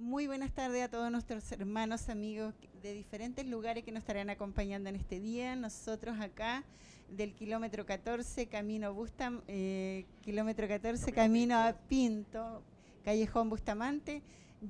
Muy 0.00 0.28
buenas 0.28 0.52
tardes 0.52 0.84
a 0.84 0.88
todos 0.88 1.10
nuestros 1.10 1.50
hermanos, 1.50 2.08
amigos 2.08 2.54
de 2.82 2.92
diferentes 2.92 3.44
lugares 3.44 3.82
que 3.82 3.90
nos 3.90 4.02
estarán 4.02 4.30
acompañando 4.30 4.88
en 4.88 4.94
este 4.94 5.18
día. 5.18 5.56
Nosotros 5.56 6.20
acá 6.20 6.62
del 7.08 7.34
kilómetro 7.34 7.84
14, 7.84 8.46
camino 8.46 8.94
Bustam, 8.94 9.42
eh, 9.48 10.06
kilómetro 10.22 10.68
14, 10.68 11.12
camino 11.12 11.58
a 11.58 11.72
Pinto, 11.88 12.62
Callejón 13.04 13.50
Bustamante, 13.50 14.22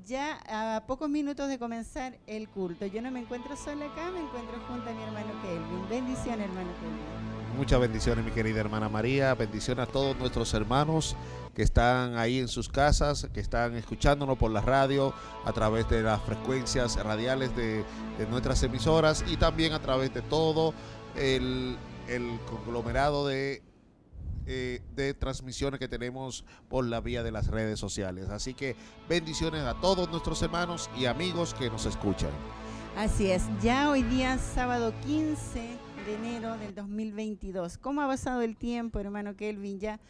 ya 0.07 0.41
a 0.47 0.87
pocos 0.87 1.11
minutos 1.11 1.51
de 1.51 1.59
comenzar 1.59 2.19
el 2.27 2.49
culto. 2.49 2.87
Yo 2.87 3.03
no 3.03 3.11
me 3.11 3.21
encuentro 3.21 3.55
sola 3.55 3.85
acá, 3.85 4.11
me 4.11 4.21
encuentro 4.21 4.59
junto 4.67 4.89
a 4.89 4.95
mi 4.95 5.03
hermano 5.03 5.43
Kelvin. 5.43 5.89
Bendiciones, 5.91 6.49
hermano 6.49 6.71
Kelvin. 6.81 7.38
Muchas 7.57 7.81
bendiciones, 7.81 8.25
mi 8.25 8.31
querida 8.31 8.61
hermana 8.61 8.89
María. 8.89 9.35
Bendiciones 9.35 9.89
a 9.89 9.91
todos 9.91 10.17
nuestros 10.17 10.55
hermanos 10.55 11.17
que 11.55 11.63
están 11.63 12.17
ahí 12.17 12.39
en 12.39 12.49
sus 12.49 12.69
casas, 12.69 13.29
que 13.33 13.41
están 13.41 13.75
escuchándonos 13.75 14.39
por 14.39 14.51
la 14.53 14.61
radio, 14.61 15.13
a 15.45 15.53
través 15.53 15.89
de 15.89 16.03
las 16.03 16.23
frecuencias 16.23 16.97
radiales 17.03 17.55
de, 17.57 17.85
nuestras 18.31 18.63
emisoras 18.63 19.25
y 19.27 19.37
también 19.37 19.73
a 19.73 19.81
través 19.81 20.15
de 20.15 20.23
todo 20.23 20.73
el, 21.17 21.77
el 22.07 22.39
conglomerado 22.47 23.27
de 23.27 23.63
eh, 24.51 24.81
de 24.95 25.13
transmisiones 25.13 25.79
que 25.79 25.89
tenemos 25.89 26.43
por 26.71 26.87
la 26.87 27.03
vía 27.03 27.23
de 27.23 27.31
las 27.31 27.49
redes 27.49 27.79
sociales. 27.79 28.31
Así 28.31 28.55
que 28.55 28.77
bendiciones 29.07 29.63
a 29.65 29.75
todos 29.75 30.09
nuestros 30.11 30.41
hermanos 30.41 30.89
y 30.97 31.05
amigos 31.05 31.53
que 31.53 31.69
nos 31.69 31.85
escuchan. 31.85 32.31
Así 32.97 33.31
es, 33.31 33.43
ya 33.63 33.91
hoy 33.91 34.03
día 34.03 34.39
sábado 34.39 34.95
15 35.07 35.78
de 36.09 36.15
enero 36.15 36.57
del 36.57 36.75
2022. 36.75 37.77
¿Cómo 37.77 38.01
ha 38.01 38.07
pasado 38.07 38.41
el 38.41 38.57
tiempo, 38.57 38.99
hermano 38.99 39.37
Kelvin? 39.37 39.79
Ya 39.79 40.01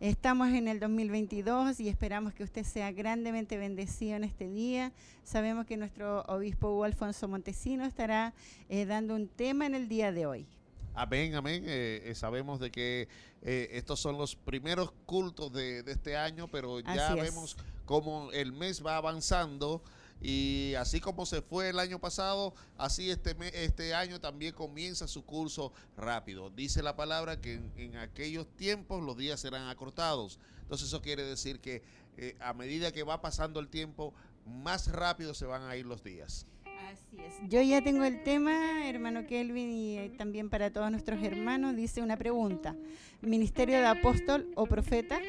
estamos 0.00 0.48
en 0.48 0.66
el 0.66 0.80
2022 0.80 1.78
y 1.78 1.88
esperamos 1.88 2.34
que 2.34 2.42
usted 2.42 2.64
sea 2.64 2.90
grandemente 2.90 3.56
bendecido 3.56 4.16
en 4.16 4.24
este 4.24 4.48
día. 4.48 4.92
Sabemos 5.22 5.64
que 5.64 5.76
nuestro 5.76 6.22
obispo 6.22 6.72
Hugo 6.72 6.82
Alfonso 6.82 7.28
Montesino 7.28 7.84
estará 7.84 8.34
eh, 8.68 8.84
dando 8.84 9.14
un 9.14 9.28
tema 9.28 9.64
en 9.66 9.76
el 9.76 9.86
día 9.86 10.10
de 10.10 10.26
hoy. 10.26 10.44
Amén, 10.92 11.36
amén. 11.36 11.62
Eh, 11.68 12.02
eh, 12.04 12.14
sabemos 12.16 12.58
de 12.58 12.72
que 12.72 13.06
eh, 13.42 13.68
estos 13.74 14.00
son 14.00 14.18
los 14.18 14.34
primeros 14.34 14.90
cultos 15.06 15.52
de, 15.52 15.84
de 15.84 15.92
este 15.92 16.16
año, 16.16 16.48
pero 16.48 16.80
ya 16.80 17.10
Así 17.10 17.18
es. 17.20 17.24
vemos 17.26 17.56
cómo 17.84 18.32
el 18.32 18.52
mes 18.52 18.84
va 18.84 18.96
avanzando 18.96 19.84
y 20.24 20.74
así 20.76 21.00
como 21.00 21.26
se 21.26 21.42
fue 21.42 21.68
el 21.68 21.78
año 21.78 21.98
pasado, 21.98 22.54
así 22.78 23.10
este, 23.10 23.36
este 23.62 23.92
año 23.92 24.18
también 24.18 24.54
comienza 24.54 25.06
su 25.06 25.22
curso 25.22 25.70
rápido. 25.98 26.48
Dice 26.48 26.82
la 26.82 26.96
palabra 26.96 27.42
que 27.42 27.60
en, 27.76 27.96
aquellos 27.98 28.46
tiempos 28.56 29.02
los 29.02 29.18
días 29.18 29.38
serán 29.38 29.68
acortados. 29.68 30.38
Entonces 30.62 30.88
eso 30.88 31.02
quiere 31.02 31.24
decir 31.24 31.60
que 31.60 31.82
eh, 32.16 32.36
a 32.40 32.54
medida 32.54 32.90
que 32.90 33.02
va 33.02 33.20
pasando 33.20 33.60
el 33.60 33.68
tiempo, 33.68 34.14
más 34.46 34.90
rápido 34.90 35.34
se 35.34 35.44
van 35.44 35.64
a 35.64 35.76
ir 35.76 35.84
los 35.84 36.02
días. 36.02 36.46
Así 36.90 37.20
es. 37.20 37.34
Yo 37.50 37.60
ya 37.60 37.84
tengo 37.84 38.04
el 38.04 38.22
tema, 38.22 38.88
hermano 38.88 39.26
Kelvin, 39.26 39.70
y 39.70 39.98
eh, 39.98 40.10
también 40.16 40.48
para 40.48 40.72
todos 40.72 40.90
nuestros 40.90 41.22
hermanos, 41.22 41.76
dice 41.76 42.00
una 42.00 42.16
pregunta. 42.16 42.74
¿Ministerio 43.20 43.76
de 43.76 43.86
apóstol 43.88 44.50
o 44.54 44.64
profeta? 44.64 45.20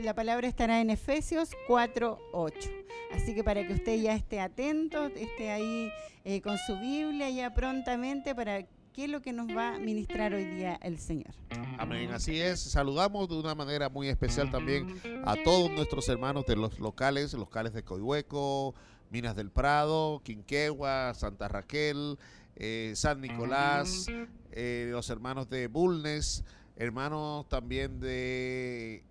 La 0.00 0.14
palabra 0.14 0.48
estará 0.48 0.82
en 0.82 0.90
Efesios 0.90 1.48
4.8. 1.66 2.87
Así 3.12 3.34
que 3.34 3.42
para 3.42 3.66
que 3.66 3.74
usted 3.74 4.00
ya 4.00 4.14
esté 4.14 4.40
atento, 4.40 5.06
esté 5.06 5.50
ahí 5.50 5.90
eh, 6.24 6.40
con 6.40 6.58
su 6.58 6.78
Biblia 6.78 7.30
ya 7.30 7.54
prontamente 7.54 8.34
para 8.34 8.62
qué 8.92 9.04
es 9.04 9.10
lo 9.10 9.22
que 9.22 9.32
nos 9.32 9.48
va 9.48 9.76
a 9.76 9.78
ministrar 9.78 10.34
hoy 10.34 10.44
día 10.44 10.78
el 10.82 10.98
Señor. 10.98 11.32
Amén, 11.78 12.10
así 12.10 12.40
es. 12.40 12.60
Saludamos 12.60 13.28
de 13.28 13.36
una 13.36 13.54
manera 13.54 13.88
muy 13.88 14.08
especial 14.08 14.50
también 14.50 15.00
a 15.24 15.36
todos 15.44 15.70
nuestros 15.70 16.08
hermanos 16.08 16.44
de 16.46 16.56
los 16.56 16.80
locales, 16.80 17.32
locales 17.34 17.72
de 17.72 17.84
Coihueco, 17.84 18.74
Minas 19.10 19.36
del 19.36 19.50
Prado, 19.50 20.20
Quinquegua, 20.24 21.14
Santa 21.14 21.48
Raquel, 21.48 22.18
eh, 22.56 22.92
San 22.96 23.20
Nicolás, 23.20 24.06
eh, 24.50 24.88
los 24.90 25.08
hermanos 25.10 25.48
de 25.48 25.68
Bulnes, 25.68 26.44
hermanos 26.76 27.48
también 27.48 28.00
de 28.00 29.04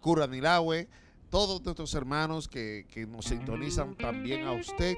Curanilahue, 0.00 0.88
todos 1.30 1.62
nuestros 1.64 1.94
hermanos 1.94 2.48
que, 2.48 2.86
que 2.90 3.06
nos 3.06 3.26
sintonizan 3.26 3.96
también 3.96 4.44
a 4.44 4.52
usted, 4.52 4.96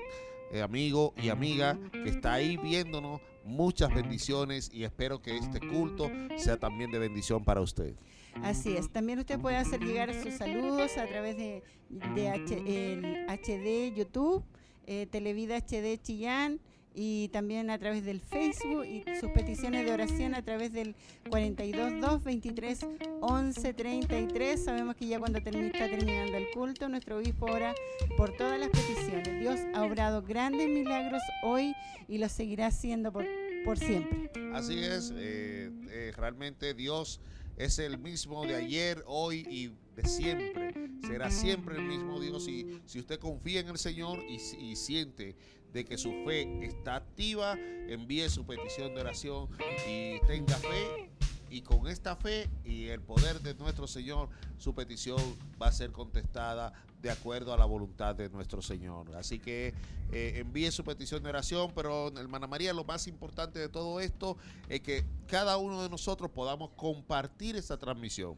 eh, 0.53 0.63
amigo 0.63 1.15
y 1.23 1.29
amiga, 1.29 1.79
que 1.93 2.09
está 2.09 2.35
ahí 2.35 2.57
viéndonos. 2.57 3.21
Muchas 3.45 3.95
bendiciones 3.95 4.71
y 4.75 4.85
espero 4.85 5.23
que 5.23 5.39
este 5.39 5.59
culto 5.59 6.11
sea 6.37 6.59
también 6.59 6.91
de 6.91 6.99
bendición 6.99 7.45
para 7.45 7.63
usted. 7.63 7.95
Así 8.43 8.77
es. 8.77 8.91
También 8.91 9.19
usted 9.19 9.41
puede 9.41 9.57
hacer 9.57 9.81
llegar 9.81 10.13
sus 10.23 10.35
saludos 10.35 10.99
a 10.99 11.07
través 11.07 11.37
de, 11.39 11.63
de 11.89 13.27
HD 13.27 13.97
YouTube, 13.97 14.45
eh, 14.87 15.07
Televida 15.07 15.57
HD 15.57 15.97
Chillán 16.03 16.61
y 17.01 17.29
también 17.29 17.71
a 17.71 17.79
través 17.79 18.05
del 18.05 18.21
Facebook 18.21 18.85
y 18.85 19.05
sus 19.21 19.31
peticiones 19.31 19.85
de 19.87 19.93
oración 19.93 20.35
a 20.35 20.43
través 20.43 20.73
del 20.73 20.97
422 21.31 22.25
23 22.25 22.87
11 23.21 23.73
33. 23.75 24.65
Sabemos 24.65 24.97
que 24.97 25.07
ya 25.07 25.21
cuando 25.21 25.39
termi- 25.39 25.67
está 25.73 25.89
terminando 25.89 26.37
el 26.37 26.51
culto, 26.51 26.89
nuestro 26.89 27.19
obispo 27.19 27.47
ora 27.47 27.73
por 28.17 28.37
todas 28.37 28.59
las 28.59 28.71
peticiones. 28.71 29.39
Dios 29.41 29.61
ha 29.75 29.85
obrado 29.85 30.23
grandes 30.23 30.69
milagros 30.69 31.23
hoy 31.45 31.73
y 32.09 32.19
lo 32.19 32.29
seguirá 32.29 32.67
haciendo 32.67 33.13
por, 33.13 33.25
por 33.65 33.79
siempre. 33.79 34.31
Así 34.53 34.79
es, 34.81 35.13
eh, 35.17 35.71
eh, 35.91 36.13
realmente 36.17 36.75
Dios 36.75 37.21
es 37.57 37.79
el 37.79 37.99
mismo 37.99 38.45
de 38.45 38.57
ayer, 38.57 39.05
hoy 39.07 39.47
y 39.49 39.69
de 39.95 40.09
siempre. 40.09 40.75
Será 41.07 41.31
siempre 41.31 41.77
el 41.77 41.83
mismo 41.83 42.21
Dios 42.21 42.49
y 42.49 42.81
si 42.87 42.99
usted 42.99 43.19
confía 43.21 43.61
en 43.61 43.69
el 43.69 43.79
Señor 43.79 44.19
y 44.29 44.75
siente 44.77 45.37
de 45.73 45.85
que 45.85 45.99
su 45.99 46.11
fe 46.25 46.65
está 46.65 46.97
activa, 46.97 47.57
envíe 47.89 48.29
su 48.29 48.47
petición 48.47 48.95
de 48.95 49.01
oración 49.01 49.49
y 49.89 50.21
tenga 50.27 50.57
fe. 50.57 51.11
Y 51.51 51.63
con 51.63 51.87
esta 51.87 52.15
fe 52.15 52.51
y 52.63 52.89
el 52.89 53.01
poder 53.01 53.41
de 53.41 53.55
nuestro 53.55 53.87
Señor, 53.87 54.29
su 54.59 54.75
petición 54.75 55.19
va 55.61 55.69
a 55.69 55.73
ser 55.73 55.93
contestada 55.93 56.75
de 57.01 57.11
acuerdo 57.11 57.55
a 57.55 57.57
la 57.57 57.65
voluntad 57.65 58.15
de 58.15 58.29
nuestro 58.29 58.61
Señor. 58.61 59.15
Así 59.17 59.39
que 59.39 59.73
eh, 60.13 60.35
envíe 60.37 60.71
su 60.71 60.85
petición 60.85 61.23
de 61.23 61.31
oración, 61.31 61.73
pero 61.75 62.09
hermana 62.19 62.47
María, 62.47 62.73
lo 62.73 62.85
más 62.85 63.07
importante 63.07 63.59
de 63.59 63.69
todo 63.69 64.01
esto 64.01 64.37
es 64.69 64.81
que 64.81 65.05
cada 65.27 65.57
uno 65.57 65.83
de 65.83 65.89
nosotros 65.89 66.31
podamos 66.31 66.71
compartir 66.77 67.57
esta 67.57 67.79
transmisión. 67.79 68.37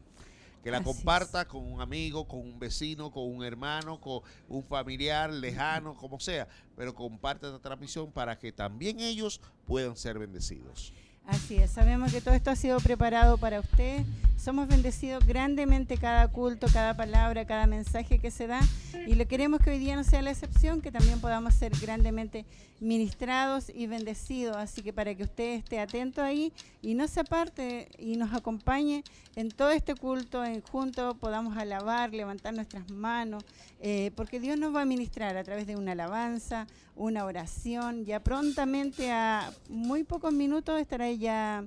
Que 0.63 0.71
la 0.71 0.77
Así 0.77 0.85
comparta 0.85 1.47
con 1.47 1.65
un 1.71 1.81
amigo, 1.81 2.27
con 2.27 2.39
un 2.39 2.59
vecino, 2.59 3.11
con 3.11 3.23
un 3.23 3.43
hermano, 3.43 3.99
con 3.99 4.21
un 4.47 4.63
familiar 4.63 5.31
lejano, 5.31 5.95
como 5.95 6.19
sea. 6.19 6.47
Pero 6.75 6.93
comparte 6.93 7.47
esta 7.47 7.59
transmisión 7.59 8.11
para 8.11 8.37
que 8.37 8.51
también 8.51 8.99
ellos 8.99 9.41
puedan 9.65 9.95
ser 9.95 10.19
bendecidos. 10.19 10.93
Así 11.27 11.55
es, 11.57 11.71
sabemos 11.71 12.11
que 12.11 12.19
todo 12.19 12.33
esto 12.33 12.49
ha 12.49 12.55
sido 12.55 12.79
preparado 12.79 13.37
para 13.37 13.59
usted. 13.59 14.03
Somos 14.37 14.67
bendecidos 14.67 15.25
grandemente 15.25 15.97
cada 15.97 16.27
culto, 16.27 16.67
cada 16.73 16.97
palabra, 16.97 17.45
cada 17.45 17.67
mensaje 17.67 18.19
que 18.19 18.31
se 18.31 18.47
da. 18.47 18.59
Y 19.07 19.15
le 19.15 19.27
queremos 19.27 19.59
que 19.61 19.69
hoy 19.69 19.79
día 19.79 19.95
no 19.95 20.03
sea 20.03 20.21
la 20.23 20.31
excepción, 20.31 20.81
que 20.81 20.91
también 20.91 21.21
podamos 21.21 21.53
ser 21.53 21.71
grandemente 21.79 22.45
ministrados 22.81 23.69
y 23.73 23.87
bendecidos. 23.87 24.57
Así 24.57 24.81
que 24.81 24.91
para 24.91 25.15
que 25.15 25.23
usted 25.23 25.53
esté 25.53 25.79
atento 25.79 26.21
ahí 26.21 26.51
y 26.81 26.95
no 26.95 27.07
se 27.07 27.21
aparte 27.21 27.87
y 27.97 28.17
nos 28.17 28.33
acompañe 28.33 29.03
en 29.35 29.49
todo 29.49 29.71
este 29.71 29.95
culto, 29.95 30.43
en 30.43 30.61
juntos 30.61 31.15
podamos 31.17 31.55
alabar, 31.55 32.13
levantar 32.13 32.53
nuestras 32.53 32.89
manos, 32.91 33.43
eh, 33.79 34.11
porque 34.15 34.39
Dios 34.39 34.57
nos 34.57 34.75
va 34.75 34.81
a 34.81 34.85
ministrar 34.85 35.37
a 35.37 35.43
través 35.43 35.67
de 35.67 35.77
una 35.77 35.93
alabanza, 35.93 36.67
una 36.95 37.23
oración. 37.23 38.03
Ya 38.03 38.19
prontamente, 38.21 39.11
a 39.11 39.53
muy 39.69 40.03
pocos 40.03 40.33
minutos, 40.33 40.81
estará 40.81 41.09
ya 41.11 41.65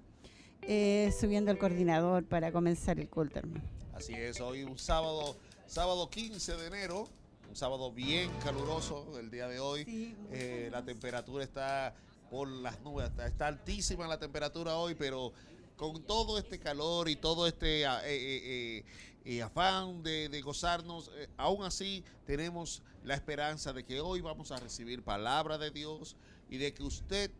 eh, 0.62 1.12
subiendo 1.18 1.50
el 1.50 1.58
coordinador 1.58 2.24
para 2.24 2.50
comenzar 2.50 2.98
el 2.98 3.08
culto, 3.08 3.38
hermano. 3.38 3.64
Así 3.94 4.12
es, 4.12 4.40
hoy 4.40 4.64
un 4.64 4.76
sábado, 4.76 5.36
sábado 5.66 6.10
15 6.10 6.56
de 6.56 6.66
enero, 6.66 7.08
un 7.54 7.58
sábado 7.58 7.92
bien 7.92 8.32
caluroso 8.42 9.16
el 9.16 9.30
día 9.30 9.46
de 9.46 9.60
hoy. 9.60 9.84
Sí, 9.84 10.16
Eh, 10.32 10.68
la 10.72 10.84
temperatura 10.84 11.44
está 11.44 11.94
por 12.28 12.48
las 12.48 12.80
nubes, 12.80 13.08
está, 13.08 13.28
está 13.28 13.46
altísima 13.46 14.08
la 14.08 14.18
temperatura 14.18 14.74
hoy, 14.74 14.96
pero 14.96 15.32
con 15.76 16.02
todo 16.02 16.36
este 16.36 16.58
calor 16.58 17.08
y 17.08 17.14
todo 17.14 17.46
este 17.46 17.84
eh, 17.84 18.84
eh, 19.24 19.40
afán 19.42 20.02
de, 20.02 20.28
de 20.28 20.42
gozarnos, 20.42 21.12
aún 21.36 21.62
así 21.62 22.02
tenemos 22.26 22.82
la 23.04 23.14
esperanza 23.14 23.72
de 23.72 23.84
que 23.84 24.00
hoy 24.00 24.20
vamos 24.20 24.50
a 24.50 24.56
recibir 24.56 25.04
palabra 25.04 25.56
de 25.56 25.70
Dios 25.70 26.16
y 26.50 26.56
de 26.56 26.74
que 26.74 26.82
usted 26.82 27.30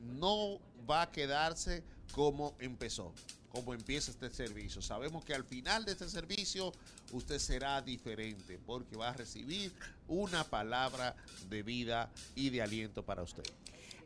no 0.00 0.58
va 0.90 1.02
a 1.02 1.12
quedarse 1.12 1.84
como 2.12 2.56
empezó, 2.58 3.12
como 3.50 3.74
empieza 3.74 4.10
este 4.10 4.30
servicio. 4.30 4.80
Sabemos 4.80 5.24
que 5.24 5.34
al 5.34 5.44
final 5.44 5.84
de 5.84 5.92
este 5.92 6.08
servicio 6.08 6.72
usted 7.12 7.38
será 7.38 7.82
diferente 7.82 8.58
porque 8.64 8.96
va 8.96 9.10
a 9.10 9.12
recibir 9.12 9.72
una 10.08 10.44
palabra 10.44 11.14
de 11.48 11.62
vida 11.62 12.10
y 12.34 12.50
de 12.50 12.62
aliento 12.62 13.04
para 13.04 13.22
usted. 13.22 13.44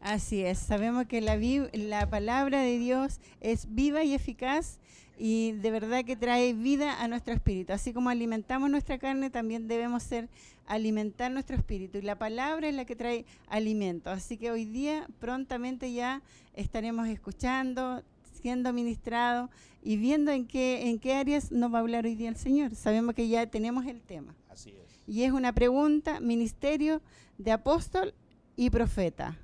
Así 0.01 0.45
es, 0.45 0.59
sabemos 0.59 1.07
que 1.07 1.21
la, 1.21 1.39
la 1.73 2.11
palabra 2.11 2.61
de 2.61 2.79
Dios 2.79 3.21
es 3.41 3.75
viva 3.75 4.05
y 4.05 4.15
eficaz 4.15 4.79
y 5.17 5.53
de 5.53 5.71
verdad 5.71 6.05
que 6.05 6.17
trae 6.17 6.53
vida 6.53 7.03
a 7.03 7.09
nuestro 7.09 7.33
espíritu. 7.33 7.73
Así 7.73 7.93
como 7.93 8.11
alimentamos 8.11 8.71
nuestra 8.71 8.99
carne, 8.99 9.31
también 9.31 9.69
debemos 9.69 10.03
ser 10.03 10.29
alimentar 10.67 11.31
nuestro 11.31 11.57
espíritu. 11.57 11.99
Y 11.99 12.03
la 12.03 12.19
palabra 12.19 12.69
es 12.69 12.75
la 12.75 12.85
que 12.85 12.97
trae 12.97 13.25
alimento. 13.49 14.11
Así 14.11 14.37
que 14.37 14.51
hoy 14.51 14.65
día 14.65 15.07
prontamente 15.21 15.93
ya 15.93 16.23
estaremos 16.55 17.09
escuchando, 17.09 18.03
siendo 18.45 18.75
ministrado 18.75 19.49
y 19.83 19.97
viendo 19.97 20.31
en 20.31 20.47
qué, 20.47 20.91
en 20.91 20.99
qué 20.99 21.15
áreas 21.15 21.51
nos 21.51 21.73
va 21.73 21.79
a 21.79 21.81
hablar 21.81 22.05
hoy 22.05 22.15
día 22.15 22.29
el 22.29 22.37
Señor. 22.37 22.75
Sabemos 22.75 23.15
que 23.15 23.27
ya 23.27 23.47
tenemos 23.47 23.87
el 23.87 24.03
tema. 24.03 24.37
Así 24.51 24.69
es. 24.69 25.01
Y 25.07 25.23
es 25.23 25.33
una 25.33 25.55
pregunta, 25.55 26.21
ministerio 26.21 27.01
de 27.39 27.53
apóstol 27.53 28.13
y 28.55 28.69
profeta. 28.69 29.39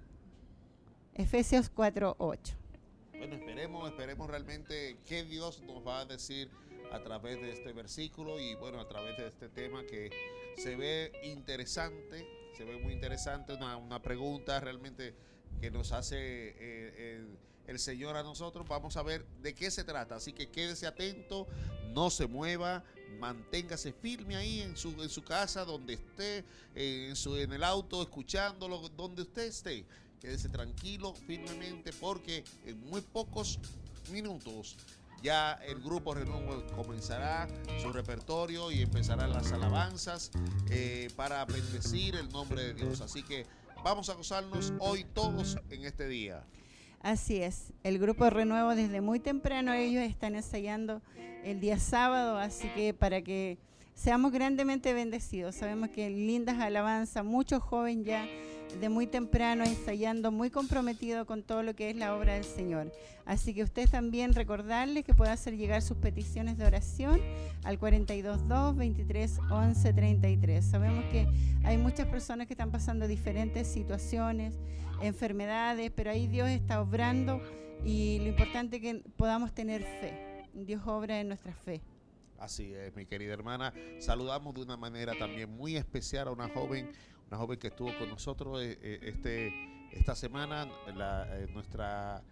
Efesios 1.14 1.74
4.8. 1.74 2.56
Bueno, 3.16 3.36
esperemos, 3.36 3.90
esperemos 3.90 4.28
realmente 4.28 4.98
qué 5.06 5.24
Dios 5.24 5.62
nos 5.62 5.78
va 5.86 6.00
a 6.00 6.04
decir 6.04 6.50
a 6.92 7.02
través 7.02 7.40
de 7.40 7.52
este 7.52 7.72
versículo 7.72 8.38
y 8.38 8.54
bueno, 8.56 8.80
a 8.80 8.86
través 8.86 9.16
de 9.16 9.28
este 9.28 9.48
tema 9.48 9.82
que 9.86 10.10
se 10.58 10.76
ve 10.76 11.10
interesante, 11.24 12.26
se 12.54 12.64
ve 12.64 12.76
muy 12.76 12.92
interesante, 12.92 13.54
una, 13.54 13.78
una 13.78 14.02
pregunta 14.02 14.60
realmente 14.60 15.14
que 15.58 15.70
nos 15.70 15.92
hace 15.92 16.18
eh, 16.18 17.14
el, 17.16 17.38
el 17.66 17.78
Señor 17.78 18.16
a 18.16 18.22
nosotros. 18.22 18.66
Vamos 18.68 18.96
a 18.96 19.02
ver 19.02 19.24
de 19.42 19.54
qué 19.54 19.70
se 19.70 19.84
trata, 19.84 20.16
así 20.16 20.32
que 20.32 20.48
quédese 20.48 20.86
atento, 20.86 21.46
no 21.92 22.10
se 22.10 22.26
mueva, 22.26 22.84
manténgase 23.18 23.92
firme 23.92 24.36
ahí 24.36 24.60
en 24.60 24.76
su, 24.76 24.90
en 25.02 25.08
su 25.08 25.22
casa, 25.22 25.64
donde 25.64 25.94
esté, 25.94 26.44
eh, 26.74 27.06
en, 27.08 27.16
su, 27.16 27.36
en 27.36 27.52
el 27.52 27.64
auto, 27.64 28.02
escuchándolo, 28.02 28.88
donde 28.90 29.22
usted 29.22 29.42
esté. 29.42 29.84
Quédese 30.20 30.48
tranquilo, 30.48 31.14
firmemente, 31.14 31.92
porque 31.94 32.44
en 32.66 32.78
muy 32.88 33.00
pocos 33.00 33.58
minutos 34.10 34.76
ya 35.22 35.52
el 35.66 35.80
grupo 35.80 36.14
Renuevo 36.14 36.64
comenzará 36.74 37.46
su 37.80 37.92
repertorio 37.92 38.70
y 38.70 38.82
empezarán 38.82 39.32
las 39.32 39.52
alabanzas 39.52 40.30
eh, 40.70 41.10
para 41.16 41.44
bendecir 41.44 42.16
el 42.16 42.28
nombre 42.30 42.62
de 42.62 42.74
Dios. 42.74 43.00
Así 43.00 43.22
que 43.22 43.46
vamos 43.84 44.08
a 44.08 44.14
gozarnos 44.14 44.72
hoy 44.78 45.04
todos 45.04 45.58
en 45.70 45.84
este 45.84 46.08
día. 46.08 46.44
Así 47.02 47.42
es, 47.42 47.72
el 47.82 47.98
grupo 47.98 48.28
Renuevo 48.28 48.74
desde 48.74 49.00
muy 49.00 49.20
temprano 49.20 49.72
ellos 49.72 50.02
están 50.02 50.34
ensayando 50.34 51.00
el 51.44 51.58
día 51.58 51.78
sábado, 51.78 52.36
así 52.36 52.68
que 52.74 52.92
para 52.92 53.22
que 53.22 53.56
seamos 53.94 54.32
grandemente 54.32 54.92
bendecidos. 54.92 55.54
Sabemos 55.54 55.88
que 55.88 56.10
lindas 56.10 56.58
alabanzas, 56.58 57.24
muchos 57.24 57.62
jóvenes 57.62 58.04
ya 58.04 58.26
de 58.78 58.88
muy 58.88 59.06
temprano 59.06 59.64
ensayando, 59.64 60.30
muy 60.30 60.50
comprometido 60.50 61.26
con 61.26 61.42
todo 61.42 61.62
lo 61.62 61.74
que 61.74 61.90
es 61.90 61.96
la 61.96 62.14
obra 62.14 62.34
del 62.34 62.44
Señor. 62.44 62.92
Así 63.24 63.54
que 63.54 63.62
usted 63.62 63.88
también 63.88 64.34
recordarle 64.34 65.02
que 65.02 65.14
puede 65.14 65.30
hacer 65.30 65.56
llegar 65.56 65.82
sus 65.82 65.96
peticiones 65.96 66.56
de 66.56 66.66
oración 66.66 67.20
al 67.64 67.78
422 67.78 68.76
23 68.76 69.38
11 69.50 69.92
33. 69.92 70.64
Sabemos 70.64 71.04
que 71.10 71.26
hay 71.64 71.78
muchas 71.78 72.06
personas 72.08 72.46
que 72.46 72.54
están 72.54 72.70
pasando 72.70 73.08
diferentes 73.08 73.66
situaciones, 73.68 74.54
enfermedades, 75.00 75.90
pero 75.94 76.10
ahí 76.10 76.26
Dios 76.26 76.48
está 76.48 76.80
obrando 76.80 77.40
y 77.84 78.18
lo 78.20 78.26
importante 78.28 78.76
es 78.76 78.82
que 78.82 79.02
podamos 79.16 79.52
tener 79.52 79.82
fe. 79.82 80.46
Dios 80.52 80.82
obra 80.86 81.20
en 81.20 81.28
nuestra 81.28 81.54
fe. 81.54 81.80
Así 82.38 82.72
es, 82.72 82.94
mi 82.96 83.06
querida 83.06 83.32
hermana. 83.32 83.72
Saludamos 83.98 84.54
de 84.54 84.62
una 84.62 84.76
manera 84.76 85.12
también 85.18 85.50
muy 85.50 85.76
especial 85.76 86.28
a 86.28 86.30
una 86.30 86.48
joven 86.48 86.90
una 87.30 87.38
joven 87.38 87.58
que 87.60 87.68
estuvo 87.68 87.96
con 87.96 88.08
nosotros 88.08 88.60
eh, 88.60 88.76
eh, 88.82 88.98
este, 89.02 89.52
esta 89.92 90.16
semana, 90.16 90.68
eh, 90.88 91.46
nuestra 91.52 92.24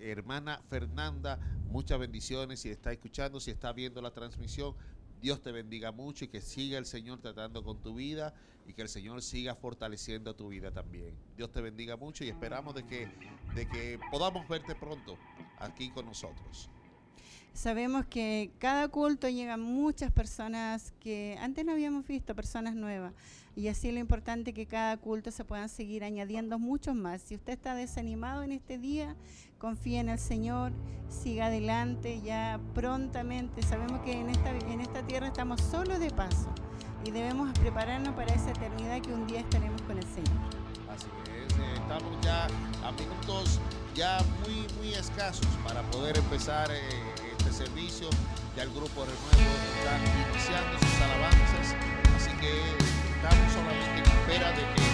hermana 0.00 0.60
Fernanda, 0.68 1.38
muchas 1.68 2.00
bendiciones, 2.00 2.58
si 2.58 2.68
está 2.68 2.90
escuchando, 2.90 3.38
si 3.38 3.52
está 3.52 3.72
viendo 3.72 4.02
la 4.02 4.10
transmisión, 4.10 4.74
Dios 5.20 5.40
te 5.40 5.52
bendiga 5.52 5.92
mucho 5.92 6.24
y 6.24 6.28
que 6.28 6.40
siga 6.40 6.76
el 6.76 6.86
Señor 6.86 7.20
tratando 7.20 7.62
con 7.62 7.80
tu 7.80 7.94
vida 7.94 8.34
y 8.72 8.74
que 8.74 8.82
el 8.82 8.88
Señor 8.88 9.20
siga 9.22 9.54
fortaleciendo 9.54 10.34
tu 10.34 10.48
vida 10.48 10.70
también. 10.70 11.14
Dios 11.36 11.52
te 11.52 11.60
bendiga 11.60 11.96
mucho 11.96 12.24
y 12.24 12.30
esperamos 12.30 12.74
de 12.74 12.86
que, 12.86 13.06
de 13.54 13.68
que 13.68 14.00
podamos 14.10 14.48
verte 14.48 14.74
pronto 14.74 15.18
aquí 15.58 15.90
con 15.90 16.06
nosotros. 16.06 16.70
Sabemos 17.52 18.06
que 18.06 18.50
cada 18.58 18.88
culto 18.88 19.28
llegan 19.28 19.60
muchas 19.60 20.10
personas 20.10 20.94
que 21.00 21.36
antes 21.38 21.66
no 21.66 21.72
habíamos 21.72 22.06
visto, 22.06 22.34
personas 22.34 22.74
nuevas. 22.74 23.12
Y 23.54 23.68
así 23.68 23.92
lo 23.92 23.98
importante 23.98 24.54
que 24.54 24.64
cada 24.64 24.96
culto 24.96 25.30
se 25.30 25.44
puedan 25.44 25.68
seguir 25.68 26.02
añadiendo 26.02 26.58
muchos 26.58 26.94
más. 26.94 27.20
Si 27.20 27.34
usted 27.34 27.52
está 27.52 27.74
desanimado 27.74 28.42
en 28.42 28.52
este 28.52 28.78
día, 28.78 29.14
confíe 29.58 30.00
en 30.00 30.08
el 30.08 30.18
Señor, 30.18 30.72
siga 31.10 31.46
adelante 31.46 32.22
ya 32.22 32.58
prontamente. 32.74 33.60
Sabemos 33.62 34.00
que 34.00 34.12
en 34.12 34.30
esta, 34.30 34.56
en 34.56 34.80
esta 34.80 35.06
tierra 35.06 35.26
estamos 35.26 35.60
solo 35.60 35.98
de 35.98 36.10
paso 36.10 36.48
y 37.04 37.10
debemos 37.10 37.56
prepararnos 37.58 38.14
para 38.14 38.34
esa 38.34 38.50
eternidad 38.50 39.00
que 39.00 39.12
un 39.12 39.26
día 39.26 39.40
estaremos 39.40 39.80
con 39.82 39.98
el 39.98 40.04
Señor. 40.04 40.38
Así 40.94 41.06
es, 41.26 41.52
eh, 41.58 41.74
estamos 41.74 42.20
ya 42.22 42.46
a 42.86 42.92
minutos 42.92 43.60
ya 43.94 44.18
muy, 44.40 44.66
muy 44.78 44.94
escasos 44.94 45.46
para 45.64 45.82
poder 45.90 46.16
empezar. 46.16 46.70
Eh, 46.70 47.12
servicio. 47.52 48.08
Ya 48.56 48.64
el 48.64 48.70
grupo 48.70 49.04
Renuevo 49.04 49.54
está 49.76 49.92
iniciando 50.00 50.72
sus 50.80 50.96
alabanzas. 51.04 51.76
Así 52.16 52.32
que 52.40 52.52
estamos 53.16 53.46
solamente 53.52 54.00
en 54.00 54.08
espera 54.08 54.48
de 54.56 54.64
que 54.72 54.84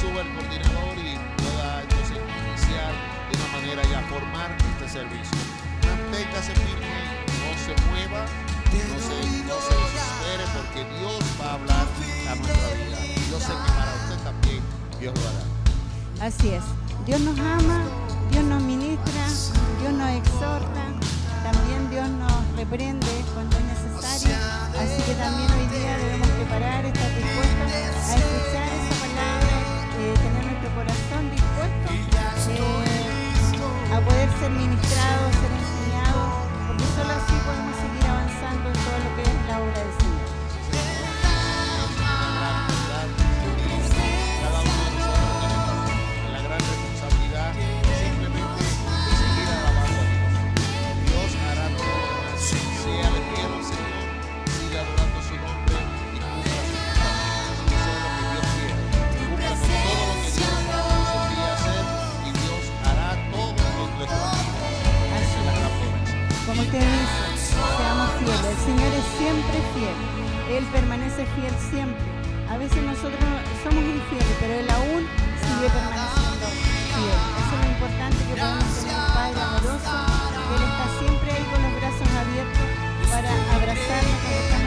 suba 0.00 0.22
el 0.22 0.30
coordinador 0.34 0.96
y 0.98 1.18
pueda 1.42 1.82
entonces 1.82 2.18
iniciar 2.18 2.92
de 3.28 3.34
una 3.34 3.48
manera 3.52 3.82
ya 3.90 4.00
formar 4.08 4.50
este 4.72 4.88
servicio. 4.88 5.38
Manténgase 5.84 6.54
firme, 6.54 7.02
no 7.42 7.50
se 7.58 7.74
mueva, 7.90 8.24
no 8.78 8.96
se, 9.06 9.16
no 9.50 9.56
se 9.66 9.74
desespere 9.84 10.44
porque 10.54 10.80
Dios 10.98 11.22
va 11.40 11.50
a 11.50 11.54
hablar 11.54 11.86
a 12.30 12.34
nuestra 12.34 12.68
vida. 12.74 12.98
Yo 13.30 13.40
sé 13.40 13.52
que 13.52 13.72
para 13.72 13.92
usted 14.02 14.18
también 14.24 14.62
Dios 15.00 15.14
lo 15.14 15.28
hará. 15.28 16.26
Así 16.26 16.48
es. 16.50 16.64
Dios 17.06 17.20
nos 17.20 17.38
ama, 17.38 17.82
Dios 18.30 18.44
nos 18.44 18.62
ministra, 18.62 19.26
Dios 19.80 19.92
nos 19.92 20.10
exhorta 20.10 20.84
también 21.44 21.90
Dios 21.90 22.08
nos 22.08 22.56
reprende 22.56 23.06
cuando 23.34 23.54
es 23.58 23.64
necesario. 23.64 24.34
Así 24.80 25.02
que 25.02 25.14
también 25.14 25.50
hoy 25.52 25.66
día 25.76 25.98
debemos 25.98 26.28
preparar, 26.28 26.86
estar 26.86 27.10
dispuestos 27.14 27.68
a 27.68 28.16
escuchar 28.16 28.68
esa 28.80 28.96
palabra, 29.04 29.54
eh, 30.00 30.14
tener 30.24 30.44
nuestro 30.48 30.70
corazón 30.72 31.22
dispuesto 31.30 31.88
eh, 32.56 33.94
a 33.94 34.00
poder 34.00 34.28
ser 34.40 34.50
ministrados, 34.50 35.30
ser 35.36 35.63
solo 37.04 37.16
así 37.16 37.34
podemos 37.44 37.76
seguir 37.76 38.06
avanzando 38.06 38.68
en 38.68 38.72
todo 38.72 38.98
lo 39.04 39.16
que 39.16 39.22
es 39.22 39.48
la 39.48 39.60
obra 39.60 39.78
del 39.78 39.92
Señor. 40.00 40.23
Siempre 69.18 69.56
fiel. 69.74 69.98
Él 70.56 70.64
permanece 70.72 71.26
fiel 71.36 71.54
siempre. 71.70 72.04
A 72.48 72.56
veces 72.58 72.82
nosotros 72.82 73.24
somos 73.64 73.82
infieles, 73.82 74.36
pero 74.40 74.52
Él 74.54 74.68
aún 74.68 75.02
sigue 75.40 75.68
permaneciendo 75.72 76.46
fiel. 76.92 77.18
Eso 77.40 77.52
es 77.54 77.60
lo 77.64 77.68
importante 77.72 78.20
que 78.28 78.34
podemos 78.36 78.68
tener 78.78 78.94
un 78.94 79.10
Padre 79.14 79.40
amoroso, 79.40 79.96
Él 80.54 80.62
está 80.64 80.84
siempre 81.00 81.28
ahí 81.32 81.44
con 81.50 81.60
los 81.64 81.72
brazos 81.80 82.08
abiertos 82.14 82.68
para 83.10 83.30
abrazarnos 83.30 84.18
cuando 84.24 84.40
estamos 84.44 84.63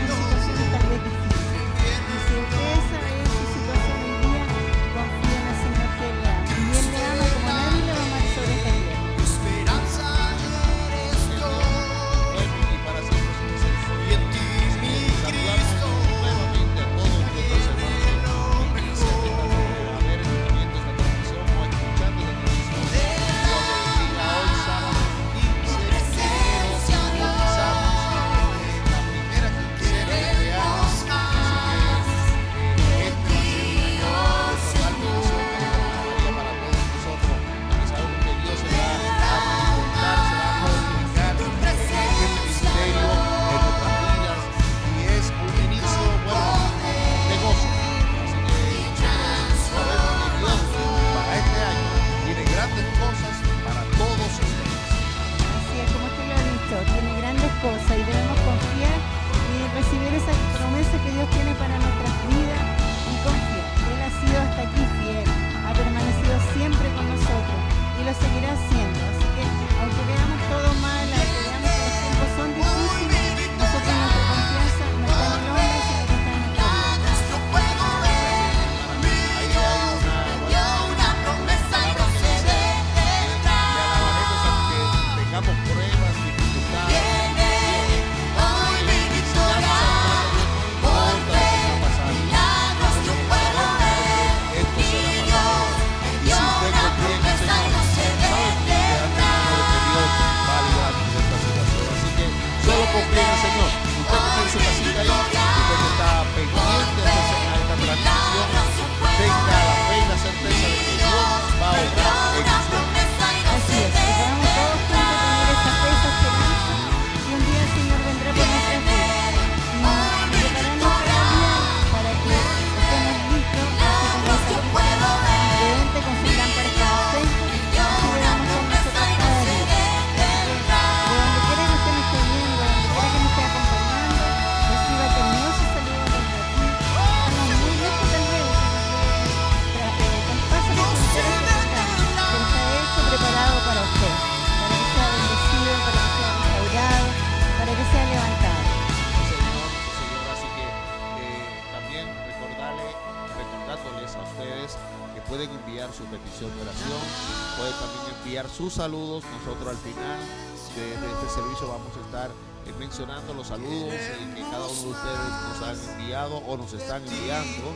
saludos 163.48 163.94
eh, 163.94 164.18
que 164.36 164.42
cada 164.42 164.68
uno 164.68 164.82
de 164.82 164.90
ustedes 164.90 165.20
nos 165.48 165.62
han 165.64 166.00
enviado 166.00 166.38
o 166.38 166.58
nos 166.58 166.74
están 166.74 167.02
enviando. 167.08 167.74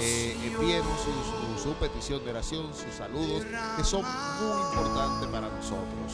Eh, 0.00 0.36
envíenos 0.44 1.00
su, 1.62 1.72
petición 1.74 2.24
de 2.24 2.30
oración, 2.30 2.66
sus 2.74 2.92
saludos, 2.94 3.44
que 3.76 3.84
son 3.84 4.02
muy 4.02 4.62
importantes 4.68 5.28
para 5.28 5.48
nosotros. 5.48 6.12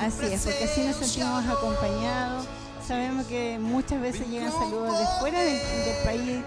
Así 0.00 0.26
es, 0.26 0.44
porque 0.44 0.64
así 0.64 0.84
nos 0.84 0.96
sentimos 0.96 1.44
acompañados. 1.46 2.46
Sabemos 2.86 3.26
que 3.26 3.58
muchas 3.58 4.00
veces 4.00 4.28
llegan 4.28 4.52
saludos 4.52 4.98
de 4.98 5.06
fuera 5.18 5.40
del, 5.40 5.58
del 5.58 6.04
país. 6.04 6.44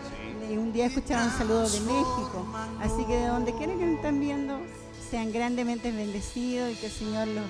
Y 0.50 0.58
un 0.58 0.72
día 0.72 0.86
escucharon 0.86 1.30
saludos 1.32 1.74
de 1.74 1.80
México. 1.82 2.46
Así 2.80 3.04
que 3.06 3.18
de 3.18 3.28
donde 3.28 3.54
quiera 3.56 3.74
que 3.74 3.86
nos 3.86 3.96
están 3.96 4.20
viendo, 4.20 4.60
sean 5.10 5.32
grandemente 5.32 5.92
bendecidos 5.92 6.72
y 6.72 6.76
que 6.76 6.86
el 6.86 6.92
Señor 6.92 7.28
los, 7.28 7.46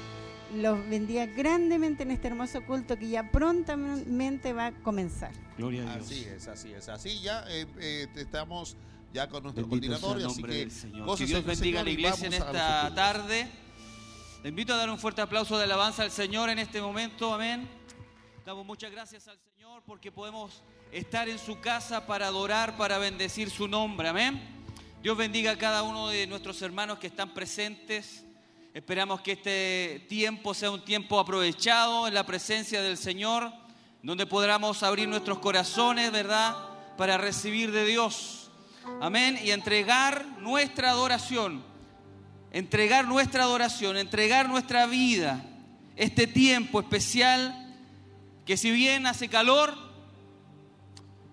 los 0.53 0.87
bendiga 0.89 1.25
grandemente 1.25 2.03
en 2.03 2.11
este 2.11 2.27
hermoso 2.27 2.63
culto 2.65 2.97
que 2.97 3.09
ya 3.09 3.31
prontamente 3.31 4.53
va 4.53 4.67
a 4.67 4.71
comenzar. 4.71 5.31
Gloria 5.57 5.81
a 5.91 5.95
Dios. 5.95 6.05
Así 6.05 6.23
es, 6.25 6.47
así 6.47 6.73
es. 6.73 6.89
Así 6.89 7.21
ya 7.21 7.43
eh, 7.47 7.65
eh, 7.79 8.07
estamos 8.15 8.77
ya 9.13 9.27
con 9.27 9.43
nuestro 9.43 9.65
Bendito 9.65 9.99
coordinador. 9.99 10.17
así 10.17 10.41
nombre 10.41 10.53
que 10.53 10.59
del 10.59 10.71
Señor. 10.71 11.17
Que 11.17 11.25
Dios 11.25 11.39
el 11.39 11.45
bendiga 11.45 11.81
a 11.81 11.83
la 11.83 11.89
iglesia 11.89 12.27
en 12.27 12.33
esta 12.33 12.93
tarde. 12.93 13.49
Le 14.43 14.49
invito 14.49 14.73
a 14.73 14.77
dar 14.77 14.89
un 14.89 14.99
fuerte 14.99 15.21
aplauso 15.21 15.57
de 15.57 15.63
alabanza 15.63 16.03
al 16.03 16.11
Señor 16.11 16.49
en 16.49 16.59
este 16.59 16.81
momento. 16.81 17.33
Amén. 17.33 17.67
Damos 18.45 18.65
muchas 18.65 18.91
gracias 18.91 19.27
al 19.27 19.39
Señor 19.39 19.81
porque 19.85 20.11
podemos 20.11 20.61
estar 20.91 21.27
en 21.29 21.39
su 21.39 21.59
casa 21.61 22.05
para 22.05 22.27
adorar, 22.27 22.77
para 22.77 22.97
bendecir 22.97 23.49
su 23.49 23.67
nombre. 23.67 24.09
Amén. 24.09 24.39
Dios 25.01 25.17
bendiga 25.17 25.51
a 25.51 25.57
cada 25.57 25.83
uno 25.83 26.09
de 26.09 26.27
nuestros 26.27 26.61
hermanos 26.61 26.99
que 26.99 27.07
están 27.07 27.33
presentes. 27.33 28.24
Esperamos 28.75 29.21
que 29.21 29.31
este 29.31 30.05
tiempo 30.09 30.53
sea 30.53 30.69
un 30.69 30.83
tiempo 30.83 31.17
aprovechado 31.17 32.09
en 32.09 32.13
la 32.13 32.25
presencia 32.25 32.81
del 32.81 32.97
Señor, 32.97 33.49
donde 34.03 34.25
podamos 34.25 34.83
abrir 34.83 35.07
nuestros 35.07 35.39
corazones, 35.39 36.11
¿verdad? 36.11 36.57
Para 36.97 37.17
recibir 37.17 37.71
de 37.71 37.85
Dios. 37.85 38.51
Amén. 38.99 39.39
Y 39.41 39.51
entregar 39.51 40.25
nuestra 40.41 40.89
adoración. 40.89 41.63
Entregar 42.51 43.07
nuestra 43.07 43.43
adoración, 43.43 43.95
entregar 43.95 44.49
nuestra 44.49 44.87
vida. 44.87 45.41
Este 45.95 46.27
tiempo 46.27 46.81
especial 46.81 47.77
que 48.45 48.57
si 48.57 48.71
bien 48.71 49.07
hace 49.07 49.29
calor, 49.29 49.73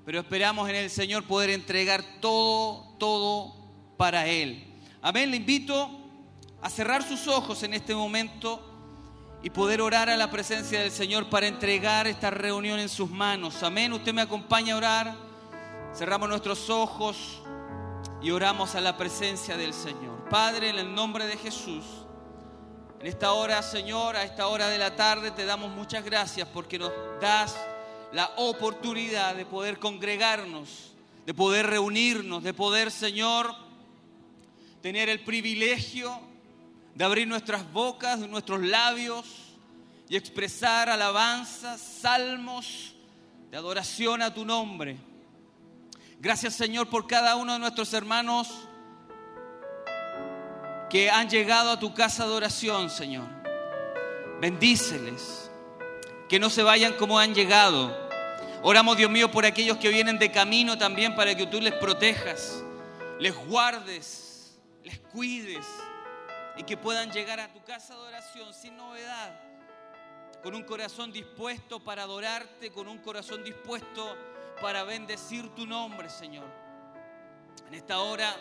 pero 0.07 0.21
esperamos 0.21 0.69
en 0.69 0.77
el 0.77 0.91
Señor 0.91 1.25
poder 1.25 1.51
entregar 1.51 2.05
todo, 2.21 2.95
todo 3.01 3.57
para 3.97 4.29
Él. 4.29 4.65
Amén. 5.03 5.33
Le 5.33 5.39
invito 5.39 6.02
a 6.62 6.70
cerrar 6.70 7.03
sus 7.03 7.27
ojos 7.27 7.62
en 7.64 7.75
este 7.75 7.94
momento 7.94 8.62
y 9.42 9.51
poder 9.51 9.81
orar 9.81 10.09
a 10.09 10.16
la 10.16 10.31
presencia 10.31 10.81
del 10.81 10.92
Señor 10.92 11.29
para 11.29 11.48
entregar 11.48 12.07
esta 12.07 12.31
reunión 12.31 12.79
en 12.79 12.88
sus 12.88 13.11
manos. 13.11 13.62
Amén. 13.64 13.92
Usted 13.92 14.14
me 14.14 14.22
acompaña 14.22 14.75
a 14.75 14.77
orar. 14.77 15.16
Cerramos 15.92 16.29
nuestros 16.29 16.70
ojos 16.70 17.42
y 18.22 18.31
oramos 18.31 18.77
a 18.77 18.81
la 18.81 18.96
presencia 18.96 19.57
del 19.57 19.75
Señor. 19.75 20.29
Padre, 20.31 20.70
en 20.70 20.79
el 20.79 20.94
nombre 20.94 21.27
de 21.27 21.37
Jesús. 21.37 21.85
En 23.01 23.09
esta 23.09 23.33
hora, 23.33 23.61
Señor, 23.62 24.14
a 24.14 24.22
esta 24.22 24.46
hora 24.46 24.68
de 24.68 24.79
la 24.79 24.94
tarde, 24.94 25.33
te 25.33 25.44
damos 25.44 25.72
muchas 25.72 26.05
gracias 26.05 26.46
porque 26.46 26.79
nos 26.79 26.92
das 27.20 27.57
la 28.12 28.31
oportunidad 28.37 29.35
de 29.35 29.44
poder 29.44 29.81
congregarnos, 29.81 30.92
de 31.27 31.35
poder 31.35 31.66
reunirnos, 31.66 32.44
de 32.44 32.55
poder, 32.55 32.92
Señor, 32.92 33.53
tener 34.81 35.09
el 35.09 35.25
privilegio 35.25 36.32
de 36.95 37.05
abrir 37.05 37.27
nuestras 37.27 37.71
bocas, 37.73 38.19
nuestros 38.21 38.61
labios 38.61 39.27
y 40.09 40.17
expresar 40.17 40.91
alabanzas, 40.91 41.81
salmos 41.81 42.95
de 43.51 43.57
adoración 43.57 44.23
a 44.23 44.33
tu 44.33 44.45
nombre. 44.45 44.99
Gracias, 46.21 46.55
Señor, 46.55 46.89
por 46.89 47.07
cada 47.07 47.37
uno 47.37 47.55
de 47.55 47.59
nuestros 47.59 47.93
hermanos 47.95 48.49
que 50.91 51.11
han 51.11 51.29
llegado 51.29 51.71
a 51.71 51.81
tu 51.81 51.95
casa 51.95 52.27
de 52.27 52.33
oración, 52.33 52.91
Señor. 52.91 53.27
Bendíceles. 54.41 55.51
Que 56.29 56.39
no 56.39 56.51
se 56.51 56.63
vayan 56.63 56.95
como 56.95 57.19
han 57.19 57.35
llegado. 57.35 57.97
Oramos, 58.63 58.97
Dios 58.97 59.11
mío, 59.11 59.31
por 59.31 59.45
aquellos 59.45 59.79
que 59.79 59.89
vienen 59.89 60.19
de 60.19 60.31
camino 60.31 60.79
también 60.79 61.17
para 61.17 61.35
que 61.35 61.47
tú 61.47 61.61
les 61.61 61.75
protejas, 61.75 62.63
les 63.19 63.35
guardes, 63.35 64.59
les 64.85 64.99
cuides 64.99 65.67
y 66.57 66.65
que 66.65 66.77
puedan 66.77 67.11
llegar 67.11 67.41
a 67.41 67.53
tu 67.53 67.62
casa 67.65 67.95
de 67.95 68.01
oración 68.03 68.53
sin 68.53 68.77
novedad, 68.77 69.41
con 70.43 70.55
un 70.55 70.65
corazón 70.65 71.12
dispuesto 71.12 71.81
para 71.81 72.03
adorarte, 72.03 72.71
con 72.71 72.88
un 72.88 72.99
corazón 72.99 73.45
dispuesto 73.45 74.17
para 74.61 74.85
bendecir 74.85 75.49
tu 75.55 75.67
nombre, 75.67 76.11
Señor. 76.11 76.47
En 77.69 77.75
esta 77.75 78.01
hora 78.01 78.35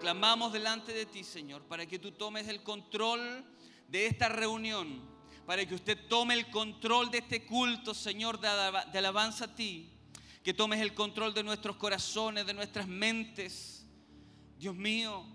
clamamos 0.00 0.52
delante 0.52 0.92
de 0.92 1.06
ti, 1.06 1.24
Señor, 1.24 1.62
para 1.64 1.86
que 1.86 1.98
tú 1.98 2.12
tomes 2.12 2.48
el 2.48 2.62
control 2.62 3.44
de 3.88 4.06
esta 4.06 4.28
reunión, 4.28 5.02
para 5.44 5.66
que 5.66 5.74
usted 5.74 5.98
tome 6.08 6.34
el 6.34 6.48
control 6.50 7.10
de 7.10 7.18
este 7.18 7.44
culto, 7.44 7.92
Señor, 7.92 8.40
de 8.40 8.48
alaba- 8.48 8.84
de 8.86 8.98
alabanza 8.98 9.46
a 9.46 9.54
ti, 9.54 9.90
que 10.42 10.54
tomes 10.54 10.80
el 10.80 10.94
control 10.94 11.34
de 11.34 11.42
nuestros 11.42 11.76
corazones, 11.76 12.46
de 12.46 12.54
nuestras 12.54 12.86
mentes. 12.86 13.84
Dios 14.56 14.74
mío, 14.74 15.26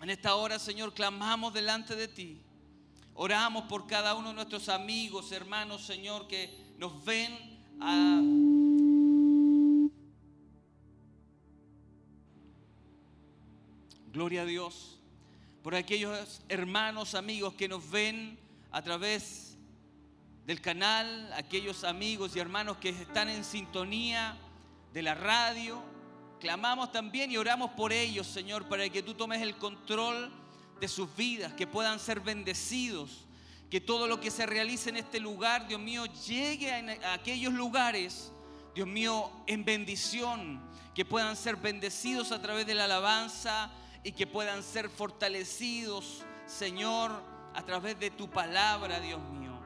en 0.00 0.10
esta 0.10 0.34
hora, 0.36 0.58
Señor, 0.58 0.94
clamamos 0.94 1.52
delante 1.52 1.96
de 1.96 2.08
ti. 2.08 2.40
Oramos 3.14 3.64
por 3.64 3.86
cada 3.86 4.14
uno 4.14 4.28
de 4.28 4.34
nuestros 4.34 4.68
amigos, 4.68 5.32
hermanos, 5.32 5.82
Señor, 5.84 6.28
que 6.28 6.74
nos 6.78 7.04
ven 7.04 7.58
a 7.80 8.20
Gloria 14.12 14.42
a 14.42 14.44
Dios 14.46 14.98
por 15.62 15.74
aquellos 15.74 16.40
hermanos, 16.48 17.14
amigos 17.14 17.54
que 17.54 17.68
nos 17.68 17.90
ven 17.90 18.38
a 18.70 18.82
través 18.82 19.56
del 20.46 20.60
canal, 20.60 21.30
aquellos 21.34 21.84
amigos 21.84 22.34
y 22.34 22.38
hermanos 22.38 22.78
que 22.78 22.88
están 22.88 23.28
en 23.28 23.44
sintonía 23.44 24.38
de 24.94 25.02
la 25.02 25.14
radio. 25.14 25.82
Clamamos 26.40 26.92
también 26.92 27.30
y 27.30 27.36
oramos 27.36 27.72
por 27.72 27.92
ellos, 27.92 28.26
Señor, 28.26 28.68
para 28.68 28.88
que 28.88 29.02
tú 29.02 29.14
tomes 29.14 29.42
el 29.42 29.56
control 29.56 30.30
de 30.80 30.88
sus 30.88 31.14
vidas, 31.16 31.52
que 31.54 31.66
puedan 31.66 31.98
ser 31.98 32.20
bendecidos, 32.20 33.26
que 33.70 33.80
todo 33.80 34.06
lo 34.06 34.20
que 34.20 34.30
se 34.30 34.46
realice 34.46 34.90
en 34.90 34.96
este 34.96 35.20
lugar, 35.20 35.66
Dios 35.66 35.80
mío, 35.80 36.06
llegue 36.26 36.72
a 36.72 37.12
aquellos 37.12 37.52
lugares, 37.52 38.32
Dios 38.74 38.86
mío, 38.86 39.30
en 39.46 39.64
bendición, 39.64 40.62
que 40.94 41.04
puedan 41.04 41.36
ser 41.36 41.56
bendecidos 41.56 42.32
a 42.32 42.40
través 42.40 42.66
de 42.66 42.74
la 42.74 42.84
alabanza 42.84 43.70
y 44.04 44.12
que 44.12 44.26
puedan 44.26 44.62
ser 44.62 44.88
fortalecidos, 44.88 46.24
Señor, 46.46 47.12
a 47.54 47.62
través 47.64 47.98
de 47.98 48.10
tu 48.10 48.30
palabra, 48.30 49.00
Dios 49.00 49.20
mío. 49.30 49.58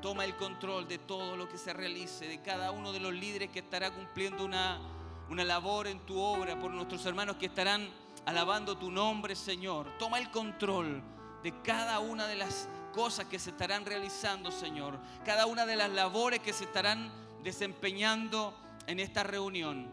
Toma 0.00 0.24
el 0.24 0.36
control 0.36 0.86
de 0.86 0.98
todo 0.98 1.36
lo 1.36 1.48
que 1.48 1.58
se 1.58 1.72
realice, 1.72 2.28
de 2.28 2.40
cada 2.42 2.70
uno 2.70 2.92
de 2.92 3.00
los 3.00 3.12
líderes 3.12 3.50
que 3.50 3.58
estará 3.58 3.90
cumpliendo 3.90 4.44
una, 4.44 4.80
una 5.30 5.44
labor 5.44 5.86
en 5.86 6.00
tu 6.00 6.18
obra, 6.18 6.58
por 6.58 6.70
nuestros 6.70 7.04
hermanos 7.06 7.36
que 7.36 7.46
estarán 7.46 7.88
alabando 8.26 8.76
tu 8.76 8.90
nombre, 8.90 9.34
Señor. 9.36 9.86
Toma 9.98 10.18
el 10.18 10.30
control 10.30 11.02
de 11.42 11.52
cada 11.62 11.98
una 12.00 12.26
de 12.26 12.36
las 12.36 12.68
cosas 12.92 13.26
que 13.26 13.38
se 13.38 13.50
estarán 13.50 13.84
realizando, 13.84 14.50
Señor. 14.50 14.98
Cada 15.24 15.46
una 15.46 15.66
de 15.66 15.76
las 15.76 15.90
labores 15.90 16.40
que 16.40 16.52
se 16.52 16.64
estarán 16.64 17.10
desempeñando 17.42 18.56
en 18.86 19.00
esta 19.00 19.22
reunión. 19.22 19.90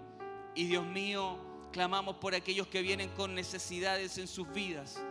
Y 0.55 0.65
Dios 0.65 0.85
mío, 0.85 1.37
clamamos 1.71 2.15
por 2.17 2.35
aquellos 2.35 2.67
que 2.67 2.81
vienen 2.81 3.09
con 3.09 3.33
necesidades 3.33 4.17
en 4.17 4.27
sus 4.27 4.51
vidas, 4.51 5.01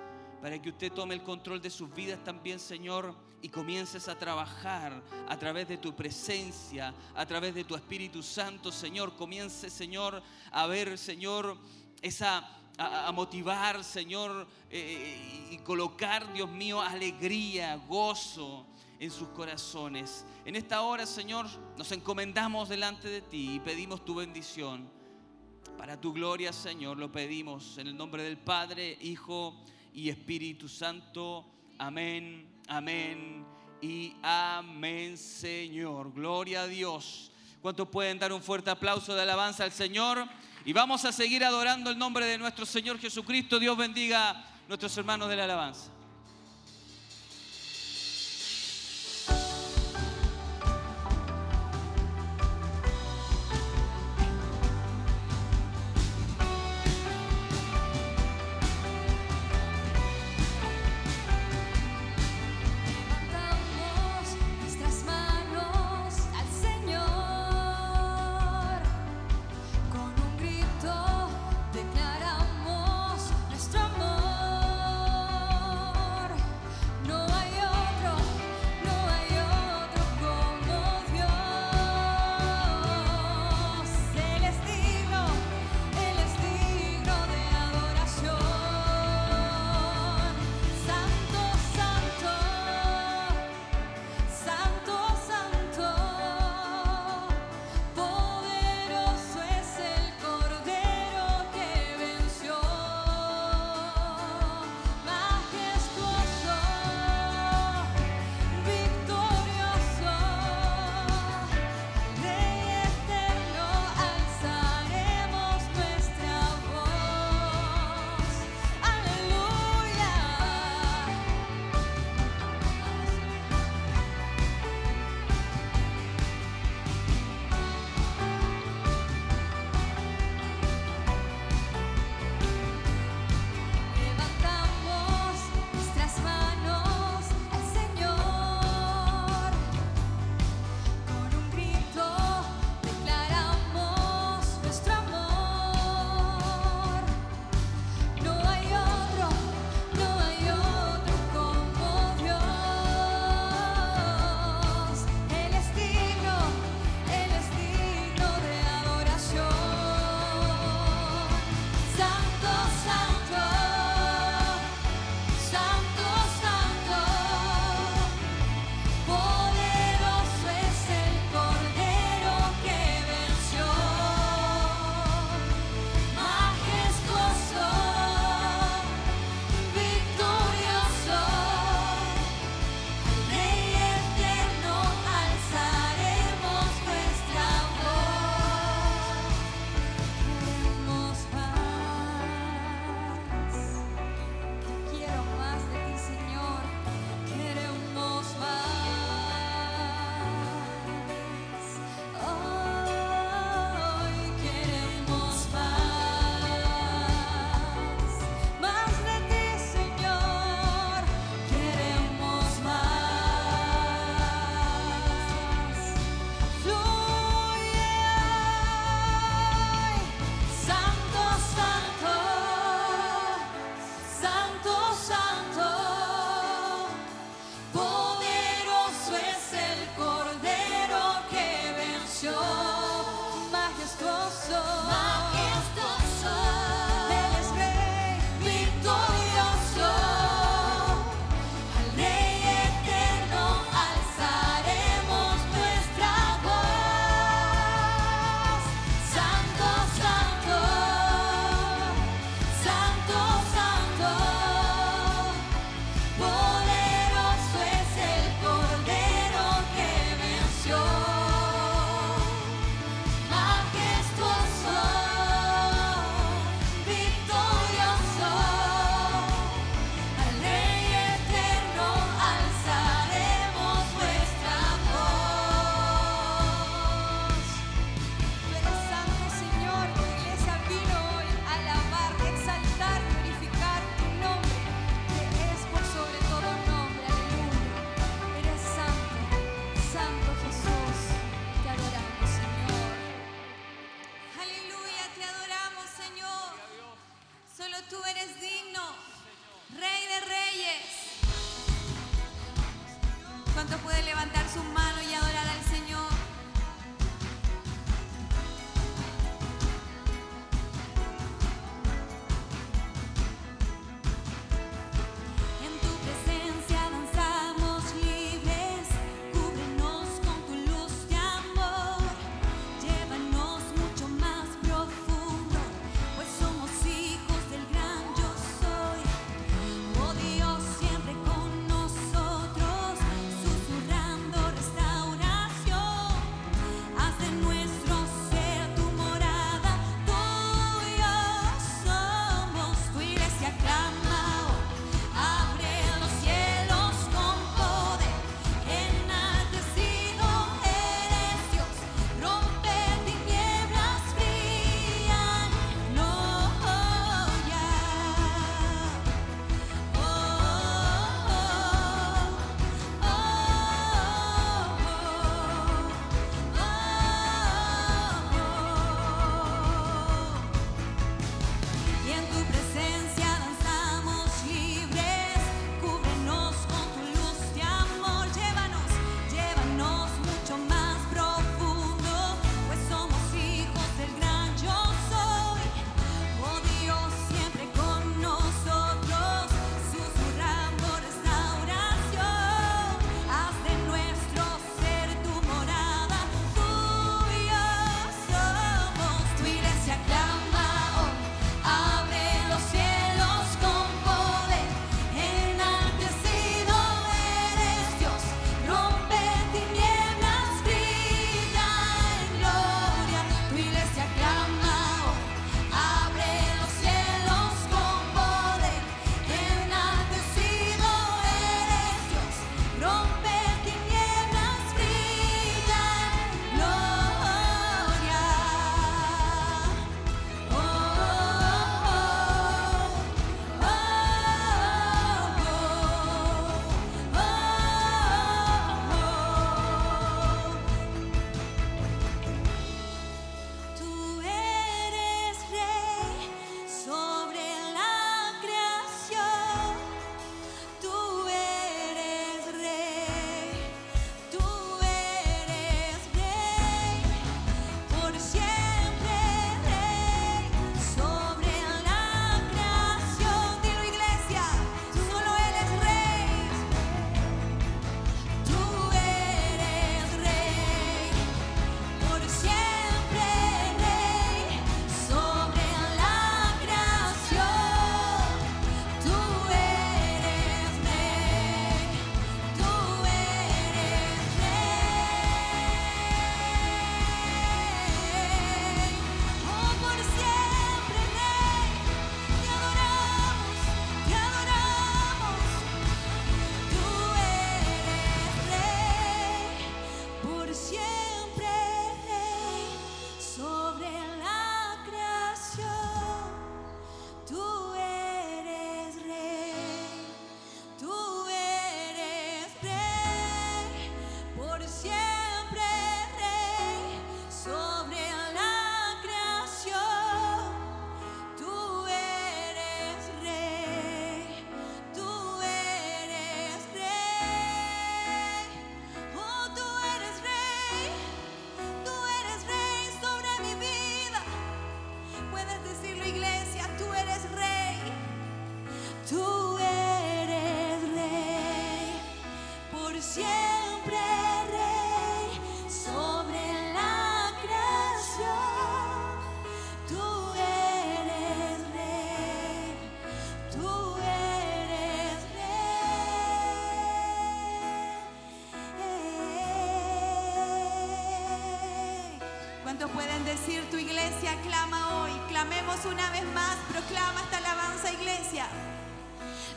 para 0.41 0.61
que 0.61 0.71
usted 0.71 0.93
tome 0.93 1.15
el 1.15 1.23
control 1.23 1.61
de 1.61 1.71
sus 1.71 1.93
vidas 1.93 2.23
también, 2.25 2.59
Señor, 2.59 3.15
y 3.43 3.49
comiences 3.49 4.09
a 4.09 4.19
trabajar 4.19 5.03
a 5.29 5.39
través 5.39 5.69
de 5.69 5.79
tu 5.79 5.95
presencia, 5.95 6.95
a 7.15 7.27
través 7.27 7.55
de 7.55 7.65
tu 7.65 7.75
Espíritu 7.75 8.23
Santo, 8.23 8.71
Señor. 8.71 9.17
Comience, 9.17 9.71
Señor, 9.71 10.23
a 10.51 10.67
ver, 10.67 10.99
Señor, 10.99 11.57
esa 12.03 12.61
a, 12.79 13.09
a 13.09 13.13
motivar, 13.13 13.85
Señor, 13.85 14.47
eh, 14.71 15.49
y 15.51 15.59
colocar, 15.59 16.33
Dios 16.33 16.51
mío, 16.51 16.81
alegría, 16.81 17.77
gozo 17.77 18.67
en 18.99 19.11
sus 19.11 19.29
corazones. 19.29 20.25
En 20.45 20.57
esta 20.57 20.83
hora, 20.83 21.07
Señor, 21.07 21.47
nos 21.77 21.93
encomendamos 21.93 22.69
delante 22.69 23.09
de 23.09 23.23
ti 23.23 23.55
y 23.57 23.61
pedimos 23.61 24.05
tu 24.05 24.15
bendición. 24.15 24.91
Para 25.77 25.99
tu 25.99 26.13
gloria, 26.13 26.53
Señor, 26.53 26.99
lo 26.99 27.11
pedimos 27.11 27.79
en 27.79 27.87
el 27.87 27.97
nombre 27.97 28.23
del 28.23 28.39
Padre, 28.39 28.99
Hijo 29.01 29.65
y 29.95 30.11
Espíritu 30.11 30.69
Santo. 30.69 31.47
Amén, 31.79 32.47
amén 32.71 33.45
y 33.83 34.15
amén, 34.23 35.19
Señor. 35.19 36.13
Gloria 36.13 36.63
a 36.63 36.67
Dios. 36.67 37.33
¿Cuántos 37.61 37.89
pueden 37.89 38.19
dar 38.19 38.33
un 38.33 38.43
fuerte 38.43 38.71
aplauso 38.71 39.15
de 39.15 39.23
alabanza 39.23 39.65
al 39.65 39.73
Señor? 39.73 40.25
Y 40.65 40.73
vamos 40.73 41.05
a 41.05 41.13
seguir 41.13 41.45
adorando 41.45 41.91
el 41.91 41.99
nombre 41.99 42.25
de 42.25 42.39
nuestro 42.39 42.65
Señor 42.65 42.99
Jesucristo. 42.99 43.59
Dios 43.59 43.77
bendiga 43.77 44.31
a 44.31 44.45
nuestros 44.69 44.97
hermanos 44.97 45.29
de 45.29 45.37
la 45.37 45.45
alabanza. 45.45 45.91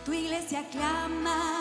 Tu 0.06 0.12
iglesia 0.12 0.64
clama 0.70 1.53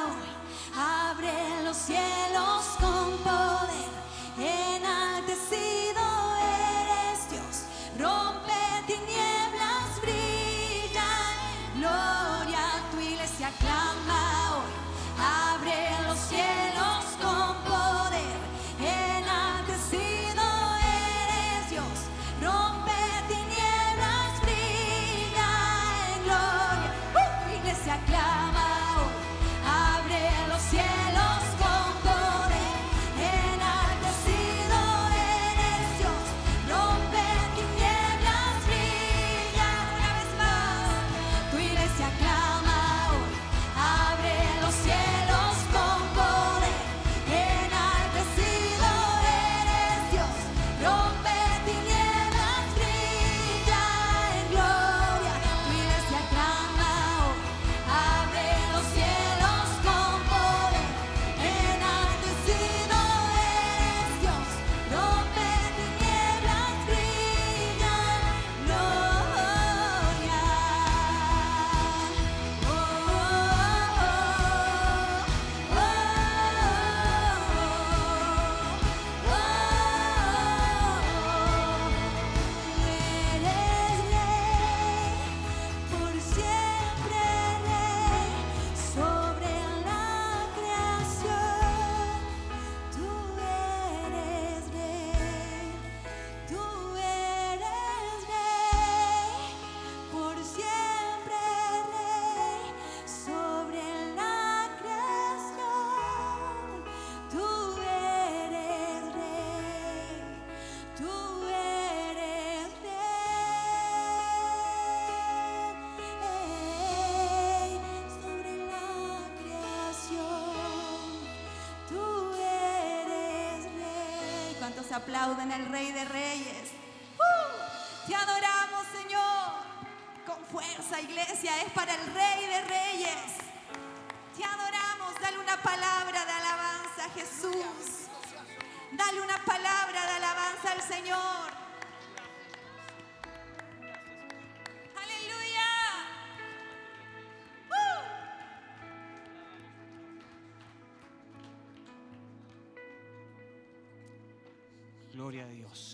aplauden 124.92 125.52
al 125.52 125.66
Rey 125.66 125.92
de 125.92 126.04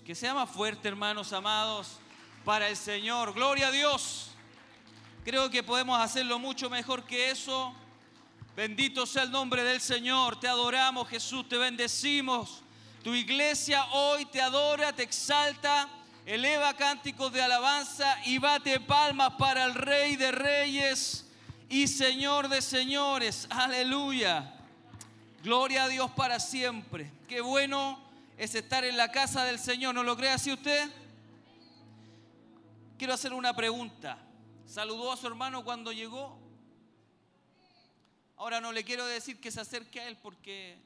Que 0.09 0.15
sea 0.15 0.33
más 0.33 0.49
fuerte, 0.49 0.87
hermanos 0.87 1.31
amados, 1.33 1.99
para 2.43 2.67
el 2.67 2.75
Señor. 2.75 3.31
Gloria 3.31 3.67
a 3.67 3.71
Dios. 3.71 4.31
Creo 5.23 5.51
que 5.51 5.61
podemos 5.61 6.01
hacerlo 6.01 6.39
mucho 6.39 6.67
mejor 6.67 7.03
que 7.03 7.29
eso. 7.29 7.75
Bendito 8.55 9.05
sea 9.05 9.21
el 9.21 9.29
nombre 9.29 9.63
del 9.63 9.79
Señor. 9.79 10.39
Te 10.39 10.47
adoramos, 10.47 11.07
Jesús. 11.09 11.47
Te 11.47 11.57
bendecimos. 11.57 12.63
Tu 13.03 13.13
iglesia 13.13 13.85
hoy 13.91 14.25
te 14.25 14.41
adora, 14.41 14.91
te 14.93 15.03
exalta. 15.03 15.87
Eleva 16.25 16.73
cánticos 16.73 17.31
de 17.31 17.43
alabanza 17.43 18.17
y 18.25 18.39
bate 18.39 18.79
palmas 18.79 19.33
para 19.37 19.63
el 19.63 19.75
Rey 19.75 20.15
de 20.15 20.31
Reyes 20.31 21.27
y 21.69 21.87
Señor 21.87 22.49
de 22.49 22.63
Señores. 22.63 23.45
Aleluya. 23.51 24.55
Gloria 25.43 25.83
a 25.83 25.87
Dios 25.87 26.09
para 26.09 26.39
siempre. 26.39 27.11
Qué 27.27 27.41
bueno 27.41 28.08
es 28.39 28.55
estar 28.55 28.85
en 28.85 28.95
la 28.95 29.11
casa 29.11 29.43
del 29.43 29.59
Señor. 29.59 29.93
¿No 29.93 30.01
lo 30.01 30.15
cree 30.15 30.29
así 30.29 30.53
usted? 30.53 30.89
Quiero 32.97 33.13
hacer 33.13 33.33
una 33.33 33.53
pregunta. 33.53 34.17
¿Saludó 34.65 35.11
a 35.11 35.17
su 35.17 35.27
hermano 35.27 35.65
cuando 35.65 35.91
llegó? 35.91 36.39
Ahora 38.37 38.61
no 38.61 38.71
le 38.71 38.85
quiero 38.85 39.05
decir 39.05 39.41
que 39.41 39.51
se 39.51 39.59
acerque 39.59 39.99
a 39.99 40.07
él 40.07 40.17
porque 40.23 40.77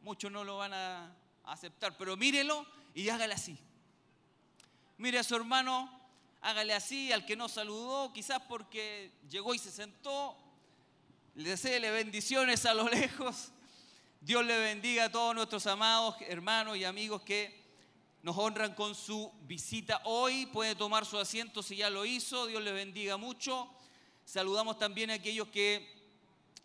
muchos 0.00 0.32
no 0.32 0.44
lo 0.44 0.56
van 0.56 0.72
a 0.72 1.14
aceptar, 1.44 1.94
pero 1.98 2.16
mírelo 2.16 2.64
y 2.94 3.10
hágale 3.10 3.34
así. 3.34 3.58
Mire 4.96 5.18
a 5.18 5.24
su 5.24 5.36
hermano, 5.36 5.90
hágale 6.40 6.72
así, 6.72 7.12
al 7.12 7.26
que 7.26 7.36
no 7.36 7.50
saludó, 7.50 8.14
quizás 8.14 8.40
porque 8.48 9.12
llegó 9.28 9.54
y 9.54 9.58
se 9.58 9.70
sentó, 9.70 10.38
le 11.34 11.50
deseele 11.50 11.90
bendiciones 11.90 12.64
a 12.64 12.72
lo 12.72 12.88
lejos. 12.88 13.50
Dios 14.24 14.42
le 14.46 14.56
bendiga 14.56 15.04
a 15.04 15.12
todos 15.12 15.34
nuestros 15.34 15.66
amados 15.66 16.14
hermanos 16.26 16.78
y 16.78 16.84
amigos 16.84 17.20
que 17.20 17.62
nos 18.22 18.34
honran 18.38 18.74
con 18.74 18.94
su 18.94 19.30
visita 19.42 20.00
hoy. 20.04 20.46
Puede 20.46 20.74
tomar 20.74 21.04
su 21.04 21.18
asiento 21.18 21.62
si 21.62 21.76
ya 21.76 21.90
lo 21.90 22.06
hizo. 22.06 22.46
Dios 22.46 22.62
le 22.62 22.72
bendiga 22.72 23.18
mucho. 23.18 23.68
Saludamos 24.24 24.78
también 24.78 25.10
a 25.10 25.14
aquellos 25.14 25.48
que 25.48 25.86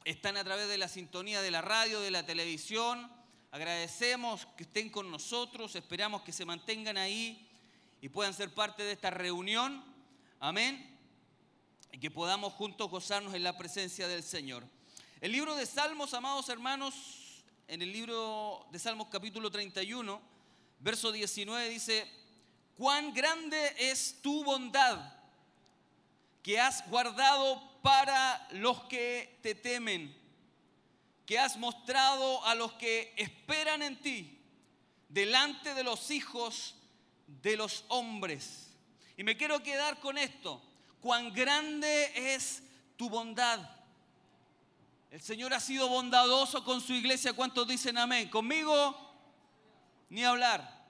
están 0.05 0.37
a 0.37 0.43
través 0.45 0.69
de 0.69 0.77
la 0.77 0.87
sintonía 0.87 1.41
de 1.41 1.51
la 1.51 1.61
radio, 1.61 1.99
de 1.99 2.11
la 2.11 2.25
televisión. 2.25 3.11
Agradecemos 3.51 4.45
que 4.55 4.63
estén 4.63 4.89
con 4.89 5.11
nosotros. 5.11 5.75
Esperamos 5.75 6.21
que 6.21 6.31
se 6.31 6.45
mantengan 6.45 6.95
ahí 6.95 7.45
y 7.99 8.07
puedan 8.07 8.33
ser 8.33 8.53
parte 8.53 8.83
de 8.83 8.93
esta 8.93 9.09
reunión. 9.09 9.83
Amén. 10.39 10.97
Y 11.91 11.97
que 11.97 12.09
podamos 12.09 12.53
juntos 12.53 12.89
gozarnos 12.89 13.33
en 13.33 13.43
la 13.43 13.57
presencia 13.57 14.07
del 14.07 14.23
Señor. 14.23 14.63
El 15.19 15.33
libro 15.33 15.55
de 15.55 15.65
Salmos, 15.65 16.13
amados 16.13 16.47
hermanos, 16.47 17.18
en 17.69 17.83
el 17.83 17.91
libro 17.93 18.65
de 18.71 18.79
Salmos 18.79 19.09
capítulo 19.11 19.51
31, 19.51 20.19
verso 20.79 21.11
19 21.11 21.69
dice, 21.69 22.11
cuán 22.75 23.13
grande 23.13 23.75
es 23.77 24.19
tu 24.23 24.43
bondad 24.43 25.13
que 26.41 26.59
has 26.59 26.89
guardado 26.89 27.61
para 27.83 28.47
los 28.53 28.81
que 28.85 29.37
te 29.43 29.53
temen, 29.53 30.17
que 31.27 31.37
has 31.37 31.57
mostrado 31.57 32.43
a 32.45 32.55
los 32.55 32.73
que 32.73 33.13
esperan 33.17 33.83
en 33.83 34.01
ti, 34.01 34.41
delante 35.07 35.75
de 35.75 35.83
los 35.83 36.09
hijos 36.09 36.73
de 37.27 37.55
los 37.55 37.85
hombres. 37.89 38.75
Y 39.15 39.23
me 39.23 39.37
quiero 39.37 39.61
quedar 39.61 39.99
con 39.99 40.17
esto, 40.17 40.59
cuán 41.01 41.31
grande 41.33 42.33
es 42.33 42.63
tu 42.97 43.11
bondad. 43.11 43.78
El 45.11 45.21
Señor 45.21 45.53
ha 45.53 45.59
sido 45.59 45.89
bondadoso 45.89 46.63
con 46.63 46.81
su 46.81 46.93
iglesia. 46.93 47.33
¿Cuántos 47.33 47.67
dicen 47.67 47.97
amén? 47.97 48.29
Conmigo, 48.29 48.95
ni 50.09 50.23
hablar. 50.23 50.85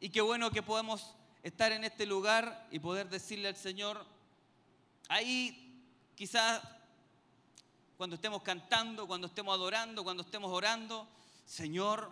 Y 0.00 0.10
qué 0.10 0.20
bueno 0.20 0.50
que 0.50 0.62
podemos 0.62 1.14
estar 1.42 1.72
en 1.72 1.82
este 1.82 2.06
lugar 2.06 2.68
y 2.70 2.78
poder 2.78 3.08
decirle 3.08 3.48
al 3.48 3.56
Señor, 3.56 4.06
ahí 5.08 5.82
quizás 6.14 6.62
cuando 7.96 8.14
estemos 8.14 8.42
cantando, 8.42 9.08
cuando 9.08 9.26
estemos 9.26 9.54
adorando, 9.54 10.04
cuando 10.04 10.22
estemos 10.22 10.52
orando, 10.52 11.08
Señor, 11.44 12.10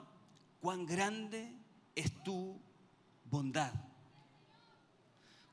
cuán 0.60 0.84
grande 0.84 1.52
es 1.94 2.24
tu 2.24 2.60
bondad. 3.24 3.72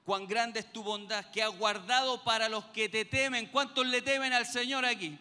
Cuán 0.05 0.27
grande 0.27 0.59
es 0.59 0.71
tu 0.71 0.83
bondad 0.83 1.25
que 1.31 1.41
ha 1.41 1.47
guardado 1.47 2.23
para 2.23 2.49
los 2.49 2.65
que 2.65 2.89
te 2.89 3.05
temen. 3.05 3.47
¿Cuántos 3.47 3.85
le 3.87 4.01
temen 4.01 4.33
al 4.33 4.45
Señor 4.45 4.83
aquí? 4.85 5.17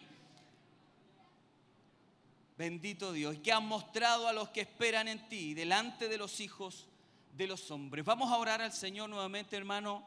Bendito 2.57 3.13
Dios, 3.13 3.37
que 3.43 3.51
has 3.51 3.61
mostrado 3.61 4.27
a 4.27 4.33
los 4.33 4.49
que 4.49 4.61
esperan 4.61 5.07
en 5.07 5.27
ti, 5.27 5.53
delante 5.53 6.07
de 6.07 6.17
los 6.17 6.39
hijos 6.39 6.87
de 7.35 7.47
los 7.47 7.71
hombres. 7.71 8.05
Vamos 8.05 8.31
a 8.31 8.37
orar 8.37 8.61
al 8.61 8.73
Señor 8.73 9.09
nuevamente, 9.09 9.55
hermano. 9.55 10.03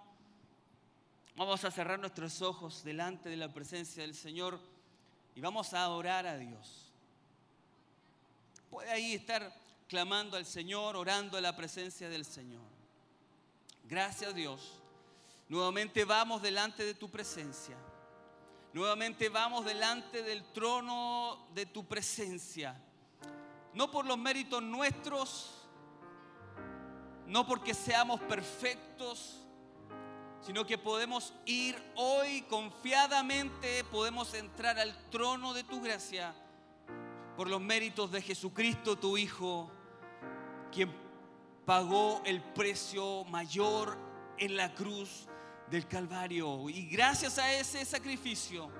Vamos 1.36 1.64
a 1.64 1.70
cerrar 1.70 1.98
nuestros 1.98 2.40
ojos 2.42 2.84
delante 2.84 3.28
de 3.28 3.36
la 3.36 3.52
presencia 3.52 4.02
del 4.02 4.14
Señor 4.14 4.60
y 5.34 5.40
vamos 5.40 5.74
a 5.74 5.88
orar 5.88 6.26
a 6.26 6.38
Dios. 6.38 6.90
Puede 8.70 8.90
ahí 8.90 9.14
estar 9.14 9.52
clamando 9.88 10.36
al 10.36 10.46
Señor, 10.46 10.96
orando 10.96 11.36
a 11.36 11.40
la 11.40 11.56
presencia 11.56 12.08
del 12.08 12.24
Señor. 12.24 12.75
Gracias 13.89 14.34
Dios. 14.34 14.82
Nuevamente 15.49 16.05
vamos 16.05 16.43
delante 16.43 16.84
de 16.84 16.95
tu 16.95 17.09
presencia. 17.09 17.76
Nuevamente 18.72 19.28
vamos 19.28 19.64
delante 19.64 20.22
del 20.22 20.45
trono 20.53 21.47
de 21.55 21.66
tu 21.66 21.87
presencia. 21.87 22.82
No 23.72 23.91
por 23.91 24.05
los 24.05 24.18
méritos 24.18 24.61
nuestros, 24.61 25.68
no 27.26 27.47
porque 27.47 27.74
seamos 27.74 28.20
perfectos, 28.22 29.45
sino 30.41 30.66
que 30.66 30.78
podemos 30.78 31.32
ir 31.45 31.80
hoy 31.95 32.43
confiadamente, 32.43 33.84
podemos 33.84 34.34
entrar 34.34 34.78
al 34.78 34.97
trono 35.11 35.55
de 35.55 35.62
tu 35.62 35.80
gracia 35.80 36.34
por 37.37 37.49
los 37.49 37.61
méritos 37.61 38.11
de 38.11 38.20
Jesucristo, 38.20 38.97
tu 38.97 39.16
Hijo, 39.16 39.70
quien 40.72 41.05
pagó 41.66 42.22
el 42.24 42.40
precio 42.40 43.24
mayor 43.24 43.98
en 44.38 44.56
la 44.56 44.72
cruz 44.72 45.26
del 45.68 45.86
Calvario. 45.88 46.70
Y 46.70 46.86
gracias 46.86 47.38
a 47.38 47.52
ese 47.52 47.84
sacrificio, 47.84 48.70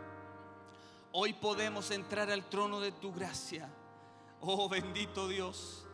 hoy 1.11 1.33
podemos 1.33 1.91
entrar 1.91 2.31
al 2.31 2.49
trono 2.49 2.81
de 2.81 2.93
tu 2.93 3.13
gracia. 3.13 3.69
Oh 4.41 4.69
bendito 4.69 5.27
Dios. 5.27 5.85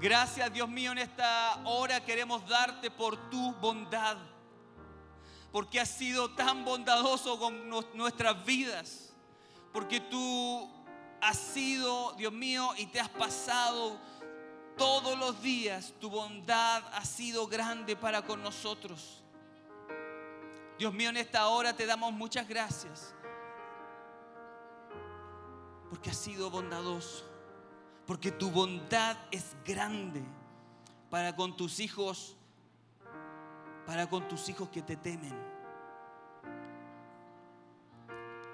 Gracias 0.00 0.52
Dios 0.52 0.68
mío, 0.68 0.90
en 0.90 0.98
esta 0.98 1.62
hora 1.64 2.04
queremos 2.04 2.46
darte 2.48 2.90
por 2.90 3.30
tu 3.30 3.54
bondad. 3.54 4.16
Porque 5.52 5.78
has 5.78 5.90
sido 5.90 6.34
tan 6.34 6.64
bondadoso 6.64 7.38
con 7.38 7.68
nuestras 7.94 8.44
vidas. 8.44 9.14
Porque 9.72 10.00
tú 10.00 10.68
has 11.20 11.36
sido, 11.36 12.14
Dios 12.14 12.32
mío, 12.32 12.70
y 12.78 12.86
te 12.86 12.98
has 12.98 13.10
pasado 13.10 14.00
todos 14.76 15.18
los 15.18 15.42
días. 15.42 15.94
Tu 16.00 16.10
bondad 16.10 16.82
ha 16.92 17.04
sido 17.04 17.46
grande 17.46 17.96
para 17.96 18.22
con 18.22 18.42
nosotros. 18.42 19.22
Dios 20.78 20.92
mío, 20.92 21.10
en 21.10 21.16
esta 21.16 21.48
hora 21.48 21.74
te 21.74 21.86
damos 21.86 22.12
muchas 22.12 22.48
gracias. 22.48 23.14
Porque 25.90 26.10
has 26.10 26.16
sido 26.16 26.50
bondadoso. 26.50 27.24
Porque 28.06 28.32
tu 28.32 28.50
bondad 28.50 29.16
es 29.30 29.56
grande 29.64 30.22
para 31.12 31.36
con 31.36 31.56
tus 31.56 31.78
hijos, 31.78 32.36
para 33.86 34.08
con 34.08 34.26
tus 34.28 34.48
hijos 34.48 34.70
que 34.70 34.82
te 34.82 34.96
temen, 34.96 35.34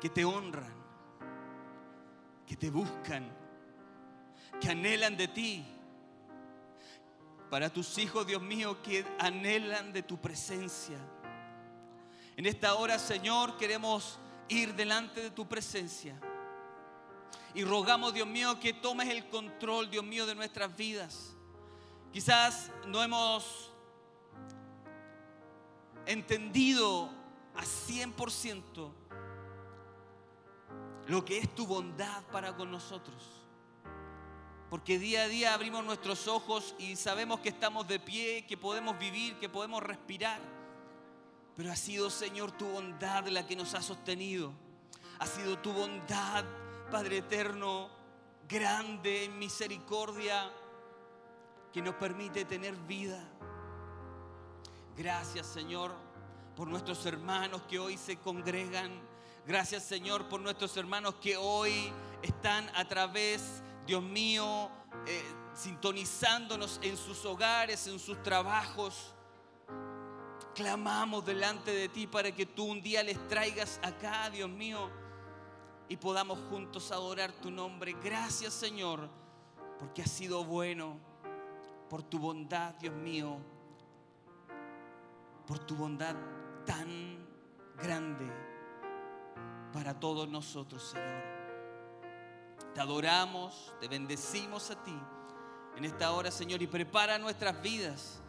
que 0.01 0.09
te 0.09 0.25
honran, 0.25 0.75
que 2.47 2.57
te 2.57 2.69
buscan, 2.69 3.31
que 4.61 4.71
anhelan 4.71 5.17
de 5.17 5.29
ti. 5.29 5.78
Para 7.51 7.71
tus 7.71 7.97
hijos, 7.99 8.27
Dios 8.27 8.43
mío, 8.43 8.83
que 8.83 9.07
anhelan 9.19 9.93
de 9.93 10.03
tu 10.03 10.21
presencia. 10.21 10.99
En 12.37 12.47
esta 12.47 12.75
hora, 12.75 12.99
Señor, 12.99 13.57
queremos 13.57 14.19
ir 14.49 14.75
delante 14.75 15.23
de 15.23 15.31
tu 15.31 15.49
presencia. 15.49 16.19
Y 17.55 17.65
rogamos, 17.65 18.13
Dios 18.13 18.29
mío, 18.29 18.61
que 18.61 18.73
tomes 18.73 19.09
el 19.09 19.29
control, 19.29 19.91
Dios 19.91 20.05
mío, 20.05 20.27
de 20.27 20.35
nuestras 20.35 20.77
vidas. 20.77 21.35
Quizás 22.13 22.71
no 22.87 23.03
hemos 23.03 23.73
entendido 26.07 27.11
a 27.55 27.63
100% 27.63 28.93
lo 31.07 31.25
que 31.25 31.39
es 31.39 31.55
tu 31.55 31.67
bondad 31.67 32.23
para 32.31 32.55
con 32.55 32.71
nosotros. 32.71 33.38
Porque 34.71 34.99
día 34.99 35.23
a 35.23 35.29
día 35.29 35.55
abrimos 35.55 35.85
nuestros 35.85 36.29
ojos 36.29 36.75
y 36.79 36.97
sabemos 36.97 37.41
que 37.41 37.49
estamos 37.49 37.89
de 37.89 37.99
pie, 37.99 38.45
que 38.47 38.57
podemos 38.57 38.99
vivir, 38.99 39.39
que 39.39 39.49
podemos 39.49 39.83
respirar. 39.83 40.41
Pero 41.57 41.73
ha 41.73 41.77
sido, 41.77 42.11
Señor, 42.11 42.53
tu 42.53 42.67
bondad 42.67 43.27
la 43.29 43.47
que 43.47 43.57
nos 43.57 43.75
ha 43.75 43.83
sostenido. 43.83 44.53
Ha 45.19 45.27
sido 45.27 45.59
tu 45.59 45.73
bondad, 45.73 46.45
Padre 46.91 47.19
eterno, 47.19 47.89
grande 48.49 49.25
en 49.25 49.39
misericordia, 49.39 50.53
que 51.73 51.83
nos 51.83 51.95
permite 51.97 52.45
tener 52.45 52.77
vida. 52.77 53.23
Gracias, 54.97 55.47
Señor, 55.47 55.95
por 56.57 56.69
nuestros 56.69 57.05
hermanos 57.07 57.63
que 57.69 57.79
hoy 57.79 57.97
se 57.97 58.17
congregan. 58.17 58.91
Gracias, 59.47 59.85
Señor, 59.85 60.29
por 60.29 60.41
nuestros 60.41 60.77
hermanos 60.77 61.15
que 61.23 61.37
hoy 61.37 61.93
están 62.23 62.69
a 62.75 62.85
través, 62.87 63.63
Dios 63.89 64.03
mío, 64.03 64.69
eh, 65.07 65.25
sintonizándonos 65.55 66.79
en 66.83 66.95
sus 66.95 67.25
hogares, 67.25 67.87
en 67.87 67.99
sus 67.99 68.23
trabajos. 68.23 69.15
Clamamos 70.55 71.25
delante 71.25 71.71
de 71.71 71.89
ti 71.89 72.07
para 72.07 72.31
que 72.31 72.45
tú 72.45 72.65
un 72.65 72.83
día 72.83 73.03
les 73.03 73.17
traigas 73.29 73.81
acá, 73.83 74.29
Dios 74.29 74.51
mío, 74.51 74.91
y 75.89 75.97
podamos 75.97 76.39
juntos 76.51 76.93
adorar 76.93 77.33
tu 77.33 77.51
nombre. 77.51 77.97
Gracias, 78.05 78.53
Señor, 78.53 79.09
porque 79.79 80.03
has 80.03 80.11
sido 80.11 80.45
bueno, 80.45 80.99
por 81.89 82.03
tu 82.03 82.19
bondad, 82.19 82.75
Dios 82.75 82.95
mío, 82.95 83.39
por 85.47 85.61
tu 85.61 85.75
bondad 85.75 86.15
tan 86.67 87.27
grande 87.79 88.31
para 89.73 89.99
todos 89.99 90.29
nosotros, 90.29 90.91
Señor. 90.91 91.38
Te 92.75 92.81
adoramos, 92.81 93.73
te 93.81 93.89
bendecimos 93.89 94.71
a 94.71 94.83
ti 94.83 94.97
en 95.77 95.85
esta 95.85 96.11
hora, 96.13 96.31
Señor, 96.31 96.61
y 96.61 96.67
prepara 96.67 97.19
nuestras 97.19 97.63
vidas 97.63 98.21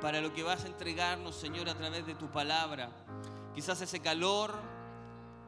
para 0.00 0.20
lo 0.20 0.32
que 0.32 0.42
vas 0.42 0.64
a 0.64 0.68
entregarnos, 0.68 1.34
Señor, 1.34 1.68
a 1.68 1.74
través 1.74 2.06
de 2.06 2.14
tu 2.14 2.30
palabra. 2.30 2.90
Quizás 3.54 3.80
ese 3.80 4.00
calor, 4.00 4.54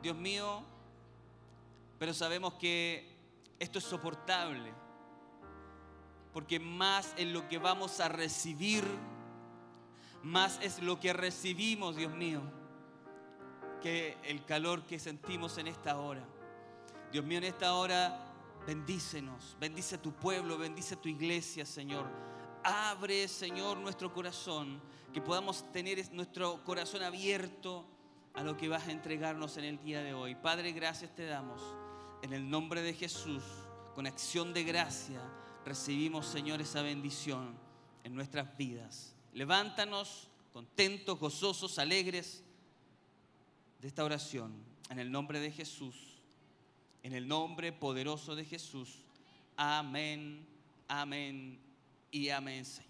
Dios 0.02 0.16
mío, 0.16 0.62
pero 1.98 2.14
sabemos 2.14 2.54
que 2.54 3.16
esto 3.58 3.78
es 3.78 3.84
soportable, 3.84 4.72
porque 6.32 6.58
más 6.58 7.12
es 7.16 7.28
lo 7.28 7.48
que 7.48 7.58
vamos 7.58 8.00
a 8.00 8.08
recibir, 8.08 8.84
más 10.22 10.58
es 10.62 10.80
lo 10.82 10.98
que 10.98 11.12
recibimos, 11.12 11.96
Dios 11.96 12.12
mío, 12.12 12.40
que 13.82 14.16
el 14.24 14.44
calor 14.44 14.82
que 14.84 14.98
sentimos 14.98 15.58
en 15.58 15.68
esta 15.68 15.98
hora. 15.98 16.24
Dios 17.10 17.24
mío, 17.24 17.38
en 17.38 17.44
esta 17.44 17.74
hora, 17.74 18.34
bendícenos, 18.66 19.56
bendice 19.58 19.94
a 19.94 20.02
tu 20.02 20.12
pueblo, 20.12 20.58
bendice 20.58 20.94
a 20.94 21.00
tu 21.00 21.08
iglesia, 21.08 21.64
Señor. 21.64 22.06
Abre, 22.62 23.26
Señor, 23.28 23.78
nuestro 23.78 24.12
corazón, 24.12 24.80
que 25.12 25.22
podamos 25.22 25.72
tener 25.72 26.12
nuestro 26.12 26.62
corazón 26.64 27.02
abierto 27.02 27.86
a 28.34 28.42
lo 28.42 28.58
que 28.58 28.68
vas 28.68 28.86
a 28.88 28.92
entregarnos 28.92 29.56
en 29.56 29.64
el 29.64 29.78
día 29.78 30.02
de 30.02 30.12
hoy. 30.12 30.34
Padre, 30.34 30.72
gracias 30.72 31.14
te 31.14 31.24
damos. 31.24 31.62
En 32.20 32.34
el 32.34 32.48
nombre 32.48 32.82
de 32.82 32.92
Jesús, 32.92 33.42
con 33.94 34.06
acción 34.06 34.52
de 34.52 34.64
gracia, 34.64 35.20
recibimos, 35.64 36.26
Señor, 36.26 36.60
esa 36.60 36.82
bendición 36.82 37.58
en 38.04 38.14
nuestras 38.14 38.54
vidas. 38.58 39.14
Levántanos 39.32 40.28
contentos, 40.52 41.18
gozosos, 41.18 41.78
alegres 41.78 42.44
de 43.80 43.88
esta 43.88 44.04
oración. 44.04 44.52
En 44.90 44.98
el 44.98 45.10
nombre 45.10 45.40
de 45.40 45.50
Jesús, 45.50 46.07
en 47.02 47.14
el 47.14 47.26
nombre 47.26 47.72
poderoso 47.72 48.34
de 48.34 48.44
Jesús. 48.44 48.98
Amén, 49.56 50.46
amén 50.88 51.58
y 52.10 52.28
amén, 52.28 52.64
Señor. 52.64 52.87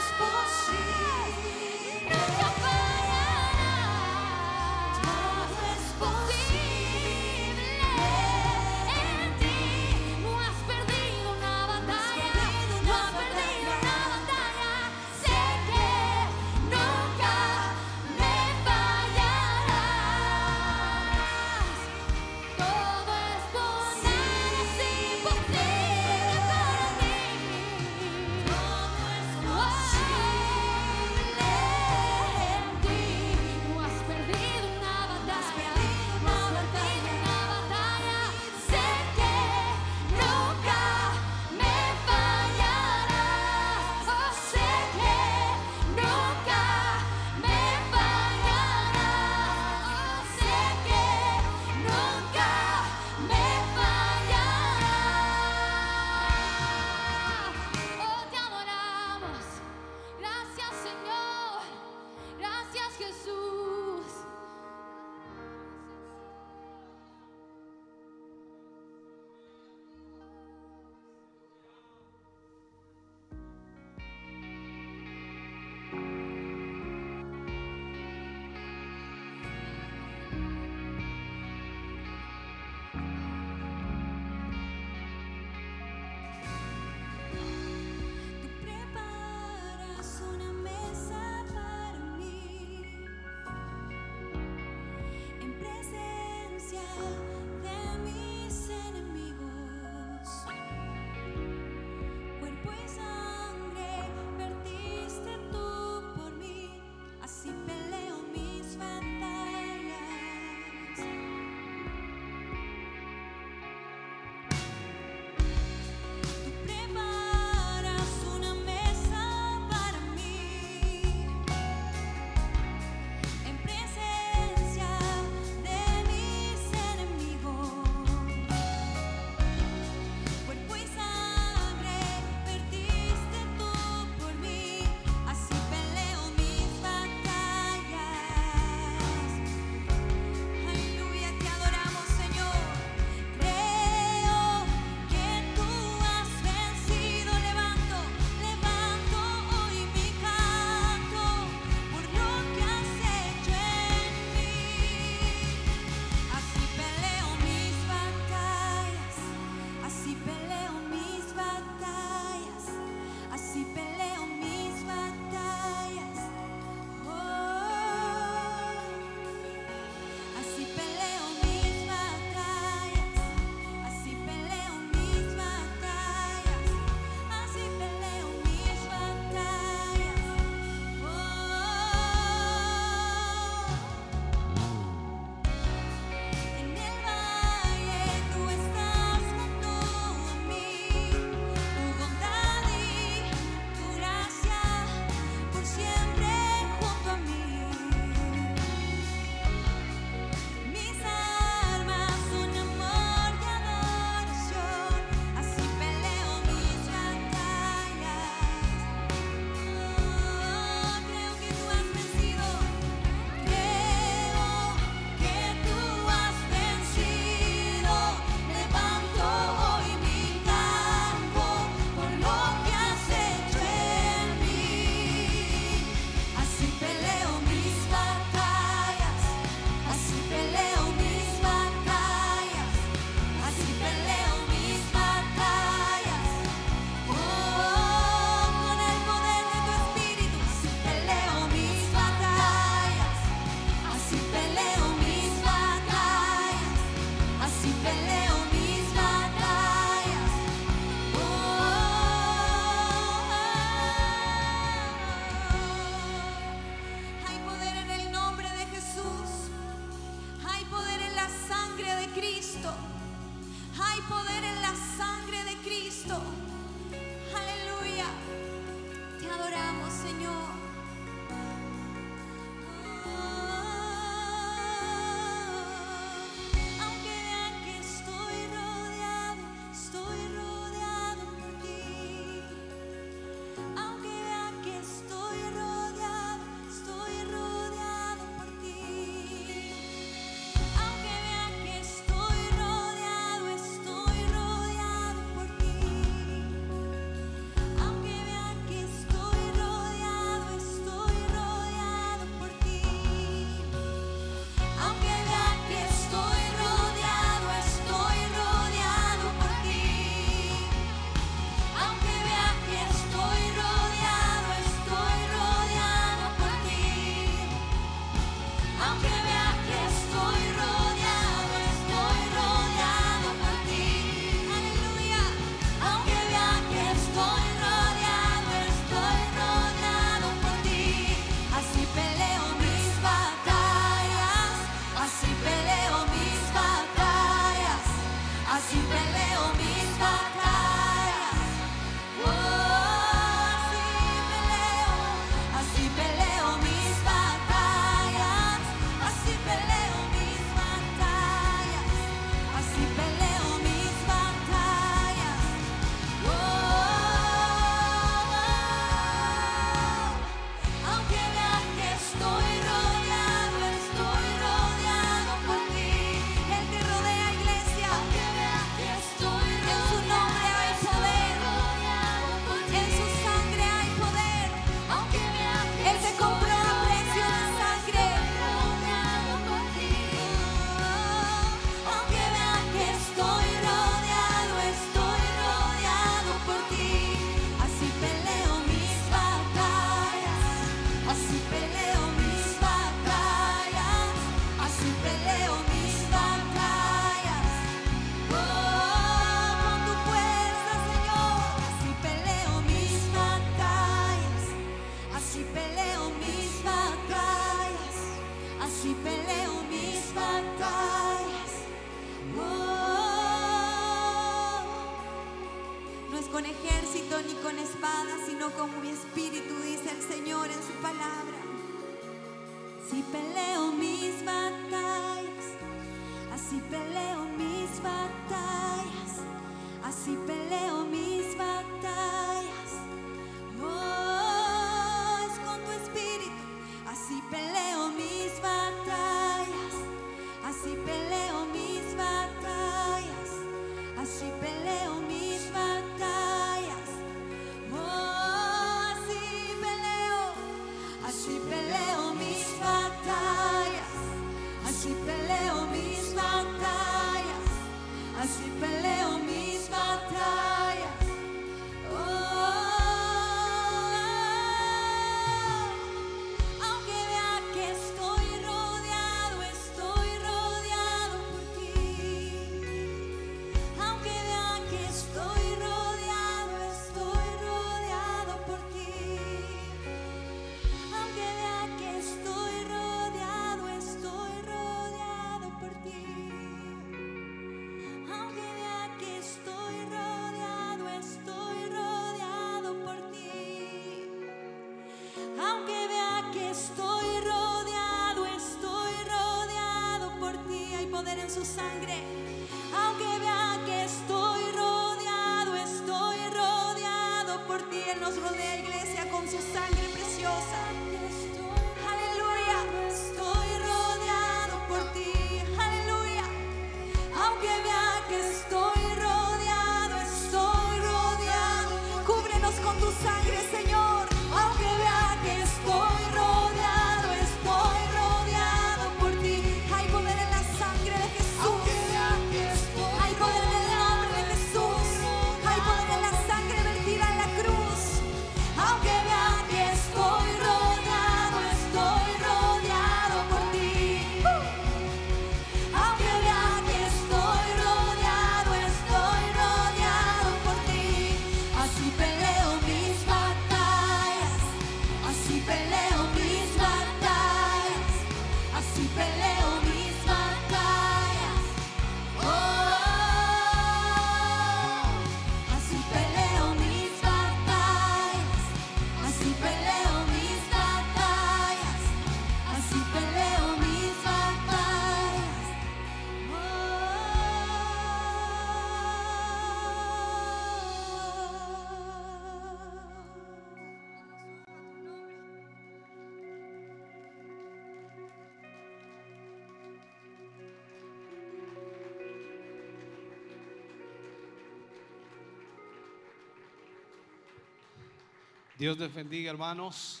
Dios 598.58 598.78
les 598.78 598.94
bendiga, 598.94 599.30
hermanos. 599.30 600.00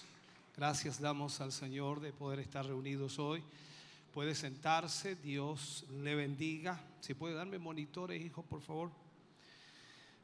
Gracias 0.56 0.98
damos 0.98 1.42
al 1.42 1.52
Señor 1.52 2.00
de 2.00 2.10
poder 2.10 2.38
estar 2.38 2.64
reunidos 2.64 3.18
hoy. 3.18 3.42
Puede 4.14 4.34
sentarse, 4.34 5.14
Dios 5.14 5.84
le 6.02 6.14
bendiga. 6.14 6.80
Si 7.00 7.12
puede 7.12 7.34
darme 7.34 7.58
monitores, 7.58 8.24
hijo, 8.24 8.42
por 8.42 8.62
favor. 8.62 8.90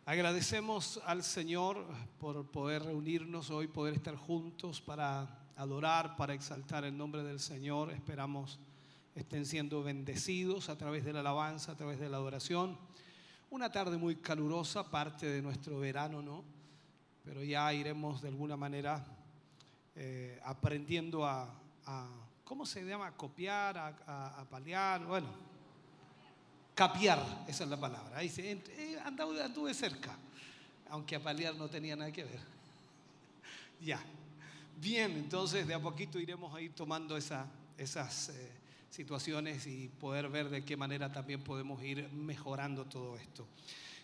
Agradecemos 0.06 0.98
al 1.04 1.22
Señor 1.22 1.84
por 2.18 2.46
poder 2.46 2.84
reunirnos 2.84 3.50
hoy, 3.50 3.66
poder 3.66 3.92
estar 3.92 4.16
juntos 4.16 4.80
para 4.80 5.28
adorar, 5.54 6.16
para 6.16 6.32
exaltar 6.32 6.86
el 6.86 6.96
nombre 6.96 7.22
del 7.22 7.38
Señor. 7.38 7.90
Esperamos 7.90 8.58
estén 9.14 9.44
siendo 9.44 9.82
bendecidos 9.82 10.70
a 10.70 10.78
través 10.78 11.04
de 11.04 11.12
la 11.12 11.20
alabanza, 11.20 11.72
a 11.72 11.76
través 11.76 12.00
de 12.00 12.08
la 12.08 12.16
adoración. 12.16 12.78
Una 13.50 13.70
tarde 13.70 13.98
muy 13.98 14.16
calurosa, 14.16 14.90
parte 14.90 15.26
de 15.26 15.42
nuestro 15.42 15.78
verano, 15.80 16.22
¿no? 16.22 16.61
Pero 17.24 17.42
ya 17.44 17.72
iremos 17.72 18.20
de 18.22 18.28
alguna 18.28 18.56
manera 18.56 19.04
eh, 19.94 20.40
aprendiendo 20.44 21.24
a, 21.24 21.48
¿cómo 22.44 22.66
se 22.66 22.84
llama? 22.84 23.12
Copiar, 23.12 23.78
a, 23.78 24.44
paliar, 24.50 25.04
bueno, 25.04 25.28
capiar, 26.74 27.44
esa 27.46 27.64
es 27.64 27.70
la 27.70 27.78
palabra. 27.78 28.18
Ahí 28.18 28.28
se, 28.28 28.50
eh, 28.52 28.98
anduve, 29.04 29.42
anduve 29.42 29.74
cerca, 29.74 30.16
aunque 30.90 31.16
a 31.16 31.20
paliar 31.20 31.54
no 31.54 31.68
tenía 31.68 31.94
nada 31.96 32.10
que 32.12 32.24
ver. 32.24 32.40
ya. 33.80 34.00
Bien, 34.80 35.12
entonces 35.12 35.66
de 35.66 35.74
a 35.74 35.80
poquito 35.80 36.18
iremos 36.18 36.52
a 36.54 36.60
ir 36.60 36.72
tomando 36.74 37.16
esa- 37.16 37.46
esas 37.78 38.30
eh, 38.30 38.50
situaciones 38.90 39.66
y 39.66 39.88
poder 39.88 40.28
ver 40.28 40.48
de 40.50 40.64
qué 40.64 40.76
manera 40.76 41.12
también 41.12 41.42
podemos 41.44 41.80
ir 41.82 42.08
mejorando 42.12 42.84
todo 42.86 43.16
esto. 43.16 43.46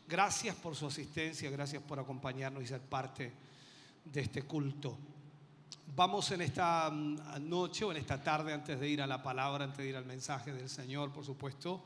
Gracias 0.09 0.57
por 0.57 0.75
su 0.75 0.87
asistencia, 0.87 1.51
gracias 1.51 1.83
por 1.83 1.99
acompañarnos 1.99 2.63
y 2.63 2.67
ser 2.67 2.81
parte 2.81 3.31
de 4.07 4.21
este 4.23 4.41
culto. 4.41 4.97
Vamos 5.95 6.31
en 6.31 6.41
esta 6.41 6.89
mm, 6.91 7.47
noche 7.47 7.85
o 7.85 7.91
en 7.91 7.99
esta 7.99 8.23
tarde, 8.23 8.55
antes 8.55 8.81
de 8.81 8.89
ir 8.89 9.03
a 9.03 9.07
la 9.07 9.23
palabra, 9.23 9.65
antes 9.65 9.77
de 9.77 9.91
ir 9.91 9.97
al 9.97 10.07
mensaje 10.07 10.55
del 10.55 10.71
Señor, 10.71 11.13
por 11.13 11.27
supuesto, 11.27 11.85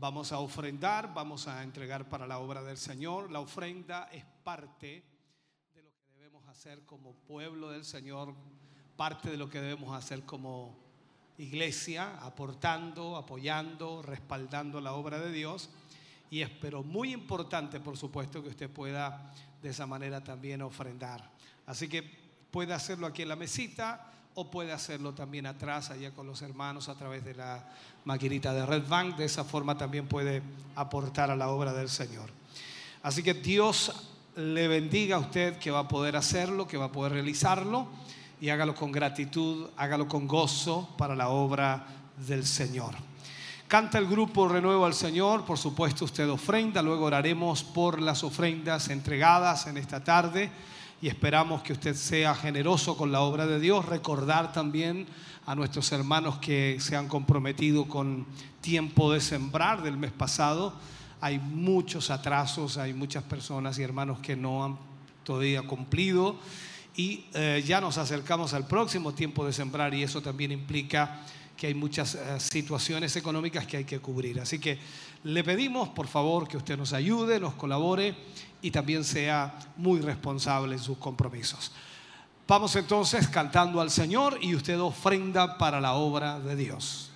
vamos 0.00 0.32
a 0.32 0.40
ofrendar, 0.40 1.14
vamos 1.14 1.46
a 1.46 1.62
entregar 1.62 2.08
para 2.08 2.26
la 2.26 2.40
obra 2.40 2.60
del 2.60 2.76
Señor. 2.76 3.30
La 3.30 3.38
ofrenda 3.38 4.08
es 4.10 4.24
parte 4.42 5.04
de 5.72 5.82
lo 5.84 5.92
que 5.94 6.10
debemos 6.18 6.48
hacer 6.48 6.84
como 6.84 7.14
pueblo 7.14 7.70
del 7.70 7.84
Señor, 7.84 8.34
parte 8.96 9.30
de 9.30 9.36
lo 9.36 9.48
que 9.48 9.60
debemos 9.60 9.96
hacer 9.96 10.24
como 10.24 10.76
iglesia, 11.38 12.18
aportando, 12.20 13.16
apoyando, 13.16 14.02
respaldando 14.02 14.80
la 14.80 14.94
obra 14.94 15.20
de 15.20 15.30
Dios. 15.30 15.70
Y 16.34 16.42
es 16.42 16.50
pero 16.50 16.82
muy 16.82 17.12
importante, 17.12 17.78
por 17.78 17.96
supuesto, 17.96 18.42
que 18.42 18.48
usted 18.48 18.68
pueda 18.68 19.32
de 19.62 19.68
esa 19.68 19.86
manera 19.86 20.24
también 20.24 20.62
ofrendar. 20.62 21.30
Así 21.64 21.86
que 21.86 22.02
puede 22.50 22.74
hacerlo 22.74 23.06
aquí 23.06 23.22
en 23.22 23.28
la 23.28 23.36
mesita 23.36 24.10
o 24.34 24.50
puede 24.50 24.72
hacerlo 24.72 25.14
también 25.14 25.46
atrás, 25.46 25.90
allá 25.90 26.10
con 26.10 26.26
los 26.26 26.42
hermanos, 26.42 26.88
a 26.88 26.96
través 26.96 27.24
de 27.24 27.36
la 27.36 27.64
maquinita 28.04 28.52
de 28.52 28.66
Red 28.66 28.88
Bank. 28.88 29.14
De 29.14 29.26
esa 29.26 29.44
forma 29.44 29.78
también 29.78 30.08
puede 30.08 30.42
aportar 30.74 31.30
a 31.30 31.36
la 31.36 31.50
obra 31.50 31.72
del 31.72 31.88
Señor. 31.88 32.30
Así 33.04 33.22
que 33.22 33.34
Dios 33.34 33.92
le 34.34 34.66
bendiga 34.66 35.14
a 35.14 35.20
usted 35.20 35.56
que 35.60 35.70
va 35.70 35.78
a 35.78 35.88
poder 35.88 36.16
hacerlo, 36.16 36.66
que 36.66 36.76
va 36.76 36.86
a 36.86 36.92
poder 36.92 37.12
realizarlo 37.12 37.86
y 38.40 38.48
hágalo 38.48 38.74
con 38.74 38.90
gratitud, 38.90 39.68
hágalo 39.76 40.08
con 40.08 40.26
gozo 40.26 40.96
para 40.98 41.14
la 41.14 41.28
obra 41.28 41.86
del 42.26 42.44
Señor. 42.44 43.13
Canta 43.74 43.98
el 43.98 44.06
grupo 44.06 44.46
Renuevo 44.46 44.86
al 44.86 44.94
Señor, 44.94 45.44
por 45.44 45.58
supuesto 45.58 46.04
usted 46.04 46.30
ofrenda, 46.30 46.80
luego 46.80 47.06
oraremos 47.06 47.64
por 47.64 48.00
las 48.00 48.22
ofrendas 48.22 48.88
entregadas 48.88 49.66
en 49.66 49.78
esta 49.78 50.04
tarde 50.04 50.48
y 51.02 51.08
esperamos 51.08 51.60
que 51.64 51.72
usted 51.72 51.96
sea 51.96 52.36
generoso 52.36 52.96
con 52.96 53.10
la 53.10 53.22
obra 53.22 53.48
de 53.48 53.58
Dios, 53.58 53.84
recordar 53.86 54.52
también 54.52 55.08
a 55.44 55.56
nuestros 55.56 55.90
hermanos 55.90 56.38
que 56.38 56.76
se 56.78 56.94
han 56.94 57.08
comprometido 57.08 57.88
con 57.88 58.26
tiempo 58.60 59.12
de 59.12 59.20
sembrar 59.20 59.82
del 59.82 59.96
mes 59.96 60.12
pasado. 60.12 60.74
Hay 61.20 61.40
muchos 61.40 62.10
atrasos, 62.10 62.78
hay 62.78 62.94
muchas 62.94 63.24
personas 63.24 63.76
y 63.80 63.82
hermanos 63.82 64.20
que 64.20 64.36
no 64.36 64.64
han 64.64 64.78
todavía 65.24 65.62
cumplido. 65.62 66.36
Y 66.94 67.24
eh, 67.34 67.64
ya 67.66 67.80
nos 67.80 67.98
acercamos 67.98 68.54
al 68.54 68.68
próximo 68.68 69.14
tiempo 69.14 69.44
de 69.44 69.52
sembrar 69.52 69.94
y 69.94 70.04
eso 70.04 70.22
también 70.22 70.52
implica 70.52 71.22
que 71.64 71.68
hay 71.68 71.74
muchas 71.74 72.14
eh, 72.14 72.38
situaciones 72.40 73.16
económicas 73.16 73.66
que 73.66 73.78
hay 73.78 73.84
que 73.84 73.98
cubrir. 73.98 74.38
Así 74.38 74.58
que 74.58 74.78
le 75.22 75.42
pedimos, 75.42 75.88
por 75.88 76.06
favor, 76.06 76.46
que 76.46 76.58
usted 76.58 76.76
nos 76.76 76.92
ayude, 76.92 77.40
nos 77.40 77.54
colabore 77.54 78.14
y 78.60 78.70
también 78.70 79.02
sea 79.02 79.58
muy 79.78 80.02
responsable 80.02 80.74
en 80.74 80.78
sus 80.78 80.98
compromisos. 80.98 81.72
Vamos 82.46 82.76
entonces 82.76 83.28
cantando 83.28 83.80
al 83.80 83.90
Señor 83.90 84.36
y 84.42 84.54
usted 84.54 84.78
ofrenda 84.78 85.56
para 85.56 85.80
la 85.80 85.94
obra 85.94 86.38
de 86.38 86.54
Dios. 86.54 87.13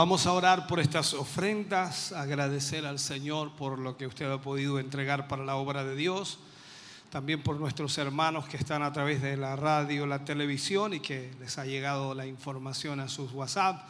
Vamos 0.00 0.24
a 0.24 0.32
orar 0.32 0.66
por 0.66 0.80
estas 0.80 1.12
ofrendas, 1.12 2.12
agradecer 2.12 2.86
al 2.86 2.98
Señor 2.98 3.50
por 3.50 3.78
lo 3.78 3.98
que 3.98 4.06
usted 4.06 4.32
ha 4.32 4.40
podido 4.40 4.78
entregar 4.78 5.28
para 5.28 5.44
la 5.44 5.56
obra 5.56 5.84
de 5.84 5.94
Dios, 5.94 6.38
también 7.10 7.42
por 7.42 7.60
nuestros 7.60 7.98
hermanos 7.98 8.48
que 8.48 8.56
están 8.56 8.82
a 8.82 8.94
través 8.94 9.20
de 9.20 9.36
la 9.36 9.56
radio, 9.56 10.06
la 10.06 10.24
televisión 10.24 10.94
y 10.94 11.00
que 11.00 11.30
les 11.38 11.58
ha 11.58 11.66
llegado 11.66 12.14
la 12.14 12.24
información 12.24 12.98
a 12.98 13.10
sus 13.10 13.30
WhatsApp 13.32 13.82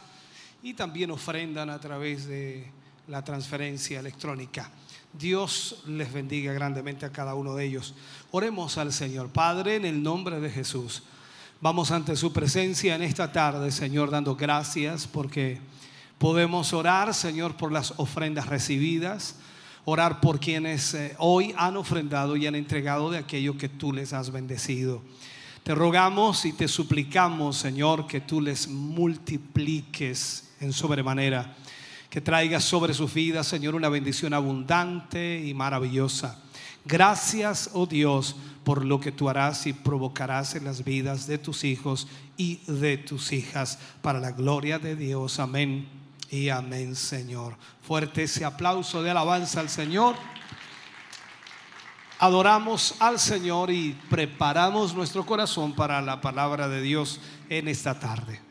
y 0.61 0.73
también 0.73 1.11
ofrendan 1.11 1.69
a 1.69 1.79
través 1.79 2.27
de 2.27 2.69
la 3.07 3.23
transferencia 3.23 4.01
electrónica. 4.01 4.69
Dios 5.13 5.81
les 5.87 6.11
bendiga 6.11 6.51
grandemente 6.51 7.05
a 7.05 7.13
cada 7.13 7.35
uno 7.35 7.55
de 7.55 7.63
ellos. 7.63 7.95
Oremos 8.31 8.77
al 8.77 8.91
Señor. 8.91 9.29
Padre, 9.29 9.77
en 9.77 9.85
el 9.85 10.03
nombre 10.03 10.41
de 10.41 10.49
Jesús, 10.49 11.03
vamos 11.61 11.89
ante 11.89 12.17
su 12.17 12.33
presencia 12.33 12.95
en 12.95 13.01
esta 13.01 13.31
tarde, 13.31 13.71
Señor, 13.71 14.11
dando 14.11 14.35
gracias 14.35 15.07
porque 15.07 15.61
podemos 16.21 16.71
orar, 16.71 17.15
Señor, 17.15 17.57
por 17.57 17.71
las 17.71 17.95
ofrendas 17.97 18.45
recibidas, 18.45 19.37
orar 19.85 20.21
por 20.21 20.39
quienes 20.39 20.93
eh, 20.93 21.15
hoy 21.17 21.51
han 21.57 21.75
ofrendado 21.77 22.37
y 22.37 22.45
han 22.45 22.53
entregado 22.53 23.09
de 23.09 23.17
aquello 23.17 23.57
que 23.57 23.67
tú 23.67 23.91
les 23.91 24.13
has 24.13 24.31
bendecido. 24.31 25.01
Te 25.63 25.73
rogamos 25.73 26.45
y 26.45 26.53
te 26.53 26.67
suplicamos, 26.67 27.57
Señor, 27.57 28.05
que 28.05 28.21
tú 28.21 28.39
les 28.39 28.67
multipliques 28.67 30.51
en 30.59 30.73
sobremanera 30.73 31.55
que 32.11 32.21
traigas 32.21 32.65
sobre 32.65 32.93
sus 32.93 33.11
vidas, 33.11 33.47
Señor, 33.47 33.73
una 33.73 33.89
bendición 33.89 34.35
abundante 34.35 35.43
y 35.43 35.55
maravillosa. 35.55 36.39
Gracias, 36.85 37.71
oh 37.73 37.87
Dios, 37.87 38.35
por 38.63 38.85
lo 38.85 38.99
que 38.99 39.11
tú 39.11 39.27
harás 39.27 39.65
y 39.65 39.73
provocarás 39.73 40.53
en 40.53 40.65
las 40.65 40.83
vidas 40.83 41.25
de 41.25 41.39
tus 41.39 41.63
hijos 41.63 42.07
y 42.37 42.57
de 42.67 42.97
tus 42.99 43.31
hijas, 43.31 43.79
para 44.03 44.19
la 44.19 44.33
gloria 44.33 44.77
de 44.77 44.95
Dios. 44.95 45.39
Amén 45.39 46.00
y 46.31 46.47
amén, 46.49 46.95
Señor. 46.95 47.57
Fuerte 47.81 48.23
ese 48.23 48.45
aplauso 48.45 49.03
de 49.03 49.11
alabanza 49.11 49.59
al 49.59 49.69
Señor. 49.69 50.15
Adoramos 52.19 52.95
al 52.99 53.19
Señor 53.19 53.69
y 53.69 53.93
preparamos 54.09 54.95
nuestro 54.95 55.25
corazón 55.25 55.73
para 55.73 56.01
la 56.01 56.21
palabra 56.21 56.69
de 56.69 56.81
Dios 56.81 57.19
en 57.49 57.67
esta 57.67 57.99
tarde. 57.99 58.50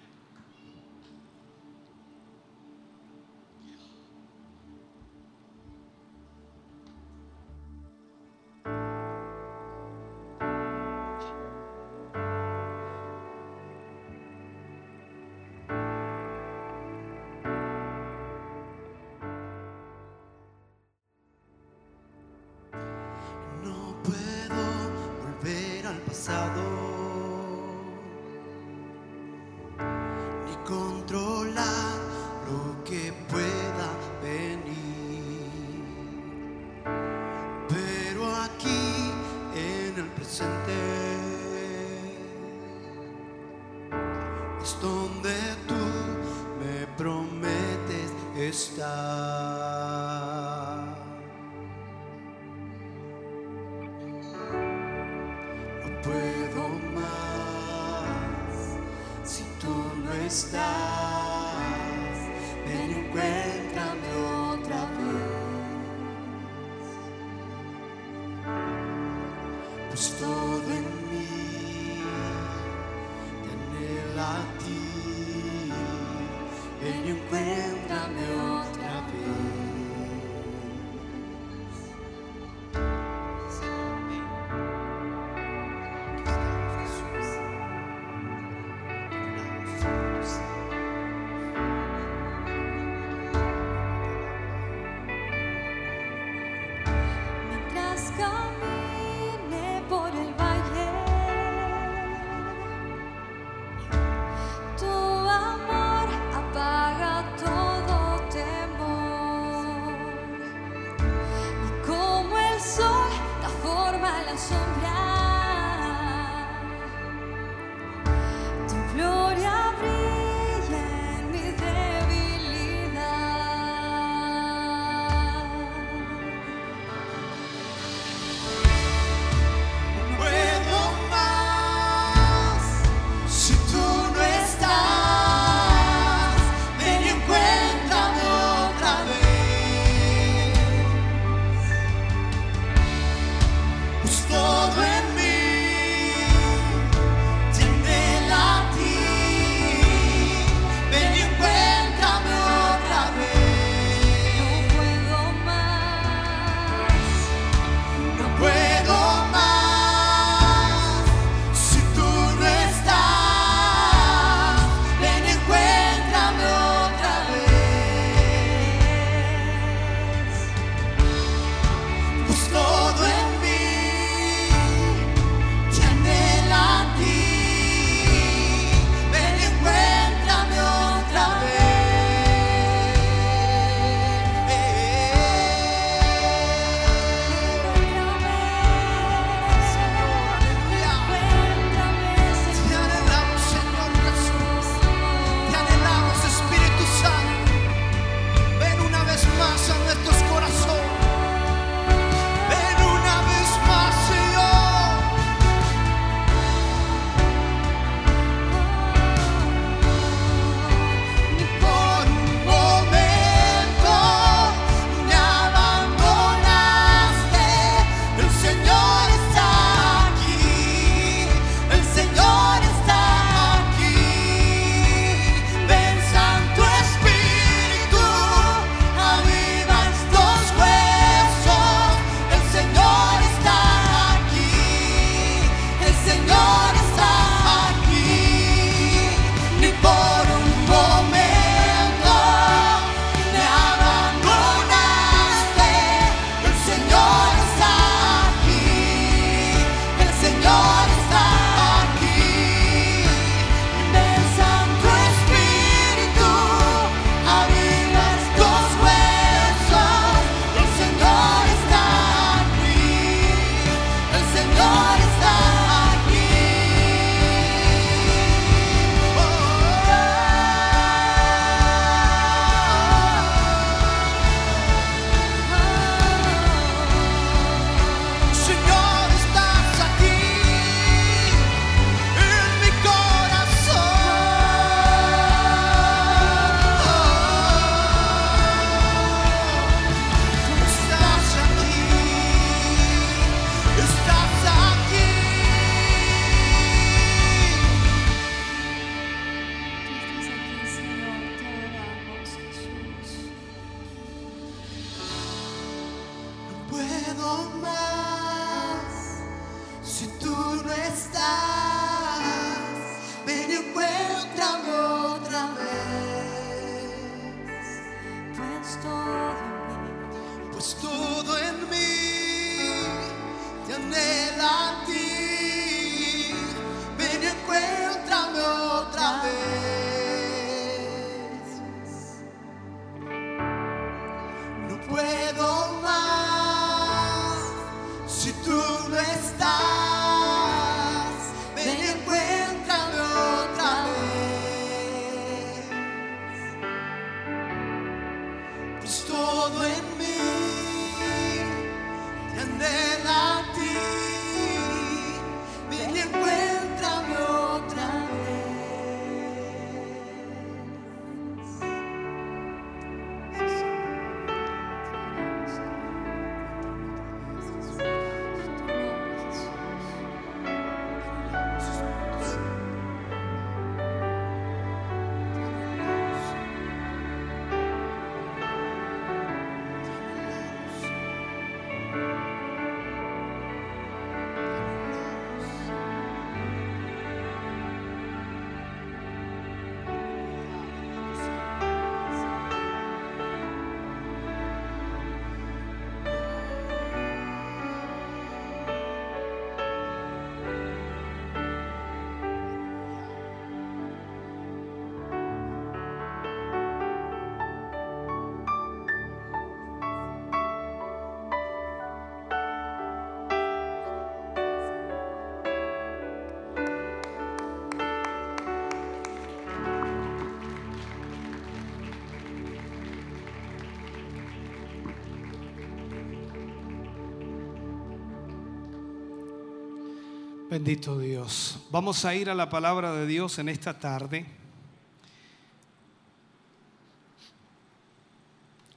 Bendito 430.50 430.98
Dios. 430.98 431.60
Vamos 431.70 432.04
a 432.04 432.12
ir 432.12 432.28
a 432.28 432.34
la 432.34 432.50
palabra 432.50 432.92
de 432.92 433.06
Dios 433.06 433.38
en 433.38 433.48
esta 433.48 433.78
tarde. 433.78 434.26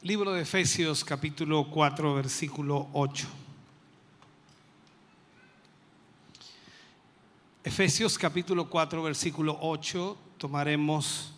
Libro 0.03 0.33
de 0.33 0.43
Efesios 0.43 1.03
capítulo 1.03 1.71
4 1.71 2.13
versículo 2.13 2.89
8. 2.93 3.27
Efesios 7.63 8.19
capítulo 8.19 8.69
4 8.69 9.01
versículo 9.01 9.57
8. 9.59 10.17
Tomaremos 10.37 11.33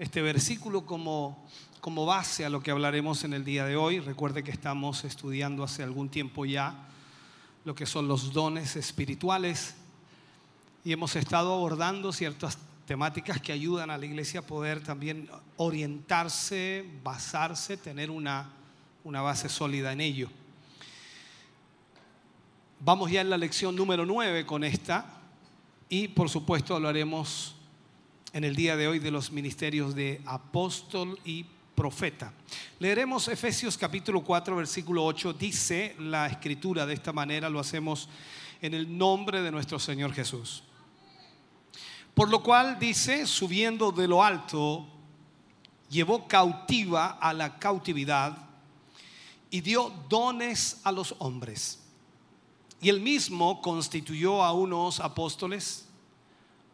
este 0.00 0.20
versículo 0.20 0.84
como, 0.84 1.46
como 1.80 2.04
base 2.06 2.44
a 2.44 2.50
lo 2.50 2.60
que 2.60 2.72
hablaremos 2.72 3.22
en 3.22 3.34
el 3.34 3.44
día 3.44 3.64
de 3.64 3.76
hoy. 3.76 4.00
Recuerde 4.00 4.42
que 4.42 4.50
estamos 4.50 5.04
estudiando 5.04 5.62
hace 5.62 5.84
algún 5.84 6.08
tiempo 6.08 6.44
ya 6.44 6.88
lo 7.66 7.74
que 7.74 7.84
son 7.84 8.06
los 8.06 8.32
dones 8.32 8.76
espirituales 8.76 9.74
y 10.84 10.92
hemos 10.92 11.16
estado 11.16 11.52
abordando 11.52 12.12
ciertas 12.12 12.58
temáticas 12.86 13.40
que 13.40 13.50
ayudan 13.50 13.90
a 13.90 13.98
la 13.98 14.06
iglesia 14.06 14.38
a 14.38 14.46
poder 14.46 14.84
también 14.84 15.28
orientarse, 15.56 16.88
basarse, 17.02 17.76
tener 17.76 18.08
una, 18.08 18.52
una 19.02 19.20
base 19.20 19.48
sólida 19.48 19.92
en 19.92 20.00
ello. 20.00 20.28
Vamos 22.78 23.10
ya 23.10 23.20
en 23.20 23.30
la 23.30 23.36
lección 23.36 23.74
número 23.74 24.06
9 24.06 24.46
con 24.46 24.62
esta 24.62 25.18
y 25.88 26.06
por 26.06 26.28
supuesto 26.28 26.76
hablaremos 26.76 27.56
en 28.32 28.44
el 28.44 28.54
día 28.54 28.76
de 28.76 28.86
hoy 28.86 29.00
de 29.00 29.10
los 29.10 29.32
ministerios 29.32 29.96
de 29.96 30.22
apóstol 30.24 31.18
y 31.24 31.46
profeta. 31.76 32.32
Leeremos 32.80 33.28
Efesios 33.28 33.76
capítulo 33.76 34.24
4 34.24 34.56
versículo 34.56 35.04
8. 35.04 35.34
Dice 35.34 35.94
la 36.00 36.26
escritura 36.26 36.86
de 36.86 36.94
esta 36.94 37.12
manera, 37.12 37.50
lo 37.50 37.60
hacemos 37.60 38.08
en 38.62 38.74
el 38.74 38.96
nombre 38.96 39.42
de 39.42 39.52
nuestro 39.52 39.78
Señor 39.78 40.12
Jesús. 40.12 40.64
Por 42.14 42.30
lo 42.30 42.42
cual 42.42 42.78
dice, 42.78 43.26
subiendo 43.26 43.92
de 43.92 44.08
lo 44.08 44.24
alto, 44.24 44.88
llevó 45.90 46.26
cautiva 46.26 47.18
a 47.20 47.34
la 47.34 47.58
cautividad 47.58 48.38
y 49.50 49.60
dio 49.60 49.92
dones 50.08 50.80
a 50.82 50.92
los 50.92 51.14
hombres. 51.18 51.78
Y 52.80 52.88
él 52.88 53.00
mismo 53.00 53.60
constituyó 53.60 54.42
a 54.42 54.52
unos 54.52 54.98
apóstoles, 54.98 55.86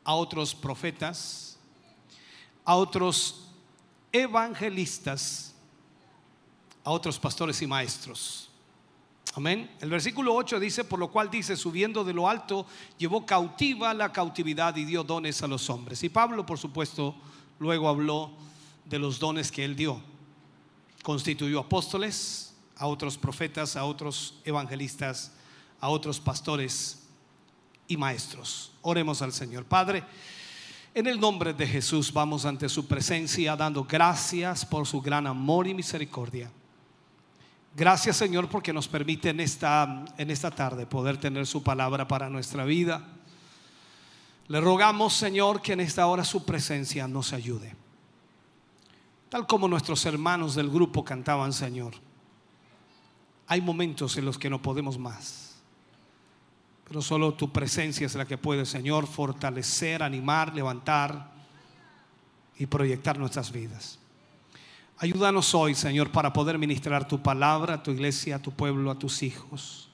a 0.05 0.15
otros 0.15 0.55
profetas, 0.55 1.59
a 2.65 2.77
otros 2.77 3.52
evangelistas, 4.13 5.55
a 6.85 6.91
otros 6.91 7.19
pastores 7.19 7.61
y 7.63 7.67
maestros. 7.67 8.51
Amén. 9.35 9.71
El 9.81 9.89
versículo 9.89 10.35
8 10.35 10.61
dice, 10.61 10.85
por 10.85 10.99
lo 10.99 11.11
cual 11.11 11.31
dice, 11.31 11.57
subiendo 11.57 12.05
de 12.05 12.13
lo 12.13 12.29
alto, 12.29 12.67
llevó 12.99 13.25
cautiva 13.25 13.95
la 13.95 14.13
cautividad 14.13 14.77
y 14.77 14.85
dio 14.85 15.05
dones 15.05 15.43
a 15.43 15.47
los 15.47 15.71
hombres. 15.71 16.03
Y 16.05 16.11
Pablo, 16.11 16.45
por 16.45 16.59
supuesto, 16.59 17.15
luego 17.59 17.89
habló 17.89 18.33
de 18.85 18.99
los 18.99 19.19
dones 19.19 19.51
que 19.51 19.65
él 19.65 19.75
dio. 19.75 20.03
Constituyó 21.03 21.61
apóstoles, 21.61 22.53
a 22.77 22.87
otros 22.87 23.17
profetas, 23.17 23.77
a 23.77 23.85
otros 23.85 24.35
evangelistas, 24.45 25.33
a 25.81 25.89
otros 25.89 26.21
pastores 26.21 27.05
y 27.87 27.97
maestros. 27.97 28.73
Oremos 28.83 29.23
al 29.23 29.33
Señor. 29.33 29.65
Padre, 29.65 30.05
en 30.94 31.06
el 31.06 31.19
nombre 31.19 31.55
de 31.55 31.66
Jesús 31.66 32.12
vamos 32.12 32.44
ante 32.44 32.69
su 32.69 32.86
presencia 32.86 33.56
dando 33.56 33.85
gracias 33.85 34.66
por 34.66 34.86
su 34.86 35.01
gran 35.01 35.27
amor 35.27 35.66
y 35.66 35.74
misericordia. 35.74 36.51
Gracias 37.74 38.16
Señor 38.16 38.48
porque 38.48 38.73
nos 38.73 38.86
permite 38.86 39.31
en 39.31 39.40
esta, 39.40 40.05
en 40.19 40.31
esta 40.31 40.51
tarde 40.51 40.85
poder 40.85 41.16
tener 41.16 41.47
su 41.47 41.62
palabra 41.62 42.06
para 42.06 42.28
nuestra 42.28 42.64
vida. 42.64 43.09
Le 44.48 44.60
rogamos 44.60 45.14
Señor 45.14 45.62
que 45.62 45.73
en 45.73 45.81
esta 45.81 46.06
hora 46.06 46.24
su 46.24 46.44
presencia 46.44 47.09
nos 47.09 47.32
ayude. 47.32 47.74
Tal 49.31 49.47
como 49.47 49.66
nuestros 49.69 50.05
hermanos 50.05 50.55
del 50.55 50.69
grupo 50.69 51.02
cantaban 51.02 51.55
Señor. 51.55 51.94
Hay 53.47 53.62
momentos 53.62 54.16
en 54.19 54.27
los 54.27 54.36
que 54.36 54.51
no 54.51 54.60
podemos 54.60 54.98
más. 54.98 55.52
Pero 56.93 57.01
solo 57.01 57.32
tu 57.32 57.51
presencia 57.51 58.05
es 58.05 58.14
la 58.16 58.27
que 58.27 58.36
puede, 58.36 58.66
Señor, 58.66 59.06
fortalecer, 59.06 60.02
animar, 60.02 60.55
levantar 60.55 61.32
y 62.59 62.66
proyectar 62.66 63.19
nuestras 63.19 63.51
vidas. 63.51 63.98
Ayúdanos 64.98 65.55
hoy, 65.55 65.74
Señor, 65.74 66.12
para 66.12 66.35
poder 66.35 66.59
ministrar 66.59 67.09
tu 67.09 67.23
palabra 67.23 67.77
a 67.77 67.82
tu 67.82 67.93
iglesia, 67.93 68.36
a 68.36 68.43
tu 68.43 68.52
pueblo, 68.52 68.90
a 68.90 68.98
tus 68.98 69.23
hijos. 69.23 69.89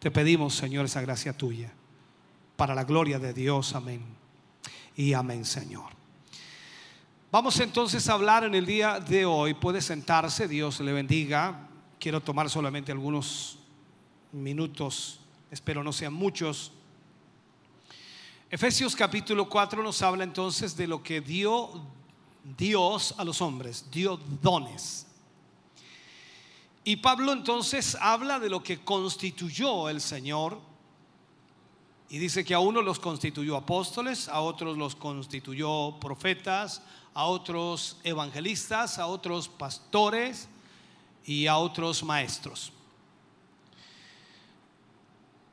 Te 0.00 0.10
pedimos, 0.10 0.56
Señor, 0.56 0.86
esa 0.86 1.00
gracia 1.02 1.32
tuya. 1.32 1.72
Para 2.56 2.74
la 2.74 2.82
gloria 2.82 3.20
de 3.20 3.32
Dios, 3.32 3.76
amén. 3.76 4.02
Y 4.96 5.12
amén, 5.12 5.44
Señor. 5.44 5.92
Vamos 7.30 7.60
entonces 7.60 8.08
a 8.08 8.14
hablar 8.14 8.42
en 8.42 8.56
el 8.56 8.66
día 8.66 8.98
de 8.98 9.24
hoy. 9.24 9.54
Puede 9.54 9.80
sentarse, 9.80 10.48
Dios 10.48 10.80
le 10.80 10.92
bendiga. 10.92 11.68
Quiero 12.00 12.20
tomar 12.20 12.50
solamente 12.50 12.90
algunos 12.90 13.60
minutos, 14.32 15.20
espero 15.50 15.82
no 15.82 15.92
sean 15.92 16.12
muchos. 16.12 16.72
Efesios 18.50 18.96
capítulo 18.96 19.48
4 19.48 19.82
nos 19.82 20.00
habla 20.02 20.24
entonces 20.24 20.76
de 20.76 20.86
lo 20.86 21.02
que 21.02 21.20
dio 21.20 21.70
Dios 22.56 23.14
a 23.18 23.24
los 23.24 23.42
hombres, 23.42 23.86
dio 23.90 24.16
dones. 24.16 25.06
Y 26.84 26.96
Pablo 26.96 27.32
entonces 27.32 27.96
habla 28.00 28.40
de 28.40 28.48
lo 28.48 28.62
que 28.62 28.82
constituyó 28.82 29.90
el 29.90 30.00
Señor. 30.00 30.58
Y 32.08 32.16
dice 32.16 32.42
que 32.42 32.54
a 32.54 32.58
unos 32.58 32.82
los 32.82 32.98
constituyó 32.98 33.56
apóstoles, 33.56 34.28
a 34.28 34.40
otros 34.40 34.78
los 34.78 34.96
constituyó 34.96 36.00
profetas, 36.00 36.80
a 37.12 37.24
otros 37.24 37.98
evangelistas, 38.02 38.98
a 38.98 39.06
otros 39.06 39.48
pastores 39.48 40.48
y 41.26 41.46
a 41.46 41.58
otros 41.58 42.02
maestros. 42.02 42.72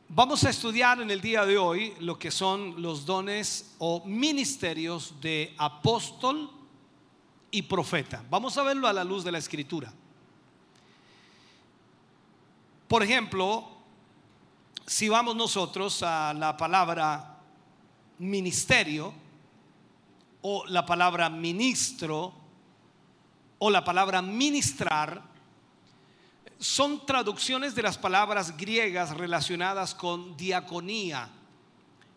Vamos 0.08 0.44
a 0.44 0.52
estudiar 0.52 1.02
en 1.02 1.10
el 1.10 1.20
día 1.20 1.46
de 1.46 1.58
hoy 1.58 1.94
lo 2.00 2.20
que 2.20 2.30
son 2.30 2.82
los 2.82 3.06
dones 3.06 3.76
o 3.80 4.04
ministerios 4.06 5.20
de 5.20 5.54
apóstol 5.58 6.52
y 7.50 7.64
profeta. 7.64 8.24
Vamos 8.30 8.56
a 8.58 8.64
verlo 8.64 8.88
a 8.88 8.94
la 8.94 9.04
luz 9.04 9.24
de 9.24 9.32
la 9.32 9.40
escritura. 9.40 9.92
Por 12.88 13.02
ejemplo, 13.02 13.68
si 14.86 15.10
vamos 15.10 15.36
nosotros 15.36 16.04
a 16.04 16.34
la 16.36 16.56
palabra 16.56 17.40
ministerio 18.20 19.12
o 20.44 20.66
la 20.68 20.86
palabra 20.86 21.30
ministro 21.32 22.32
o 23.58 23.70
la 23.72 23.84
palabra 23.84 24.22
ministrar, 24.22 25.35
son 26.66 27.06
traducciones 27.06 27.76
de 27.76 27.84
las 27.84 27.96
palabras 27.96 28.58
griegas 28.58 29.16
relacionadas 29.16 29.94
con 29.94 30.36
diaconía, 30.36 31.30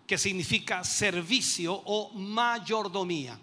que 0.07 0.17
significa 0.17 0.83
servicio 0.85 1.75
o 1.85 2.15
mayordomía. 2.15 3.39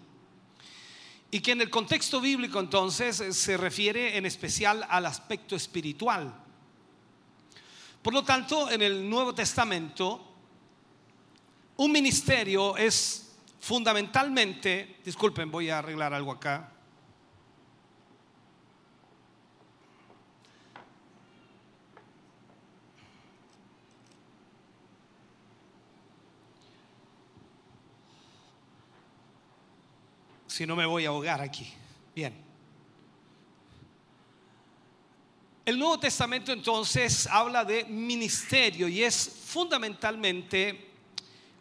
Y 1.30 1.38
que 1.38 1.52
en 1.52 1.60
el 1.60 1.70
contexto 1.70 2.20
bíblico 2.20 2.58
entonces 2.58 3.22
se 3.36 3.56
refiere 3.56 4.16
en 4.16 4.26
especial 4.26 4.84
al 4.88 5.06
aspecto 5.06 5.54
espiritual. 5.54 6.34
Por 8.02 8.12
lo 8.12 8.24
tanto, 8.24 8.68
en 8.68 8.82
el 8.82 9.08
Nuevo 9.08 9.32
Testamento, 9.32 10.34
un 11.76 11.92
ministerio 11.92 12.76
es 12.76 13.36
fundamentalmente, 13.60 14.96
disculpen, 15.04 15.52
voy 15.52 15.70
a 15.70 15.78
arreglar 15.78 16.12
algo 16.12 16.32
acá. 16.32 16.75
Si 30.56 30.66
no 30.66 30.74
me 30.74 30.86
voy 30.86 31.04
a 31.04 31.08
ahogar 31.08 31.42
aquí. 31.42 31.70
Bien. 32.14 32.34
El 35.66 35.78
Nuevo 35.78 36.00
Testamento 36.00 36.50
entonces 36.50 37.26
habla 37.26 37.62
de 37.62 37.84
ministerio 37.84 38.88
y 38.88 39.02
es 39.02 39.42
fundamentalmente 39.44 40.92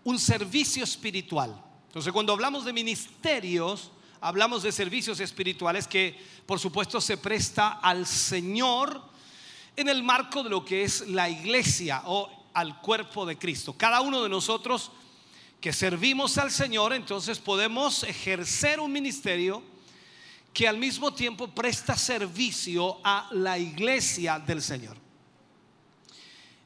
un 0.05 0.17
servicio 0.17 0.85
espiritual. 0.85 1.61
Entonces 1.87 2.13
cuando 2.13 2.31
hablamos 2.31 2.63
de 2.63 2.71
ministerios, 2.71 3.91
hablamos 4.21 4.63
de 4.63 4.71
servicios 4.71 5.19
espirituales 5.19 5.89
que 5.89 6.17
por 6.45 6.61
supuesto 6.61 7.01
se 7.01 7.17
presta 7.17 7.79
al 7.81 8.05
Señor 8.05 9.01
en 9.75 9.89
el 9.89 10.03
marco 10.03 10.41
de 10.41 10.51
lo 10.51 10.63
que 10.63 10.83
es 10.85 11.05
la 11.09 11.27
iglesia 11.29 12.01
o 12.05 12.31
al 12.53 12.79
cuerpo 12.79 13.25
de 13.25 13.37
Cristo. 13.37 13.75
Cada 13.77 13.99
uno 13.99 14.23
de 14.23 14.29
nosotros 14.29 14.89
que 15.65 15.73
servimos 15.73 16.37
al 16.37 16.51
Señor, 16.51 16.93
entonces 16.93 17.39
podemos 17.39 18.03
ejercer 18.03 18.79
un 18.79 18.91
ministerio 18.91 19.63
que 20.53 20.67
al 20.67 20.77
mismo 20.77 21.11
tiempo 21.11 21.47
presta 21.47 21.97
servicio 21.97 22.99
a 23.03 23.27
la 23.31 23.57
iglesia 23.57 24.37
del 24.37 24.61
Señor. 24.61 24.95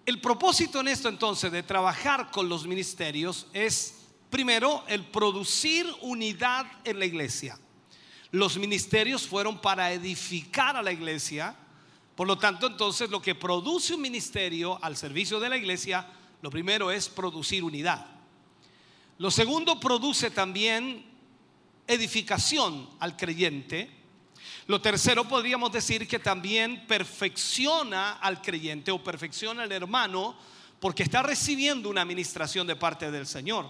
El 0.06 0.20
propósito 0.20 0.82
en 0.82 0.90
esto 0.90 1.08
entonces 1.08 1.50
de 1.50 1.64
trabajar 1.64 2.30
con 2.30 2.50
los 2.50 2.68
ministerios 2.68 3.48
es 3.54 4.00
primero 4.30 4.84
el 4.90 5.06
producir 5.06 5.86
unidad 6.02 6.66
en 6.84 7.00
la 7.00 7.06
iglesia. 7.06 7.58
Los 8.32 8.58
ministerios 8.58 9.26
fueron 9.26 9.62
para 9.62 9.94
edificar 9.94 10.76
a 10.76 10.84
la 10.84 10.92
iglesia, 10.92 11.56
por 12.18 12.28
lo 12.28 12.38
tanto 12.38 12.68
entonces 12.68 13.10
lo 13.10 13.22
que 13.22 13.34
produce 13.34 13.94
un 13.94 14.02
ministerio 14.02 14.78
al 14.84 14.98
servicio 14.98 15.40
de 15.40 15.48
la 15.48 15.56
iglesia, 15.56 16.06
lo 16.42 16.52
primero 16.52 16.92
es 16.92 17.08
producir 17.08 17.64
unidad. 17.64 18.19
Lo 19.20 19.30
segundo 19.30 19.82
produce 19.82 20.32
también 20.32 21.04
edificación 21.86 22.90
al 23.02 23.18
creyente. 23.18 23.91
Lo 24.66 24.82
tercero 24.82 25.28
podríamos 25.28 25.74
decir 25.74 26.08
que 26.08 26.20
también 26.20 26.88
perfecciona 26.88 28.14
al 28.14 28.41
creyente 28.41 28.91
o 28.91 29.04
perfecciona 29.04 29.64
al 29.64 29.74
hermano 29.74 30.38
porque 30.80 31.04
está 31.04 31.22
recibiendo 31.22 31.90
una 31.90 32.02
administración 32.02 32.66
de 32.66 32.78
parte 32.78 33.12
del 33.12 33.28
Señor. 33.28 33.70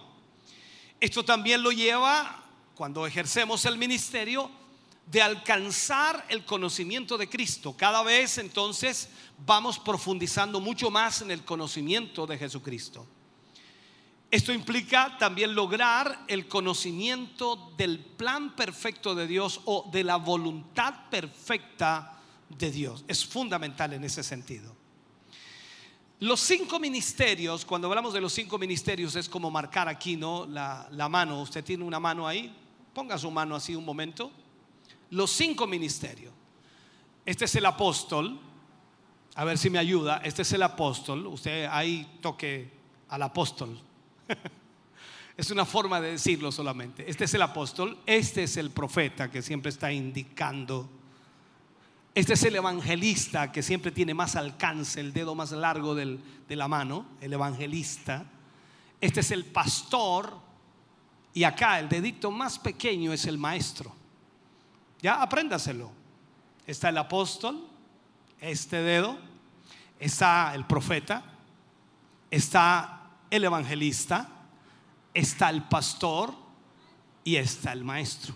Esto 1.00 1.26
también 1.26 1.64
lo 1.64 1.72
lleva, 1.72 2.44
cuando 2.76 3.08
ejercemos 3.08 3.66
el 3.66 3.80
ministerio, 3.80 4.52
de 5.08 5.24
alcanzar 5.24 6.28
el 6.30 6.46
conocimiento 6.46 7.18
de 7.18 7.28
Cristo. 7.28 7.76
Cada 7.76 8.04
vez 8.04 8.38
entonces 8.38 9.10
vamos 9.48 9.80
profundizando 9.80 10.60
mucho 10.60 10.92
más 10.92 11.24
en 11.24 11.32
el 11.32 11.44
conocimiento 11.44 12.28
de 12.28 12.38
Jesucristo. 12.38 13.08
Esto 14.32 14.54
implica 14.54 15.18
también 15.18 15.56
lograr 15.56 16.26
el 16.28 16.48
conocimiento 16.48 17.74
del 17.76 18.00
plan 18.00 18.56
perfecto 18.56 19.16
de 19.16 19.26
Dios 19.26 19.62
o 19.66 19.90
de 19.92 20.04
la 20.04 20.18
voluntad 20.18 21.10
perfecta 21.10 22.20
de 22.48 22.70
Dios. 22.70 23.04
Es 23.08 23.26
fundamental 23.26 23.94
en 23.94 24.04
ese 24.04 24.22
sentido. 24.22 24.76
Los 26.20 26.42
cinco 26.42 26.80
ministerios, 26.80 27.66
cuando 27.66 27.88
hablamos 27.88 28.14
de 28.14 28.22
los 28.22 28.32
cinco 28.32 28.60
ministerios, 28.60 29.16
es 29.16 29.28
como 29.28 29.50
marcar 29.50 29.88
aquí, 29.88 30.16
¿no? 30.16 30.46
La, 30.46 30.88
la 30.92 31.10
mano. 31.10 31.42
Usted 31.42 31.64
tiene 31.64 31.84
una 31.84 32.00
mano 32.00 32.28
ahí. 32.28 32.54
Ponga 32.94 33.18
su 33.18 33.32
mano 33.32 33.56
así 33.56 33.74
un 33.74 33.86
momento. 33.86 34.30
Los 35.10 35.32
cinco 35.32 35.66
ministerios. 35.66 36.34
Este 37.26 37.46
es 37.46 37.56
el 37.56 37.66
apóstol. 37.66 38.40
A 39.34 39.44
ver 39.44 39.58
si 39.58 39.72
me 39.72 39.80
ayuda. 39.80 40.22
Este 40.24 40.44
es 40.44 40.52
el 40.52 40.62
apóstol. 40.62 41.26
Usted 41.26 41.66
ahí 41.72 42.20
toque 42.22 42.70
al 43.08 43.24
apóstol. 43.24 43.89
Es 45.38 45.52
una 45.52 45.64
forma 45.66 46.02
de 46.02 46.12
decirlo 46.12 46.52
solamente. 46.52 47.10
Este 47.10 47.24
es 47.24 47.34
el 47.34 47.42
apóstol, 47.42 47.98
este 48.06 48.44
es 48.44 48.58
el 48.58 48.72
profeta 48.72 49.32
que 49.32 49.42
siempre 49.42 49.70
está 49.70 49.90
indicando. 49.90 50.90
Este 52.14 52.34
es 52.34 52.44
el 52.44 52.58
evangelista 52.58 53.50
que 53.50 53.64
siempre 53.64 53.92
tiene 53.94 54.14
más 54.14 54.36
alcance, 54.36 55.00
el 55.00 55.14
dedo 55.14 55.36
más 55.36 55.54
largo 55.54 55.96
del- 55.96 56.20
de 56.46 56.56
la 56.58 56.68
mano, 56.68 57.06
el 57.22 57.32
evangelista. 57.32 58.26
Este 59.00 59.22
es 59.22 59.32
el 59.32 59.46
pastor 59.46 60.38
y 61.34 61.46
acá 61.46 61.80
el 61.80 61.88
dedito 61.88 62.32
más 62.32 62.60
pequeño 62.60 63.14
es 63.14 63.26
el 63.26 63.38
maestro. 63.38 63.96
Ya 65.02 65.22
apréndaselo. 65.22 65.90
Está 66.68 66.90
el 66.90 66.98
apóstol, 66.98 67.66
este 68.42 68.82
dedo, 68.82 69.18
está 70.02 70.54
el 70.54 70.66
profeta, 70.66 71.24
está 72.30 72.99
el 73.30 73.44
evangelista, 73.44 74.30
está 75.14 75.50
el 75.50 75.64
pastor 75.64 76.34
y 77.24 77.36
está 77.36 77.74
el 77.74 77.84
maestro. 77.84 78.36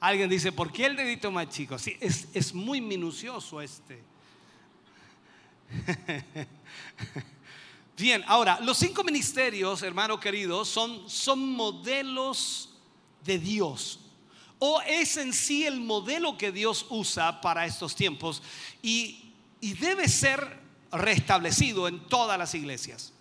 Alguien 0.00 0.28
dice, 0.28 0.52
¿por 0.52 0.72
qué 0.72 0.86
el 0.86 0.96
dedito 0.96 1.30
más 1.30 1.48
chico? 1.48 1.78
Sí, 1.78 1.96
es, 2.00 2.28
es 2.32 2.54
muy 2.54 2.80
minucioso 2.80 3.60
este. 3.60 4.02
Bien, 7.96 8.22
ahora, 8.28 8.60
los 8.60 8.78
cinco 8.78 9.02
ministerios, 9.02 9.82
hermano 9.82 10.20
querido, 10.20 10.64
son, 10.64 11.10
son 11.10 11.52
modelos 11.52 12.70
de 13.24 13.38
Dios. 13.40 13.98
O 14.60 14.80
es 14.82 15.16
en 15.16 15.32
sí 15.32 15.66
el 15.66 15.80
modelo 15.80 16.38
que 16.38 16.52
Dios 16.52 16.86
usa 16.90 17.40
para 17.40 17.66
estos 17.66 17.96
tiempos 17.96 18.42
y, 18.82 19.32
y 19.60 19.72
debe 19.74 20.08
ser 20.08 20.60
restablecido 20.92 21.88
en 21.88 22.00
todas 22.08 22.38
las 22.38 22.54
iglesias. 22.54 23.12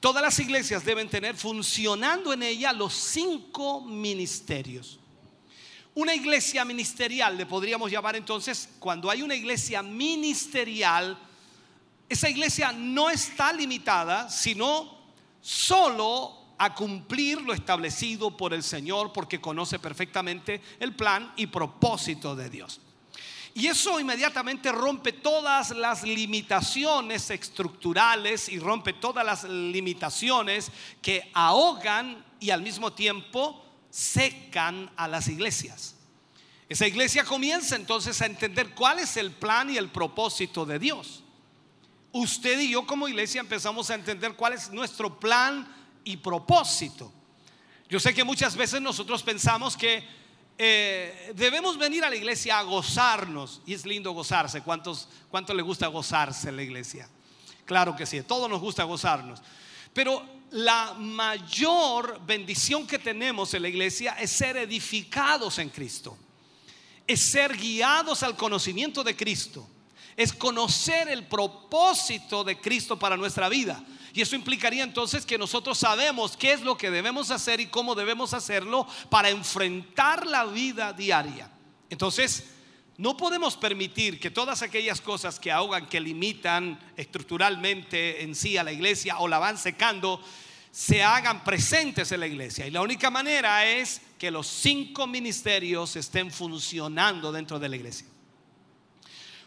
Todas 0.00 0.22
las 0.22 0.38
iglesias 0.38 0.82
deben 0.82 1.10
tener 1.10 1.36
funcionando 1.36 2.32
en 2.32 2.42
ella 2.42 2.72
los 2.72 2.94
cinco 2.94 3.82
ministerios. 3.82 4.98
Una 5.94 6.14
iglesia 6.14 6.64
ministerial, 6.64 7.36
le 7.36 7.44
podríamos 7.44 7.90
llamar 7.90 8.16
entonces, 8.16 8.70
cuando 8.78 9.10
hay 9.10 9.20
una 9.20 9.34
iglesia 9.34 9.82
ministerial, 9.82 11.18
esa 12.08 12.30
iglesia 12.30 12.72
no 12.72 13.10
está 13.10 13.52
limitada, 13.52 14.30
sino 14.30 14.98
solo 15.42 16.54
a 16.56 16.74
cumplir 16.74 17.40
lo 17.42 17.52
establecido 17.52 18.36
por 18.36 18.54
el 18.54 18.62
Señor, 18.62 19.12
porque 19.12 19.40
conoce 19.40 19.78
perfectamente 19.78 20.62
el 20.78 20.94
plan 20.94 21.32
y 21.36 21.46
propósito 21.46 22.34
de 22.34 22.48
Dios. 22.48 22.80
Y 23.54 23.66
eso 23.66 23.98
inmediatamente 23.98 24.70
rompe 24.70 25.12
todas 25.12 25.70
las 25.70 26.02
limitaciones 26.04 27.30
estructurales 27.30 28.48
y 28.48 28.58
rompe 28.58 28.92
todas 28.92 29.24
las 29.24 29.44
limitaciones 29.44 30.70
que 31.02 31.30
ahogan 31.34 32.24
y 32.38 32.50
al 32.50 32.62
mismo 32.62 32.92
tiempo 32.92 33.64
secan 33.90 34.90
a 34.96 35.08
las 35.08 35.28
iglesias. 35.28 35.96
Esa 36.68 36.86
iglesia 36.86 37.24
comienza 37.24 37.74
entonces 37.74 38.22
a 38.22 38.26
entender 38.26 38.70
cuál 38.70 39.00
es 39.00 39.16
el 39.16 39.32
plan 39.32 39.70
y 39.70 39.76
el 39.76 39.88
propósito 39.88 40.64
de 40.64 40.78
Dios. 40.78 41.24
Usted 42.12 42.60
y 42.60 42.70
yo 42.70 42.86
como 42.86 43.08
iglesia 43.08 43.40
empezamos 43.40 43.90
a 43.90 43.96
entender 43.96 44.34
cuál 44.34 44.52
es 44.52 44.70
nuestro 44.70 45.18
plan 45.18 45.66
y 46.04 46.16
propósito. 46.16 47.12
Yo 47.88 47.98
sé 47.98 48.14
que 48.14 48.22
muchas 48.22 48.54
veces 48.54 48.80
nosotros 48.80 49.24
pensamos 49.24 49.76
que 49.76 50.19
eh, 50.62 51.32
debemos 51.34 51.78
venir 51.78 52.04
a 52.04 52.10
la 52.10 52.16
iglesia 52.16 52.58
a 52.58 52.62
gozarnos. 52.62 53.62
Y 53.64 53.72
es 53.72 53.86
lindo 53.86 54.12
gozarse. 54.12 54.60
¿Cuántos, 54.60 55.08
¿Cuánto 55.30 55.54
le 55.54 55.62
gusta 55.62 55.86
gozarse 55.86 56.50
en 56.50 56.56
la 56.56 56.62
iglesia? 56.62 57.08
Claro 57.64 57.96
que 57.96 58.04
sí, 58.04 58.18
a 58.18 58.26
todos 58.26 58.50
nos 58.50 58.60
gusta 58.60 58.84
gozarnos. 58.84 59.40
Pero 59.94 60.22
la 60.50 60.92
mayor 60.98 62.20
bendición 62.26 62.86
que 62.86 62.98
tenemos 62.98 63.54
en 63.54 63.62
la 63.62 63.68
iglesia 63.68 64.12
es 64.20 64.32
ser 64.32 64.58
edificados 64.58 65.58
en 65.58 65.70
Cristo. 65.70 66.18
Es 67.06 67.22
ser 67.22 67.56
guiados 67.56 68.22
al 68.22 68.36
conocimiento 68.36 69.02
de 69.02 69.16
Cristo. 69.16 69.66
Es 70.14 70.30
conocer 70.30 71.08
el 71.08 71.26
propósito 71.26 72.44
de 72.44 72.60
Cristo 72.60 72.98
para 72.98 73.16
nuestra 73.16 73.48
vida. 73.48 73.82
Y 74.12 74.20
eso 74.20 74.34
implicaría 74.34 74.82
entonces 74.82 75.24
que 75.24 75.38
nosotros 75.38 75.78
sabemos 75.78 76.36
qué 76.36 76.52
es 76.52 76.62
lo 76.62 76.76
que 76.76 76.90
debemos 76.90 77.30
hacer 77.30 77.60
y 77.60 77.66
cómo 77.66 77.94
debemos 77.94 78.34
hacerlo 78.34 78.86
para 79.08 79.30
enfrentar 79.30 80.26
la 80.26 80.44
vida 80.44 80.92
diaria. 80.92 81.50
Entonces, 81.88 82.44
no 82.96 83.16
podemos 83.16 83.56
permitir 83.56 84.20
que 84.20 84.30
todas 84.30 84.62
aquellas 84.62 85.00
cosas 85.00 85.40
que 85.40 85.50
ahogan, 85.50 85.88
que 85.88 86.00
limitan 86.00 86.78
estructuralmente 86.96 88.22
en 88.22 88.34
sí 88.34 88.56
a 88.56 88.62
la 88.62 88.72
iglesia 88.72 89.18
o 89.20 89.28
la 89.28 89.38
van 89.38 89.56
secando, 89.56 90.22
se 90.70 91.02
hagan 91.02 91.42
presentes 91.42 92.12
en 92.12 92.20
la 92.20 92.26
iglesia. 92.26 92.66
Y 92.66 92.70
la 92.70 92.82
única 92.82 93.10
manera 93.10 93.64
es 93.66 94.02
que 94.18 94.30
los 94.30 94.46
cinco 94.46 95.06
ministerios 95.06 95.96
estén 95.96 96.30
funcionando 96.30 97.32
dentro 97.32 97.58
de 97.58 97.68
la 97.68 97.76
iglesia. 97.76 98.06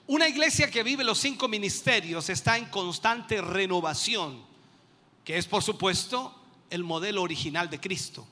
Una 0.07 0.27
iglesia 0.27 0.69
que 0.69 0.84
vive 0.84 1.03
los 1.03 1.19
cinco 1.19 1.48
ministerios 1.48 2.30
está 2.30 2.57
en 2.57 2.65
constante 2.65 3.40
renovación, 3.40 4.44
que 5.23 5.37
es 5.37 5.47
por 5.47 5.63
supuesto 5.63 6.33
el 6.69 6.83
modelo 6.83 7.21
original 7.21 7.69
de 7.69 7.79
Cristo. 7.79 8.27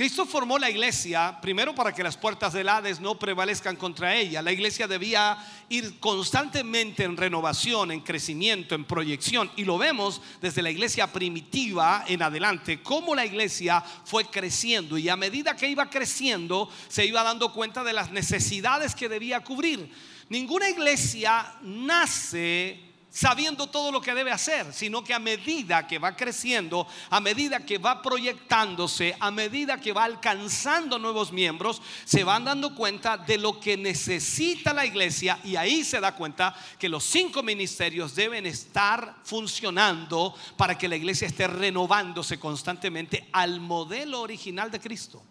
Cristo 0.00 0.24
formó 0.24 0.58
la 0.58 0.70
iglesia 0.70 1.38
primero 1.42 1.74
para 1.74 1.92
que 1.92 2.02
las 2.02 2.16
puertas 2.16 2.54
del 2.54 2.70
Hades 2.70 3.00
no 3.00 3.18
prevalezcan 3.18 3.76
contra 3.76 4.16
ella. 4.16 4.40
La 4.40 4.50
iglesia 4.50 4.88
debía 4.88 5.36
ir 5.68 6.00
constantemente 6.00 7.04
en 7.04 7.18
renovación, 7.18 7.90
en 7.90 8.00
crecimiento, 8.00 8.74
en 8.74 8.86
proyección. 8.86 9.50
Y 9.56 9.64
lo 9.66 9.76
vemos 9.76 10.22
desde 10.40 10.62
la 10.62 10.70
iglesia 10.70 11.12
primitiva 11.12 12.04
en 12.08 12.22
adelante, 12.22 12.82
cómo 12.82 13.14
la 13.14 13.26
iglesia 13.26 13.84
fue 14.06 14.24
creciendo. 14.24 14.96
Y 14.96 15.10
a 15.10 15.16
medida 15.16 15.54
que 15.54 15.68
iba 15.68 15.90
creciendo, 15.90 16.70
se 16.88 17.04
iba 17.04 17.22
dando 17.22 17.52
cuenta 17.52 17.84
de 17.84 17.92
las 17.92 18.10
necesidades 18.10 18.94
que 18.94 19.10
debía 19.10 19.40
cubrir. 19.40 19.92
Ninguna 20.30 20.70
iglesia 20.70 21.56
nace 21.60 22.89
sabiendo 23.10 23.66
todo 23.66 23.90
lo 23.90 24.00
que 24.00 24.14
debe 24.14 24.30
hacer, 24.30 24.72
sino 24.72 25.02
que 25.02 25.12
a 25.12 25.18
medida 25.18 25.86
que 25.86 25.98
va 25.98 26.16
creciendo, 26.16 26.86
a 27.10 27.20
medida 27.20 27.66
que 27.66 27.78
va 27.78 28.02
proyectándose, 28.02 29.16
a 29.18 29.30
medida 29.30 29.80
que 29.80 29.92
va 29.92 30.04
alcanzando 30.04 30.98
nuevos 30.98 31.32
miembros, 31.32 31.82
se 32.04 32.22
van 32.22 32.44
dando 32.44 32.74
cuenta 32.74 33.16
de 33.16 33.36
lo 33.36 33.58
que 33.58 33.76
necesita 33.76 34.72
la 34.72 34.86
iglesia 34.86 35.40
y 35.42 35.56
ahí 35.56 35.82
se 35.82 36.00
da 36.00 36.14
cuenta 36.14 36.54
que 36.78 36.88
los 36.88 37.04
cinco 37.04 37.42
ministerios 37.42 38.14
deben 38.14 38.46
estar 38.46 39.16
funcionando 39.24 40.34
para 40.56 40.78
que 40.78 40.88
la 40.88 40.96
iglesia 40.96 41.26
esté 41.26 41.48
renovándose 41.48 42.38
constantemente 42.38 43.28
al 43.32 43.60
modelo 43.60 44.20
original 44.20 44.70
de 44.70 44.80
Cristo. 44.80 45.22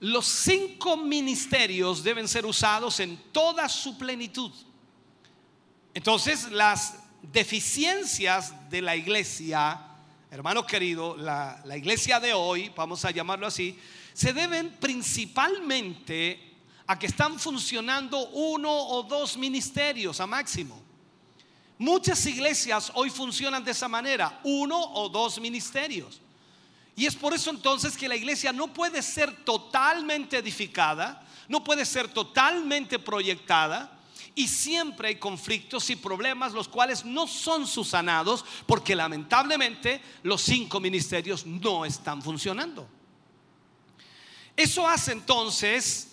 Los 0.00 0.26
cinco 0.26 0.96
ministerios 0.96 2.02
deben 2.02 2.26
ser 2.26 2.46
usados 2.46 3.00
en 3.00 3.18
toda 3.32 3.68
su 3.68 3.98
plenitud. 3.98 4.50
Entonces, 5.94 6.50
las 6.50 6.94
deficiencias 7.22 8.70
de 8.70 8.82
la 8.82 8.96
iglesia, 8.96 9.80
hermano 10.30 10.66
querido, 10.66 11.16
la, 11.16 11.60
la, 11.64 11.76
iglesia 11.76 12.20
de 12.20 12.32
hoy, 12.32 12.72
vamos 12.76 13.04
a 13.04 13.10
llamarlo 13.10 13.46
así, 13.46 13.78
se 14.12 14.32
deben 14.32 14.76
principalmente 14.80 16.56
a 16.86 16.98
que 16.98 17.06
están 17.06 17.38
funcionando 17.38 18.28
uno 18.30 18.72
o 18.72 19.02
dos 19.02 19.36
ministerios 19.36 20.20
a 20.20 20.26
máximo. 20.26 20.80
Muchas 21.78 22.24
iglesias 22.26 22.92
hoy 22.94 23.10
funcionan 23.10 23.64
de 23.64 23.70
esa 23.70 23.88
manera, 23.88 24.40
uno 24.44 24.78
o 24.78 25.08
dos 25.08 25.40
ministerios. 25.40 26.20
Y 26.94 27.06
es 27.06 27.16
por 27.16 27.32
eso 27.32 27.50
entonces 27.50 27.96
que 27.96 28.08
la 28.08 28.16
iglesia 28.16 28.52
no 28.52 28.72
puede 28.72 29.02
ser 29.02 29.44
totalmente 29.44 30.36
edificada, 30.36 31.26
no 31.48 31.64
puede 31.64 31.86
ser 31.86 32.08
totalmente 32.08 32.98
proyectada, 32.98 33.99
y 34.34 34.48
siempre 34.48 35.08
hay 35.08 35.16
conflictos 35.16 35.90
y 35.90 35.96
problemas 35.96 36.52
los 36.52 36.68
cuales 36.68 37.04
no 37.04 37.26
son 37.26 37.66
susanados 37.66 38.44
porque 38.66 38.94
lamentablemente 38.94 40.00
los 40.22 40.42
cinco 40.42 40.80
ministerios 40.80 41.46
no 41.46 41.84
están 41.84 42.22
funcionando. 42.22 42.88
Eso 44.56 44.86
hace 44.86 45.12
entonces 45.12 46.08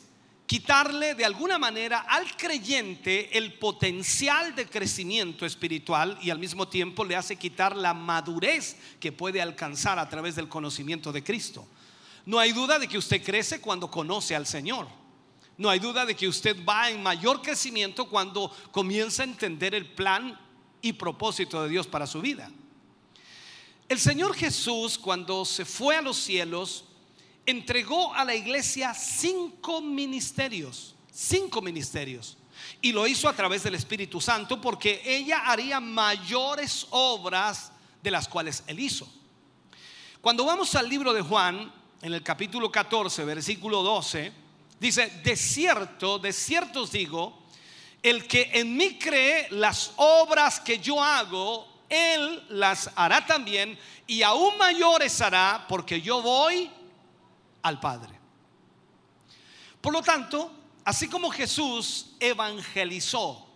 quitarle 0.45 1.13
de 1.13 1.25
alguna 1.25 1.59
manera 1.59 2.05
al 2.07 2.37
creyente 2.37 3.37
el 3.37 3.53
potencial 3.53 4.55
de 4.55 4.65
crecimiento 4.65 5.45
espiritual 5.45 6.17
y 6.21 6.29
al 6.29 6.39
mismo 6.39 6.67
tiempo 6.67 7.03
le 7.03 7.17
hace 7.17 7.35
quitar 7.35 7.75
la 7.75 7.93
madurez 7.93 8.77
que 8.99 9.11
puede 9.11 9.41
alcanzar 9.41 9.99
a 9.99 10.07
través 10.07 10.35
del 10.35 10.47
conocimiento 10.47 11.11
de 11.11 11.23
Cristo. 11.23 11.67
No 12.25 12.39
hay 12.39 12.53
duda 12.53 12.79
de 12.79 12.87
que 12.87 12.97
usted 12.97 13.21
crece 13.21 13.59
cuando 13.59 13.91
conoce 13.91 14.35
al 14.35 14.47
Señor. 14.47 14.87
No 15.57 15.69
hay 15.69 15.79
duda 15.79 16.05
de 16.05 16.15
que 16.15 16.27
usted 16.27 16.55
va 16.63 16.89
en 16.89 17.01
mayor 17.01 17.41
crecimiento 17.41 18.07
cuando 18.07 18.51
comienza 18.71 19.23
a 19.23 19.25
entender 19.25 19.73
el 19.73 19.85
plan 19.85 20.39
y 20.81 20.93
propósito 20.93 21.63
de 21.63 21.69
Dios 21.69 21.87
para 21.87 22.05
su 22.05 22.21
vida. 22.21 22.51
El 23.89 23.99
Señor 23.99 24.35
Jesús 24.35 24.97
cuando 24.97 25.45
se 25.45 25.65
fue 25.65 25.95
a 25.95 26.01
los 26.01 26.17
cielos 26.17 26.85
entregó 27.45 28.13
a 28.13 28.25
la 28.25 28.35
iglesia 28.35 28.93
cinco 28.93 29.81
ministerios, 29.81 30.95
cinco 31.11 31.61
ministerios. 31.61 32.37
Y 32.81 32.91
lo 32.91 33.07
hizo 33.07 33.29
a 33.29 33.33
través 33.33 33.63
del 33.63 33.75
Espíritu 33.75 34.19
Santo 34.19 34.59
porque 34.59 35.01
ella 35.05 35.39
haría 35.45 35.79
mayores 35.79 36.85
obras 36.91 37.71
de 38.03 38.11
las 38.11 38.27
cuales 38.27 38.63
él 38.67 38.79
hizo. 38.79 39.07
Cuando 40.21 40.45
vamos 40.45 40.75
al 40.75 40.89
libro 40.89 41.13
de 41.13 41.21
Juan, 41.21 41.71
en 42.01 42.13
el 42.13 42.21
capítulo 42.21 42.71
14, 42.71 43.23
versículo 43.23 43.81
12, 43.81 44.31
dice, 44.79 45.07
de 45.23 45.35
cierto, 45.35 46.19
de 46.19 46.33
cierto 46.33 46.83
os 46.83 46.91
digo, 46.91 47.43
el 48.01 48.27
que 48.27 48.51
en 48.53 48.75
mí 48.75 48.97
cree 48.97 49.47
las 49.51 49.91
obras 49.97 50.59
que 50.59 50.79
yo 50.79 51.03
hago, 51.03 51.67
él 51.89 52.43
las 52.49 52.89
hará 52.95 53.25
también 53.25 53.77
y 54.05 54.21
aún 54.21 54.57
mayores 54.57 55.19
hará 55.21 55.65
porque 55.67 56.01
yo 56.01 56.21
voy 56.21 56.69
al 57.61 57.79
Padre. 57.79 58.17
Por 59.81 59.93
lo 59.93 60.01
tanto, 60.01 60.51
así 60.83 61.07
como 61.07 61.29
Jesús 61.29 62.15
evangelizó, 62.19 63.47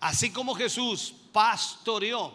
así 0.00 0.30
como 0.30 0.54
Jesús 0.54 1.14
pastoreó, 1.32 2.32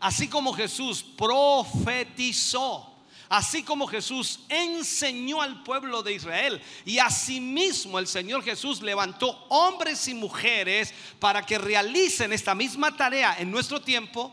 así 0.00 0.28
como 0.28 0.52
Jesús 0.52 1.02
profetizó, 1.02 2.87
así 3.28 3.62
como 3.62 3.86
Jesús 3.86 4.40
enseñó 4.48 5.42
al 5.42 5.62
pueblo 5.62 6.02
de 6.02 6.14
Israel 6.14 6.62
y 6.84 6.98
asimismo 6.98 7.98
el 7.98 8.06
Señor 8.06 8.42
Jesús 8.42 8.80
levantó 8.80 9.46
hombres 9.48 10.08
y 10.08 10.14
mujeres 10.14 10.94
para 11.18 11.44
que 11.44 11.58
realicen 11.58 12.32
esta 12.32 12.54
misma 12.54 12.96
tarea 12.96 13.36
en 13.38 13.50
nuestro 13.50 13.80
tiempo, 13.80 14.32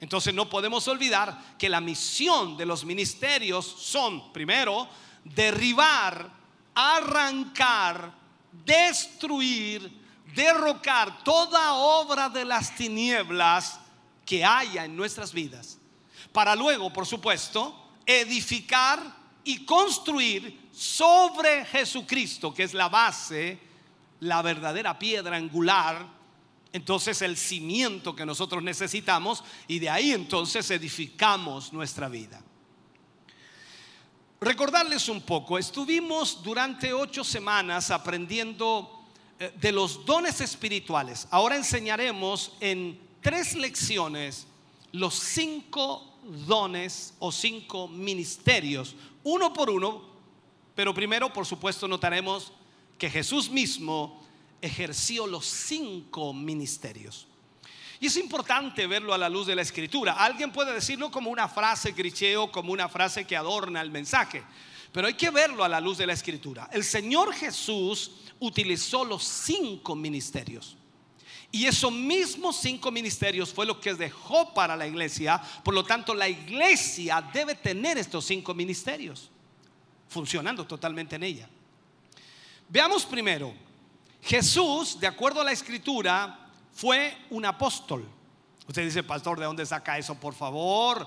entonces 0.00 0.34
no 0.34 0.48
podemos 0.48 0.88
olvidar 0.88 1.56
que 1.58 1.68
la 1.68 1.80
misión 1.80 2.56
de 2.56 2.66
los 2.66 2.84
ministerios 2.84 3.64
son, 3.64 4.32
primero, 4.32 4.88
derribar, 5.24 6.28
arrancar, 6.74 8.12
destruir, 8.64 10.00
derrocar 10.34 11.22
toda 11.22 11.74
obra 11.74 12.28
de 12.28 12.44
las 12.44 12.74
tinieblas 12.74 13.78
que 14.26 14.44
haya 14.44 14.84
en 14.84 14.96
nuestras 14.96 15.32
vidas. 15.32 15.78
Para 16.32 16.56
luego, 16.56 16.92
por 16.92 17.06
supuesto, 17.06 17.81
edificar 18.06 19.00
y 19.44 19.64
construir 19.64 20.68
sobre 20.72 21.64
Jesucristo, 21.64 22.52
que 22.54 22.62
es 22.62 22.74
la 22.74 22.88
base, 22.88 23.58
la 24.20 24.40
verdadera 24.42 24.98
piedra 24.98 25.36
angular, 25.36 26.06
entonces 26.72 27.20
el 27.22 27.36
cimiento 27.36 28.16
que 28.16 28.24
nosotros 28.24 28.62
necesitamos 28.62 29.44
y 29.68 29.78
de 29.78 29.90
ahí 29.90 30.12
entonces 30.12 30.70
edificamos 30.70 31.72
nuestra 31.72 32.08
vida. 32.08 32.42
Recordarles 34.40 35.08
un 35.08 35.20
poco, 35.20 35.58
estuvimos 35.58 36.42
durante 36.42 36.92
ocho 36.92 37.22
semanas 37.22 37.90
aprendiendo 37.90 39.04
eh, 39.38 39.52
de 39.60 39.70
los 39.70 40.04
dones 40.04 40.40
espirituales. 40.40 41.28
Ahora 41.30 41.56
enseñaremos 41.56 42.52
en 42.58 42.98
tres 43.20 43.54
lecciones 43.54 44.46
los 44.92 45.14
cinco 45.14 46.11
dones 46.22 47.14
o 47.18 47.32
cinco 47.32 47.88
ministerios, 47.88 48.94
uno 49.24 49.52
por 49.52 49.70
uno, 49.70 50.02
pero 50.74 50.94
primero 50.94 51.32
por 51.32 51.46
supuesto 51.46 51.86
notaremos 51.88 52.52
que 52.98 53.10
Jesús 53.10 53.50
mismo 53.50 54.22
ejerció 54.60 55.26
los 55.26 55.44
cinco 55.44 56.32
ministerios. 56.32 57.26
Y 58.00 58.06
es 58.06 58.16
importante 58.16 58.86
verlo 58.86 59.14
a 59.14 59.18
la 59.18 59.28
luz 59.28 59.46
de 59.46 59.54
la 59.54 59.62
escritura. 59.62 60.14
Alguien 60.14 60.52
puede 60.52 60.72
decirlo 60.72 61.10
como 61.10 61.30
una 61.30 61.48
frase 61.48 61.94
cliché 61.94 62.36
o 62.36 62.50
como 62.50 62.72
una 62.72 62.88
frase 62.88 63.24
que 63.26 63.36
adorna 63.36 63.80
el 63.80 63.90
mensaje, 63.90 64.42
pero 64.92 65.06
hay 65.06 65.14
que 65.14 65.30
verlo 65.30 65.62
a 65.62 65.68
la 65.68 65.80
luz 65.80 65.98
de 65.98 66.06
la 66.06 66.12
escritura. 66.12 66.68
El 66.72 66.84
Señor 66.84 67.32
Jesús 67.32 68.12
utilizó 68.40 69.04
los 69.04 69.22
cinco 69.22 69.94
ministerios. 69.94 70.76
Y 71.54 71.66
esos 71.66 71.92
mismos 71.92 72.56
cinco 72.56 72.90
ministerios 72.90 73.52
fue 73.52 73.66
lo 73.66 73.78
que 73.78 73.92
dejó 73.92 74.54
para 74.54 74.74
la 74.74 74.86
iglesia. 74.86 75.40
Por 75.62 75.74
lo 75.74 75.84
tanto, 75.84 76.14
la 76.14 76.26
iglesia 76.26 77.22
debe 77.32 77.54
tener 77.54 77.98
estos 77.98 78.24
cinco 78.24 78.54
ministerios 78.54 79.30
funcionando 80.08 80.66
totalmente 80.66 81.16
en 81.16 81.22
ella. 81.22 81.48
Veamos 82.70 83.04
primero, 83.04 83.52
Jesús, 84.22 84.98
de 84.98 85.06
acuerdo 85.06 85.42
a 85.42 85.44
la 85.44 85.52
escritura, 85.52 86.48
fue 86.72 87.14
un 87.28 87.44
apóstol. 87.44 88.08
Usted 88.66 88.84
dice, 88.84 89.02
pastor, 89.02 89.38
¿de 89.38 89.44
dónde 89.44 89.66
saca 89.66 89.98
eso, 89.98 90.14
por 90.14 90.32
favor? 90.32 91.06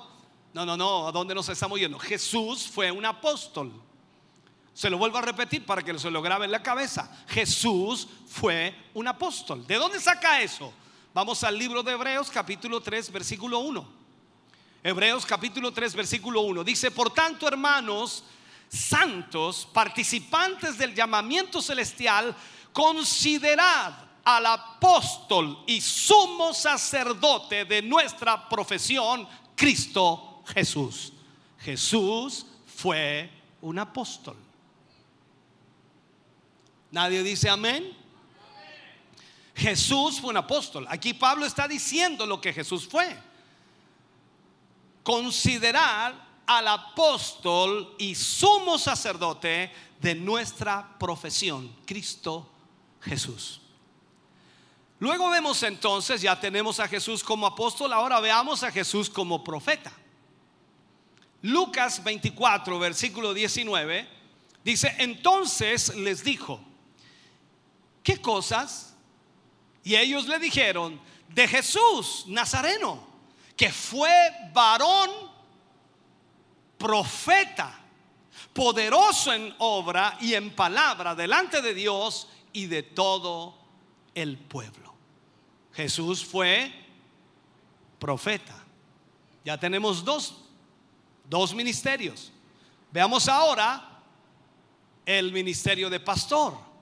No, 0.53 0.63
no, 0.63 0.77
no, 0.77 1.07
¿a 1.07 1.11
dónde 1.11 1.34
nos 1.34 1.49
estamos 1.49 1.80
yendo? 1.80 1.97
Jesús 1.97 2.67
fue 2.67 2.91
un 2.91 3.03
apóstol. 3.03 3.72
Se 4.76 4.89
lo 4.89 4.97
vuelvo 4.97 5.18
a 5.19 5.22
repetir 5.22 5.65
para 5.65 5.81
que 5.81 5.97
se 5.97 6.11
lo 6.11 6.22
grabe 6.22 6.43
en 6.43 6.52
la 6.52 6.61
cabeza. 6.61 7.10
Jesús 7.30 8.10
fue 8.27 8.76
un 8.93 9.07
apóstol. 9.07 9.65
¿De 9.65 9.76
dónde 9.76 10.02
saca 10.02 10.41
eso? 10.41 10.73
Vamos 11.14 11.45
al 11.45 11.57
libro 11.57 11.81
de 11.81 11.93
Hebreos 11.93 12.30
capítulo 12.30 12.81
3 12.81 13.10
versículo 13.10 13.60
1. 13.60 13.88
Hebreos 14.84 15.26
capítulo 15.26 15.72
3 15.72 15.95
versículo 15.95 16.41
1. 16.41 16.65
Dice, 16.65 16.91
por 16.91 17.14
tanto 17.14 17.47
hermanos 17.47 18.26
santos, 18.68 19.65
participantes 19.72 20.77
del 20.77 20.93
llamamiento 20.93 21.61
celestial, 21.61 22.35
considerad 22.73 23.93
al 24.26 24.45
apóstol 24.45 25.64
y 25.68 25.80
sumo 25.80 26.53
sacerdote 26.53 27.64
de 27.64 27.81
nuestra 27.81 28.49
profesión, 28.49 29.26
Cristo 29.56 30.43
Jesús. 30.47 31.14
Jesús 31.60 32.45
fue 32.76 33.31
un 33.61 33.80
apóstol. 33.80 34.35
Nadie 36.95 37.23
dice 37.23 37.49
amén. 37.49 37.93
Jesús 39.53 40.22
fue 40.22 40.30
un 40.30 40.38
apóstol. 40.38 40.85
Aquí 40.88 41.13
Pablo 41.13 41.45
está 41.45 41.67
diciendo 41.67 42.26
lo 42.26 42.39
que 42.39 42.53
Jesús 42.53 42.88
fue. 42.88 43.13
Considerar 45.03 46.15
al 46.45 46.67
apóstol 46.69 47.95
y 47.97 48.15
sumo 48.15 48.77
sacerdote 48.77 49.73
de 49.99 50.15
nuestra 50.15 50.97
profesión, 50.97 51.76
Cristo 51.85 52.49
Jesús. 53.01 53.59
Luego 54.99 55.30
vemos 55.30 55.63
entonces, 55.63 56.22
ya 56.22 56.39
tenemos 56.39 56.80
a 56.80 56.88
Jesús 56.88 57.26
como 57.26 57.45
apóstol, 57.45 57.91
ahora 57.91 58.22
veamos 58.22 58.63
a 58.63 58.72
Jesús 58.72 59.09
como 59.09 59.43
profeta. 59.43 59.91
Lucas 61.41 62.01
24, 62.01 62.80
versículo 62.80 63.34
19, 63.34 64.07
dice, 64.63 64.95
entonces 64.99 65.93
les 65.97 66.23
dijo, 66.23 66.65
¿qué 68.06 68.22
cosas? 68.22 68.95
Y 69.84 69.95
ellos 69.95 70.27
le 70.27 70.38
dijeron, 70.40 71.02
de 71.27 71.48
Jesús 71.48 72.26
Nazareno, 72.27 73.06
que 73.57 73.72
fue 73.72 74.11
varón, 74.53 75.10
profeta, 76.77 77.77
poderoso 78.53 79.34
en 79.34 79.53
obra 79.57 80.18
y 80.22 80.36
en 80.36 80.56
palabra 80.56 81.15
delante 81.15 81.61
de 81.61 81.73
Dios 81.73 82.30
y 82.53 82.68
de 82.68 82.84
todo 82.84 83.57
el 84.14 84.38
pueblo. 84.38 84.94
Jesús 85.73 86.23
fue 86.23 86.72
profeta. 87.98 88.56
Ya 89.44 89.60
tenemos 89.60 90.06
dos, 90.06 90.44
dos 91.27 91.56
ministerios. 91.56 92.32
Veamos 92.91 93.27
ahora 93.27 93.99
el 95.06 95.32
ministerio 95.34 95.90
de 95.90 95.99
pastor. 95.99 96.74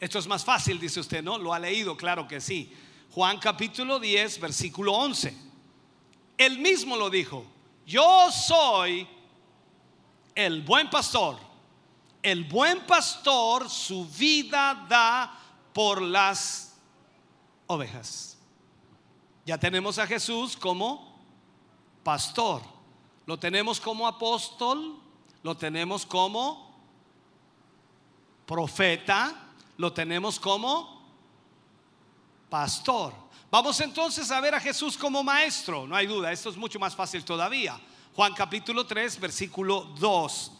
Esto 0.00 0.18
es 0.18 0.26
más 0.26 0.44
fácil, 0.44 0.80
dice 0.80 0.98
usted, 0.98 1.22
¿no? 1.22 1.36
Lo 1.36 1.52
ha 1.52 1.58
leído, 1.58 1.94
claro 1.94 2.26
que 2.26 2.40
sí. 2.40 2.74
Juan 3.10 3.38
capítulo 3.38 4.00
10, 4.00 4.40
versículo 4.40 4.94
11. 4.94 5.36
Él 6.38 6.58
mismo 6.58 6.96
lo 6.96 7.10
dijo. 7.10 7.44
Yo 7.84 8.32
soy 8.32 9.06
el 10.34 10.62
buen 10.62 10.88
pastor. 10.88 11.36
El 12.22 12.44
buen 12.44 12.80
pastor 12.86 13.68
su 13.68 14.06
vida 14.06 14.86
da 14.88 15.38
por 15.74 16.00
las 16.00 16.76
ovejas. 17.66 18.38
Ya 19.44 19.58
tenemos 19.58 19.98
a 19.98 20.06
Jesús 20.06 20.56
como 20.56 21.20
pastor. 22.02 22.62
Lo 23.26 23.38
tenemos 23.38 23.78
como 23.78 24.06
apóstol. 24.06 24.98
Lo 25.42 25.56
tenemos 25.56 26.06
como 26.06 26.74
profeta. 28.46 29.49
Lo 29.80 29.94
tenemos 29.94 30.38
como 30.38 31.00
pastor. 32.50 33.14
Vamos 33.50 33.80
entonces 33.80 34.30
a 34.30 34.38
ver 34.38 34.54
a 34.54 34.60
Jesús 34.60 34.94
como 34.94 35.22
maestro. 35.22 35.86
No 35.86 35.96
hay 35.96 36.06
duda, 36.06 36.30
esto 36.30 36.50
es 36.50 36.56
mucho 36.58 36.78
más 36.78 36.94
fácil 36.94 37.24
todavía. 37.24 37.80
Juan 38.14 38.34
capítulo 38.34 38.84
3, 38.84 39.18
versículo 39.18 39.84
2. 39.98 40.52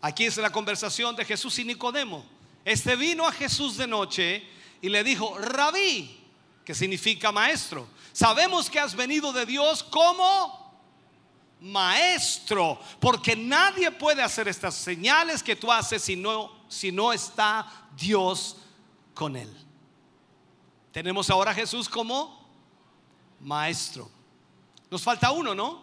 Aquí 0.00 0.26
es 0.26 0.36
la 0.36 0.50
conversación 0.50 1.16
de 1.16 1.24
Jesús 1.24 1.58
y 1.58 1.64
Nicodemo. 1.64 2.24
Este 2.64 2.94
vino 2.94 3.26
a 3.26 3.32
Jesús 3.32 3.78
de 3.78 3.88
noche 3.88 4.48
y 4.80 4.90
le 4.90 5.02
dijo, 5.02 5.36
rabí, 5.38 6.16
que 6.64 6.72
significa 6.72 7.32
maestro. 7.32 7.88
Sabemos 8.12 8.70
que 8.70 8.78
has 8.78 8.94
venido 8.94 9.32
de 9.32 9.44
Dios 9.44 9.82
como 9.82 10.66
maestro, 11.60 12.78
porque 13.00 13.34
nadie 13.34 13.90
puede 13.90 14.22
hacer 14.22 14.46
estas 14.46 14.76
señales 14.76 15.42
que 15.42 15.56
tú 15.56 15.72
haces 15.72 16.00
si 16.00 16.14
no, 16.14 16.52
si 16.68 16.92
no 16.92 17.12
está 17.12 17.85
Dios 17.96 18.56
con 19.14 19.36
él. 19.36 19.52
Tenemos 20.92 21.28
ahora 21.30 21.50
a 21.50 21.54
Jesús 21.54 21.88
como 21.88 22.46
maestro. 23.40 24.10
Nos 24.90 25.02
falta 25.02 25.30
uno, 25.30 25.54
¿no? 25.54 25.82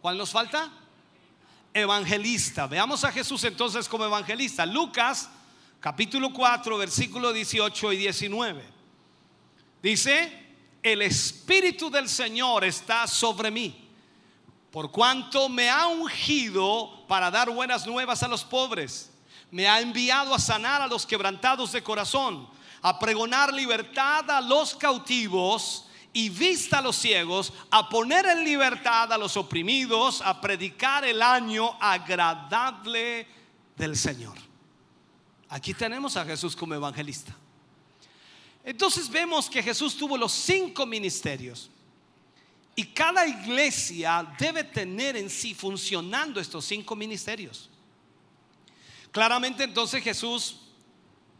¿Cuál 0.00 0.16
nos 0.16 0.30
falta? 0.30 0.70
Evangelista. 1.74 2.66
Veamos 2.66 3.04
a 3.04 3.12
Jesús 3.12 3.44
entonces 3.44 3.88
como 3.88 4.04
evangelista. 4.04 4.64
Lucas 4.64 5.28
capítulo 5.80 6.32
4, 6.32 6.78
versículo 6.78 7.32
18 7.32 7.92
y 7.92 7.96
19. 7.96 8.64
Dice, 9.82 10.46
el 10.82 11.02
Espíritu 11.02 11.90
del 11.90 12.08
Señor 12.08 12.64
está 12.64 13.06
sobre 13.06 13.50
mí, 13.50 13.88
por 14.70 14.90
cuanto 14.90 15.48
me 15.48 15.70
ha 15.70 15.86
ungido 15.86 17.06
para 17.08 17.30
dar 17.30 17.50
buenas 17.50 17.86
nuevas 17.86 18.22
a 18.22 18.28
los 18.28 18.44
pobres. 18.44 19.09
Me 19.50 19.68
ha 19.68 19.80
enviado 19.80 20.34
a 20.34 20.38
sanar 20.38 20.80
a 20.80 20.86
los 20.86 21.06
quebrantados 21.06 21.72
de 21.72 21.82
corazón, 21.82 22.48
a 22.82 22.98
pregonar 22.98 23.52
libertad 23.52 24.30
a 24.30 24.40
los 24.40 24.74
cautivos 24.74 25.86
y 26.12 26.28
vista 26.28 26.78
a 26.78 26.82
los 26.82 26.96
ciegos, 26.96 27.52
a 27.70 27.88
poner 27.88 28.26
en 28.26 28.44
libertad 28.44 29.12
a 29.12 29.18
los 29.18 29.36
oprimidos, 29.36 30.22
a 30.22 30.40
predicar 30.40 31.04
el 31.04 31.22
año 31.22 31.76
agradable 31.80 33.26
del 33.76 33.96
Señor. 33.96 34.36
Aquí 35.48 35.74
tenemos 35.74 36.16
a 36.16 36.24
Jesús 36.24 36.54
como 36.54 36.74
evangelista. 36.74 37.36
Entonces 38.64 39.08
vemos 39.08 39.48
que 39.48 39.62
Jesús 39.62 39.96
tuvo 39.96 40.16
los 40.16 40.32
cinco 40.32 40.86
ministerios. 40.86 41.70
Y 42.76 42.84
cada 42.86 43.26
iglesia 43.26 44.32
debe 44.38 44.64
tener 44.64 45.16
en 45.16 45.28
sí 45.28 45.54
funcionando 45.54 46.40
estos 46.40 46.64
cinco 46.64 46.94
ministerios. 46.94 47.68
Claramente 49.12 49.64
entonces 49.64 50.02
Jesús 50.02 50.56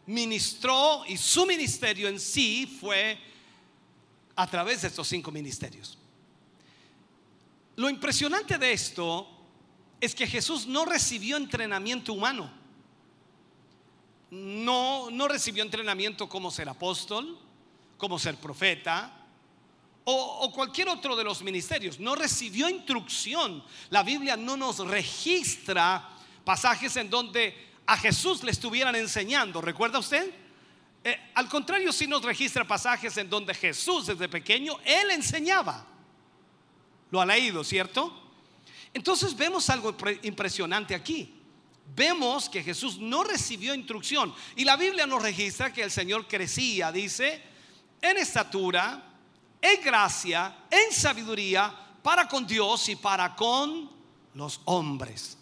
ministró 0.06 1.04
y 1.06 1.16
su 1.16 1.46
ministerio 1.46 2.08
en 2.08 2.18
sí 2.18 2.66
fue 2.80 3.18
a 4.34 4.46
través 4.46 4.82
de 4.82 4.88
estos 4.88 5.06
cinco 5.06 5.30
ministerios. 5.30 5.96
Lo 7.76 7.88
impresionante 7.88 8.58
de 8.58 8.72
esto 8.72 9.28
es 10.00 10.14
que 10.14 10.26
Jesús 10.26 10.66
no 10.66 10.84
recibió 10.84 11.36
entrenamiento 11.36 12.12
humano. 12.12 12.50
No, 14.30 15.10
no 15.10 15.28
recibió 15.28 15.62
entrenamiento 15.62 16.28
como 16.28 16.50
ser 16.50 16.68
apóstol, 16.68 17.38
como 17.96 18.18
ser 18.18 18.36
profeta 18.36 19.16
o, 20.04 20.12
o 20.12 20.52
cualquier 20.52 20.88
otro 20.88 21.14
de 21.14 21.24
los 21.24 21.42
ministerios. 21.42 22.00
No 22.00 22.14
recibió 22.14 22.68
instrucción. 22.68 23.62
La 23.90 24.02
Biblia 24.02 24.36
no 24.36 24.56
nos 24.56 24.78
registra 24.78 26.16
pasajes 26.44 26.96
en 26.96 27.10
donde 27.10 27.68
a 27.86 27.96
Jesús 27.96 28.42
le 28.42 28.50
estuvieran 28.50 28.94
enseñando. 28.94 29.60
¿Recuerda 29.60 29.98
usted? 29.98 30.32
Eh, 31.02 31.30
al 31.34 31.48
contrario, 31.48 31.92
sí 31.92 32.06
nos 32.06 32.22
registra 32.22 32.66
pasajes 32.66 33.16
en 33.16 33.30
donde 33.30 33.54
Jesús 33.54 34.06
desde 34.06 34.28
pequeño, 34.28 34.78
él 34.84 35.10
enseñaba. 35.10 35.86
Lo 37.10 37.20
ha 37.20 37.26
leído, 37.26 37.64
¿cierto? 37.64 38.16
Entonces 38.92 39.36
vemos 39.36 39.70
algo 39.70 39.96
pre- 39.96 40.20
impresionante 40.22 40.94
aquí. 40.94 41.34
vemos 41.94 42.48
que 42.48 42.62
Jesús 42.62 42.98
no 42.98 43.24
recibió 43.24 43.74
instrucción. 43.74 44.34
Y 44.56 44.64
la 44.64 44.76
Biblia 44.76 45.06
nos 45.06 45.22
registra 45.22 45.72
que 45.72 45.82
el 45.82 45.90
Señor 45.90 46.26
crecía, 46.26 46.92
dice, 46.92 47.42
en 48.00 48.16
estatura, 48.16 49.02
en 49.60 49.82
gracia, 49.82 50.64
en 50.70 50.92
sabiduría, 50.92 51.74
para 52.02 52.28
con 52.28 52.46
Dios 52.46 52.88
y 52.88 52.96
para 52.96 53.34
con 53.34 53.90
los 54.34 54.60
hombres. 54.64 55.36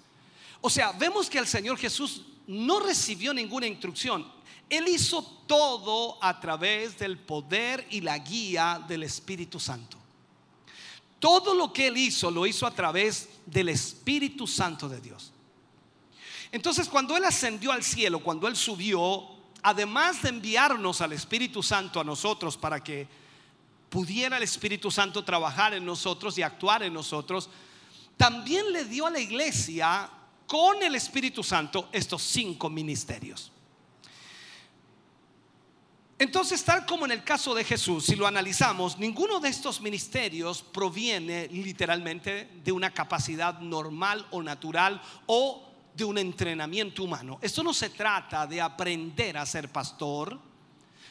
O 0.61 0.71
sea, 0.71 0.93
vemos 0.93 1.31
que 1.31 1.39
el 1.39 1.47
Señor 1.47 1.79
Jesús 1.79 2.23
no 2.47 2.81
recibió 2.81 3.33
ninguna 3.33 3.67
instrucción. 3.67 4.27
Él 4.69 4.89
hizo 4.89 5.23
todo 5.47 6.23
a 6.23 6.41
través 6.41 6.99
del 6.99 7.19
poder 7.19 7.87
y 7.91 8.01
la 8.01 8.19
guía 8.19 8.85
del 8.87 9.03
Espíritu 9.03 9.59
Santo. 9.61 9.97
Todo 11.19 11.55
lo 11.55 11.73
que 11.73 11.89
él 11.89 11.97
hizo 11.97 12.31
lo 12.31 12.47
hizo 12.47 12.67
a 12.67 12.71
través 12.71 13.29
del 13.47 13.71
Espíritu 13.71 14.47
Santo 14.47 14.89
de 14.89 15.01
Dios. 15.01 15.33
Entonces, 16.53 16.89
cuando 16.89 17.17
él 17.17 17.25
ascendió 17.25 17.73
al 17.73 17.83
cielo, 17.83 18.21
cuando 18.21 18.47
él 18.49 18.57
subió, 18.57 19.27
además 19.63 20.23
de 20.23 20.31
enviarnos 20.31 21.01
al 21.01 21.13
Espíritu 21.13 21.63
Santo 21.63 22.01
a 22.01 22.05
nosotros 22.05 22.57
para 22.57 22.83
que 22.83 23.07
pudiera 23.89 24.37
el 24.37 24.43
Espíritu 24.43 24.91
Santo 24.91 25.25
trabajar 25.25 25.75
en 25.75 25.85
nosotros 25.85 26.37
y 26.39 26.43
actuar 26.43 26.83
en 26.83 26.95
nosotros, 26.95 27.49
también 28.17 28.73
le 28.73 28.85
dio 28.85 29.07
a 29.07 29.11
la 29.11 29.21
iglesia 29.21 30.11
con 30.49 30.83
el 30.83 30.97
Espíritu 30.97 31.45
Santo 31.45 31.91
estos 31.93 32.23
cinco 32.23 32.69
ministerios. 32.69 33.53
Entonces, 36.19 36.65
tal 36.65 36.85
como 36.85 37.05
en 37.05 37.13
el 37.13 37.23
caso 37.23 37.55
de 37.55 37.63
Jesús, 37.63 38.07
si 38.07 38.17
lo 38.17 38.27
analizamos, 38.27 38.99
ninguno 38.99 39.39
de 39.39 39.51
estos 39.51 39.81
ministerios 39.81 40.63
proviene 40.63 41.47
literalmente 41.49 42.51
de 42.65 42.73
una 42.73 42.93
capacidad 42.93 43.61
normal 43.61 44.27
o 44.31 44.43
natural 44.43 45.01
o 45.27 45.69
de 45.95 46.05
un 46.05 46.19
entrenamiento 46.19 47.05
humano. 47.05 47.39
Esto 47.41 47.63
no 47.63 47.75
se 47.75 47.91
trata 47.91 48.47
de 48.47 48.61
aprender 48.61 49.37
a 49.37 49.47
ser 49.47 49.69
pastor, 49.69 50.41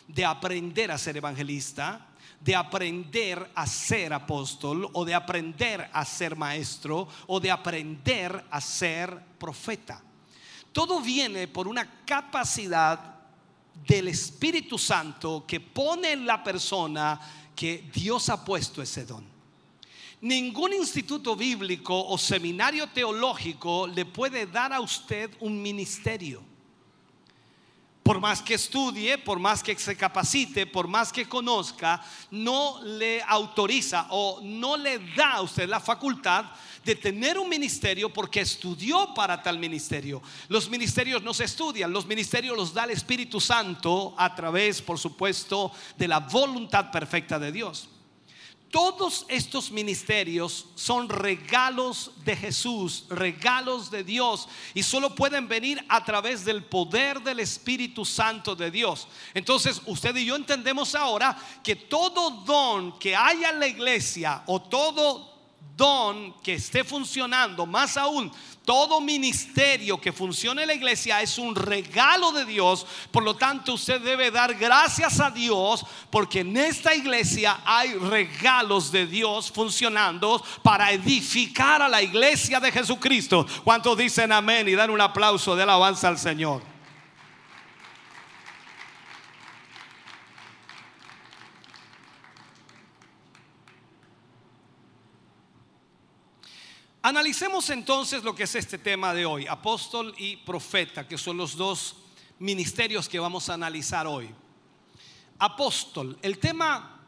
de 0.07 0.25
aprender 0.25 0.91
a 0.91 0.97
ser 0.97 1.15
evangelista, 1.15 2.06
de 2.39 2.55
aprender 2.55 3.51
a 3.55 3.65
ser 3.65 4.13
apóstol 4.13 4.89
o 4.93 5.03
de 5.03 5.13
aprender 5.13 5.89
a 5.91 6.05
ser 6.05 6.35
maestro 6.35 7.07
o 7.27 7.39
de 7.39 7.51
aprender 7.51 8.45
a 8.49 8.61
ser 8.61 9.17
profeta. 9.37 10.01
Todo 10.71 11.01
viene 11.01 11.47
por 11.47 11.67
una 11.67 12.05
capacidad 12.05 13.15
del 13.85 14.07
Espíritu 14.07 14.77
Santo 14.77 15.45
que 15.45 15.59
pone 15.59 16.11
en 16.11 16.25
la 16.25 16.43
persona 16.43 17.19
que 17.55 17.89
Dios 17.93 18.29
ha 18.29 18.43
puesto 18.43 18.81
ese 18.81 19.05
don. 19.05 19.25
Ningún 20.21 20.73
instituto 20.73 21.35
bíblico 21.35 22.07
o 22.07 22.17
seminario 22.17 22.87
teológico 22.87 23.87
le 23.87 24.05
puede 24.05 24.47
dar 24.47 24.73
a 24.73 24.79
usted 24.79 25.29
un 25.39 25.61
ministerio. 25.61 26.43
Por 28.07 28.21
más 28.21 28.41
que 28.41 28.53
estudie, 28.53 29.17
por 29.17 29.37
más 29.37 29.61
que 29.61 29.77
se 29.77 29.97
capacite, 29.97 30.65
por 30.65 30.87
más 30.87 31.11
que 31.11 31.27
conozca, 31.27 32.01
no 32.31 32.81
le 32.81 33.21
autoriza 33.21 34.07
o 34.11 34.39
no 34.41 34.77
le 34.77 34.97
da 35.13 35.33
a 35.33 35.41
usted 35.41 35.67
la 35.67 35.81
facultad 35.81 36.45
de 36.85 36.95
tener 36.95 37.37
un 37.37 37.49
ministerio 37.49 38.07
porque 38.07 38.39
estudió 38.39 39.13
para 39.13 39.43
tal 39.43 39.59
ministerio. 39.59 40.21
Los 40.47 40.69
ministerios 40.69 41.21
no 41.21 41.33
se 41.33 41.43
estudian, 41.43 41.91
los 41.91 42.05
ministerios 42.05 42.55
los 42.55 42.73
da 42.73 42.85
el 42.85 42.91
Espíritu 42.91 43.41
Santo 43.41 44.15
a 44.17 44.33
través, 44.33 44.81
por 44.81 44.97
supuesto, 44.97 45.73
de 45.97 46.07
la 46.07 46.21
voluntad 46.21 46.89
perfecta 46.89 47.37
de 47.37 47.51
Dios. 47.51 47.89
Todos 48.71 49.25
estos 49.29 49.71
ministerios 49.71 50.65
son 50.75 51.07
regalos 51.07 52.11
de 52.25 52.35
Jesús, 52.35 53.05
regalos 53.09 53.89
de 53.89 54.03
Dios, 54.03 54.49
y 54.73 54.83
solo 54.83 55.15
pueden 55.15 55.47
venir 55.47 55.83
a 55.87 56.03
través 56.03 56.43
del 56.43 56.65
poder 56.65 57.21
del 57.21 57.39
Espíritu 57.39 58.03
Santo 58.03 58.55
de 58.55 58.69
Dios. 58.69 59.07
Entonces, 59.33 59.81
usted 59.85 60.15
y 60.17 60.25
yo 60.25 60.35
entendemos 60.35 60.95
ahora 60.95 61.37
que 61.63 61.77
todo 61.77 62.29
don 62.29 62.99
que 62.99 63.15
haya 63.15 63.51
en 63.51 63.59
la 63.59 63.67
iglesia 63.67 64.43
o 64.47 64.61
todo 64.61 65.33
don 65.77 66.33
que 66.41 66.55
esté 66.55 66.83
funcionando, 66.83 67.65
más 67.65 67.95
aún, 67.95 68.31
todo 68.67 68.99
ministerio 68.99 69.97
que 69.97 70.11
funcione 70.11 70.63
en 70.63 70.67
la 70.67 70.73
iglesia 70.73 71.21
es 71.21 71.37
un 71.37 71.55
regalo 71.55 72.33
de 72.33 72.43
Dios. 72.43 72.85
Por 73.11 73.23
lo 73.23 73.33
tanto, 73.37 73.75
usted 73.75 74.01
debe 74.01 74.29
dar 74.29 74.55
gracias 74.55 75.21
a 75.21 75.31
Dios 75.31 75.85
porque 76.09 76.41
en 76.41 76.57
esta 76.57 76.93
iglesia 76.93 77.61
hay 77.63 77.93
regalos 77.93 78.91
de 78.91 79.07
Dios 79.07 79.49
funcionando 79.49 80.43
para 80.63 80.91
edificar 80.91 81.81
a 81.81 81.87
la 81.87 82.01
iglesia 82.01 82.59
de 82.59 82.73
Jesucristo. 82.73 83.47
¿Cuántos 83.63 83.97
dicen 83.97 84.33
amén 84.33 84.67
y 84.67 84.73
dan 84.73 84.89
un 84.89 84.99
aplauso 84.99 85.55
de 85.55 85.63
alabanza 85.63 86.09
al 86.09 86.17
Señor? 86.17 86.76
Analicemos 97.07 97.69
entonces 97.69 98.21
lo 98.21 98.35
que 98.35 98.43
es 98.43 98.53
este 98.55 98.77
tema 98.77 99.13
de 99.13 99.25
hoy, 99.25 99.47
apóstol 99.47 100.13
y 100.17 100.35
profeta, 100.35 101.07
que 101.07 101.17
son 101.17 101.37
los 101.37 101.55
dos 101.55 101.95
ministerios 102.37 103.07
que 103.07 103.17
vamos 103.17 103.47
a 103.47 103.53
analizar 103.53 104.05
hoy. 104.05 104.29
Apóstol, 105.39 106.17
el 106.21 106.37
tema 106.37 106.99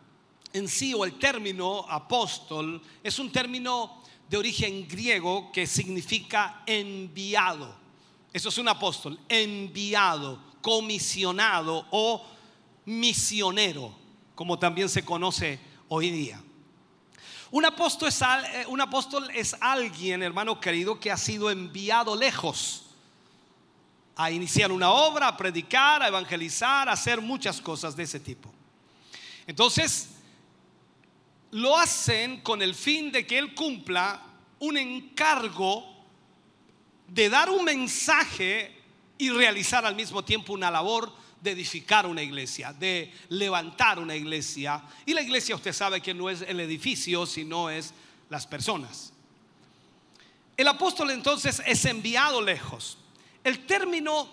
en 0.53 0.69
sí 0.69 0.93
o 0.93 1.03
el 1.03 1.19
término 1.19 1.85
apóstol 1.89 2.81
es 3.03 3.19
un 3.19 3.29
término 3.29 4.01
de 4.29 4.37
origen 4.37 4.87
griego 4.87 5.51
que 5.51 5.67
significa 5.67 6.63
enviado. 6.65 7.75
Eso 8.31 8.47
es 8.47 8.57
un 8.57 8.69
apóstol, 8.69 9.19
enviado, 9.27 10.41
comisionado 10.61 11.85
o 11.91 12.25
misionero, 12.85 13.93
como 14.33 14.57
también 14.57 14.87
se 14.87 15.03
conoce 15.03 15.59
hoy 15.89 16.09
día. 16.09 16.41
Un 17.51 17.65
apóstol, 17.65 18.09
es, 18.09 18.21
al- 18.21 18.45
eh, 18.45 18.65
un 18.67 18.79
apóstol 18.79 19.29
es 19.33 19.55
alguien, 19.59 20.21
hermano 20.21 20.59
querido, 20.59 20.99
que 20.99 21.11
ha 21.11 21.17
sido 21.17 21.49
enviado 21.49 22.15
lejos 22.15 22.85
a 24.15 24.29
iniciar 24.31 24.71
una 24.71 24.91
obra, 24.91 25.29
a 25.29 25.37
predicar, 25.37 26.03
a 26.03 26.09
evangelizar, 26.09 26.89
a 26.89 26.91
hacer 26.91 27.21
muchas 27.21 27.59
cosas 27.61 27.95
de 27.95 28.03
ese 28.03 28.19
tipo. 28.19 28.53
Entonces, 29.47 30.09
lo 31.51 31.75
hacen 31.77 32.41
con 32.41 32.61
el 32.61 32.75
fin 32.75 33.11
de 33.11 33.25
que 33.25 33.39
él 33.39 33.55
cumpla 33.55 34.21
un 34.59 34.77
encargo 34.77 35.85
de 37.07 37.29
dar 37.29 37.49
un 37.49 37.63
mensaje 37.63 38.75
y 39.17 39.29
realizar 39.31 39.85
al 39.85 39.95
mismo 39.95 40.23
tiempo 40.23 40.53
una 40.53 40.69
labor 40.69 41.11
de 41.41 41.51
edificar 41.51 42.05
una 42.05 42.21
iglesia, 42.21 42.73
de 42.73 43.13
levantar 43.29 43.99
una 43.99 44.15
iglesia. 44.15 44.81
Y 45.05 45.13
la 45.13 45.21
iglesia 45.21 45.55
usted 45.55 45.73
sabe 45.73 46.01
que 46.01 46.13
no 46.13 46.29
es 46.29 46.41
el 46.41 46.59
edificio, 46.59 47.25
sino 47.25 47.69
es 47.69 47.93
las 48.29 48.45
personas. 48.45 49.13
El 50.57 50.67
apóstol 50.67 51.11
entonces 51.11 51.61
es 51.65 51.85
enviado 51.85 52.41
lejos. 52.41 52.97
El 53.43 53.65
término 53.65 54.27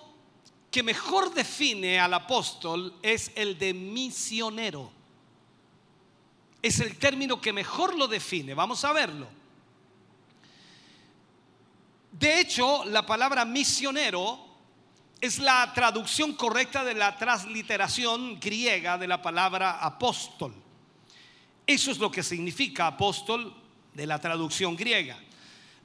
que 0.71 0.83
mejor 0.83 1.33
define 1.33 2.01
al 2.01 2.13
apóstol 2.15 2.95
es 3.03 3.31
el 3.37 3.59
de 3.59 3.73
misionero. 3.73 4.91
Es 6.61 6.81
el 6.81 6.97
término 6.99 7.41
que 7.41 7.53
mejor 7.53 7.97
lo 7.97 8.09
define. 8.09 8.55
Vamos 8.55 8.85
a 8.85 8.93
verlo. 8.93 9.29
De 12.11 12.41
hecho, 12.41 12.85
la 12.87 13.07
palabra 13.07 13.45
misionero 13.45 14.46
es 15.21 15.39
la 15.39 15.73
traducción 15.75 16.35
correcta 16.35 16.85
de 16.85 16.95
la 16.95 17.17
transliteración 17.17 18.39
griega 18.39 18.99
de 18.99 19.09
la 19.09 19.23
palabra 19.23 19.79
apóstol. 19.79 20.55
Eso 21.67 21.91
es 21.91 21.99
lo 21.99 22.11
que 22.11 22.23
significa 22.23 22.87
apóstol 22.87 23.55
de 23.95 24.07
la 24.07 24.21
traducción 24.21 24.77
griega. 24.77 25.19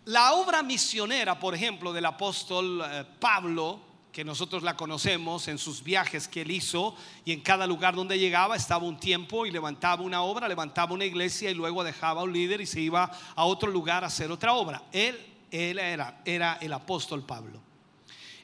La 0.06 0.34
obra 0.34 0.64
misionera, 0.64 1.40
por 1.40 1.56
ejemplo, 1.56 1.94
del 1.94 2.06
apóstol 2.06 2.84
eh, 2.84 3.06
Pablo, 3.20 3.80
que 4.12 4.26
nosotros 4.26 4.64
la 4.64 4.76
conocemos 4.76 5.48
en 5.48 5.58
sus 5.58 5.84
viajes 5.84 6.28
que 6.28 6.41
él 6.41 6.52
hizo, 6.52 6.95
y 7.24 7.32
en 7.32 7.41
cada 7.41 7.66
lugar 7.66 7.95
donde 7.95 8.20
llegaba 8.20 8.56
estaba 8.56 8.86
un 8.86 8.99
tiempo 8.99 9.45
y 9.45 9.52
levantaba 9.52 10.03
una 10.03 10.22
obra, 10.24 10.49
levantaba 10.49 10.94
una 10.94 11.06
iglesia 11.06 11.49
y 11.49 11.53
luego 11.53 11.84
dejaba 11.84 12.24
un 12.24 12.34
líder 12.34 12.62
y 12.62 12.66
se 12.66 12.82
iba 12.82 13.10
a 13.36 13.45
otro 13.45 13.72
lugar 13.72 14.03
a 14.03 14.08
hacer 14.08 14.32
otra 14.32 14.53
obra. 14.53 14.84
Él, 14.91 15.18
él 15.49 15.80
era, 15.80 16.22
era 16.26 16.58
el 16.62 16.74
apóstol 16.74 17.24
Pablo. 17.24 17.70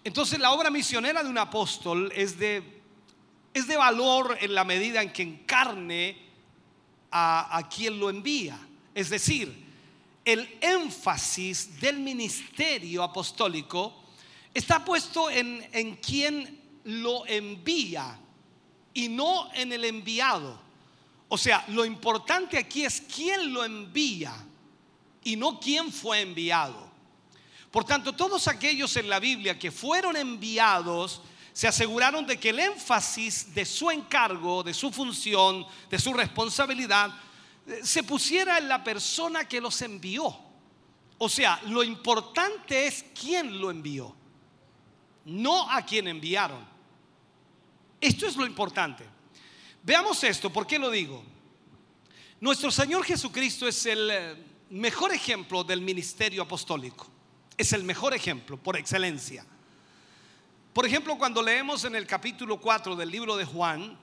Entonces 0.08 0.40
la 0.40 0.54
obra 0.54 0.70
misionera 0.70 1.22
de 1.22 1.30
un 1.30 1.38
apóstol 1.38 2.10
es 2.16 2.40
de, 2.40 2.64
es 3.54 3.68
de 3.68 3.76
valor 3.76 4.38
en 4.40 4.56
la 4.56 4.64
medida 4.64 5.02
en 5.02 5.12
que 5.12 5.22
encarne 5.22 6.18
a, 7.12 7.58
a 7.58 7.68
quien 7.68 8.00
lo 8.00 8.10
envía. 8.10 8.58
Es 8.96 9.10
decir, 9.10 9.66
el 10.24 10.48
énfasis 10.62 11.82
del 11.82 12.00
ministerio 12.00 13.04
apostólico 13.04 14.02
está 14.54 14.86
puesto 14.86 15.30
en, 15.30 15.68
en 15.74 15.98
quien 15.98 16.58
lo 16.86 17.28
envía 17.28 18.18
y 18.94 19.10
no 19.10 19.54
en 19.56 19.74
el 19.74 19.84
enviado. 19.84 20.58
O 21.28 21.38
sea, 21.38 21.66
lo 21.68 21.84
importante 21.84 22.58
aquí 22.58 22.86
es 22.86 23.02
quién 23.14 23.52
lo 23.52 23.62
envía 23.66 24.34
y 25.26 25.36
no 25.36 25.60
quién 25.60 25.92
fue 25.92 26.22
enviado. 26.22 26.87
Por 27.72 27.84
tanto, 27.84 28.14
todos 28.14 28.48
aquellos 28.48 28.96
en 28.96 29.10
la 29.10 29.20
Biblia 29.20 29.60
que 29.60 29.72
fueron 29.72 30.16
enviados 30.16 31.22
se 31.54 31.68
aseguraron 31.68 32.26
de 32.26 32.40
que 32.40 32.50
el 32.50 32.60
énfasis 32.60 33.54
de 33.54 33.66
su 33.66 33.90
encargo, 33.90 34.64
de 34.64 34.74
su 34.74 34.92
función, 34.92 35.66
de 35.90 35.98
su 35.98 36.14
responsabilidad, 36.14 37.12
eh, 37.66 37.80
se 37.84 38.04
pusiera 38.04 38.60
en 38.60 38.70
la 38.70 38.84
persona 38.84 39.48
que 39.48 39.60
los 39.60 39.82
envió. 39.82 40.38
O 41.18 41.28
sea, 41.28 41.60
lo 41.66 41.84
importante 41.84 42.86
es 42.86 43.06
quién 43.20 43.60
lo 43.60 43.72
envió, 43.72 44.16
no 45.26 45.70
a 45.70 45.82
quién 45.82 46.08
enviaron. 46.08 46.64
Esto 48.00 48.28
es 48.28 48.36
lo 48.36 48.46
importante. 48.46 49.04
Veamos 49.82 50.24
esto, 50.24 50.54
¿por 50.54 50.68
qué 50.68 50.78
lo 50.78 50.92
digo? 50.92 51.24
Nuestro 52.40 52.70
Señor 52.70 53.04
Jesucristo 53.04 53.68
es 53.68 53.84
el 53.88 54.10
eh, 54.12 54.36
mejor 54.70 55.12
ejemplo 55.12 55.64
del 55.64 55.82
ministerio 55.82 56.44
apostólico. 56.44 57.17
Es 57.58 57.74
el 57.74 57.84
mejor 57.84 58.14
ejemplo 58.14 58.58
por 58.58 58.78
excelencia. 58.78 59.46
Por 60.74 60.86
ejemplo, 60.86 61.18
cuando 61.18 61.42
leemos 61.42 61.86
en 61.86 61.96
el 61.96 62.06
capítulo 62.06 62.62
4 62.62 62.96
del 62.96 63.10
libro 63.10 63.36
de 63.36 63.46
Juan, 63.46 63.98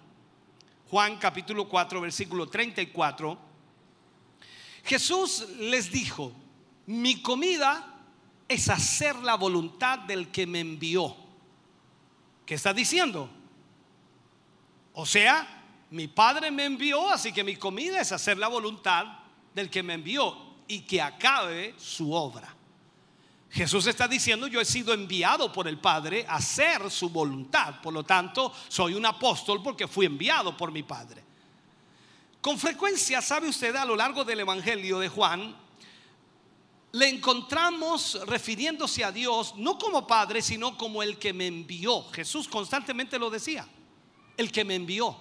Juan 0.90 1.16
capítulo 1.18 1.68
4, 1.68 2.00
versículo 2.00 2.48
34, 2.48 3.38
Jesús 4.84 5.46
les 5.58 5.90
dijo, 5.90 6.32
mi 6.86 7.22
comida 7.22 7.94
es 8.48 8.68
hacer 8.68 9.16
la 9.16 9.36
voluntad 9.36 10.00
del 10.00 10.32
que 10.32 10.46
me 10.46 10.60
envió. 10.60 11.16
¿Qué 12.44 12.54
está 12.54 12.74
diciendo? 12.74 13.30
O 14.92 15.06
sea, 15.06 15.62
mi 15.90 16.08
Padre 16.08 16.50
me 16.50 16.64
envió, 16.64 17.08
así 17.08 17.32
que 17.32 17.44
mi 17.44 17.56
comida 17.56 18.00
es 18.00 18.12
hacer 18.12 18.36
la 18.36 18.48
voluntad 18.48 19.06
del 19.54 19.70
que 19.70 19.82
me 19.82 19.94
envió 19.94 20.36
y 20.66 20.80
que 20.80 21.00
acabe 21.00 21.74
su 21.78 22.12
obra. 22.12 22.54
Jesús 23.54 23.86
está 23.86 24.08
diciendo, 24.08 24.48
yo 24.48 24.60
he 24.60 24.64
sido 24.64 24.92
enviado 24.92 25.52
por 25.52 25.68
el 25.68 25.78
Padre 25.78 26.26
a 26.28 26.36
hacer 26.36 26.90
su 26.90 27.08
voluntad. 27.08 27.80
Por 27.80 27.94
lo 27.94 28.02
tanto, 28.02 28.52
soy 28.66 28.94
un 28.94 29.06
apóstol 29.06 29.62
porque 29.62 29.86
fui 29.86 30.06
enviado 30.06 30.56
por 30.56 30.72
mi 30.72 30.82
Padre. 30.82 31.22
Con 32.40 32.58
frecuencia, 32.58 33.22
sabe 33.22 33.48
usted, 33.48 33.76
a 33.76 33.84
lo 33.84 33.94
largo 33.94 34.24
del 34.24 34.40
Evangelio 34.40 34.98
de 34.98 35.08
Juan, 35.08 35.56
le 36.90 37.08
encontramos 37.08 38.18
refiriéndose 38.26 39.04
a 39.04 39.12
Dios 39.12 39.54
no 39.56 39.78
como 39.78 40.04
Padre, 40.04 40.42
sino 40.42 40.76
como 40.76 41.00
el 41.00 41.16
que 41.18 41.32
me 41.32 41.46
envió. 41.46 42.02
Jesús 42.10 42.48
constantemente 42.48 43.20
lo 43.20 43.30
decía, 43.30 43.68
el 44.36 44.50
que 44.50 44.64
me 44.64 44.74
envió. 44.74 45.16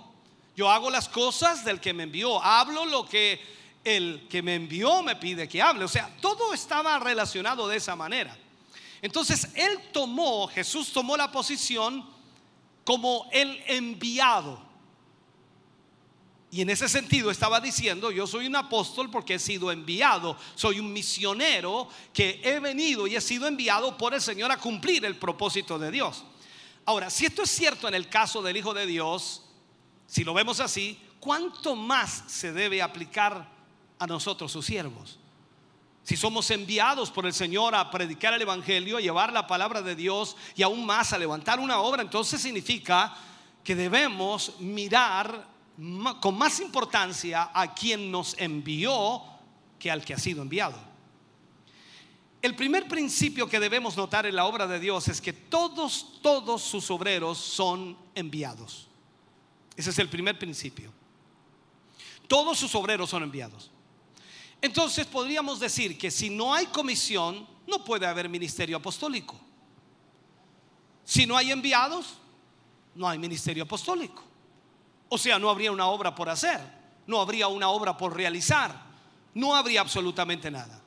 Yo 0.56 0.72
hago 0.72 0.90
las 0.90 1.08
cosas 1.08 1.64
del 1.64 1.80
que 1.80 1.94
me 1.94 2.04
envió, 2.04 2.44
hablo 2.44 2.86
lo 2.86 3.06
que 3.06 3.40
el 3.84 4.28
que 4.30 4.42
me 4.42 4.56
envió 4.56 5.04
me 5.04 5.16
pide 5.16 5.48
que 5.48 5.62
hable. 5.62 5.86
O 5.86 5.90
sea, 5.90 6.16
todo 6.22 6.54
estaba 6.54 6.98
relacionado 7.00 7.68
de 7.68 7.78
esa 7.78 7.96
manera. 7.96 8.38
Entonces, 9.02 9.50
él 9.56 9.80
tomó, 9.92 10.48
Jesús 10.48 10.94
tomó 10.94 11.18
la 11.18 11.32
posición 11.32 12.06
como 12.86 13.28
el 13.32 13.62
enviado. 13.68 14.74
Y 16.52 16.62
en 16.62 16.70
ese 16.70 16.88
sentido 16.88 17.32
estaba 17.32 17.60
diciendo, 17.60 18.12
yo 18.12 18.28
soy 18.28 18.46
un 18.46 18.56
apóstol 18.56 19.10
porque 19.10 19.34
he 19.34 19.40
sido 19.40 19.72
enviado, 19.72 20.38
soy 20.54 20.80
un 20.80 20.94
misionero 20.94 21.90
que 22.14 22.40
he 22.44 22.60
venido 22.60 23.08
y 23.08 23.16
he 23.16 23.22
sido 23.22 23.48
enviado 23.48 23.98
por 23.98 24.14
el 24.14 24.22
Señor 24.22 24.52
a 24.52 24.60
cumplir 24.60 25.04
el 25.04 25.16
propósito 25.16 25.80
de 25.80 25.90
Dios. 25.90 26.24
Ahora, 26.86 27.10
si 27.10 27.26
esto 27.26 27.42
es 27.42 27.50
cierto 27.50 27.88
en 27.88 27.96
el 27.96 28.08
caso 28.08 28.42
del 28.44 28.56
Hijo 28.56 28.74
de 28.74 28.86
Dios, 28.86 29.42
si 30.06 30.24
lo 30.24 30.34
vemos 30.34 30.60
así, 30.60 31.00
¿cuánto 31.20 31.76
más 31.76 32.24
se 32.28 32.54
debe 32.54 32.84
aplicar 32.84 33.53
a 34.04 34.08
nosotros, 34.08 34.52
sus 34.52 34.66
siervos? 34.66 35.20
Si 36.04 36.18
somos 36.18 36.52
enviados 36.52 37.10
por 37.10 37.26
el 37.26 37.34
Señor 37.34 37.74
a 37.74 37.90
predicar 37.90 38.34
el 38.34 38.42
Evangelio, 38.42 38.98
a 38.98 39.02
llevar 39.02 39.32
la 39.32 39.48
palabra 39.48 39.82
de 39.82 39.96
Dios 39.96 40.36
y 40.56 40.62
aún 40.62 40.86
más 40.86 41.14
a 41.14 41.18
levantar 41.18 41.60
una 41.60 41.80
obra, 41.80 42.02
entonces 42.02 42.42
significa 42.42 43.16
que 43.64 43.76
debemos 43.76 44.60
mirar 44.60 45.48
con 46.20 46.38
más 46.38 46.60
importancia 46.60 47.50
a 47.54 47.74
quien 47.74 48.12
nos 48.12 48.38
envió 48.38 49.24
que 49.80 49.90
al 49.90 50.04
que 50.04 50.14
ha 50.14 50.20
sido 50.20 50.42
enviado. 50.42 50.78
El 52.42 52.56
primer 52.56 52.90
principio 52.90 53.48
que 53.48 53.62
debemos 53.62 53.96
notar 53.96 54.26
en 54.26 54.36
la 54.36 54.44
obra 54.44 54.68
de 54.68 54.82
Dios 54.82 55.08
es 55.08 55.22
que 55.22 55.32
todos, 55.32 56.20
todos 56.22 56.62
sus 56.62 56.92
obreros 56.92 57.38
son 57.38 57.98
enviados. 58.14 58.90
Ese 59.78 59.92
es 59.92 60.00
el 60.00 60.10
primer 60.10 60.38
principio. 60.38 60.92
Todos 62.28 62.58
sus 62.60 62.76
obreros 62.76 63.10
son 63.10 63.24
enviados. 63.24 63.72
Entonces 64.64 65.06
podríamos 65.06 65.60
decir 65.60 65.98
que 65.98 66.10
si 66.10 66.30
no 66.30 66.54
hay 66.54 66.68
comisión, 66.68 67.46
no 67.68 67.84
puede 67.84 68.08
haber 68.08 68.30
ministerio 68.30 68.78
apostólico. 68.78 69.38
Si 71.04 71.26
no 71.26 71.36
hay 71.36 71.52
enviados, 71.52 72.18
no 72.96 73.10
hay 73.10 73.20
ministerio 73.20 73.64
apostólico. 73.64 74.24
O 75.10 75.18
sea, 75.18 75.38
no 75.38 75.50
habría 75.50 75.70
una 75.70 75.88
obra 75.88 76.16
por 76.16 76.30
hacer, 76.30 76.62
no 77.06 77.20
habría 77.20 77.50
una 77.50 77.68
obra 77.68 77.98
por 77.98 78.16
realizar, 78.16 78.74
no 79.34 79.54
habría 79.54 79.82
absolutamente 79.82 80.50
nada. 80.50 80.82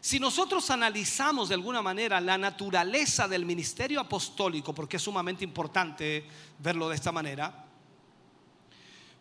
Si 0.00 0.20
nosotros 0.20 0.70
analizamos 0.70 1.48
de 1.48 1.56
alguna 1.56 1.82
manera 1.82 2.20
la 2.20 2.38
naturaleza 2.38 3.26
del 3.26 3.44
ministerio 3.44 3.98
apostólico, 3.98 4.72
porque 4.72 4.98
es 4.98 5.02
sumamente 5.02 5.42
importante 5.42 6.28
verlo 6.60 6.88
de 6.88 6.94
esta 6.94 7.10
manera, 7.10 7.67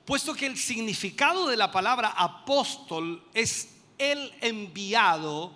puesto 0.07 0.33
que 0.33 0.45
el 0.45 0.57
significado 0.57 1.47
de 1.47 1.57
la 1.57 1.69
palabra 1.69 2.07
apóstol 2.15 3.21
es 3.33 3.75
el 3.97 4.33
enviado, 4.39 5.51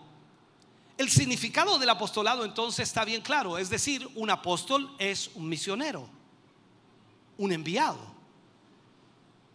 el 0.97 1.09
significado 1.09 1.79
del 1.79 1.89
apostolado 1.89 2.43
entonces 2.43 2.89
está 2.89 3.05
bien 3.05 3.21
claro, 3.21 3.57
es 3.57 3.69
decir, 3.69 4.05
un 4.13 4.29
apóstol 4.29 4.93
es 4.99 5.31
un 5.35 5.47
misionero, 5.47 6.05
un 7.37 7.53
enviado. 7.53 8.11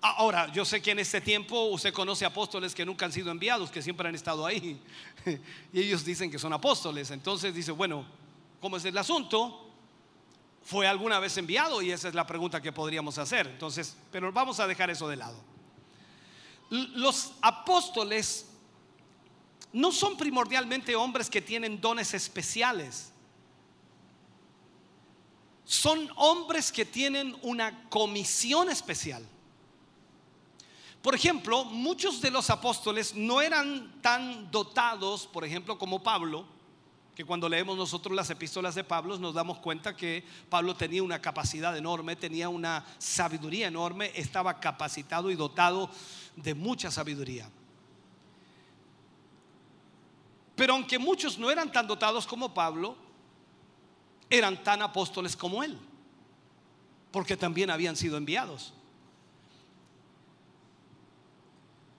Ahora, 0.01 0.51
yo 0.51 0.65
sé 0.65 0.81
que 0.81 0.93
en 0.93 1.01
este 1.01 1.21
tiempo 1.21 1.65
usted 1.67 1.93
conoce 1.93 2.25
apóstoles 2.25 2.75
que 2.75 2.87
nunca 2.87 3.05
han 3.05 3.13
sido 3.13 3.31
enviados, 3.31 3.71
que 3.71 3.83
siempre 3.83 4.09
han 4.09 4.15
estado 4.15 4.47
ahí. 4.47 4.81
Y 5.75 5.81
ellos 5.81 6.07
dicen 6.07 6.31
que 6.31 6.39
son 6.39 6.55
apóstoles. 6.55 7.11
Entonces 7.11 7.53
dice, 7.53 7.73
bueno, 7.73 8.07
¿cómo 8.61 8.79
es 8.79 8.85
el 8.85 8.97
asunto? 8.97 9.66
¿Fue 10.67 10.89
alguna 10.89 11.21
vez 11.21 11.37
enviado? 11.37 11.81
Y 11.81 11.93
esa 11.93 12.09
es 12.09 12.15
la 12.15 12.27
pregunta 12.27 12.61
que 12.61 12.73
podríamos 12.73 13.19
hacer. 13.19 13.47
Entonces, 13.47 13.97
pero 14.11 14.33
vamos 14.33 14.59
a 14.59 14.67
dejar 14.67 14.91
eso 14.91 15.07
de 15.07 15.15
lado. 15.15 15.37
Los 16.71 17.35
apóstoles 17.41 18.47
no 19.73 19.93
son 19.93 20.17
primordialmente 20.17 20.97
hombres 20.97 21.31
que 21.31 21.41
tienen 21.41 21.81
dones 21.81 22.15
especiales. 22.15 23.13
Son 25.65 26.11
hombres 26.17 26.73
que 26.73 26.85
tienen 26.85 27.37
una 27.43 27.89
comisión 27.89 28.69
especial. 28.69 29.25
Por 31.01 31.15
ejemplo, 31.15 31.65
muchos 31.65 32.21
de 32.21 32.33
los 32.33 32.51
apóstoles 32.51 33.15
no 33.15 33.41
eran 33.41 34.03
tan 34.03 34.51
dotados, 34.51 35.29
por 35.29 35.45
ejemplo, 35.45 35.79
como 35.79 36.03
Pablo, 36.03 36.56
que 37.17 37.25
cuando 37.25 37.49
leemos 37.49 37.77
nosotros 37.77 38.15
las 38.15 38.31
epístolas 38.31 38.77
de 38.77 38.85
Pablo 38.85 39.19
nos 39.19 39.35
damos 39.35 39.59
cuenta 39.59 39.97
que 39.97 40.23
Pablo 40.49 40.77
tenía 40.77 41.03
una 41.03 41.21
capacidad 41.21 41.77
enorme, 41.77 42.15
tenía 42.15 42.49
una 42.49 42.85
sabiduría 42.99 43.67
enorme, 43.67 44.13
estaba 44.15 44.61
capacitado 44.61 45.31
y 45.31 45.35
dotado 45.35 45.91
de 46.37 46.55
mucha 46.55 46.91
sabiduría. 46.91 47.51
Pero 50.55 50.75
aunque 50.75 50.99
muchos 50.99 51.39
no 51.39 51.51
eran 51.51 51.73
tan 51.73 51.87
dotados 51.89 52.27
como 52.27 52.55
Pablo, 52.55 52.97
eran 54.31 54.63
tan 54.63 54.83
apóstoles 54.83 55.35
como 55.35 55.65
él, 55.65 55.79
porque 57.11 57.37
también 57.37 57.71
habían 57.71 57.97
sido 57.97 58.17
enviados. 58.17 58.75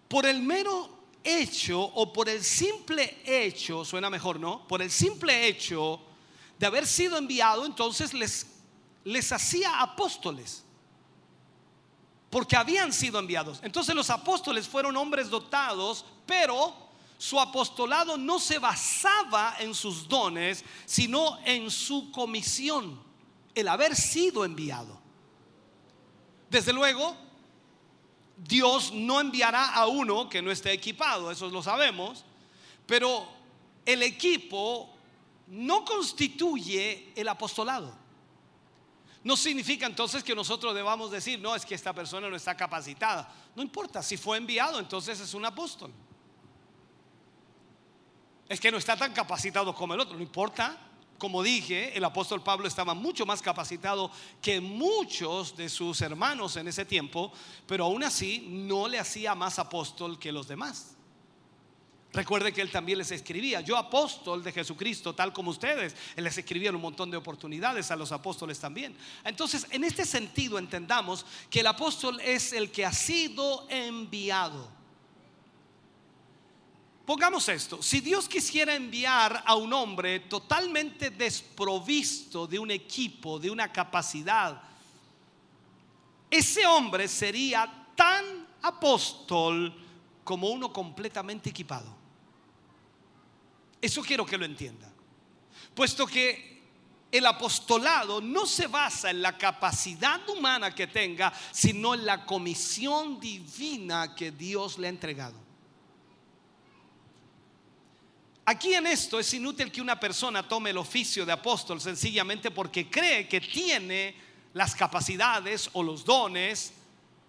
por 0.07 0.25
el 0.25 0.41
mero 0.41 0.89
hecho 1.27 1.81
o 1.81 2.13
por 2.13 2.29
el 2.29 2.43
simple 2.43 3.21
hecho, 3.25 3.83
suena 3.83 4.09
mejor, 4.09 4.39
¿no? 4.39 4.67
Por 4.67 4.81
el 4.81 4.89
simple 4.89 5.47
hecho 5.47 5.99
de 6.57 6.65
haber 6.65 6.87
sido 6.87 7.17
enviado, 7.17 7.65
entonces 7.65 8.13
les, 8.13 8.47
les 9.03 9.31
hacía 9.31 9.81
apóstoles. 9.81 10.63
Porque 12.29 12.55
habían 12.55 12.91
sido 12.91 13.19
enviados. 13.19 13.59
Entonces 13.63 13.95
los 13.95 14.09
apóstoles 14.09 14.67
fueron 14.67 14.97
hombres 14.97 15.29
dotados, 15.29 16.05
pero 16.25 16.73
su 17.17 17.39
apostolado 17.39 18.17
no 18.17 18.39
se 18.39 18.59
basaba 18.59 19.55
en 19.59 19.73
sus 19.73 20.07
dones, 20.07 20.63
sino 20.85 21.39
en 21.45 21.71
su 21.71 22.11
comisión, 22.11 23.01
el 23.55 23.67
haber 23.67 23.95
sido 23.95 24.45
enviado. 24.45 24.99
Desde 26.49 26.73
luego, 26.73 27.15
Dios 28.37 28.93
no 28.93 29.19
enviará 29.19 29.73
a 29.73 29.87
uno 29.87 30.29
que 30.29 30.41
no 30.41 30.51
esté 30.51 30.71
equipado, 30.71 31.31
eso 31.31 31.49
lo 31.49 31.63
sabemos, 31.63 32.23
pero 32.85 33.27
el 33.85 34.03
equipo 34.03 34.93
no 35.47 35.83
constituye 35.83 37.11
el 37.15 37.27
apostolado. 37.27 37.93
No 39.23 39.35
significa 39.35 39.85
entonces 39.85 40.23
que 40.23 40.35
nosotros 40.35 40.75
debamos 40.75 41.11
decir, 41.11 41.39
no, 41.39 41.55
es 41.55 41.65
que 41.65 41.75
esta 41.75 41.93
persona 41.93 42.29
no 42.29 42.35
está 42.35 42.55
capacitada. 42.55 43.29
No 43.55 43.63
importa, 43.63 44.03
si 44.03 44.15
fue 44.15 44.37
enviado, 44.37 44.79
entonces 44.79 45.19
es 45.19 45.33
un 45.33 45.45
apóstol. 45.45 45.91
Es 48.47 48.59
que 48.59 48.71
no 48.71 48.77
está 48.77 48.95
tan 48.95 49.13
capacitado 49.13 49.73
como 49.75 49.95
el 49.95 49.99
otro, 49.99 50.15
no 50.15 50.23
importa. 50.23 50.77
Como 51.17 51.41
dije, 51.41 51.97
el 51.97 52.03
apóstol 52.03 52.43
Pablo 52.43 52.67
estaba 52.67 52.93
mucho 52.93 53.25
más 53.25 53.41
capacitado 53.41 54.11
que 54.41 54.61
muchos 54.61 55.57
de 55.57 55.67
sus 55.67 56.01
hermanos 56.01 56.55
en 56.57 56.67
ese 56.67 56.85
tiempo, 56.85 57.31
pero 57.65 57.85
aún 57.85 58.03
así 58.03 58.45
no 58.47 58.87
le 58.87 58.99
hacía 58.99 59.33
más 59.33 59.57
apóstol 59.57 60.19
que 60.19 60.31
los 60.31 60.47
demás. 60.47 60.97
Recuerde 62.13 62.53
que 62.53 62.61
él 62.61 62.71
también 62.71 62.99
les 62.99 63.11
escribía, 63.11 63.61
yo 63.61 63.77
apóstol 63.77 64.43
de 64.43 64.51
Jesucristo, 64.51 65.13
tal 65.13 65.33
como 65.33 65.51
ustedes. 65.51 65.95
Él 66.15 66.23
les 66.23 66.37
escribía 66.37 66.71
un 66.71 66.81
montón 66.81 67.11
de 67.11 67.17
oportunidades 67.17 67.91
a 67.91 67.95
los 67.95 68.11
apóstoles 68.11 68.59
también. 68.59 68.95
Entonces, 69.23 69.67
en 69.71 69.83
este 69.83 70.05
sentido, 70.05 70.57
entendamos 70.57 71.25
que 71.49 71.59
el 71.59 71.67
apóstol 71.67 72.19
es 72.21 72.53
el 72.53 72.71
que 72.71 72.85
ha 72.85 72.93
sido 72.93 73.67
enviado. 73.69 74.76
Pongamos 77.07 77.47
esto, 77.47 77.81
si 77.81 78.01
Dios 78.01 78.27
quisiera 78.27 78.75
enviar 78.75 79.41
a 79.45 79.55
un 79.55 79.71
hombre 79.71 80.19
totalmente 80.19 81.09
desprovisto 81.09 82.45
de 82.45 82.59
un 82.59 82.69
equipo, 82.69 83.39
de 83.39 83.49
una 83.49 83.71
capacidad, 83.71 84.61
ese 86.29 86.65
hombre 86.65 87.07
sería 87.07 87.87
tan 87.95 88.45
apóstol 88.61 89.73
como 90.25 90.49
uno 90.49 90.73
completamente 90.73 91.49
equipado. 91.49 91.95
Eso 93.79 94.01
quiero 94.01 94.25
que 94.25 94.37
lo 94.37 94.43
entienda. 94.43 94.91
Puesto 95.73 96.05
que 96.05 96.61
el 97.09 97.25
apostolado 97.25 98.19
no 98.19 98.45
se 98.45 98.67
basa 98.67 99.11
en 99.11 99.21
la 99.21 99.37
capacidad 99.37 100.27
humana 100.27 100.75
que 100.75 100.87
tenga, 100.87 101.31
sino 101.53 101.93
en 101.93 102.05
la 102.05 102.25
comisión 102.25 103.17
divina 103.17 104.13
que 104.13 104.31
Dios 104.31 104.77
le 104.77 104.87
ha 104.87 104.89
entregado. 104.89 105.46
Aquí 108.49 108.73
en 108.73 108.87
esto 108.87 109.19
es 109.19 109.33
inútil 109.33 109.69
que 109.69 109.81
una 109.81 109.99
persona 109.99 110.41
tome 110.41 110.69
el 110.69 110.77
oficio 110.77 111.25
de 111.25 111.33
apóstol 111.33 111.81
sencillamente 111.81 112.49
porque 112.49 112.89
cree 112.89 113.27
que 113.27 113.41
tiene 113.41 114.15
las 114.53 114.73
capacidades 114.73 115.69
o 115.73 115.83
los 115.83 116.05
dones 116.05 116.71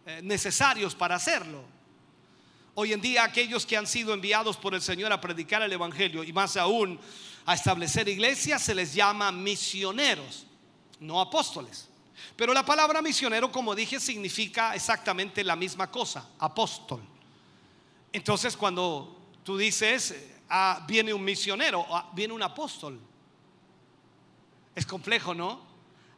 eh, 0.07 0.21
necesarios 0.23 0.95
para 0.95 1.17
hacerlo. 1.17 1.65
Hoy 2.77 2.93
en 2.93 3.01
día 3.01 3.25
aquellos 3.25 3.67
que 3.67 3.77
han 3.77 3.89
sido 3.89 4.15
enviados 4.15 4.57
por 4.57 4.77
el 4.77 4.81
Señor 4.81 5.13
a 5.13 5.21
predicar 5.21 5.61
el 5.61 5.73
Evangelio 5.73 6.23
y 6.23 6.33
más 6.33 6.57
aún 6.57 7.01
a 7.47 7.55
establecer 7.55 8.09
iglesias 8.09 8.63
se 8.63 8.77
les 8.77 8.95
llama 8.95 9.33
misioneros, 9.33 10.47
no 11.01 11.21
apóstoles. 11.21 11.89
Pero 12.37 12.55
la 12.55 12.65
palabra 12.65 13.03
misionero, 13.03 13.51
como 13.51 13.75
dije, 13.75 13.99
significa 13.99 14.73
exactamente 14.77 15.43
la 15.43 15.57
misma 15.57 15.91
cosa, 15.91 16.29
apóstol. 16.39 17.03
Entonces 18.13 18.57
cuando 18.57 19.33
tú 19.43 19.59
dices, 19.59 20.15
ah, 20.49 20.85
viene 20.87 21.13
un 21.13 21.25
misionero, 21.25 21.87
ah, 21.91 22.11
viene 22.13 22.35
un 22.35 22.43
apóstol. 22.43 22.99
Es 24.75 24.87
complejo, 24.87 25.35
¿no? 25.35 25.61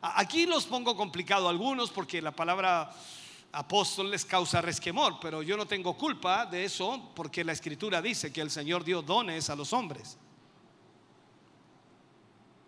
Aquí 0.03 0.47
los 0.47 0.67
pongo 0.67 0.97
complicado 0.97 1.47
a 1.47 1.51
algunos 1.51 1.91
porque 1.91 2.23
la 2.23 2.33
palabra 2.33 2.91
apóstol 3.53 4.11
les 4.11 4.25
causa 4.25 4.61
resquemor, 4.61 5.19
pero 5.21 5.43
yo 5.43 5.57
no 5.57 5.67
tengo 5.67 5.97
culpa 5.97 6.47
de 6.47 6.65
eso 6.65 7.11
porque 7.15 7.45
la 7.45 7.53
escritura 7.53 8.01
dice 8.01 8.33
que 8.33 8.41
el 8.41 8.51
Señor 8.51 8.85
dio 8.85 9.03
dones 9.03 9.51
a 9.51 9.57
los 9.57 9.73
hombres. 9.73 10.19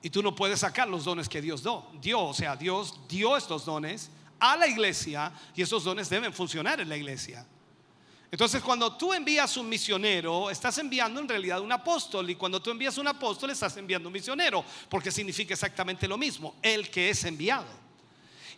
Y 0.03 0.11
tú 0.11 0.23
no 0.23 0.35
puedes 0.35 0.61
sacar 0.61 0.89
los 0.89 1.05
dones 1.05 1.29
que 1.29 1.41
Dios 1.41 1.63
dio. 1.63 1.85
dio. 2.01 2.21
O 2.21 2.35
sea, 2.35 2.57
Dios 2.57 3.01
dio 3.09 3.37
estos 3.37 3.65
dones 3.65 4.11
a 4.41 4.57
la 4.57 4.67
iglesia 4.67 5.33
y 5.55 5.63
esos 5.63 5.85
dones 5.85 6.11
deben 6.11 6.33
funcionar 6.33 6.81
en 6.81 6.89
la 6.89 6.97
iglesia. 6.97 7.47
Entonces, 8.33 8.63
cuando 8.63 8.97
tú 8.97 9.13
envías 9.13 9.59
un 9.59 9.69
misionero, 9.69 10.49
estás 10.49 10.79
enviando 10.79 11.21
en 11.21 11.29
realidad 11.29 11.61
un 11.61 11.71
apóstol. 11.71 12.31
Y 12.31 12.35
cuando 12.35 12.63
tú 12.63 12.71
envías 12.71 12.97
un 12.97 13.07
apóstol, 13.07 13.51
estás 13.51 13.77
enviando 13.77 14.09
un 14.09 14.13
misionero, 14.15 14.65
porque 14.89 15.11
significa 15.11 15.53
exactamente 15.53 16.09
lo 16.09 16.17
mismo, 16.17 16.57
el 16.63 16.91
que 16.91 17.11
es 17.11 17.25
enviado. 17.25 17.67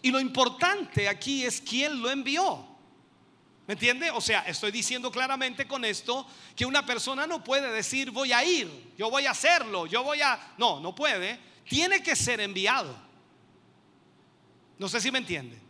Y 0.01 0.13
lo 0.13 0.21
importante 0.21 1.09
aquí 1.09 1.45
es 1.45 1.61
quién 1.61 2.01
lo 2.01 2.09
envió. 2.09 2.65
¿Me 3.67 3.75
entiende? 3.75 4.13
O 4.13 4.21
sea, 4.21 4.43
estoy 4.43 4.71
diciendo 4.71 5.11
claramente 5.11 5.67
con 5.67 5.85
esto 5.85 6.25
que 6.55 6.65
una 6.65 6.87
persona 6.87 7.27
no 7.27 7.43
puede 7.43 7.73
decir 7.73 8.13
voy 8.13 8.33
a 8.33 8.45
ir, 8.45 8.93
yo 8.97 9.11
voy 9.11 9.27
a 9.27 9.33
hacerlo, 9.33 9.87
yo 9.87 10.05
voy 10.05 10.21
a... 10.21 10.55
No, 10.57 10.79
no 10.79 10.95
puede. 10.95 11.41
Tiene 11.69 12.01
que 12.01 12.15
ser 12.15 12.39
enviado. 12.39 12.95
No 14.79 14.89
sé 14.89 15.01
si 15.01 15.11
me 15.11 15.19
entiende. 15.19 15.64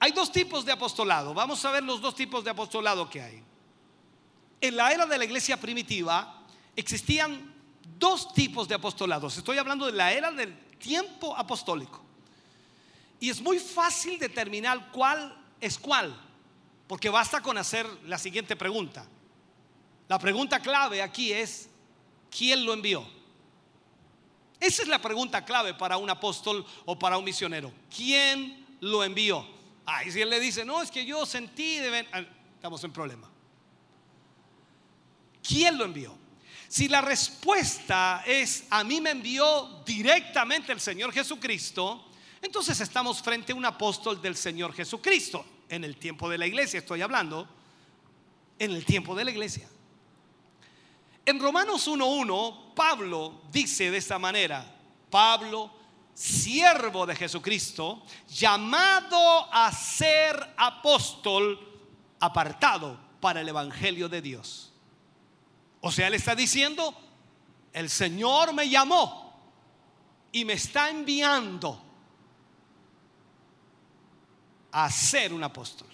Hay 0.00 0.12
dos 0.12 0.32
tipos 0.32 0.64
de 0.64 0.72
apostolado. 0.72 1.34
Vamos 1.34 1.62
a 1.64 1.70
ver 1.70 1.84
los 1.84 2.00
dos 2.00 2.14
tipos 2.14 2.42
de 2.42 2.50
apostolado 2.50 3.08
que 3.08 3.20
hay. 3.20 3.42
En 4.62 4.76
la 4.76 4.90
era 4.92 5.04
de 5.04 5.18
la 5.18 5.24
iglesia 5.24 5.60
primitiva 5.60 6.46
existían 6.74 7.54
dos 7.98 8.32
tipos 8.32 8.66
de 8.66 8.74
apostolados. 8.74 9.36
Estoy 9.36 9.58
hablando 9.58 9.84
de 9.84 9.92
la 9.92 10.12
era 10.12 10.32
del 10.32 10.58
tiempo 10.78 11.36
apostólico. 11.36 12.02
Y 13.20 13.28
es 13.28 13.42
muy 13.42 13.58
fácil 13.58 14.18
determinar 14.18 14.90
cuál 14.90 15.36
es 15.60 15.78
cuál, 15.78 16.18
porque 16.88 17.10
basta 17.10 17.42
con 17.42 17.58
hacer 17.58 17.86
la 18.06 18.16
siguiente 18.16 18.56
pregunta. 18.56 19.06
La 20.08 20.18
pregunta 20.18 20.60
clave 20.60 21.02
aquí 21.02 21.30
es, 21.30 21.68
¿quién 22.30 22.64
lo 22.64 22.72
envió? 22.72 23.06
Esa 24.58 24.82
es 24.82 24.88
la 24.88 25.00
pregunta 25.00 25.44
clave 25.44 25.74
para 25.74 25.98
un 25.98 26.08
apóstol 26.08 26.64
o 26.86 26.98
para 26.98 27.18
un 27.18 27.24
misionero. 27.24 27.70
¿Quién 27.94 28.66
lo 28.80 29.04
envió? 29.04 29.59
Y 30.06 30.12
si 30.12 30.20
él 30.20 30.30
le 30.30 30.40
dice, 30.40 30.64
no, 30.64 30.82
es 30.82 30.90
que 30.90 31.04
yo 31.04 31.26
sentí, 31.26 31.78
de 31.78 31.90
ven-". 31.90 32.08
Ah, 32.12 32.24
estamos 32.54 32.82
en 32.84 32.92
problema. 32.92 33.30
¿Quién 35.42 35.78
lo 35.78 35.84
envió? 35.84 36.16
Si 36.68 36.88
la 36.88 37.00
respuesta 37.00 38.22
es, 38.24 38.64
a 38.70 38.84
mí 38.84 39.00
me 39.00 39.10
envió 39.10 39.82
directamente 39.84 40.72
el 40.72 40.80
Señor 40.80 41.12
Jesucristo, 41.12 42.06
entonces 42.40 42.80
estamos 42.80 43.20
frente 43.20 43.52
a 43.52 43.56
un 43.56 43.64
apóstol 43.64 44.22
del 44.22 44.36
Señor 44.36 44.72
Jesucristo. 44.72 45.44
En 45.68 45.84
el 45.84 45.96
tiempo 45.96 46.28
de 46.28 46.38
la 46.38 46.46
iglesia 46.46 46.78
estoy 46.78 47.02
hablando, 47.02 47.48
en 48.58 48.70
el 48.72 48.84
tiempo 48.84 49.14
de 49.14 49.24
la 49.24 49.30
iglesia. 49.30 49.68
En 51.24 51.38
Romanos 51.38 51.86
1.1, 51.88 52.74
Pablo 52.74 53.42
dice 53.50 53.90
de 53.90 53.98
esta 53.98 54.18
manera, 54.18 54.64
Pablo, 55.10 55.72
siervo 56.14 57.06
de 57.06 57.16
Jesucristo, 57.16 58.02
llamado 58.28 59.52
a 59.52 59.72
ser 59.72 60.54
apóstol, 60.56 61.58
apartado 62.20 62.98
para 63.20 63.40
el 63.40 63.48
Evangelio 63.48 64.08
de 64.08 64.22
Dios. 64.22 64.72
O 65.80 65.90
sea, 65.90 66.08
él 66.08 66.14
está 66.14 66.34
diciendo, 66.34 66.94
el 67.72 67.88
Señor 67.88 68.52
me 68.52 68.68
llamó 68.68 69.34
y 70.32 70.44
me 70.44 70.54
está 70.54 70.90
enviando 70.90 71.82
a 74.72 74.90
ser 74.90 75.32
un 75.32 75.42
apóstol. 75.42 75.88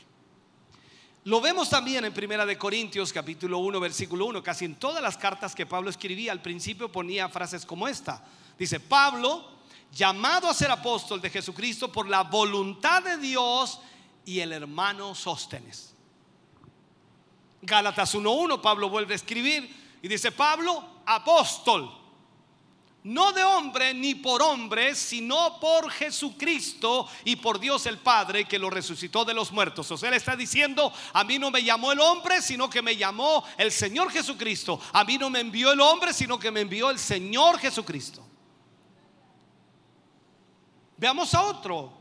Lo 1.24 1.40
vemos 1.40 1.68
también 1.68 2.04
en 2.04 2.14
Primera 2.14 2.46
de 2.46 2.56
Corintios 2.56 3.12
capítulo 3.12 3.58
1 3.58 3.80
versículo 3.80 4.26
1, 4.26 4.42
casi 4.42 4.64
en 4.64 4.76
todas 4.76 5.02
las 5.02 5.16
cartas 5.16 5.54
que 5.54 5.66
Pablo 5.66 5.90
escribía 5.90 6.30
al 6.30 6.40
principio 6.40 6.92
ponía 6.92 7.28
frases 7.28 7.66
como 7.66 7.88
esta. 7.88 8.24
Dice, 8.56 8.78
Pablo, 8.78 9.55
llamado 9.92 10.48
a 10.48 10.54
ser 10.54 10.70
apóstol 10.70 11.20
de 11.20 11.30
Jesucristo 11.30 11.90
por 11.90 12.08
la 12.08 12.22
voluntad 12.22 13.02
de 13.02 13.16
Dios 13.16 13.80
y 14.24 14.40
el 14.40 14.52
hermano 14.52 15.14
Sóstenes. 15.14 15.94
Gálatas 17.62 18.14
1.1, 18.14 18.60
Pablo 18.60 18.88
vuelve 18.88 19.14
a 19.14 19.16
escribir 19.16 19.98
y 20.02 20.08
dice, 20.08 20.30
Pablo, 20.30 20.84
apóstol, 21.06 21.90
no 23.06 23.32
de 23.32 23.44
hombre 23.44 23.94
ni 23.94 24.16
por 24.16 24.42
hombre, 24.42 24.94
sino 24.96 25.60
por 25.60 25.90
Jesucristo 25.90 27.08
y 27.24 27.36
por 27.36 27.60
Dios 27.60 27.86
el 27.86 27.98
Padre 27.98 28.46
que 28.46 28.58
lo 28.58 28.68
resucitó 28.68 29.24
de 29.24 29.32
los 29.32 29.52
muertos. 29.52 29.88
O 29.92 29.96
sea, 29.96 30.08
él 30.08 30.16
está 30.16 30.34
diciendo, 30.34 30.92
a 31.12 31.22
mí 31.22 31.38
no 31.38 31.52
me 31.52 31.62
llamó 31.62 31.92
el 31.92 32.00
hombre, 32.00 32.42
sino 32.42 32.68
que 32.68 32.82
me 32.82 32.96
llamó 32.96 33.44
el 33.58 33.70
Señor 33.70 34.10
Jesucristo. 34.10 34.80
A 34.92 35.04
mí 35.04 35.18
no 35.18 35.30
me 35.30 35.38
envió 35.38 35.70
el 35.70 35.80
hombre, 35.80 36.12
sino 36.12 36.36
que 36.36 36.50
me 36.50 36.62
envió 36.62 36.90
el 36.90 36.98
Señor 36.98 37.58
Jesucristo. 37.58 38.26
Veamos 40.96 41.34
a 41.34 41.42
otro. 41.42 41.92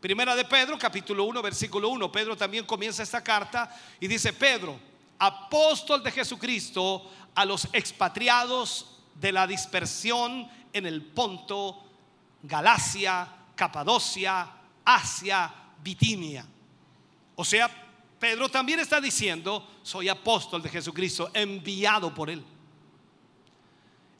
Primera 0.00 0.34
de 0.34 0.44
Pedro, 0.44 0.78
capítulo 0.78 1.24
1, 1.24 1.42
versículo 1.42 1.88
1. 1.88 2.12
Pedro 2.12 2.36
también 2.36 2.66
comienza 2.66 3.02
esta 3.02 3.22
carta 3.22 3.74
y 4.00 4.06
dice, 4.06 4.32
Pedro, 4.32 4.78
apóstol 5.18 6.02
de 6.02 6.10
Jesucristo 6.10 7.10
a 7.34 7.44
los 7.44 7.68
expatriados 7.72 8.98
de 9.14 9.32
la 9.32 9.46
dispersión 9.46 10.48
en 10.72 10.86
el 10.86 11.02
Ponto, 11.02 11.84
Galacia, 12.42 13.28
Capadocia, 13.54 14.50
Asia, 14.84 15.54
Bitinia. 15.82 16.44
O 17.36 17.44
sea, 17.44 17.70
Pedro 18.18 18.48
también 18.48 18.80
está 18.80 19.00
diciendo, 19.00 19.68
soy 19.82 20.08
apóstol 20.08 20.62
de 20.62 20.68
Jesucristo, 20.68 21.30
enviado 21.32 22.12
por 22.12 22.28
él. 22.28 22.44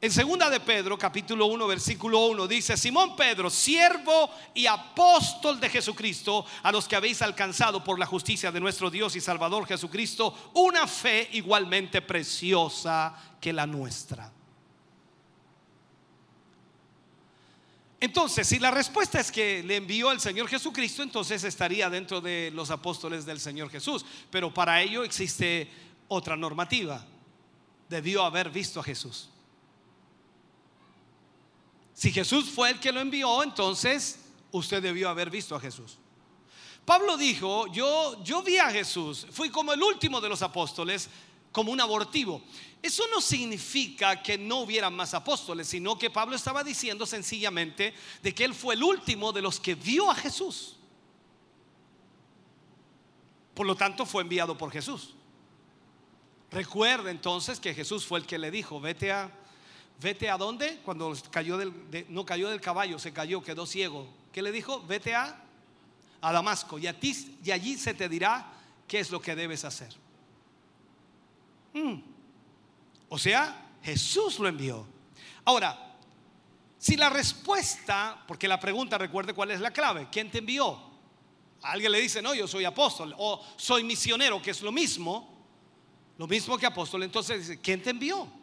En 0.03 0.11
segunda 0.11 0.49
de 0.49 0.59
Pedro, 0.59 0.97
capítulo 0.97 1.45
1, 1.45 1.65
versículo 1.65 2.25
1, 2.25 2.45
dice, 2.45 2.75
Simón 2.75 3.15
Pedro, 3.15 3.49
siervo 3.49 4.29
y 4.53 4.65
apóstol 4.65 5.61
de 5.61 5.69
Jesucristo, 5.69 6.45
a 6.61 6.73
los 6.73 6.89
que 6.89 6.97
habéis 6.97 7.21
alcanzado 7.21 7.81
por 7.81 7.97
la 7.97 8.05
justicia 8.05 8.51
de 8.51 8.59
nuestro 8.59 8.89
Dios 8.89 9.15
y 9.15 9.21
Salvador 9.21 9.65
Jesucristo, 9.65 10.51
una 10.55 10.87
fe 10.87 11.29
igualmente 11.31 12.01
preciosa 12.01 13.15
que 13.39 13.53
la 13.53 13.65
nuestra. 13.65 14.29
Entonces, 18.01 18.45
si 18.45 18.59
la 18.59 18.71
respuesta 18.71 19.21
es 19.21 19.31
que 19.31 19.63
le 19.63 19.77
envió 19.77 20.11
el 20.11 20.19
Señor 20.19 20.49
Jesucristo, 20.49 21.01
entonces 21.01 21.45
estaría 21.45 21.89
dentro 21.89 22.19
de 22.19 22.51
los 22.53 22.71
apóstoles 22.71 23.25
del 23.25 23.39
Señor 23.39 23.69
Jesús. 23.69 24.05
Pero 24.29 24.53
para 24.53 24.81
ello 24.81 25.05
existe 25.05 25.71
otra 26.09 26.35
normativa. 26.35 27.05
Debió 27.87 28.25
haber 28.25 28.49
visto 28.49 28.81
a 28.81 28.83
Jesús. 28.83 29.29
Si 31.93 32.11
Jesús 32.11 32.49
fue 32.49 32.71
el 32.71 32.79
que 32.79 32.91
lo 32.91 32.99
envió, 32.99 33.43
entonces 33.43 34.19
usted 34.51 34.81
debió 34.81 35.09
haber 35.09 35.29
visto 35.29 35.55
a 35.55 35.59
Jesús. 35.59 35.97
Pablo 36.85 37.17
dijo, 37.17 37.67
yo, 37.67 38.21
yo 38.23 38.41
vi 38.41 38.57
a 38.57 38.69
Jesús, 38.69 39.27
fui 39.31 39.49
como 39.49 39.71
el 39.73 39.81
último 39.81 40.19
de 40.19 40.27
los 40.27 40.41
apóstoles, 40.41 41.09
como 41.51 41.71
un 41.71 41.79
abortivo. 41.79 42.41
Eso 42.81 43.03
no 43.13 43.21
significa 43.21 44.21
que 44.21 44.37
no 44.37 44.61
hubieran 44.61 44.93
más 44.93 45.13
apóstoles, 45.13 45.67
sino 45.67 45.97
que 45.97 46.09
Pablo 46.09 46.35
estaba 46.35 46.63
diciendo 46.63 47.05
sencillamente 47.05 47.93
de 48.21 48.35
que 48.35 48.43
él 48.43 48.53
fue 48.53 48.75
el 48.75 48.83
último 48.83 49.31
de 49.31 49.41
los 49.41 49.59
que 49.59 49.75
vio 49.75 50.11
a 50.11 50.15
Jesús. 50.15 50.75
Por 53.53 53.67
lo 53.67 53.75
tanto, 53.75 54.05
fue 54.05 54.23
enviado 54.23 54.57
por 54.57 54.71
Jesús. 54.71 55.13
Recuerda 56.51 57.11
entonces 57.11 57.59
que 57.59 57.73
Jesús 57.73 58.05
fue 58.05 58.19
el 58.19 58.25
que 58.25 58.37
le 58.37 58.51
dijo, 58.51 58.81
vete 58.81 59.11
a, 59.11 59.31
vete 60.03 60.29
a 60.29 60.37
dónde? 60.37 60.81
Cuando 60.83 61.15
cayó 61.31 61.57
no 62.09 62.25
cayó 62.25 62.49
del 62.49 62.61
caballo, 62.61 62.99
se 62.99 63.13
cayó, 63.13 63.41
quedó 63.41 63.65
ciego. 63.65 64.07
¿Qué 64.31 64.41
le 64.41 64.51
dijo? 64.51 64.81
Vete 64.85 65.15
a, 65.15 65.39
Damasco 66.21 66.77
y, 66.77 66.87
a 66.87 66.97
ti, 66.97 67.37
y 67.43 67.51
allí 67.51 67.77
se 67.77 67.93
te 67.93 68.07
dirá 68.07 68.53
qué 68.87 68.99
es 68.99 69.09
lo 69.11 69.21
que 69.21 69.35
debes 69.35 69.65
hacer. 69.65 69.93
Mm. 71.73 71.95
O 73.09 73.17
sea, 73.17 73.71
Jesús 73.81 74.39
lo 74.39 74.47
envió. 74.47 74.85
Ahora, 75.45 75.97
si 76.77 76.95
la 76.95 77.09
respuesta, 77.09 78.23
porque 78.27 78.47
la 78.47 78.59
pregunta, 78.59 78.97
recuerde 78.97 79.33
cuál 79.33 79.51
es 79.51 79.59
la 79.59 79.71
clave, 79.71 80.07
¿quién 80.11 80.29
te 80.29 80.39
envió? 80.39 80.77
Alguien 81.61 81.91
le 81.91 82.01
dice, 82.01 82.21
no, 82.21 82.33
yo 82.33 82.47
soy 82.47 82.65
apóstol 82.65 83.13
o 83.17 83.41
soy 83.55 83.83
misionero, 83.83 84.41
que 84.41 84.51
es 84.51 84.61
lo 84.61 84.71
mismo, 84.71 85.45
lo 86.17 86.27
mismo 86.27 86.57
que 86.57 86.65
apóstol. 86.65 87.03
Entonces 87.03 87.47
dice, 87.47 87.61
¿quién 87.61 87.81
te 87.81 87.89
envió? 87.89 88.42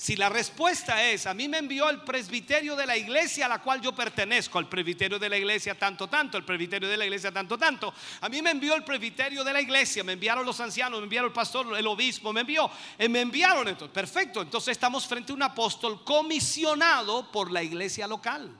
Si 0.00 0.14
la 0.14 0.28
respuesta 0.28 1.02
es, 1.02 1.26
a 1.26 1.34
mí 1.34 1.48
me 1.48 1.58
envió 1.58 1.90
el 1.90 2.02
presbiterio 2.02 2.76
de 2.76 2.86
la 2.86 2.96
iglesia 2.96 3.46
a 3.46 3.48
la 3.48 3.60
cual 3.60 3.80
yo 3.80 3.92
pertenezco, 3.92 4.60
el 4.60 4.68
presbiterio 4.68 5.18
de 5.18 5.28
la 5.28 5.36
iglesia 5.36 5.76
tanto, 5.76 6.06
tanto, 6.06 6.38
el 6.38 6.44
presbiterio 6.44 6.88
de 6.88 6.96
la 6.96 7.04
iglesia 7.04 7.32
tanto, 7.32 7.58
tanto. 7.58 7.92
A 8.20 8.28
mí 8.28 8.40
me 8.40 8.52
envió 8.52 8.76
el 8.76 8.84
presbiterio 8.84 9.42
de 9.42 9.52
la 9.52 9.60
iglesia, 9.60 10.04
me 10.04 10.12
enviaron 10.12 10.46
los 10.46 10.60
ancianos, 10.60 11.00
me 11.00 11.04
enviaron 11.04 11.30
el 11.30 11.34
pastor, 11.34 11.76
el 11.76 11.86
obispo, 11.88 12.32
me 12.32 12.42
envió, 12.42 12.70
eh, 12.96 13.08
me 13.08 13.22
enviaron 13.22 13.66
entonces. 13.66 13.92
Perfecto, 13.92 14.40
entonces 14.40 14.70
estamos 14.70 15.04
frente 15.04 15.32
a 15.32 15.34
un 15.34 15.42
apóstol 15.42 16.04
comisionado 16.04 17.32
por 17.32 17.50
la 17.50 17.64
iglesia 17.64 18.06
local. 18.06 18.56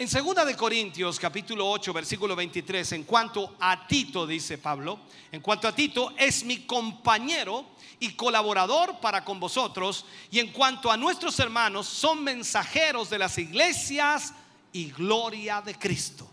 En 0.00 0.06
segunda 0.06 0.44
de 0.44 0.54
Corintios 0.54 1.18
capítulo 1.18 1.68
8 1.68 1.92
versículo 1.92 2.36
23, 2.36 2.92
en 2.92 3.02
cuanto 3.02 3.56
a 3.58 3.84
Tito 3.88 4.28
dice 4.28 4.56
Pablo, 4.56 5.00
en 5.32 5.40
cuanto 5.40 5.66
a 5.66 5.74
Tito 5.74 6.12
es 6.16 6.44
mi 6.44 6.58
compañero 6.58 7.66
y 7.98 8.10
colaborador 8.12 9.00
para 9.00 9.24
con 9.24 9.40
vosotros 9.40 10.04
y 10.30 10.38
en 10.38 10.52
cuanto 10.52 10.92
a 10.92 10.96
nuestros 10.96 11.36
hermanos 11.40 11.88
son 11.88 12.22
mensajeros 12.22 13.10
de 13.10 13.18
las 13.18 13.38
iglesias 13.38 14.34
y 14.72 14.92
gloria 14.92 15.60
de 15.62 15.74
Cristo. 15.74 16.30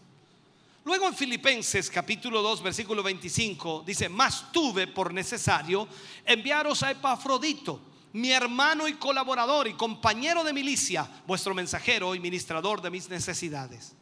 Luego 0.83 1.07
en 1.07 1.15
Filipenses 1.15 1.89
capítulo 1.89 2.43
2 2.43 2.61
versículo 2.61 3.01
25 3.01 3.83
dice, 3.83 4.09
más 4.09 4.51
tuve 4.51 4.85
por 4.85 5.11
necesario 5.11 5.87
enviaros 6.23 6.83
a 6.83 6.91
Epafrodito, 6.91 7.79
mi 8.15 8.31
hermano 8.31 8.87
y 8.87 8.93
colaborador 8.93 9.67
y 9.67 9.73
compañero 9.73 10.41
de 10.45 10.53
milicia, 10.53 11.05
vuestro 11.27 11.53
mensajero 11.53 12.15
y 12.15 12.19
ministrador 12.21 12.81
de 12.81 12.89
mis 12.89 13.09
necesidades. 13.09 13.93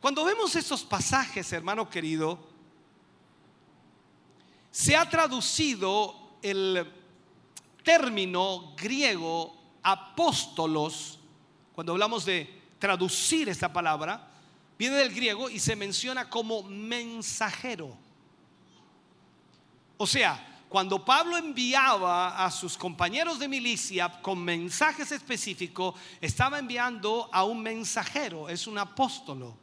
Cuando 0.00 0.24
vemos 0.24 0.56
estos 0.56 0.82
pasajes, 0.82 1.52
hermano 1.52 1.88
querido, 1.88 2.44
se 4.72 4.96
ha 4.96 5.08
traducido 5.08 6.36
el 6.42 6.84
término 7.84 8.74
griego 8.76 9.56
apóstolos, 9.84 11.20
cuando 11.76 11.92
hablamos 11.92 12.24
de 12.24 12.60
traducir 12.80 13.50
esta 13.50 13.72
palabra, 13.72 14.32
viene 14.76 14.96
del 14.96 15.14
griego 15.14 15.48
y 15.48 15.60
se 15.60 15.76
menciona 15.76 16.28
como 16.28 16.64
mensajero. 16.64 17.96
O 19.96 20.08
sea, 20.08 20.51
cuando 20.72 21.04
Pablo 21.04 21.36
enviaba 21.36 22.42
a 22.42 22.50
sus 22.50 22.78
compañeros 22.78 23.38
de 23.38 23.46
milicia 23.46 24.22
con 24.22 24.42
mensajes 24.42 25.12
específicos, 25.12 25.94
estaba 26.18 26.58
enviando 26.58 27.28
a 27.30 27.44
un 27.44 27.62
mensajero, 27.62 28.48
es 28.48 28.66
un 28.66 28.78
apóstolo. 28.78 29.54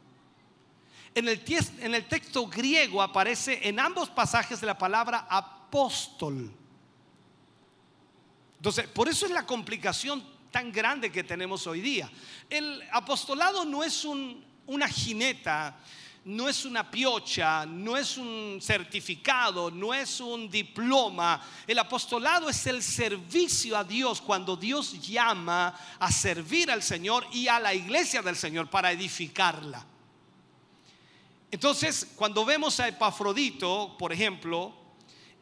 En 1.12 1.26
el, 1.26 1.42
texto 2.06 2.46
griego 2.46 3.02
aparece 3.02 3.68
en 3.68 3.80
ambos 3.80 4.08
pasajes 4.08 4.62
la 4.62 4.78
palabra 4.78 5.26
apóstol. 5.28 6.48
Entonces, 8.58 8.86
por 8.86 9.08
eso 9.08 9.26
es 9.26 9.32
la 9.32 9.44
complicación 9.44 10.24
tan 10.52 10.70
grande 10.70 11.10
que 11.10 11.24
tenemos 11.24 11.66
hoy 11.66 11.80
día. 11.80 12.08
El 12.48 12.80
apostolado 12.92 13.64
no 13.64 13.82
es 13.82 14.04
un- 14.04 14.44
una 14.68 14.86
jineta, 14.86 15.76
no 16.24 16.48
es 16.48 16.64
una 16.64 16.90
piocha, 16.90 17.64
no 17.64 17.96
es 17.96 18.18
un 18.18 18.58
certificado, 18.60 19.70
no 19.70 19.94
es 19.94 20.20
un 20.20 20.50
diploma. 20.50 21.42
El 21.66 21.78
apostolado 21.78 22.48
es 22.48 22.66
el 22.66 22.82
servicio 22.82 23.76
a 23.76 23.84
Dios 23.84 24.20
cuando 24.20 24.56
Dios 24.56 25.00
llama 25.00 25.74
a 25.98 26.12
servir 26.12 26.70
al 26.70 26.82
Señor 26.82 27.26
y 27.32 27.48
a 27.48 27.58
la 27.58 27.74
iglesia 27.74 28.20
del 28.20 28.36
Señor 28.36 28.68
para 28.68 28.92
edificarla. 28.92 29.84
Entonces, 31.50 32.06
cuando 32.14 32.44
vemos 32.44 32.78
a 32.78 32.88
Epafrodito, 32.88 33.96
por 33.98 34.12
ejemplo, 34.12 34.74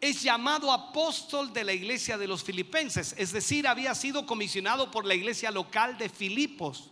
es 0.01 0.23
llamado 0.23 0.73
apóstol 0.73 1.53
de 1.53 1.65
la 1.65 1.73
iglesia 1.73 2.17
de 2.17 2.29
los 2.29 2.45
filipenses, 2.45 3.15
es 3.19 3.33
decir, 3.33 3.67
había 3.67 3.95
sido 3.97 4.25
comisionado 4.25 4.91
por 4.91 5.05
la 5.05 5.15
iglesia 5.15 5.51
local 5.51 5.99
de 5.99 6.09
Filipos. 6.09 6.91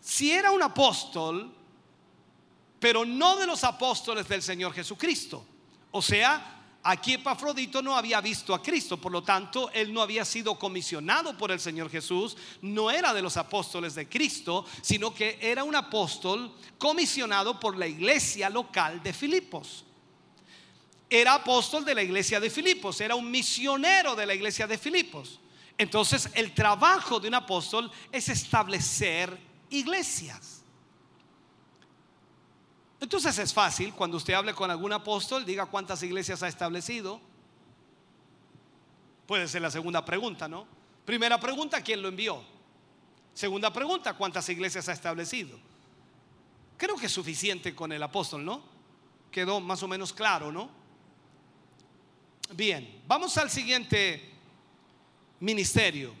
Si 0.00 0.32
era 0.32 0.50
un 0.50 0.62
apóstol, 0.62 1.54
pero 2.80 3.04
no 3.04 3.36
de 3.36 3.46
los 3.46 3.64
apóstoles 3.64 4.28
del 4.28 4.42
Señor 4.42 4.72
Jesucristo. 4.72 5.44
O 5.90 6.02
sea, 6.02 6.58
aquí 6.82 7.14
Epafrodito 7.14 7.82
no 7.82 7.96
había 7.96 8.20
visto 8.20 8.54
a 8.54 8.62
Cristo, 8.62 8.98
por 8.98 9.12
lo 9.12 9.22
tanto, 9.22 9.70
él 9.72 9.92
no 9.92 10.02
había 10.02 10.24
sido 10.24 10.58
comisionado 10.58 11.36
por 11.36 11.50
el 11.50 11.60
Señor 11.60 11.90
Jesús, 11.90 12.36
no 12.62 12.90
era 12.90 13.12
de 13.12 13.22
los 13.22 13.36
apóstoles 13.36 13.94
de 13.94 14.08
Cristo, 14.08 14.64
sino 14.82 15.12
que 15.12 15.38
era 15.40 15.64
un 15.64 15.74
apóstol 15.74 16.54
comisionado 16.78 17.58
por 17.58 17.76
la 17.76 17.86
iglesia 17.86 18.48
local 18.48 19.02
de 19.02 19.12
Filipos. 19.12 19.84
Era 21.10 21.34
apóstol 21.34 21.84
de 21.84 21.94
la 21.94 22.02
iglesia 22.02 22.38
de 22.38 22.50
Filipos, 22.50 23.00
era 23.00 23.14
un 23.14 23.30
misionero 23.30 24.14
de 24.14 24.26
la 24.26 24.34
iglesia 24.34 24.66
de 24.66 24.76
Filipos. 24.76 25.40
Entonces, 25.78 26.28
el 26.34 26.52
trabajo 26.52 27.18
de 27.20 27.28
un 27.28 27.34
apóstol 27.34 27.90
es 28.12 28.28
establecer 28.28 29.38
iglesias. 29.70 30.57
Entonces 33.00 33.38
es 33.38 33.54
fácil, 33.54 33.94
cuando 33.94 34.16
usted 34.16 34.34
hable 34.34 34.54
con 34.54 34.70
algún 34.70 34.92
apóstol, 34.92 35.44
diga 35.44 35.66
cuántas 35.66 36.02
iglesias 36.02 36.42
ha 36.42 36.48
establecido. 36.48 37.20
Puede 39.26 39.46
ser 39.46 39.62
la 39.62 39.70
segunda 39.70 40.04
pregunta, 40.04 40.48
¿no? 40.48 40.66
Primera 41.04 41.38
pregunta, 41.38 41.80
¿quién 41.82 42.02
lo 42.02 42.08
envió? 42.08 42.42
Segunda 43.34 43.72
pregunta, 43.72 44.14
¿cuántas 44.14 44.48
iglesias 44.48 44.88
ha 44.88 44.92
establecido? 44.92 45.58
Creo 46.76 46.96
que 46.96 47.06
es 47.06 47.12
suficiente 47.12 47.74
con 47.74 47.92
el 47.92 48.02
apóstol, 48.02 48.44
¿no? 48.44 48.62
Quedó 49.30 49.60
más 49.60 49.82
o 49.82 49.88
menos 49.88 50.12
claro, 50.12 50.50
¿no? 50.50 50.70
Bien, 52.54 53.02
vamos 53.06 53.36
al 53.36 53.50
siguiente 53.50 54.32
ministerio. 55.40 56.14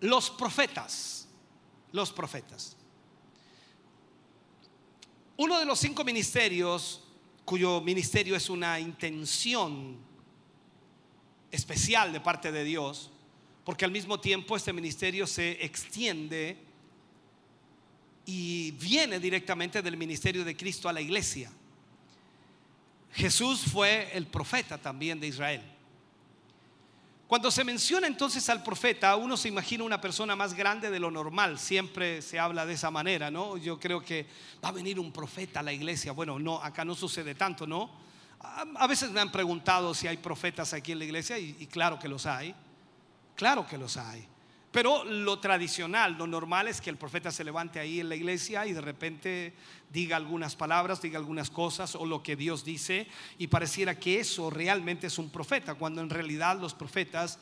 Los 0.00 0.30
profetas, 0.30 1.28
los 1.92 2.12
profetas. 2.12 2.75
Uno 5.38 5.58
de 5.58 5.66
los 5.66 5.78
cinco 5.78 6.02
ministerios 6.02 7.02
cuyo 7.44 7.80
ministerio 7.80 8.34
es 8.36 8.48
una 8.48 8.80
intención 8.80 9.96
especial 11.50 12.12
de 12.12 12.20
parte 12.20 12.50
de 12.50 12.64
Dios, 12.64 13.10
porque 13.64 13.84
al 13.84 13.90
mismo 13.90 14.18
tiempo 14.18 14.56
este 14.56 14.72
ministerio 14.72 15.26
se 15.26 15.64
extiende 15.64 16.56
y 18.24 18.70
viene 18.72 19.20
directamente 19.20 19.82
del 19.82 19.96
ministerio 19.96 20.44
de 20.44 20.56
Cristo 20.56 20.88
a 20.88 20.92
la 20.92 21.00
iglesia. 21.00 21.50
Jesús 23.12 23.60
fue 23.60 24.10
el 24.12 24.26
profeta 24.26 24.78
también 24.78 25.20
de 25.20 25.28
Israel. 25.28 25.62
Cuando 27.26 27.50
se 27.50 27.64
menciona 27.64 28.06
entonces 28.06 28.48
al 28.48 28.62
profeta, 28.62 29.16
uno 29.16 29.36
se 29.36 29.48
imagina 29.48 29.82
una 29.82 30.00
persona 30.00 30.36
más 30.36 30.54
grande 30.54 30.90
de 30.90 31.00
lo 31.00 31.10
normal. 31.10 31.58
Siempre 31.58 32.22
se 32.22 32.38
habla 32.38 32.64
de 32.64 32.74
esa 32.74 32.90
manera, 32.90 33.32
¿no? 33.32 33.56
Yo 33.56 33.80
creo 33.80 34.00
que 34.00 34.26
va 34.64 34.68
a 34.68 34.72
venir 34.72 35.00
un 35.00 35.10
profeta 35.10 35.58
a 35.58 35.62
la 35.64 35.72
iglesia. 35.72 36.12
Bueno, 36.12 36.38
no, 36.38 36.62
acá 36.62 36.84
no 36.84 36.94
sucede 36.94 37.34
tanto, 37.34 37.66
¿no? 37.66 37.90
A, 38.38 38.86
veces 38.86 39.10
me 39.10 39.20
han 39.20 39.32
preguntado 39.32 39.92
si 39.92 40.06
hay 40.06 40.18
profetas 40.18 40.72
aquí 40.72 40.92
en 40.92 41.00
la 41.00 41.04
iglesia 41.04 41.36
y, 41.36 41.56
y 41.58 41.66
claro 41.66 41.98
que 41.98 42.06
los 42.06 42.26
hay. 42.26 42.54
Claro 43.34 43.66
que 43.66 43.76
los 43.76 43.96
hay. 43.96 44.24
Pero 44.76 45.04
lo 45.06 45.38
tradicional, 45.38 46.18
lo 46.18 46.26
normal 46.26 46.68
es 46.68 46.82
que 46.82 46.90
el 46.90 46.98
profeta 46.98 47.30
se 47.30 47.44
levante 47.44 47.80
ahí 47.80 47.98
en 47.98 48.10
la 48.10 48.14
iglesia 48.14 48.66
y 48.66 48.74
de 48.74 48.82
repente 48.82 49.54
diga 49.90 50.18
algunas 50.18 50.54
palabras, 50.54 51.00
diga 51.00 51.16
algunas 51.16 51.48
cosas 51.48 51.94
o 51.94 52.04
lo 52.04 52.22
que 52.22 52.36
Dios 52.36 52.62
dice 52.62 53.08
y 53.38 53.46
pareciera 53.46 53.98
que 53.98 54.20
eso 54.20 54.50
realmente 54.50 55.06
es 55.06 55.16
un 55.16 55.30
profeta, 55.30 55.76
cuando 55.76 56.02
en 56.02 56.10
realidad 56.10 56.60
los 56.60 56.74
profetas 56.74 57.38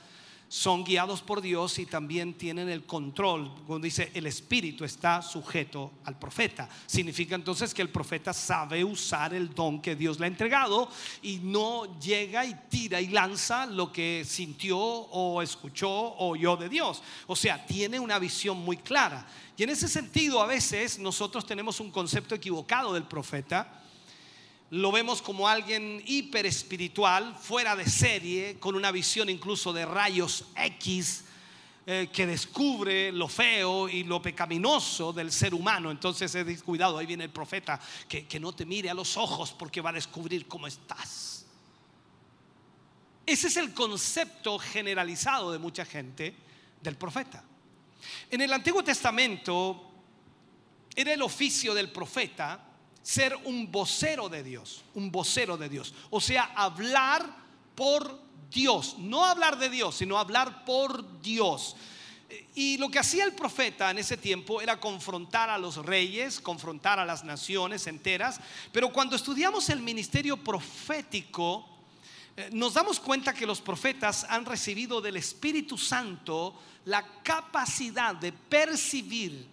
son 0.55 0.85
guiados 0.85 1.21
por 1.21 1.41
Dios 1.41 1.81
y 1.81 1.87
también 1.87 2.35
tienen 2.35 2.69
el 2.69 2.87
control. 2.87 3.53
Cuando 3.67 3.87
dice 3.87 4.13
el 4.15 4.25
espíritu 4.29 4.85
está 4.85 5.21
sujeto 5.21 5.95
al 6.05 6.17
profeta, 6.17 6.69
significa 6.87 7.35
entonces 7.35 7.75
que 7.75 7.83
el 7.83 7.89
profeta 7.89 8.33
sabe 8.33 8.85
usar 8.85 9.35
el 9.35 9.53
don 9.53 9.83
que 9.83 9.97
Dios 9.97 10.21
le 10.21 10.27
ha 10.27 10.29
entregado 10.29 10.89
y 11.23 11.39
no 11.39 11.99
llega 11.99 12.47
y 12.47 12.55
tira 12.71 13.01
y 13.01 13.09
lanza 13.09 13.67
lo 13.67 13.93
que 13.93 14.25
sintió 14.25 14.79
o 14.79 15.43
escuchó 15.43 15.91
o 15.91 16.29
oyó 16.29 16.57
de 16.57 16.69
Dios. 16.69 17.03
O 17.27 17.35
sea, 17.35 17.67
tiene 17.67 17.99
una 17.99 18.21
visión 18.21 18.57
muy 18.59 18.77
clara. 18.77 19.27
Y 19.57 19.65
en 19.65 19.71
ese 19.71 19.89
sentido, 19.89 20.41
a 20.41 20.47
veces 20.47 21.01
nosotros 21.01 21.45
tenemos 21.45 21.81
un 21.81 21.91
concepto 21.91 22.33
equivocado 22.33 22.95
del 22.95 23.09
profeta 23.09 23.84
lo 24.71 24.91
vemos 24.91 25.23
como 25.23 25.49
alguien 25.49 26.03
hiper 26.07 26.47
espiritual, 26.47 27.37
fuera 27.41 27.77
de 27.77 27.89
serie, 27.89 28.57
con 28.59 28.75
una 28.75 28.91
visión 28.91 29.29
incluso 29.29 29.73
de 29.73 29.87
rayos 29.87 30.47
X, 30.57 31.25
eh, 31.87 32.09
que 32.13 32.27
descubre 32.27 33.13
lo 33.13 33.29
feo 33.29 33.89
y 33.89 34.05
lo 34.05 34.23
pecaminoso 34.23 35.13
del 35.13 35.31
ser 35.31 35.55
humano. 35.55 35.91
Entonces 35.91 36.35
es 36.35 36.63
cuidado, 36.63 36.99
ahí 36.99 37.07
viene 37.07 37.25
el 37.25 37.31
profeta, 37.31 37.79
que, 38.09 38.27
que 38.27 38.41
no 38.41 38.53
te 38.53 38.65
mire 38.65 38.91
a 38.91 38.95
los 38.95 39.17
ojos 39.17 39.53
porque 39.53 39.81
va 39.81 39.91
a 39.91 39.95
descubrir 39.95 40.49
cómo 40.49 40.67
estás. 40.67 41.45
Ese 43.27 43.49
es 43.49 43.57
el 43.57 43.73
concepto 43.73 44.59
generalizado 44.59 45.53
de 45.53 45.59
mucha 45.59 45.85
gente 45.85 46.35
del 46.83 46.97
profeta. 46.97 47.45
En 48.31 48.41
el 48.41 48.53
Antiguo 48.53 48.83
Testamento 48.83 49.91
era 50.95 51.13
el 51.13 51.23
oficio 51.23 51.75
del 51.75 51.91
profeta 51.91 52.74
ser 53.05 53.37
un 53.45 53.71
vocero 53.71 54.31
de 54.31 54.43
Dios, 54.43 54.83
un 54.95 55.13
vocero 55.13 55.59
de 55.59 55.69
Dios. 55.69 55.95
O 56.11 56.21
sea, 56.21 56.51
hablar 56.57 57.25
por 57.75 58.19
Dios, 58.51 58.97
no 58.99 59.25
hablar 59.25 59.59
de 59.59 59.69
Dios, 59.69 59.97
sino 59.97 60.19
hablar 60.19 60.65
por 60.65 61.21
Dios. 61.21 61.77
Y 62.55 62.79
lo 62.79 62.89
que 62.91 62.99
hacía 62.99 63.25
el 63.25 63.35
profeta 63.35 63.91
en 63.91 63.99
ese 63.99 64.17
tiempo 64.17 64.63
era 64.63 64.81
confrontar 64.81 65.51
a 65.51 65.59
los 65.59 65.77
reyes, 65.77 66.41
confrontar 66.41 66.99
a 66.99 67.05
las 67.05 67.25
naciones 67.25 67.87
enteras, 67.87 68.41
pero 68.73 68.91
cuando 68.91 69.17
estudiamos 69.17 69.69
el 69.69 69.81
ministerio 69.81 70.39
profético, 70.39 71.69
eh, 72.37 72.49
nos 72.53 72.73
damos 72.73 72.99
cuenta 73.01 73.35
que 73.35 73.47
los 73.47 73.61
profetas 73.61 74.25
han 74.31 74.47
recibido 74.47 75.03
del 75.03 75.19
Espíritu 75.19 75.77
Santo 75.77 76.59
la 76.87 77.07
capacidad 77.23 78.15
de 78.15 78.33
percibir, 78.33 79.47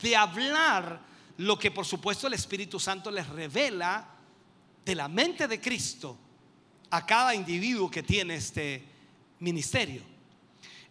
de 0.00 0.16
hablar 0.16 1.00
lo 1.38 1.58
que 1.58 1.70
por 1.70 1.86
supuesto 1.86 2.26
el 2.26 2.34
Espíritu 2.34 2.78
Santo 2.80 3.10
les 3.10 3.26
revela 3.28 4.06
de 4.84 4.94
la 4.94 5.08
mente 5.08 5.46
de 5.46 5.60
Cristo 5.60 6.16
a 6.90 7.04
cada 7.04 7.34
individuo 7.34 7.90
que 7.90 8.02
tiene 8.02 8.36
este 8.36 8.84
ministerio. 9.40 10.02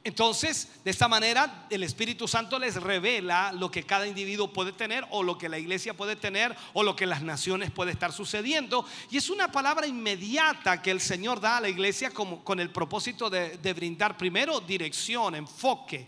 Entonces, 0.04 0.70
de 0.86 0.92
esta 0.92 1.10
manera, 1.10 1.68
el 1.70 1.84
Espíritu 1.84 2.30
Santo 2.30 2.58
les 2.60 2.76
revela 2.76 3.52
lo 3.52 3.70
que 3.70 3.84
cada 3.84 4.08
individuo 4.08 4.54
puede 4.54 4.72
tener 4.72 5.06
o 5.10 5.22
lo 5.22 5.38
que 5.38 5.50
la 5.50 5.60
iglesia 5.60 5.96
puede 5.96 6.16
tener 6.16 6.56
o 6.72 6.82
lo 6.82 6.96
que 6.96 7.06
las 7.06 7.24
naciones 7.24 7.72
puede 7.72 7.92
estar 7.92 8.14
sucediendo. 8.14 8.86
Y 9.10 9.18
es 9.18 9.30
una 9.30 9.52
palabra 9.52 9.86
inmediata 9.86 10.82
que 10.82 10.92
el 10.92 11.02
Señor 11.02 11.42
da 11.42 11.58
a 11.58 11.62
la 11.62 11.68
iglesia 11.68 12.12
con 12.12 12.60
el 12.62 12.70
propósito 12.70 13.30
de 13.30 13.74
brindar 13.74 14.18
primero 14.18 14.62
dirección, 14.62 15.36
enfoque, 15.36 16.08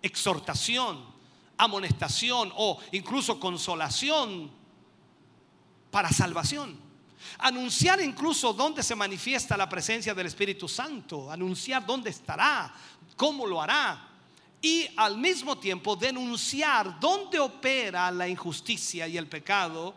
exhortación, 0.00 1.19
amonestación 1.62 2.52
o 2.56 2.78
incluso 2.92 3.38
consolación 3.38 4.50
para 5.90 6.10
salvación. 6.10 6.78
Anunciar 7.38 8.00
incluso 8.00 8.52
dónde 8.52 8.82
se 8.82 8.94
manifiesta 8.94 9.56
la 9.56 9.68
presencia 9.68 10.14
del 10.14 10.26
Espíritu 10.26 10.68
Santo, 10.68 11.30
anunciar 11.30 11.84
dónde 11.84 12.10
estará, 12.10 12.72
cómo 13.16 13.46
lo 13.46 13.60
hará. 13.60 14.08
Y 14.62 14.86
al 14.96 15.16
mismo 15.16 15.56
tiempo 15.58 15.96
denunciar 15.96 16.98
dónde 17.00 17.38
opera 17.38 18.10
la 18.10 18.28
injusticia 18.28 19.08
y 19.08 19.16
el 19.16 19.26
pecado 19.26 19.94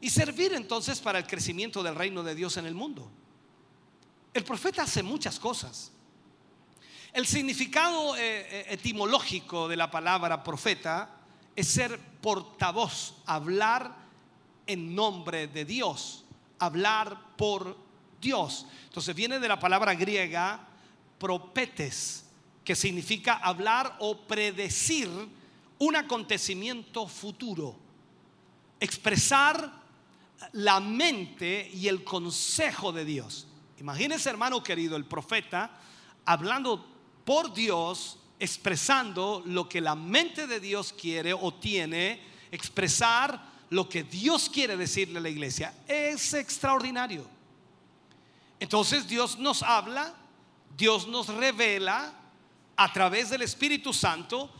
y 0.00 0.10
servir 0.10 0.52
entonces 0.52 1.00
para 1.00 1.18
el 1.18 1.26
crecimiento 1.26 1.82
del 1.82 1.94
reino 1.94 2.22
de 2.22 2.34
Dios 2.34 2.56
en 2.58 2.66
el 2.66 2.74
mundo. 2.74 3.10
El 4.32 4.44
profeta 4.44 4.82
hace 4.82 5.02
muchas 5.02 5.38
cosas. 5.38 5.90
El 7.14 7.26
significado 7.26 8.16
eh, 8.16 8.20
eh, 8.20 8.66
etimológico 8.70 9.68
de 9.68 9.76
la 9.76 9.88
palabra 9.88 10.42
profeta 10.42 11.10
es 11.54 11.68
ser 11.68 11.96
portavoz, 12.20 13.14
hablar 13.24 13.94
en 14.66 14.96
nombre 14.96 15.46
de 15.46 15.64
Dios, 15.64 16.24
hablar 16.58 17.36
por 17.36 17.76
Dios. 18.20 18.66
Entonces 18.86 19.14
viene 19.14 19.38
de 19.38 19.46
la 19.46 19.60
palabra 19.60 19.94
griega 19.94 20.66
propetes, 21.20 22.24
que 22.64 22.74
significa 22.74 23.34
hablar 23.34 23.94
o 24.00 24.16
predecir 24.16 25.08
un 25.78 25.94
acontecimiento 25.94 27.06
futuro, 27.06 27.76
expresar 28.80 29.72
la 30.50 30.80
mente 30.80 31.70
y 31.72 31.86
el 31.86 32.02
consejo 32.02 32.90
de 32.92 33.04
Dios. 33.04 33.46
Imagínense, 33.78 34.28
hermano 34.30 34.64
querido, 34.64 34.96
el 34.96 35.04
profeta 35.04 35.78
hablando 36.24 36.93
por 37.24 37.52
Dios, 37.54 38.18
expresando 38.38 39.42
lo 39.46 39.68
que 39.68 39.80
la 39.80 39.94
mente 39.94 40.46
de 40.46 40.60
Dios 40.60 40.92
quiere 40.92 41.32
o 41.32 41.54
tiene, 41.54 42.20
expresar 42.50 43.54
lo 43.70 43.88
que 43.88 44.04
Dios 44.04 44.50
quiere 44.50 44.76
decirle 44.76 45.18
a 45.18 45.22
la 45.22 45.28
iglesia. 45.28 45.74
Es 45.88 46.34
extraordinario. 46.34 47.26
Entonces 48.60 49.08
Dios 49.08 49.38
nos 49.38 49.62
habla, 49.62 50.14
Dios 50.76 51.08
nos 51.08 51.28
revela 51.28 52.12
a 52.76 52.92
través 52.92 53.30
del 53.30 53.42
Espíritu 53.42 53.92
Santo, 53.92 54.50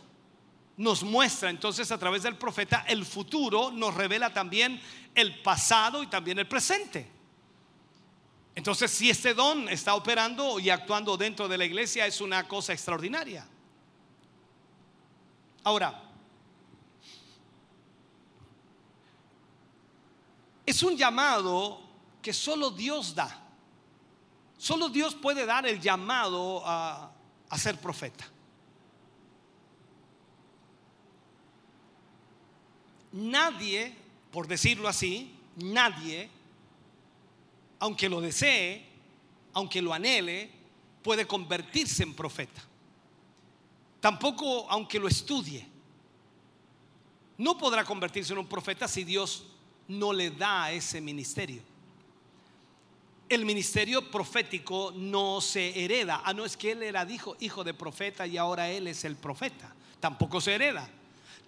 nos 0.77 1.03
muestra 1.03 1.51
entonces 1.51 1.91
a 1.93 1.99
través 1.99 2.23
del 2.23 2.37
profeta 2.37 2.85
el 2.89 3.05
futuro, 3.05 3.71
nos 3.71 3.95
revela 3.95 4.33
también 4.33 4.81
el 5.15 5.41
pasado 5.43 6.03
y 6.03 6.07
también 6.09 6.39
el 6.39 6.49
presente. 6.49 7.14
Entonces, 8.55 8.91
si 8.91 9.11
este 9.11 9.35
don 9.35 9.69
está 9.69 9.95
operando 9.95 10.61
y 10.61 10.71
actuando 10.71 11.17
dentro 11.17 11.49
de 11.49 11.59
la 11.59 11.65
iglesia, 11.65 12.07
es 12.07 12.21
una 12.21 12.47
cosa 12.47 12.73
extraordinaria. 12.73 13.47
Ahora, 15.65 16.03
es 20.65 20.83
un 20.83 20.97
llamado 20.97 21.81
que 22.23 22.33
solo 22.33 22.71
Dios 22.71 23.15
da. 23.15 23.41
Solo 24.57 24.89
Dios 24.89 25.15
puede 25.15 25.45
dar 25.47 25.67
el 25.67 25.81
llamado 25.81 26.63
a, 26.65 27.11
a 27.49 27.59
ser 27.59 27.81
profeta. 27.81 28.25
Nadie, 33.13 33.97
por 34.31 34.47
decirlo 34.47 34.89
así, 34.89 35.37
nadie 35.57 36.31
aunque 37.79 38.09
lo 38.09 38.21
desee, 38.21 38.85
aunque 39.53 39.83
lo 39.83 39.93
anhele, 39.93 40.51
puede 41.03 41.27
convertirse 41.27 42.03
en 42.03 42.15
profeta. 42.15 42.63
Tampoco 44.01 44.71
aunque 44.71 44.99
lo 44.99 45.09
estudie. 45.09 45.67
No 47.39 47.59
podrá 47.59 47.85
convertirse 47.85 48.33
en 48.33 48.39
un 48.39 48.47
profeta 48.47 48.87
si 48.87 49.05
Dios 49.05 49.47
no 49.89 50.13
le 50.13 50.31
da 50.31 50.73
ese 50.73 51.01
ministerio. 51.01 51.63
El 53.29 53.45
ministerio 53.45 54.11
profético 54.11 54.93
no 54.95 55.41
se 55.41 55.85
hereda. 55.85 56.23
Ah, 56.25 56.35
no 56.35 56.45
es 56.45 56.57
que 56.57 56.73
él 56.73 56.83
era 56.83 57.11
hijo, 57.11 57.37
hijo 57.41 57.65
de 57.65 57.75
profeta 57.75 58.27
y 58.27 58.37
ahora 58.37 58.71
él 58.71 58.87
es 58.87 59.05
el 59.05 59.17
profeta. 59.17 59.75
Tampoco 59.99 60.41
se 60.41 60.55
hereda. 60.55 60.89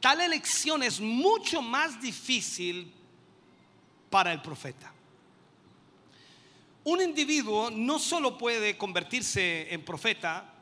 Tal 0.01 0.21
elección 0.21 0.83
es 0.83 1.01
mucho 1.01 1.63
más 1.63 2.01
difícil 2.01 2.93
para 4.11 4.33
el 4.33 4.43
profeta 4.43 4.93
un 6.87 7.01
individuo 7.03 7.71
no 7.71 7.99
solo 7.99 8.39
puede 8.39 8.77
convertirse 8.79 9.73
en 9.73 9.85
profeta 9.85 10.53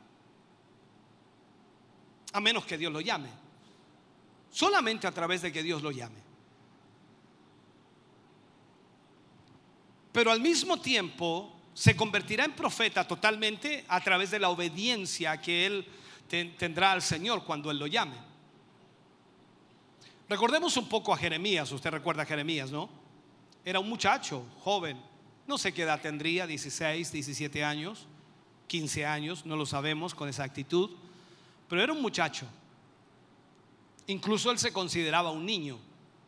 a 2.33 2.39
menos 2.41 2.65
que 2.65 2.77
Dios 2.77 2.91
lo 2.91 2.99
llame, 2.99 3.29
solamente 4.51 5.07
a 5.07 5.11
través 5.11 5.41
de 5.41 5.51
que 5.51 5.63
Dios 5.63 5.81
lo 5.81 5.91
llame. 5.91 6.25
pero 10.11 10.31
al 10.31 10.39
mismo 10.39 10.79
tiempo 10.79 11.51
se 11.73 11.93
convertirá 11.93 12.45
en 12.45 12.53
profeta 12.53 13.05
totalmente 13.05 13.83
a 13.89 13.99
través 13.99 14.31
de 14.31 14.39
la 14.39 14.47
obediencia 14.47 15.41
que 15.41 15.65
él 15.65 15.85
ten- 16.29 16.55
tendrá 16.57 16.93
al 16.93 17.01
Señor 17.01 17.43
cuando 17.43 17.69
él 17.69 17.77
lo 17.77 17.85
llame. 17.85 18.15
Recordemos 20.29 20.77
un 20.77 20.87
poco 20.87 21.13
a 21.13 21.17
Jeremías, 21.17 21.69
usted 21.69 21.89
recuerda 21.91 22.23
a 22.23 22.25
Jeremías, 22.25 22.71
¿no? 22.71 22.89
Era 23.65 23.81
un 23.81 23.89
muchacho, 23.89 24.45
joven, 24.61 25.01
no 25.47 25.57
sé 25.57 25.73
qué 25.73 25.83
edad 25.83 26.01
tendría, 26.01 26.47
16, 26.47 27.11
17 27.11 27.63
años, 27.63 28.07
15 28.67 29.05
años, 29.05 29.45
no 29.45 29.55
lo 29.55 29.65
sabemos 29.65 30.15
con 30.15 30.27
exactitud, 30.27 30.89
pero 31.69 31.81
era 31.81 31.93
un 31.93 32.01
muchacho. 32.01 32.47
Incluso 34.07 34.51
él 34.51 34.59
se 34.59 34.71
consideraba 34.71 35.31
un 35.31 35.45
niño. 35.45 35.77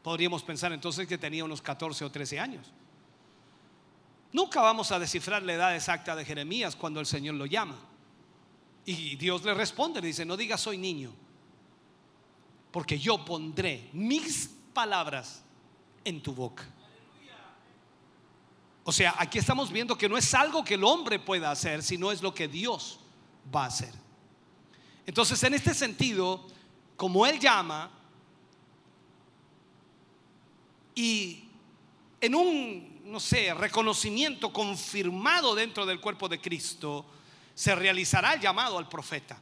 Podríamos 0.04 0.44
pensar 0.44 0.72
entonces 0.72 1.08
que 1.08 1.18
tenía 1.18 1.44
unos 1.44 1.62
14 1.62 2.06
o 2.06 2.12
13 2.12 2.40
años. 2.40 2.72
Nunca 4.34 4.62
vamos 4.62 4.92
a 4.92 5.00
descifrar 5.00 5.44
la 5.44 5.54
edad 5.54 5.76
exacta 5.76 6.16
de 6.16 6.26
Jeremías 6.26 6.76
cuando 6.76 7.00
el 7.00 7.06
Señor 7.06 7.36
lo 7.36 7.46
llama. 7.46 7.78
Y 8.86 9.16
Dios 9.16 9.44
le 9.44 9.54
responde, 9.54 10.02
le 10.02 10.08
dice, 10.08 10.26
no 10.26 10.38
digas 10.38 10.62
soy 10.62 10.78
niño, 10.78 11.12
porque 12.72 12.98
yo 12.98 13.26
pondré 13.26 13.90
mis 13.94 14.48
palabras 14.74 15.44
en 16.06 16.22
tu 16.22 16.34
boca. 16.34 16.66
O 18.90 18.94
sea, 18.94 19.16
aquí 19.18 19.38
estamos 19.38 19.70
viendo 19.70 19.98
que 19.98 20.08
no 20.08 20.18
es 20.18 20.34
algo 20.34 20.64
que 20.64 20.76
el 20.76 20.84
hombre 20.86 21.20
pueda 21.20 21.52
hacer, 21.52 21.84
sino 21.84 22.10
es 22.10 22.22
lo 22.22 22.34
que 22.34 22.48
Dios 22.48 23.02
va 23.54 23.66
a 23.66 23.68
hacer. 23.68 23.94
Entonces, 25.06 25.44
en 25.44 25.56
este 25.56 25.74
sentido, 25.74 26.48
como 26.96 27.26
Él 27.26 27.38
llama, 27.38 27.92
y 30.96 31.50
en 32.22 32.34
un, 32.34 33.02
no 33.12 33.20
sé, 33.20 33.54
reconocimiento 33.54 34.54
confirmado 34.54 35.54
dentro 35.54 35.86
del 35.86 36.00
cuerpo 36.00 36.30
de 36.30 36.40
Cristo, 36.40 37.06
se 37.54 37.76
realizará 37.76 38.36
el 38.36 38.40
llamado 38.40 38.78
al 38.78 38.88
profeta. 38.88 39.38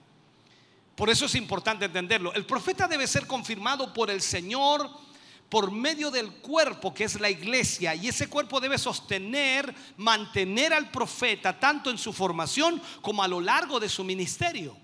Por 0.96 1.12
eso 1.12 1.28
es 1.28 1.36
importante 1.36 1.86
entenderlo. 1.86 2.34
El 2.34 2.48
profeta 2.48 2.88
debe 2.88 3.06
ser 3.06 3.28
confirmado 3.28 3.94
por 3.94 4.10
el 4.10 4.24
Señor 4.24 5.05
por 5.50 5.72
medio 5.72 6.12
del 6.12 6.32
cuerpo 6.34 6.94
que 6.94 7.04
es 7.04 7.20
la 7.20 7.30
iglesia 7.30 7.96
y 7.96 8.08
ese 8.08 8.28
cuerpo 8.28 8.60
debe 8.60 8.78
sostener, 8.78 9.74
mantener 9.98 10.74
al 10.74 10.90
profeta 10.90 11.60
tanto 11.60 11.90
en 11.90 11.98
su 11.98 12.12
formación 12.12 12.82
como 13.02 13.24
a 13.24 13.28
lo 13.28 13.40
largo 13.40 13.80
de 13.80 13.90
su 13.90 14.04
ministerio. 14.04 14.76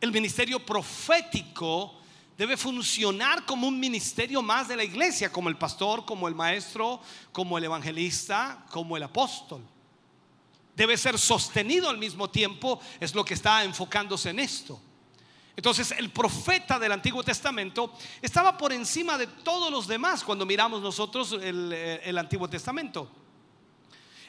El 0.00 0.12
ministerio 0.12 0.64
profético 0.64 2.00
debe 2.36 2.56
funcionar 2.56 3.44
como 3.44 3.66
un 3.66 3.78
ministerio 3.78 4.42
más 4.42 4.68
de 4.68 4.76
la 4.76 4.84
iglesia, 4.84 5.30
como 5.30 5.48
el 5.48 5.56
pastor, 5.56 6.04
como 6.04 6.28
el 6.28 6.34
maestro, 6.34 7.00
como 7.32 7.58
el 7.58 7.64
evangelista, 7.64 8.66
como 8.70 8.96
el 8.96 9.02
apóstol. 9.02 9.62
Debe 10.76 10.96
ser 10.96 11.18
sostenido 11.18 11.88
al 11.88 11.98
mismo 11.98 12.28
tiempo, 12.28 12.80
es 12.98 13.14
lo 13.14 13.24
que 13.24 13.34
está 13.34 13.62
enfocándose 13.62 14.30
en 14.30 14.40
esto. 14.40 14.80
Entonces 15.56 15.92
el 15.92 16.10
profeta 16.10 16.78
del 16.78 16.92
Antiguo 16.92 17.22
Testamento 17.22 17.92
estaba 18.20 18.56
por 18.56 18.72
encima 18.72 19.16
de 19.16 19.26
todos 19.26 19.70
los 19.70 19.86
demás 19.86 20.24
cuando 20.24 20.44
miramos 20.44 20.82
nosotros 20.82 21.32
el, 21.32 21.72
el 21.72 22.18
Antiguo 22.18 22.48
Testamento. 22.48 23.08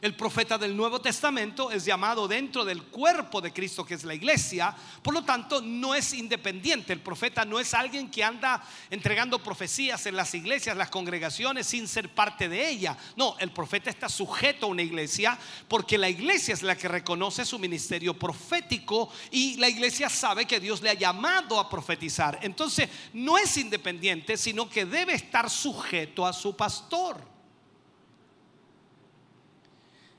El 0.06 0.14
profeta 0.14 0.60
del 0.60 0.78
Nuevo 0.78 1.02
Testamento 1.02 1.72
es 1.72 1.84
llamado 1.84 2.28
dentro 2.28 2.64
del 2.64 2.84
cuerpo 2.84 3.42
de 3.42 3.52
Cristo 3.52 3.84
que 3.84 3.96
es 3.96 4.04
la 4.04 4.14
iglesia, 4.14 4.76
por 5.02 5.16
lo 5.16 5.24
tanto 5.24 5.64
no 5.64 5.96
es 5.96 6.14
independiente. 6.14 6.94
El 6.94 7.00
profeta 7.00 7.44
no 7.44 7.60
es 7.60 7.74
alguien 7.74 8.12
que 8.12 8.24
anda 8.24 8.64
entregando 8.92 9.42
profecías 9.42 10.06
en 10.06 10.16
las 10.16 10.36
iglesias, 10.36 10.78
las 10.78 10.92
congregaciones 10.92 11.66
sin 11.66 11.88
ser 11.88 12.14
parte 12.14 12.48
de 12.48 12.70
ella. 12.70 12.96
No, 13.16 13.36
el 13.40 13.50
profeta 13.50 13.90
está 13.90 14.08
sujeto 14.08 14.68
a 14.68 14.70
una 14.70 14.84
iglesia 14.84 15.40
porque 15.68 15.98
la 15.98 16.08
iglesia 16.08 16.54
es 16.54 16.62
la 16.62 16.78
que 16.78 16.88
reconoce 16.88 17.44
su 17.44 17.58
ministerio 17.58 18.14
profético 18.14 19.10
y 19.32 19.58
la 19.58 19.70
iglesia 19.70 20.08
sabe 20.08 20.46
que 20.46 20.60
Dios 20.60 20.84
le 20.84 20.92
ha 20.92 20.94
llamado 20.94 21.60
a 21.60 21.68
profetizar. 21.68 22.38
Entonces 22.44 22.90
no 23.12 23.40
es 23.40 23.58
independiente, 23.58 24.38
sino 24.38 24.70
que 24.70 24.86
debe 24.86 25.16
estar 25.16 25.50
sujeto 25.50 26.28
a 26.28 26.32
su 26.32 26.56
pastor. 26.56 27.34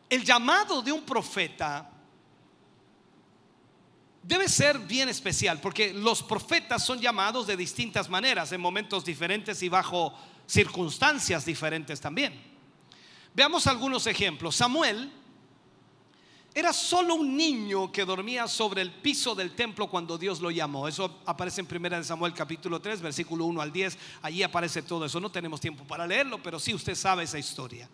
El 0.09 0.25
llamado 0.25 0.83
de 0.83 0.93
un 0.93 1.03
profeta 1.03 1.91
debe 4.23 4.49
ser 4.49 4.79
bien 4.79 5.09
especial, 5.09 5.61
porque 5.61 5.93
los 5.93 6.23
profetas 6.23 6.85
son 6.85 7.01
llamados 7.01 7.47
de 7.47 7.57
distintas 7.57 8.09
maneras, 8.09 8.51
en 8.53 8.61
momentos 8.61 9.05
diferentes 9.05 9.63
y 9.63 9.69
bajo 9.69 10.13
circunstancias 10.47 11.45
diferentes 11.45 12.01
también. 12.01 12.35
Veamos 13.35 13.67
algunos 13.67 14.07
ejemplos. 14.07 14.57
Samuel 14.57 15.13
era 16.55 16.73
solo 16.73 17.17
un 17.17 17.37
niño 17.37 17.93
que 17.93 18.05
dormía 18.05 18.49
sobre 18.49 18.81
el 18.81 18.91
piso 18.91 19.35
del 19.35 19.55
templo 19.55 19.89
cuando 19.89 20.17
Dios 20.17 20.41
lo 20.41 20.51
llamó. 20.51 20.89
Eso 20.89 21.21
aparece 21.27 21.61
en 21.61 21.69
1 21.85 22.03
Samuel 22.03 22.33
capítulo 22.33 22.81
3, 22.81 23.03
versículo 23.03 23.45
1 23.45 23.61
al 23.61 23.71
10. 23.71 23.99
Allí 24.23 24.43
aparece 24.43 24.83
todo 24.83 25.05
eso. 25.05 25.21
No 25.21 25.31
tenemos 25.31 25.61
tiempo 25.61 25.85
para 25.85 26.07
leerlo, 26.07 26.43
pero 26.43 26.59
sí 26.59 26.73
usted 26.73 26.95
sabe 26.95 27.25
esa 27.25 27.39
historia. 27.39 27.89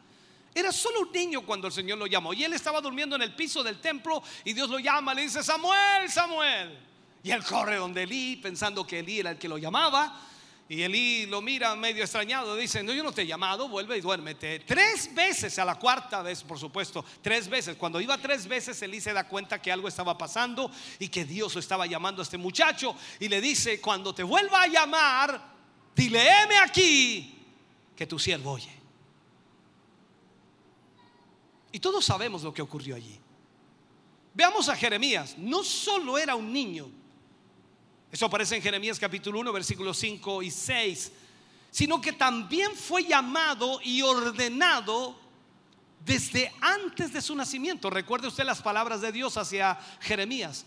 Era 0.54 0.70
solo 0.70 1.00
un 1.00 1.12
niño 1.12 1.42
cuando 1.42 1.66
el 1.66 1.72
Señor 1.72 1.98
lo 1.98 2.06
llamó. 2.06 2.34
Y 2.34 2.44
él 2.44 2.52
estaba 2.52 2.80
durmiendo 2.80 3.16
en 3.16 3.22
el 3.22 3.34
piso 3.34 3.62
del 3.62 3.80
templo 3.80 4.22
y 4.44 4.52
Dios 4.52 4.68
lo 4.68 4.78
llama, 4.78 5.14
le 5.14 5.22
dice, 5.22 5.42
Samuel, 5.42 6.10
Samuel. 6.10 6.78
Y 7.22 7.30
él 7.30 7.42
corre 7.44 7.76
donde 7.76 8.02
Elí, 8.02 8.36
pensando 8.36 8.86
que 8.86 8.98
Elí 8.98 9.20
era 9.20 9.30
el 9.30 9.38
que 9.38 9.48
lo 9.48 9.56
llamaba. 9.56 10.20
Y 10.68 10.82
Elí 10.82 11.26
lo 11.26 11.42
mira 11.42 11.74
medio 11.76 12.02
extrañado, 12.02 12.56
dice, 12.56 12.82
no, 12.82 12.92
yo 12.92 13.02
no 13.02 13.12
te 13.12 13.22
he 13.22 13.26
llamado, 13.26 13.68
vuelve 13.68 13.98
y 13.98 14.00
duérmete. 14.00 14.60
Tres 14.60 15.14
veces, 15.14 15.58
a 15.58 15.64
la 15.64 15.74
cuarta 15.74 16.22
vez, 16.22 16.42
por 16.42 16.58
supuesto, 16.58 17.04
tres 17.20 17.48
veces. 17.48 17.76
Cuando 17.76 18.00
iba 18.00 18.16
tres 18.18 18.46
veces, 18.46 18.80
Elí 18.82 19.00
se 19.00 19.12
da 19.12 19.28
cuenta 19.28 19.60
que 19.60 19.70
algo 19.70 19.86
estaba 19.86 20.16
pasando 20.16 20.70
y 20.98 21.08
que 21.08 21.24
Dios 21.24 21.54
lo 21.54 21.60
estaba 21.60 21.86
llamando 21.86 22.22
a 22.22 22.24
este 22.24 22.38
muchacho. 22.38 22.96
Y 23.20 23.28
le 23.28 23.40
dice, 23.40 23.80
cuando 23.80 24.14
te 24.14 24.22
vuelva 24.22 24.62
a 24.62 24.66
llamar, 24.66 25.52
dile, 25.94 26.26
heme 26.26 26.56
aquí, 26.58 27.38
que 27.94 28.06
tu 28.06 28.18
siervo 28.18 28.52
oye. 28.52 28.81
Y 31.72 31.80
todos 31.80 32.04
sabemos 32.04 32.42
lo 32.42 32.52
que 32.52 32.62
ocurrió 32.62 32.94
allí. 32.94 33.18
Veamos 34.34 34.68
a 34.68 34.76
Jeremías. 34.76 35.36
No 35.38 35.64
solo 35.64 36.18
era 36.18 36.36
un 36.36 36.52
niño. 36.52 36.88
Eso 38.10 38.26
aparece 38.26 38.56
en 38.56 38.62
Jeremías 38.62 38.98
capítulo 38.98 39.40
1, 39.40 39.52
versículos 39.52 39.96
5 39.98 40.42
y 40.42 40.50
6. 40.50 41.12
Sino 41.70 42.00
que 42.00 42.12
también 42.12 42.74
fue 42.76 43.04
llamado 43.04 43.80
y 43.82 44.02
ordenado 44.02 45.18
desde 46.04 46.52
antes 46.60 47.12
de 47.12 47.22
su 47.22 47.34
nacimiento. 47.34 47.88
Recuerde 47.88 48.28
usted 48.28 48.44
las 48.44 48.60
palabras 48.60 49.00
de 49.00 49.12
Dios 49.12 49.38
hacia 49.38 49.78
Jeremías. 50.00 50.66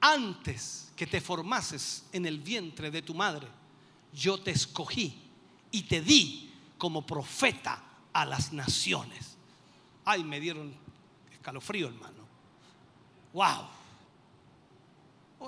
Antes 0.00 0.90
que 0.96 1.06
te 1.06 1.20
formases 1.20 2.04
en 2.12 2.24
el 2.24 2.38
vientre 2.38 2.90
de 2.90 3.02
tu 3.02 3.14
madre, 3.14 3.46
yo 4.12 4.40
te 4.40 4.52
escogí 4.52 5.20
y 5.70 5.82
te 5.82 6.00
di 6.00 6.50
como 6.78 7.04
profeta 7.04 7.82
a 8.12 8.24
las 8.24 8.52
naciones. 8.52 9.33
Ay, 10.04 10.24
me 10.24 10.40
dieron 10.40 10.74
escalofrío, 11.32 11.88
hermano. 11.88 12.24
Wow. 13.32 13.68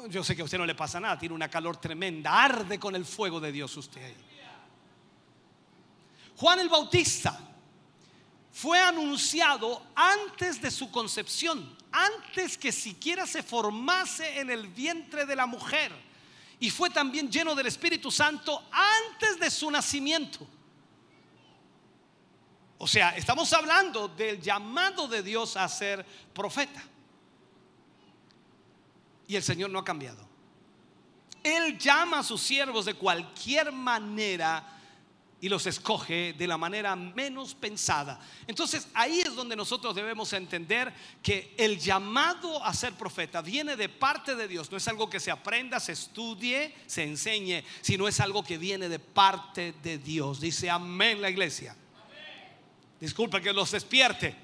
Yo 0.08 0.22
sé 0.22 0.36
que 0.36 0.42
a 0.42 0.44
usted 0.44 0.58
no 0.58 0.66
le 0.66 0.74
pasa 0.74 1.00
nada, 1.00 1.18
tiene 1.18 1.34
una 1.34 1.48
calor 1.48 1.78
tremenda, 1.78 2.44
arde 2.44 2.78
con 2.78 2.94
el 2.94 3.04
fuego 3.04 3.40
de 3.40 3.52
Dios 3.52 3.76
usted 3.76 4.04
ahí. 4.04 4.16
Juan 6.36 6.60
el 6.60 6.68
Bautista 6.68 7.38
fue 8.52 8.78
anunciado 8.78 9.82
antes 9.94 10.60
de 10.60 10.70
su 10.70 10.90
concepción, 10.90 11.76
antes 11.92 12.58
que 12.58 12.72
siquiera 12.72 13.26
se 13.26 13.42
formase 13.42 14.40
en 14.40 14.50
el 14.50 14.68
vientre 14.68 15.24
de 15.24 15.36
la 15.36 15.46
mujer. 15.46 15.92
Y 16.58 16.70
fue 16.70 16.90
también 16.90 17.30
lleno 17.30 17.54
del 17.54 17.66
Espíritu 17.66 18.10
Santo 18.10 18.62
antes 18.72 19.38
de 19.38 19.50
su 19.50 19.70
nacimiento. 19.70 20.46
O 22.78 22.86
sea, 22.86 23.16
estamos 23.16 23.52
hablando 23.52 24.08
del 24.08 24.40
llamado 24.40 25.08
de 25.08 25.22
Dios 25.22 25.56
a 25.56 25.68
ser 25.68 26.04
profeta. 26.34 26.82
Y 29.28 29.36
el 29.36 29.42
Señor 29.42 29.70
no 29.70 29.78
ha 29.78 29.84
cambiado. 29.84 30.26
Él 31.42 31.78
llama 31.78 32.20
a 32.20 32.22
sus 32.22 32.42
siervos 32.42 32.84
de 32.84 32.94
cualquier 32.94 33.72
manera 33.72 34.76
y 35.40 35.48
los 35.48 35.66
escoge 35.66 36.32
de 36.32 36.46
la 36.46 36.56
manera 36.56 36.96
menos 36.96 37.54
pensada. 37.54 38.18
Entonces 38.46 38.88
ahí 38.94 39.20
es 39.20 39.34
donde 39.34 39.54
nosotros 39.54 39.94
debemos 39.94 40.32
entender 40.32 40.92
que 41.22 41.54
el 41.58 41.78
llamado 41.78 42.64
a 42.64 42.72
ser 42.74 42.94
profeta 42.94 43.42
viene 43.42 43.76
de 43.76 43.88
parte 43.88 44.34
de 44.34 44.48
Dios. 44.48 44.70
No 44.70 44.76
es 44.76 44.88
algo 44.88 45.08
que 45.08 45.20
se 45.20 45.30
aprenda, 45.30 45.78
se 45.78 45.92
estudie, 45.92 46.74
se 46.86 47.04
enseñe, 47.04 47.64
sino 47.80 48.08
es 48.08 48.18
algo 48.20 48.42
que 48.42 48.58
viene 48.58 48.88
de 48.88 48.98
parte 48.98 49.74
de 49.82 49.98
Dios. 49.98 50.40
Dice 50.40 50.70
amén 50.70 51.20
la 51.20 51.30
iglesia. 51.30 51.76
Disculpa 53.00 53.40
que 53.40 53.52
los 53.52 53.70
despierte. 53.70 54.34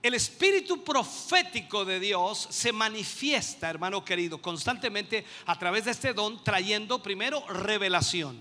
El 0.00 0.14
espíritu 0.14 0.82
profético 0.84 1.84
de 1.84 2.00
Dios 2.00 2.46
se 2.50 2.72
manifiesta, 2.72 3.68
hermano 3.68 4.04
querido, 4.04 4.40
constantemente 4.40 5.26
a 5.46 5.58
través 5.58 5.84
de 5.84 5.90
este 5.90 6.14
don, 6.14 6.42
trayendo 6.42 7.02
primero 7.02 7.46
revelación. 7.48 8.40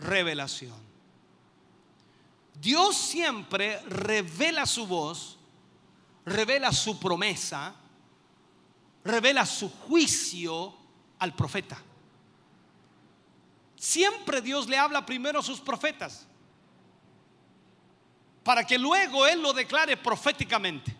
Revelación. 0.00 0.88
Dios 2.60 2.96
siempre 2.96 3.80
revela 3.82 4.66
su 4.66 4.86
voz, 4.86 5.38
revela 6.24 6.72
su 6.72 6.98
promesa, 6.98 7.74
revela 9.04 9.46
su 9.46 9.70
juicio 9.70 10.74
al 11.18 11.36
profeta. 11.36 11.80
Siempre 13.76 14.40
Dios 14.40 14.66
le 14.68 14.76
habla 14.76 15.06
primero 15.06 15.38
a 15.38 15.42
sus 15.42 15.60
profetas 15.60 16.26
para 18.48 18.64
que 18.64 18.78
luego 18.78 19.26
Él 19.26 19.42
lo 19.42 19.52
declare 19.52 19.98
proféticamente. 19.98 20.96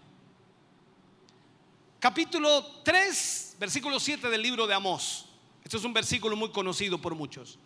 Capítulo 1.98 2.82
3, 2.84 3.56
versículo 3.58 3.98
7 3.98 4.28
del 4.28 4.42
libro 4.42 4.66
de 4.66 4.74
Amós. 4.74 5.24
Este 5.64 5.78
es 5.78 5.84
un 5.84 5.94
versículo 5.94 6.36
muy 6.36 6.50
conocido 6.50 7.00
por 7.00 7.14
muchos. 7.14 7.58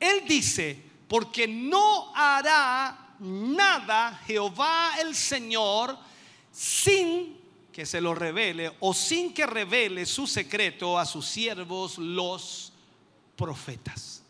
Él 0.00 0.24
dice, 0.26 0.82
porque 1.06 1.46
no 1.46 2.14
hará 2.16 3.14
nada 3.18 4.22
Jehová 4.26 4.92
el 5.02 5.14
Señor 5.14 5.98
sin 6.50 7.38
que 7.70 7.84
se 7.84 8.00
lo 8.00 8.14
revele 8.14 8.74
o 8.80 8.94
sin 8.94 9.34
que 9.34 9.44
revele 9.44 10.06
su 10.06 10.26
secreto 10.26 10.98
a 10.98 11.04
sus 11.04 11.26
siervos 11.26 11.98
los 11.98 12.72
profetas. 13.36 14.22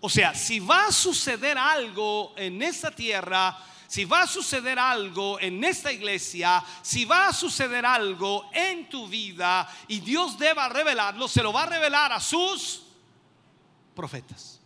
O 0.00 0.08
sea, 0.08 0.34
si 0.34 0.58
va 0.58 0.86
a 0.86 0.92
suceder 0.92 1.58
algo 1.58 2.32
en 2.38 2.62
esta 2.62 2.90
tierra, 2.90 3.66
si 3.90 4.04
va 4.04 4.22
a 4.22 4.26
suceder 4.28 4.78
algo 4.78 5.40
en 5.40 5.64
esta 5.64 5.90
iglesia, 5.90 6.64
si 6.80 7.04
va 7.04 7.26
a 7.26 7.32
suceder 7.32 7.84
algo 7.84 8.48
en 8.52 8.88
tu 8.88 9.08
vida 9.08 9.68
y 9.88 9.98
Dios 9.98 10.38
deba 10.38 10.68
revelarlo, 10.68 11.26
se 11.26 11.42
lo 11.42 11.52
va 11.52 11.64
a 11.64 11.66
revelar 11.66 12.12
a 12.12 12.20
sus 12.20 12.84
profetas. 13.92 14.60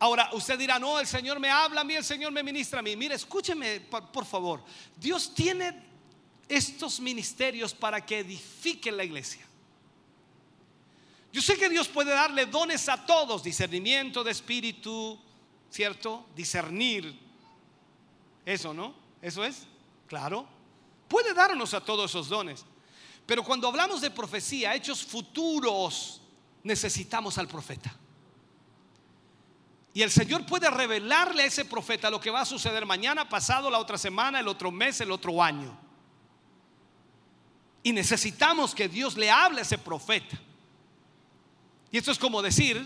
Ahora, 0.00 0.30
usted 0.32 0.58
dirá, 0.58 0.80
no, 0.80 0.98
el 0.98 1.06
Señor 1.06 1.38
me 1.38 1.50
habla 1.50 1.82
a 1.82 1.84
mí, 1.84 1.94
el 1.94 2.04
Señor 2.04 2.32
me 2.32 2.42
ministra 2.42 2.80
a 2.80 2.82
mí. 2.82 2.96
Mire, 2.96 3.14
escúcheme, 3.14 3.78
por, 3.78 4.10
por 4.10 4.24
favor. 4.24 4.60
Dios 4.96 5.32
tiene 5.36 5.84
estos 6.48 6.98
ministerios 6.98 7.72
para 7.72 8.04
que 8.04 8.18
edifiquen 8.18 8.96
la 8.96 9.04
iglesia. 9.04 9.46
Yo 11.34 11.42
sé 11.42 11.56
que 11.56 11.68
Dios 11.68 11.88
puede 11.88 12.12
darle 12.12 12.46
dones 12.46 12.88
a 12.88 13.04
todos, 13.04 13.42
discernimiento 13.42 14.22
de 14.22 14.30
espíritu, 14.30 15.18
¿cierto? 15.68 16.26
Discernir. 16.36 17.18
Eso, 18.46 18.72
¿no? 18.72 18.94
Eso 19.20 19.44
es, 19.44 19.66
claro. 20.06 20.46
Puede 21.08 21.34
darnos 21.34 21.74
a 21.74 21.80
todos 21.80 22.08
esos 22.08 22.28
dones. 22.28 22.64
Pero 23.26 23.42
cuando 23.42 23.66
hablamos 23.66 24.00
de 24.00 24.12
profecía, 24.12 24.76
hechos 24.76 25.04
futuros, 25.04 26.20
necesitamos 26.62 27.36
al 27.36 27.48
profeta. 27.48 27.92
Y 29.92 30.02
el 30.02 30.12
Señor 30.12 30.46
puede 30.46 30.70
revelarle 30.70 31.42
a 31.42 31.46
ese 31.46 31.64
profeta 31.64 32.10
lo 32.10 32.20
que 32.20 32.30
va 32.30 32.42
a 32.42 32.46
suceder 32.46 32.86
mañana, 32.86 33.28
pasado, 33.28 33.68
la 33.72 33.80
otra 33.80 33.98
semana, 33.98 34.38
el 34.38 34.46
otro 34.46 34.70
mes, 34.70 35.00
el 35.00 35.10
otro 35.10 35.42
año. 35.42 35.76
Y 37.82 37.90
necesitamos 37.92 38.72
que 38.72 38.88
Dios 38.88 39.16
le 39.16 39.32
hable 39.32 39.58
a 39.58 39.62
ese 39.62 39.78
profeta. 39.78 40.38
Y 41.94 41.98
esto 41.98 42.10
es 42.10 42.18
como 42.18 42.42
decir, 42.42 42.76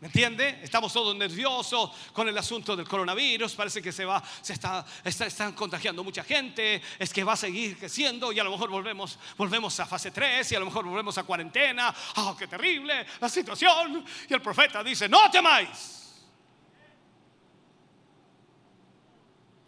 ¿me 0.00 0.06
entiende? 0.06 0.58
Estamos 0.62 0.90
todos 0.90 1.14
nerviosos 1.14 1.90
con 2.14 2.26
el 2.30 2.38
asunto 2.38 2.74
del 2.74 2.88
coronavirus, 2.88 3.54
parece 3.54 3.82
que 3.82 3.92
se 3.92 4.06
va, 4.06 4.22
se 4.40 4.54
está, 4.54 4.86
está- 5.04 5.26
están 5.26 5.52
contagiando 5.52 6.02
mucha 6.02 6.24
gente, 6.24 6.80
es 6.98 7.12
que 7.12 7.24
va 7.24 7.34
a 7.34 7.36
seguir 7.36 7.76
creciendo 7.76 8.32
y 8.32 8.40
a 8.40 8.44
lo 8.44 8.50
mejor 8.50 8.70
volvemos, 8.70 9.18
volvemos 9.36 9.78
a 9.80 9.84
fase 9.84 10.10
3 10.12 10.50
y 10.50 10.54
a 10.54 10.60
lo 10.60 10.64
mejor 10.64 10.86
volvemos 10.86 11.18
a 11.18 11.24
cuarentena. 11.24 11.94
¡Oh, 12.16 12.34
qué 12.38 12.46
terrible 12.46 13.04
la 13.20 13.28
situación! 13.28 14.02
Y 14.30 14.32
el 14.32 14.40
profeta 14.40 14.82
dice, 14.82 15.10
no 15.10 15.30
temáis. 15.30 15.68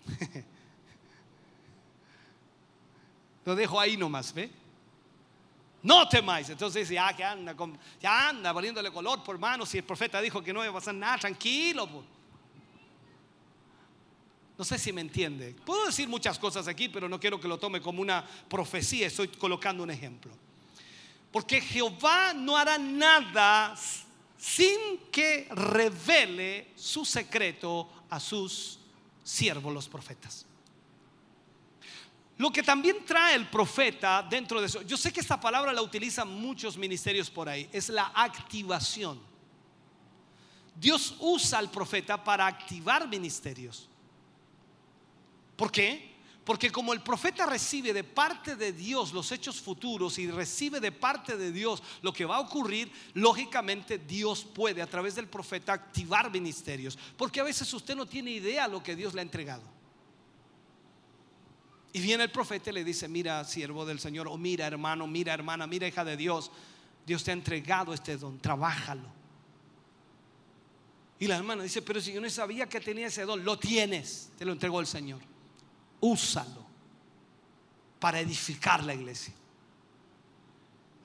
Lo 3.44 3.54
dejo 3.54 3.78
ahí 3.78 3.98
nomás, 3.98 4.32
¿ve? 4.32 4.50
No 5.82 6.08
temáis. 6.08 6.48
Entonces 6.50 6.82
dice, 6.82 6.94
ya 6.94 7.14
que 7.14 7.24
anda, 7.24 7.54
ya 8.00 8.28
anda 8.28 8.52
poniéndole 8.52 8.90
color 8.90 9.22
por 9.22 9.38
mano. 9.38 9.64
Si 9.64 9.78
el 9.78 9.84
profeta 9.84 10.20
dijo 10.20 10.42
que 10.42 10.52
no 10.52 10.62
iba 10.62 10.70
a 10.70 10.74
pasar 10.74 10.94
nada, 10.94 11.18
tranquilo. 11.18 11.86
po. 11.88 12.04
No 14.58 14.64
sé 14.64 14.78
si 14.78 14.92
me 14.92 15.00
entiende. 15.00 15.56
Puedo 15.64 15.86
decir 15.86 16.06
muchas 16.06 16.38
cosas 16.38 16.68
aquí, 16.68 16.90
pero 16.90 17.08
no 17.08 17.18
quiero 17.18 17.40
que 17.40 17.48
lo 17.48 17.58
tome 17.58 17.80
como 17.80 18.02
una 18.02 18.24
profecía. 18.48 19.06
Estoy 19.06 19.28
colocando 19.28 19.82
un 19.82 19.90
ejemplo. 19.90 20.30
Porque 21.32 21.60
Jehová 21.60 22.34
no 22.34 22.56
hará 22.56 22.76
nada 22.76 23.74
sin 24.36 24.98
que 25.10 25.48
revele 25.50 26.72
su 26.74 27.04
secreto 27.04 27.88
a 28.10 28.20
sus 28.20 28.78
siervos, 29.22 29.72
los 29.72 29.88
profetas. 29.88 30.44
Lo 32.40 32.50
que 32.50 32.62
también 32.62 33.04
trae 33.04 33.34
el 33.34 33.50
profeta 33.50 34.22
dentro 34.22 34.62
de 34.62 34.66
eso, 34.66 34.80
yo 34.80 34.96
sé 34.96 35.12
que 35.12 35.20
esta 35.20 35.38
palabra 35.38 35.74
la 35.74 35.82
utilizan 35.82 36.26
muchos 36.26 36.78
ministerios 36.78 37.28
por 37.28 37.50
ahí, 37.50 37.68
es 37.70 37.90
la 37.90 38.12
activación. 38.14 39.20
Dios 40.74 41.16
usa 41.18 41.58
al 41.58 41.70
profeta 41.70 42.24
para 42.24 42.46
activar 42.46 43.06
ministerios. 43.06 43.90
¿Por 45.54 45.70
qué? 45.70 46.14
Porque 46.42 46.72
como 46.72 46.94
el 46.94 47.02
profeta 47.02 47.44
recibe 47.44 47.92
de 47.92 48.04
parte 48.04 48.56
de 48.56 48.72
Dios 48.72 49.12
los 49.12 49.30
hechos 49.32 49.60
futuros 49.60 50.18
y 50.18 50.30
recibe 50.30 50.80
de 50.80 50.92
parte 50.92 51.36
de 51.36 51.52
Dios 51.52 51.82
lo 52.00 52.10
que 52.10 52.24
va 52.24 52.36
a 52.36 52.40
ocurrir, 52.40 52.90
lógicamente 53.12 53.98
Dios 53.98 54.46
puede 54.46 54.80
a 54.80 54.88
través 54.88 55.14
del 55.14 55.28
profeta 55.28 55.74
activar 55.74 56.30
ministerios. 56.30 56.98
Porque 57.18 57.40
a 57.40 57.44
veces 57.44 57.70
usted 57.74 57.94
no 57.94 58.06
tiene 58.06 58.30
idea 58.30 58.66
lo 58.66 58.82
que 58.82 58.96
Dios 58.96 59.12
le 59.12 59.20
ha 59.20 59.24
entregado. 59.24 59.79
Y 61.92 62.00
viene 62.00 62.24
el 62.24 62.30
profeta 62.30 62.70
y 62.70 62.72
le 62.72 62.84
dice, 62.84 63.08
mira 63.08 63.44
siervo 63.44 63.84
del 63.84 63.98
Señor, 63.98 64.28
o 64.28 64.36
mira 64.36 64.66
hermano, 64.66 65.06
mira 65.06 65.34
hermana, 65.34 65.66
mira 65.66 65.88
hija 65.88 66.04
de 66.04 66.16
Dios, 66.16 66.50
Dios 67.04 67.24
te 67.24 67.30
ha 67.30 67.34
entregado 67.34 67.92
este 67.92 68.16
don, 68.16 68.38
trabájalo. 68.38 69.08
Y 71.18 71.26
la 71.26 71.36
hermana 71.36 71.64
dice, 71.64 71.82
pero 71.82 72.00
si 72.00 72.12
yo 72.12 72.20
no 72.20 72.30
sabía 72.30 72.68
que 72.68 72.80
tenía 72.80 73.08
ese 73.08 73.24
don, 73.24 73.44
lo 73.44 73.58
tienes, 73.58 74.30
te 74.38 74.44
lo 74.44 74.52
entregó 74.52 74.80
el 74.80 74.86
Señor. 74.86 75.20
Úsalo 76.00 76.64
para 77.98 78.20
edificar 78.20 78.84
la 78.84 78.94
iglesia. 78.94 79.34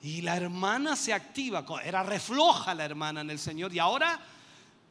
Y 0.02 0.22
la 0.22 0.36
hermana 0.36 0.94
se 0.94 1.12
activa, 1.12 1.66
era 1.84 2.02
refloja 2.04 2.74
la 2.74 2.84
hermana 2.84 3.22
en 3.22 3.30
el 3.30 3.38
Señor 3.38 3.74
y 3.74 3.80
ahora 3.80 4.20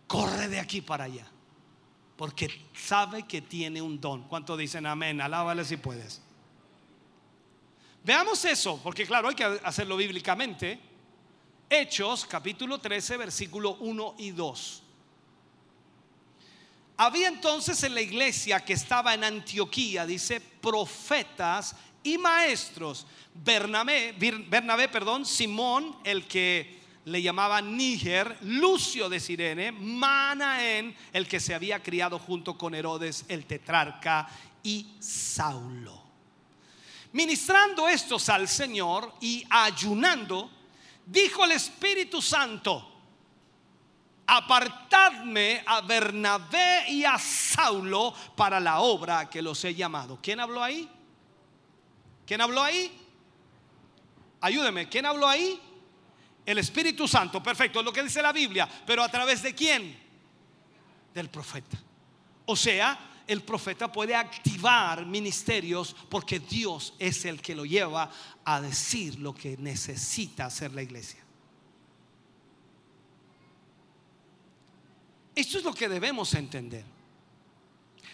corre 0.07 0.49
de 0.49 0.59
aquí 0.59 0.81
para 0.81 1.05
allá 1.05 1.25
porque 2.15 2.49
sabe 2.73 3.23
que 3.23 3.41
tiene 3.41 3.81
un 3.81 3.99
don. 3.99 4.23
¿Cuánto 4.23 4.55
dicen 4.55 4.85
amén? 4.85 5.21
Alábale 5.21 5.65
si 5.65 5.77
puedes. 5.77 6.21
Veamos 8.03 8.45
eso, 8.45 8.79
porque 8.83 9.05
claro, 9.05 9.29
hay 9.29 9.35
que 9.35 9.43
hacerlo 9.43 9.97
bíblicamente. 9.97 10.79
Hechos, 11.69 12.25
capítulo 12.25 12.77
13, 12.77 13.17
versículo 13.17 13.77
1 13.79 14.15
y 14.19 14.31
2. 14.31 14.83
Había 16.97 17.27
entonces 17.27 17.83
en 17.83 17.93
la 17.93 18.01
iglesia 18.01 18.63
que 18.63 18.73
estaba 18.73 19.13
en 19.13 19.23
Antioquía, 19.23 20.05
dice, 20.05 20.39
profetas 20.39 21.75
y 22.03 22.17
maestros. 22.17 23.05
Bernabé, 23.33 24.13
Bernabé, 24.47 24.87
perdón, 24.87 25.25
Simón, 25.25 25.97
el 26.05 26.25
que 26.25 26.79
le 27.05 27.21
llamaban 27.21 27.77
Níger, 27.77 28.37
Lucio 28.41 29.09
de 29.09 29.19
Sirene, 29.19 29.71
Manaén, 29.71 30.95
el 31.13 31.27
que 31.27 31.39
se 31.39 31.53
había 31.53 31.81
criado 31.81 32.19
junto 32.19 32.57
con 32.57 32.73
Herodes 32.73 33.25
el 33.27 33.45
tetrarca, 33.45 34.27
y 34.63 34.95
Saulo. 34.99 36.01
Ministrando 37.13 37.87
estos 37.87 38.27
al 38.29 38.47
Señor 38.47 39.13
y 39.21 39.45
ayunando, 39.49 40.49
dijo 41.05 41.45
el 41.45 41.51
Espíritu 41.51 42.21
Santo, 42.21 42.91
apartadme 44.27 45.63
a 45.65 45.81
Bernabé 45.81 46.89
y 46.89 47.05
a 47.05 47.17
Saulo 47.19 48.13
para 48.35 48.59
la 48.59 48.79
obra 48.79 49.29
que 49.29 49.41
los 49.41 49.63
he 49.63 49.75
llamado. 49.75 50.17
¿Quién 50.21 50.39
habló 50.39 50.63
ahí? 50.63 50.89
¿Quién 52.25 52.41
habló 52.41 52.63
ahí? 52.63 52.91
Ayúdeme, 54.41 54.89
¿quién 54.89 55.05
habló 55.05 55.27
ahí? 55.27 55.61
El 56.45 56.59
Espíritu 56.59 57.07
Santo, 57.07 57.41
perfecto, 57.41 57.79
es 57.79 57.85
lo 57.85 57.91
que 57.91 58.03
dice 58.03 58.21
la 58.21 58.31
Biblia, 58.31 58.69
pero 58.85 59.03
a 59.03 59.09
través 59.09 59.41
de 59.41 59.55
quién? 59.55 59.97
Del 61.13 61.29
profeta. 61.29 61.77
O 62.45 62.55
sea, 62.55 63.23
el 63.25 63.41
profeta 63.41 63.91
puede 63.91 64.15
activar 64.15 65.05
ministerios 65.05 65.95
porque 66.09 66.39
Dios 66.39 66.93
es 66.99 67.25
el 67.25 67.41
que 67.41 67.55
lo 67.55 67.65
lleva 67.65 68.11
a 68.43 68.61
decir 68.61 69.19
lo 69.19 69.33
que 69.33 69.57
necesita 69.57 70.45
hacer 70.45 70.73
la 70.73 70.83
iglesia. 70.83 71.23
Esto 75.33 75.57
es 75.57 75.63
lo 75.63 75.73
que 75.73 75.89
debemos 75.89 76.33
entender. 76.35 76.85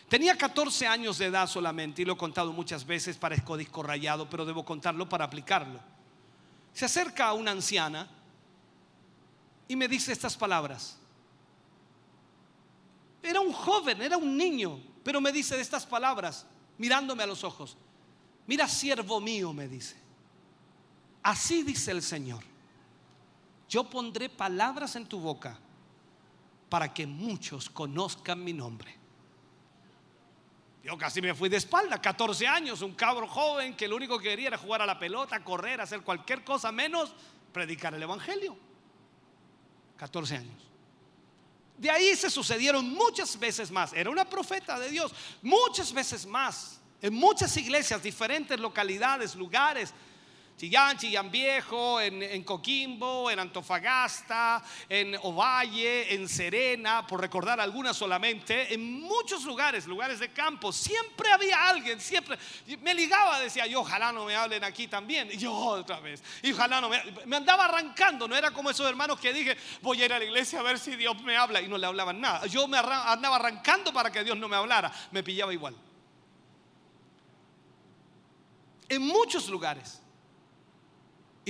Tenía 0.08 0.38
14 0.38 0.88
años 0.88 1.18
de 1.18 1.26
edad 1.26 1.48
solamente 1.48 2.02
y 2.02 2.06
lo 2.06 2.14
he 2.14 2.18
contado 2.18 2.52
muchas 2.52 2.86
veces, 2.86 3.18
parezco 3.18 3.56
disco 3.58 3.84
rayado, 3.84 4.30
pero 4.30 4.46
debo 4.46 4.66
contarlo 4.66 5.08
para 5.08 5.26
aplicarlo. 5.26 5.80
Se 6.74 6.86
acerca 6.86 7.28
a 7.28 7.34
una 7.34 7.52
anciana 7.52 8.10
y 9.72 9.76
me 9.78 9.88
dice 9.88 10.12
estas 10.12 10.36
palabras. 10.36 10.98
Era 13.24 13.40
un 13.40 13.54
joven, 13.54 14.02
era 14.02 14.18
un 14.18 14.36
niño, 14.36 14.78
pero 15.02 15.22
me 15.22 15.32
dice 15.32 15.62
estas 15.62 15.86
palabras, 15.86 16.46
mirándome 16.78 17.24
a 17.24 17.26
los 17.26 17.46
ojos. 17.46 17.78
Mira, 18.48 18.68
siervo 18.68 19.22
mío, 19.22 19.54
me 19.54 19.70
dice. 19.70 19.96
Así 21.24 21.64
dice 21.64 21.92
el 21.92 22.02
Señor. 22.02 22.44
Yo 23.70 23.90
pondré 23.90 24.28
palabras 24.28 24.98
en 24.98 25.06
tu 25.06 25.22
boca 25.22 25.58
para 26.68 26.94
que 26.94 27.08
muchos 27.08 27.70
conozcan 27.70 28.44
mi 28.44 28.52
nombre. 28.52 28.94
Yo 30.84 30.98
casi 30.98 31.22
me 31.22 31.34
fui 31.34 31.48
de 31.48 31.56
espalda, 31.56 32.02
14 32.02 32.46
años, 32.46 32.82
un 32.82 32.94
cabro 32.94 33.26
joven 33.26 33.74
que 33.78 33.88
lo 33.88 33.96
único 33.96 34.20
que 34.20 34.32
quería 34.32 34.50
era 34.50 34.58
jugar 34.58 34.82
a 34.82 34.86
la 34.86 35.00
pelota, 35.00 35.42
correr, 35.46 35.80
hacer 35.80 36.02
cualquier 36.02 36.44
cosa 36.44 36.74
menos 36.74 37.16
predicar 37.54 37.94
el 37.94 38.04
Evangelio. 38.04 38.71
14 40.02 40.36
años. 40.36 40.60
De 41.78 41.88
ahí 41.88 42.16
se 42.16 42.32
sucedieron 42.32 42.90
muchas 42.90 43.40
veces 43.40 43.70
más. 43.70 43.94
Era 43.94 44.10
una 44.10 44.28
profeta 44.28 44.80
de 44.80 44.90
Dios, 44.90 45.14
muchas 45.44 45.94
veces 45.94 46.26
más. 46.26 46.80
En 47.04 47.14
muchas 47.14 47.56
iglesias, 47.56 48.02
diferentes 48.02 48.60
localidades, 48.60 49.36
lugares. 49.36 49.94
Chillán, 50.62 50.96
Chillán 50.96 51.32
Viejo, 51.32 52.00
en, 52.00 52.44
Coquimbo, 52.44 53.32
en 53.32 53.40
Antofagasta, 53.40 54.64
en 54.88 55.16
Ovalle, 55.24 56.14
en 56.14 56.30
Serena, 56.30 57.08
por 57.08 57.20
recordar 57.20 57.60
algunas 57.60 57.98
solamente, 57.98 58.72
en 58.72 59.02
muchos 59.02 59.44
lugares, 59.44 59.88
lugares 59.88 60.20
de 60.20 60.32
campo, 60.32 60.72
siempre 60.72 61.32
había 61.32 61.68
alguien, 61.68 62.00
siempre. 62.00 62.38
Me 62.80 62.94
ligaba, 62.94 63.40
decía 63.40 63.66
yo, 63.66 63.80
ojalá 63.80 64.12
no 64.12 64.26
me 64.26 64.36
hablen 64.36 64.64
aquí 64.64 64.86
también. 64.86 65.30
Y 65.32 65.38
yo 65.38 65.52
otra 65.52 66.00
vez, 66.00 66.22
y 66.44 66.52
ojalá 66.52 66.80
no 66.80 66.90
me. 66.90 67.02
Me 67.26 67.38
andaba 67.38 67.66
arrancando, 67.66 68.28
no 68.28 68.36
era 68.36 68.52
como 68.52 68.70
esos 68.70 68.88
hermanos 68.88 69.20
que 69.20 69.34
dije, 69.34 69.58
voy 69.82 70.00
a 70.04 70.06
ir 70.06 70.14
a 70.14 70.20
la 70.20 70.26
iglesia 70.26 70.60
a 70.60 70.62
ver 70.62 70.78
si 70.78 70.96
Dios 70.96 71.20
me 71.24 71.36
habla, 71.36 71.60
y 71.60 71.68
no 71.68 71.80
le 71.80 71.88
hablaban 71.88 72.22
nada. 72.22 72.46
Yo 72.46 72.68
me 72.68 72.78
andaba 72.78 73.38
arrancando 73.38 73.92
para 73.92 74.12
que 74.12 74.24
Dios 74.24 74.38
no 74.38 74.48
me 74.48 74.58
hablara, 74.58 74.92
me 75.10 75.24
pillaba 75.24 75.52
igual. 75.52 75.76
En 78.90 79.02
muchos 79.02 79.50
lugares. 79.50 80.01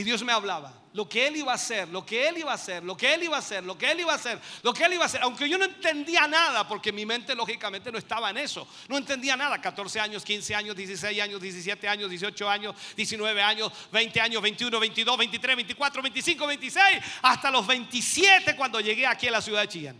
Y 0.02 0.04
Dios 0.04 0.24
me 0.24 0.32
hablaba, 0.32 0.74
lo 0.94 1.08
que 1.08 1.28
Él 1.28 1.36
iba 1.36 1.52
a 1.52 1.56
hacer, 1.56 1.88
lo 1.90 2.04
que 2.04 2.28
Él 2.28 2.40
iba 2.40 2.52
a 2.52 2.56
hacer, 2.56 2.84
lo 2.84 2.98
que 2.98 3.14
Él 3.14 3.22
iba 3.22 3.36
a 3.36 3.40
hacer, 3.40 3.64
lo 3.64 3.78
que 3.78 3.92
Él 3.92 4.00
iba 4.00 4.14
a 4.14 4.16
hacer, 4.16 4.42
lo 4.64 4.74
que 4.74 4.84
Él 4.84 4.94
iba 4.94 5.04
a 5.04 5.06
hacer, 5.06 5.22
aunque 5.22 5.48
yo 5.48 5.60
no 5.60 5.66
entendía 5.66 6.28
nada, 6.28 6.68
porque 6.68 6.92
mi 6.92 7.06
mente 7.06 7.36
lógicamente 7.36 7.92
no 7.92 8.00
estaba 8.00 8.32
en 8.32 8.38
eso, 8.38 8.68
no 8.90 8.98
entendía 8.98 9.38
nada, 9.38 9.62
14 9.62 10.00
años, 10.00 10.26
15 10.26 10.56
años, 10.56 10.76
16 10.76 11.22
años, 11.22 11.40
17 11.40 11.88
años, 11.88 12.10
18 12.10 12.50
años, 12.50 12.76
19 12.96 13.44
años, 13.44 13.72
20 13.92 14.22
años, 14.22 14.42
21, 14.42 14.80
22, 14.80 15.18
23, 15.20 15.56
24, 15.56 16.02
25, 16.02 16.48
26, 16.48 16.84
hasta 17.22 17.52
los 17.52 17.68
27 17.68 18.56
cuando 18.56 18.80
llegué 18.80 19.06
aquí 19.06 19.28
a 19.28 19.32
la 19.34 19.42
ciudad 19.44 19.62
de 19.62 19.68
Chillán. 19.68 19.98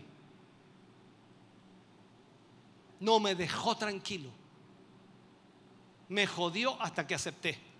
No 3.00 3.20
me 3.20 3.36
dejó 3.36 3.78
tranquilo, 3.78 4.32
me 6.10 6.26
jodió 6.26 6.82
hasta 6.82 7.06
que 7.06 7.14
acepté. 7.14 7.71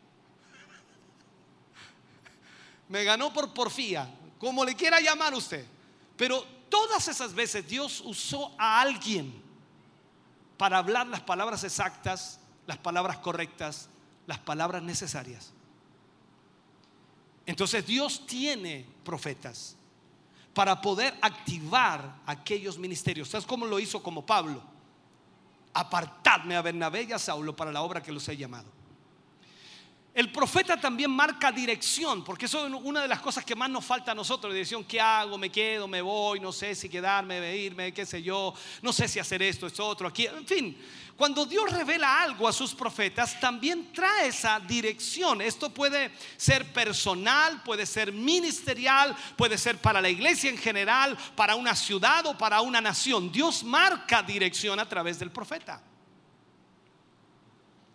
Me 2.92 3.06
ganó 3.06 3.32
por 3.32 3.54
porfía, 3.54 4.14
como 4.38 4.66
le 4.66 4.76
quiera 4.76 5.00
llamar 5.00 5.34
usted. 5.34 5.66
Pero 6.18 6.46
todas 6.70 7.08
esas 7.08 7.34
veces 7.34 7.66
Dios 7.66 8.02
usó 8.06 8.54
a 8.58 8.82
alguien 8.82 9.42
para 10.58 10.78
hablar 10.78 11.08
las 11.08 11.22
palabras 11.22 11.64
exactas, 11.64 12.42
las 12.68 12.78
palabras 12.78 13.18
correctas, 13.20 13.88
las 14.28 14.40
palabras 14.40 14.84
necesarias. 14.84 15.54
Entonces 17.46 17.88
Dios 17.88 18.28
tiene 18.28 18.86
profetas 19.06 19.78
para 20.54 20.82
poder 20.82 21.18
activar 21.22 22.18
aquellos 22.26 22.78
ministerios. 22.78 23.30
¿Sabes 23.30 23.48
cómo 23.48 23.66
lo 23.66 23.80
hizo 23.80 24.04
como 24.04 24.26
Pablo? 24.26 24.62
Apartadme 25.74 26.58
a 26.58 26.62
Bernabé 26.62 27.04
y 27.04 27.14
a 27.14 27.20
Saulo 27.20 27.56
para 27.56 27.72
la 27.72 27.84
obra 27.84 28.04
que 28.04 28.12
los 28.12 28.28
he 28.28 28.36
llamado. 28.36 28.81
El 30.14 30.30
profeta 30.30 30.76
también 30.76 31.10
marca 31.10 31.54
dirección, 31.54 32.22
porque 32.22 32.46
eso 32.46 32.68
es 32.68 32.74
una 32.84 33.02
de 33.02 33.08
las 33.08 33.22
cosas 33.22 33.46
que 33.46 33.56
más 33.56 33.70
nos 33.70 33.86
falta 33.86 34.12
a 34.12 34.16
nosotros, 34.16 34.54
dirección, 34.54 34.84
¿qué 34.84 35.00
hago? 35.00 35.38
¿Me 35.38 35.50
quedo? 35.50 35.88
¿Me 35.88 36.02
voy? 36.02 36.42
No 36.42 36.52
sé 36.52 36.76
si 36.76 36.90
quedarme, 36.90 37.56
irme, 37.56 37.94
qué 37.94 38.06
sé 38.06 38.22
yo, 38.22 38.54
no 38.82 38.92
sé 38.92 39.08
si 39.08 39.20
hacer 39.20 39.42
esto, 39.42 39.68
esto, 39.68 39.88
otro, 39.88 40.10
aquí, 40.10 40.26
en 40.26 40.46
fin. 40.46 40.78
Cuando 41.16 41.46
Dios 41.46 41.72
revela 41.72 42.22
algo 42.22 42.46
a 42.46 42.52
sus 42.52 42.76
profetas, 42.76 43.40
también 43.40 43.94
trae 43.94 44.28
esa 44.28 44.60
dirección. 44.60 45.42
Esto 45.42 45.70
puede 45.70 46.12
ser 46.36 46.74
personal, 46.74 47.64
puede 47.64 47.86
ser 47.86 48.12
ministerial, 48.12 49.16
puede 49.38 49.58
ser 49.58 49.78
para 49.78 50.02
la 50.02 50.10
iglesia 50.10 50.50
en 50.50 50.58
general, 50.58 51.18
para 51.38 51.56
una 51.56 51.74
ciudad 51.74 52.26
o 52.26 52.38
para 52.38 52.60
una 52.60 52.82
nación. 52.82 53.32
Dios 53.32 53.64
marca 53.64 54.22
dirección 54.22 54.78
a 54.78 54.90
través 54.90 55.20
del 55.20 55.32
profeta. 55.32 55.82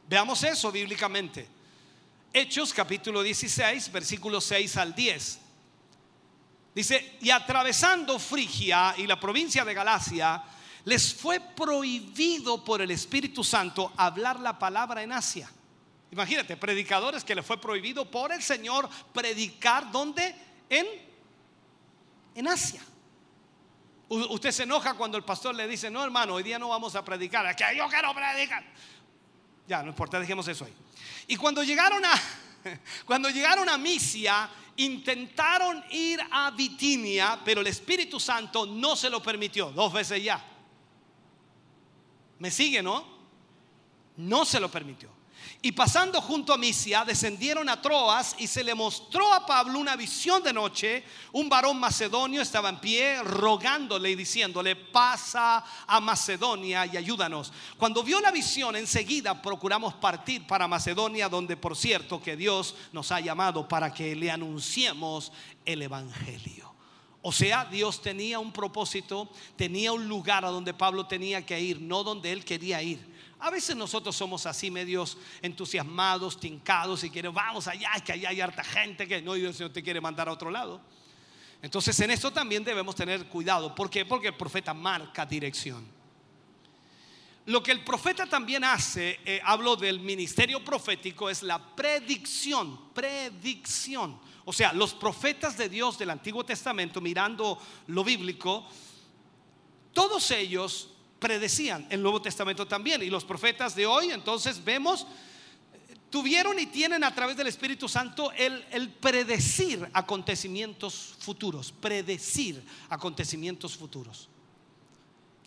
Veamos 0.08 0.42
eso 0.44 0.72
bíblicamente. 0.72 1.55
Hechos 2.32 2.72
capítulo 2.74 3.22
16, 3.22 3.90
versículos 3.92 4.44
6 4.44 4.76
al 4.76 4.94
10. 4.94 5.40
Dice, 6.74 7.16
y 7.22 7.30
atravesando 7.30 8.18
Frigia 8.18 8.94
y 8.98 9.06
la 9.06 9.18
provincia 9.18 9.64
de 9.64 9.72
Galacia, 9.72 10.42
les 10.84 11.14
fue 11.14 11.40
prohibido 11.40 12.62
por 12.62 12.82
el 12.82 12.90
Espíritu 12.90 13.42
Santo 13.42 13.92
hablar 13.96 14.38
la 14.40 14.58
palabra 14.58 15.02
en 15.02 15.12
Asia. 15.12 15.50
Imagínate, 16.12 16.56
predicadores 16.56 17.24
que 17.24 17.34
les 17.34 17.44
fue 17.44 17.60
prohibido 17.60 18.10
por 18.10 18.30
el 18.30 18.42
Señor 18.42 18.88
predicar 19.12 19.90
¿dónde? 19.90 20.34
En, 20.68 20.86
en 22.34 22.46
Asia. 22.46 22.82
Usted 24.08 24.52
se 24.52 24.62
enoja 24.62 24.94
cuando 24.94 25.18
el 25.18 25.24
pastor 25.24 25.54
le 25.54 25.66
dice, 25.66 25.90
no 25.90 26.04
hermano, 26.04 26.34
hoy 26.34 26.44
día 26.44 26.58
no 26.58 26.68
vamos 26.68 26.94
a 26.94 27.04
predicar, 27.04 27.44
aquí 27.46 27.64
yo 27.76 27.88
quiero 27.88 28.14
predicar. 28.14 28.64
Ya, 29.66 29.82
no 29.82 29.88
importa, 29.88 30.20
dejemos 30.20 30.46
eso 30.46 30.64
ahí. 30.64 30.74
Y 31.26 31.36
cuando 31.36 31.62
llegaron 31.62 32.04
a 32.04 32.20
cuando 33.06 33.30
llegaron 33.30 33.68
a 33.68 33.78
Misia, 33.78 34.48
intentaron 34.76 35.84
ir 35.90 36.20
a 36.30 36.50
Bitinia, 36.50 37.40
pero 37.44 37.60
el 37.60 37.66
Espíritu 37.66 38.20
Santo 38.20 38.66
no 38.66 38.96
se 38.96 39.10
lo 39.10 39.22
permitió, 39.22 39.70
dos 39.70 39.92
veces 39.92 40.22
ya. 40.22 40.44
¿Me 42.38 42.50
sigue, 42.50 42.82
no? 42.82 43.06
No 44.16 44.44
se 44.44 44.60
lo 44.60 44.70
permitió. 44.70 45.15
Y 45.62 45.72
pasando 45.72 46.20
junto 46.20 46.52
a 46.52 46.58
Misia, 46.58 47.04
descendieron 47.04 47.68
a 47.68 47.80
Troas 47.80 48.36
y 48.38 48.46
se 48.46 48.62
le 48.62 48.74
mostró 48.74 49.32
a 49.32 49.46
Pablo 49.46 49.78
una 49.78 49.96
visión 49.96 50.42
de 50.42 50.52
noche. 50.52 51.02
Un 51.32 51.48
varón 51.48 51.80
macedonio 51.80 52.42
estaba 52.42 52.68
en 52.68 52.78
pie 52.78 53.22
rogándole 53.22 54.10
y 54.10 54.14
diciéndole, 54.14 54.76
pasa 54.76 55.64
a 55.86 56.00
Macedonia 56.00 56.86
y 56.86 56.96
ayúdanos. 56.96 57.52
Cuando 57.78 58.02
vio 58.02 58.20
la 58.20 58.30
visión, 58.30 58.76
enseguida 58.76 59.40
procuramos 59.40 59.94
partir 59.94 60.46
para 60.46 60.68
Macedonia, 60.68 61.28
donde 61.28 61.56
por 61.56 61.76
cierto 61.76 62.22
que 62.22 62.36
Dios 62.36 62.74
nos 62.92 63.10
ha 63.10 63.20
llamado 63.20 63.66
para 63.66 63.92
que 63.92 64.14
le 64.14 64.30
anunciemos 64.30 65.32
el 65.64 65.82
Evangelio. 65.82 66.74
O 67.22 67.32
sea, 67.32 67.64
Dios 67.64 68.02
tenía 68.02 68.38
un 68.38 68.52
propósito, 68.52 69.28
tenía 69.56 69.92
un 69.92 70.06
lugar 70.06 70.44
a 70.44 70.50
donde 70.50 70.72
Pablo 70.72 71.06
tenía 71.06 71.44
que 71.44 71.60
ir, 71.60 71.80
no 71.80 72.04
donde 72.04 72.30
él 72.30 72.44
quería 72.44 72.80
ir. 72.82 73.15
A 73.46 73.50
veces 73.50 73.76
nosotros 73.76 74.16
somos 74.16 74.44
así 74.44 74.72
medios 74.72 75.16
entusiasmados, 75.40 76.40
tincados 76.40 77.04
y 77.04 77.10
queremos, 77.10 77.36
vamos 77.36 77.68
allá, 77.68 77.92
que 78.04 78.10
allá 78.10 78.30
hay 78.30 78.40
harta 78.40 78.64
gente 78.64 79.06
que 79.06 79.22
no, 79.22 79.36
el 79.36 79.54
Señor 79.54 79.72
te 79.72 79.84
quiere 79.84 80.00
mandar 80.00 80.28
a 80.28 80.32
otro 80.32 80.50
lado. 80.50 80.80
Entonces 81.62 81.98
en 82.00 82.10
esto 82.10 82.32
también 82.32 82.64
debemos 82.64 82.96
tener 82.96 83.28
cuidado. 83.28 83.72
¿Por 83.72 83.88
qué? 83.88 84.04
Porque 84.04 84.26
el 84.26 84.36
profeta 84.36 84.74
marca 84.74 85.24
dirección. 85.24 85.86
Lo 87.44 87.62
que 87.62 87.70
el 87.70 87.84
profeta 87.84 88.26
también 88.26 88.64
hace, 88.64 89.20
eh, 89.24 89.40
hablo 89.44 89.76
del 89.76 90.00
ministerio 90.00 90.64
profético, 90.64 91.30
es 91.30 91.44
la 91.44 91.76
predicción, 91.76 92.92
predicción. 92.92 94.18
O 94.44 94.52
sea, 94.52 94.72
los 94.72 94.92
profetas 94.92 95.56
de 95.56 95.68
Dios 95.68 95.96
del 95.96 96.10
Antiguo 96.10 96.44
Testamento, 96.44 97.00
mirando 97.00 97.62
lo 97.86 98.02
bíblico, 98.02 98.68
todos 99.92 100.32
ellos 100.32 100.95
predecían 101.18 101.86
el 101.90 102.02
Nuevo 102.02 102.20
Testamento 102.20 102.66
también. 102.66 103.02
Y 103.02 103.10
los 103.10 103.24
profetas 103.24 103.74
de 103.74 103.86
hoy, 103.86 104.10
entonces 104.10 104.62
vemos, 104.62 105.06
tuvieron 106.10 106.58
y 106.58 106.66
tienen 106.66 107.04
a 107.04 107.14
través 107.14 107.36
del 107.36 107.46
Espíritu 107.46 107.88
Santo 107.88 108.32
el, 108.32 108.90
predecir 109.00 109.88
acontecimientos 109.92 111.16
futuros, 111.18 111.72
predecir 111.72 112.62
acontecimientos 112.88 113.76
futuros. 113.76 114.28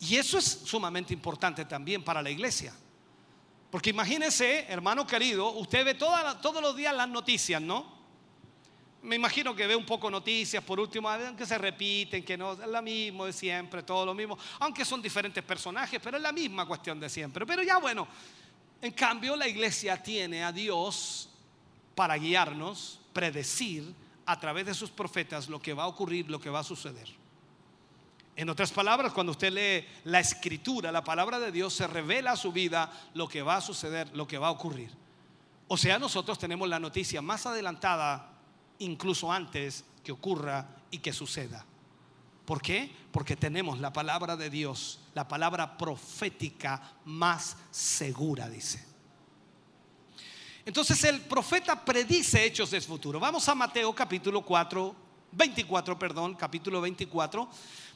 Y 0.02 0.16
eso 0.16 0.38
es 0.38 0.46
sumamente 0.64 1.14
importante 1.14 1.66
también 1.66 2.04
para 2.04 2.22
la 2.22 2.30
iglesia. 2.30 2.74
Porque 3.70 3.92
imagínese, 3.92 4.66
hermano 4.70 5.06
querido, 5.06 5.52
usted 5.52 5.86
ve 5.86 5.94
todos 5.94 6.62
los 6.62 6.76
días 6.76 6.96
las 6.96 7.10
noticias, 7.10 7.62
¿no? 7.62 7.99
Me 9.02 9.16
imagino 9.16 9.56
que 9.56 9.66
ve 9.66 9.76
un 9.76 9.86
poco 9.86 10.12
noticias, 10.12 10.64
por 10.64 10.80
último, 10.80 11.10
que 11.38 11.46
se 11.46 11.58
repiten, 11.58 12.24
que 12.24 12.38
no 12.38 12.54
es 12.54 12.60
la 12.60 12.82
misma 12.82 13.28
de 13.28 13.34
siempre, 13.34 13.84
todo 13.84 14.06
lo 14.06 14.14
mismo, 14.14 14.38
aunque 14.60 14.84
son 14.84 15.02
diferentes 15.02 15.44
personajes, 15.44 16.02
pero 16.04 16.18
es 16.18 16.24
la 16.24 16.34
misma 16.34 16.66
cuestión 16.66 17.00
de 17.00 17.10
siempre. 17.10 17.46
Pero 17.46 17.64
ya 17.64 17.78
bueno, 17.78 18.08
en 18.82 18.92
cambio 18.92 19.36
la 19.36 19.48
iglesia 19.48 20.02
tiene 20.02 20.44
a 20.44 20.52
Dios 20.52 21.30
para 21.96 22.18
guiarnos, 22.18 23.00
predecir 23.14 23.94
a 24.26 24.40
través 24.40 24.66
de 24.66 24.74
sus 24.74 24.90
profetas 24.90 25.50
lo 25.50 25.62
que 25.62 25.74
va 25.74 25.84
a 25.84 25.88
ocurrir, 25.88 26.30
lo 26.30 26.40
que 26.40 26.50
va 26.50 26.60
a 26.60 26.64
suceder. 26.64 27.08
En 28.36 28.50
otras 28.50 28.72
palabras, 28.72 29.12
cuando 29.12 29.32
usted 29.32 29.52
lee 29.52 29.86
la 30.06 30.20
escritura, 30.20 30.92
la 30.92 31.04
palabra 31.04 31.40
de 31.40 31.52
Dios, 31.52 31.74
se 31.74 31.88
revela 31.88 32.32
a 32.32 32.38
su 32.38 32.54
vida 32.54 32.90
lo 33.14 33.28
que 33.28 33.42
va 33.42 33.58
a 33.58 33.62
suceder, 33.62 34.10
lo 34.16 34.28
que 34.28 34.38
va 34.38 34.48
a 34.48 34.52
ocurrir. 34.52 34.92
O 35.68 35.78
sea, 35.78 36.00
nosotros 36.00 36.40
tenemos 36.40 36.70
la 36.70 36.80
noticia 36.80 37.22
más 37.22 37.46
adelantada, 37.46 38.39
incluso 38.80 39.32
antes 39.32 39.84
que 40.04 40.12
ocurra 40.12 40.68
y 40.92 41.00
que 41.00 41.14
suceda. 41.14 41.66
¿Por 42.46 42.62
qué? 42.62 42.92
Porque 43.12 43.36
tenemos 43.36 43.80
la 43.80 43.94
palabra 43.94 44.36
de 44.36 44.50
Dios, 44.50 45.00
la 45.14 45.28
palabra 45.28 45.78
profética 45.78 46.96
más 47.06 47.56
segura, 47.70 48.50
dice. 48.50 48.84
Entonces 50.66 51.04
el 51.04 51.22
profeta 51.22 51.84
predice 51.84 52.44
hechos 52.44 52.72
del 52.72 52.82
futuro. 52.82 53.20
Vamos 53.20 53.48
a 53.48 53.56
Mateo 53.56 53.94
capítulo 53.94 54.42
4, 54.42 54.96
24, 55.32 56.00
perdón, 56.00 56.36
capítulo 56.36 56.82
24, 56.82 57.50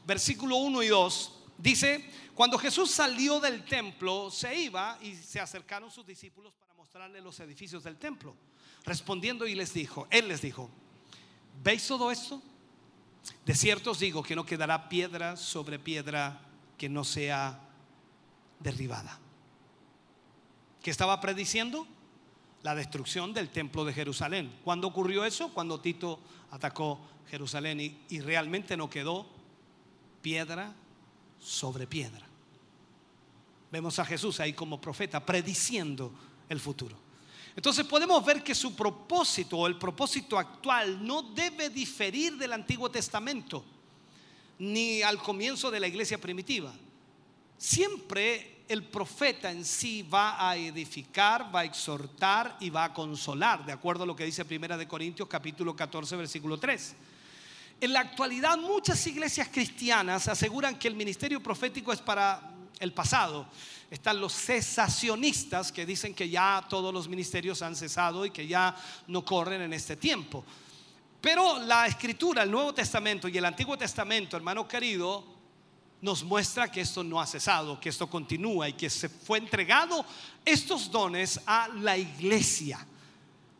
versículo 0.05 0.57
1 0.57 0.83
y 0.83 0.87
2. 0.87 1.39
Dice, 1.57 2.09
cuando 2.33 2.57
Jesús 2.57 2.91
salió 2.91 3.39
del 3.39 3.63
templo, 3.65 4.29
se 4.31 4.55
iba 4.55 4.97
y 5.01 5.15
se 5.15 5.39
acercaron 5.39 5.91
sus 5.91 6.05
discípulos 6.05 6.53
para 6.53 6.73
mostrarle 6.73 7.21
los 7.21 7.39
edificios 7.39 7.83
del 7.83 7.97
templo. 7.97 8.35
Respondiendo 8.85 9.47
y 9.47 9.55
les 9.55 9.73
dijo, 9.73 10.07
él 10.09 10.27
les 10.27 10.41
dijo, 10.41 10.69
¿veis 11.63 11.87
todo 11.87 12.11
esto? 12.11 12.41
De 13.45 13.55
cierto 13.55 13.91
os 13.91 13.99
digo 13.99 14.23
que 14.23 14.35
no 14.35 14.45
quedará 14.45 14.89
piedra 14.89 15.37
sobre 15.37 15.79
piedra 15.79 16.41
que 16.77 16.89
no 16.89 17.03
sea 17.03 17.59
derribada. 18.59 19.19
¿Qué 20.81 20.91
estaba 20.91 21.21
prediciendo? 21.21 21.87
La 22.61 22.75
destrucción 22.75 23.33
del 23.33 23.49
templo 23.49 23.85
de 23.85 23.93
Jerusalén. 23.93 24.53
¿Cuándo 24.63 24.87
ocurrió 24.87 25.23
eso? 25.23 25.53
Cuando 25.53 25.79
Tito 25.79 26.19
atacó 26.51 26.99
Jerusalén 27.29 27.79
y, 27.79 27.97
y 28.09 28.19
realmente 28.19 28.75
no 28.75 28.89
quedó 28.89 29.25
piedra 30.21 30.73
sobre 31.39 31.87
piedra. 31.87 32.25
Vemos 33.71 33.97
a 33.99 34.05
Jesús 34.05 34.39
ahí 34.39 34.53
como 34.53 34.79
profeta 34.79 35.25
prediciendo 35.25 36.13
el 36.49 36.59
futuro. 36.59 37.02
Entonces 37.55 37.85
podemos 37.85 38.23
ver 38.25 38.43
que 38.43 38.55
su 38.55 38.75
propósito 38.75 39.57
o 39.57 39.67
el 39.67 39.77
propósito 39.77 40.39
actual 40.39 41.05
no 41.05 41.21
debe 41.21 41.69
diferir 41.69 42.35
del 42.37 42.53
Antiguo 42.53 42.89
Testamento 42.89 43.63
ni 44.59 45.01
al 45.01 45.17
comienzo 45.17 45.69
de 45.69 45.79
la 45.79 45.87
iglesia 45.87 46.19
primitiva. 46.19 46.73
Siempre 47.57 48.63
el 48.67 48.83
profeta 48.83 49.51
en 49.51 49.65
sí 49.65 50.03
va 50.03 50.49
a 50.49 50.55
edificar, 50.55 51.53
va 51.53 51.61
a 51.61 51.65
exhortar 51.65 52.57
y 52.59 52.69
va 52.69 52.85
a 52.85 52.93
consolar, 52.93 53.65
de 53.65 53.73
acuerdo 53.73 54.03
a 54.03 54.07
lo 54.07 54.15
que 54.15 54.25
dice 54.25 54.45
Primera 54.45 54.77
de 54.77 54.87
Corintios 54.87 55.27
capítulo 55.27 55.75
14 55.75 56.15
versículo 56.15 56.57
3. 56.57 56.95
En 57.81 57.93
la 57.93 57.99
actualidad 57.99 58.57
muchas 58.57 59.05
iglesias 59.07 59.49
cristianas 59.51 60.27
aseguran 60.27 60.79
que 60.79 60.87
el 60.87 60.95
ministerio 60.95 61.43
profético 61.43 61.91
es 61.91 61.99
para 62.01 62.52
el 62.79 62.93
pasado. 62.93 63.47
Están 63.89 64.19
los 64.19 64.33
cesacionistas 64.33 65.71
que 65.71 65.85
dicen 65.85 66.13
que 66.13 66.29
ya 66.29 66.65
todos 66.69 66.93
los 66.93 67.07
ministerios 67.07 67.61
han 67.61 67.75
cesado 67.75 68.25
y 68.25 68.31
que 68.31 68.47
ya 68.47 68.75
no 69.07 69.23
corren 69.23 69.61
en 69.61 69.73
este 69.73 69.95
tiempo. 69.95 70.43
Pero 71.21 71.59
la 71.59 71.87
escritura, 71.87 72.43
el 72.43 72.51
Nuevo 72.51 72.73
Testamento 72.73 73.27
y 73.27 73.37
el 73.37 73.45
Antiguo 73.45 73.77
Testamento, 73.77 74.35
hermano 74.35 74.67
querido, 74.67 75.23
nos 76.01 76.21
muestra 76.21 76.69
que 76.69 76.81
esto 76.81 77.01
no 77.01 77.21
ha 77.21 77.25
cesado, 77.25 77.79
que 77.79 77.87
esto 77.87 78.09
continúa 78.09 78.67
y 78.67 78.73
que 78.73 78.89
se 78.89 79.07
fue 79.07 79.37
entregado 79.37 80.05
estos 80.43 80.91
dones 80.91 81.39
a 81.45 81.69
la 81.69 81.97
iglesia. 81.97 82.85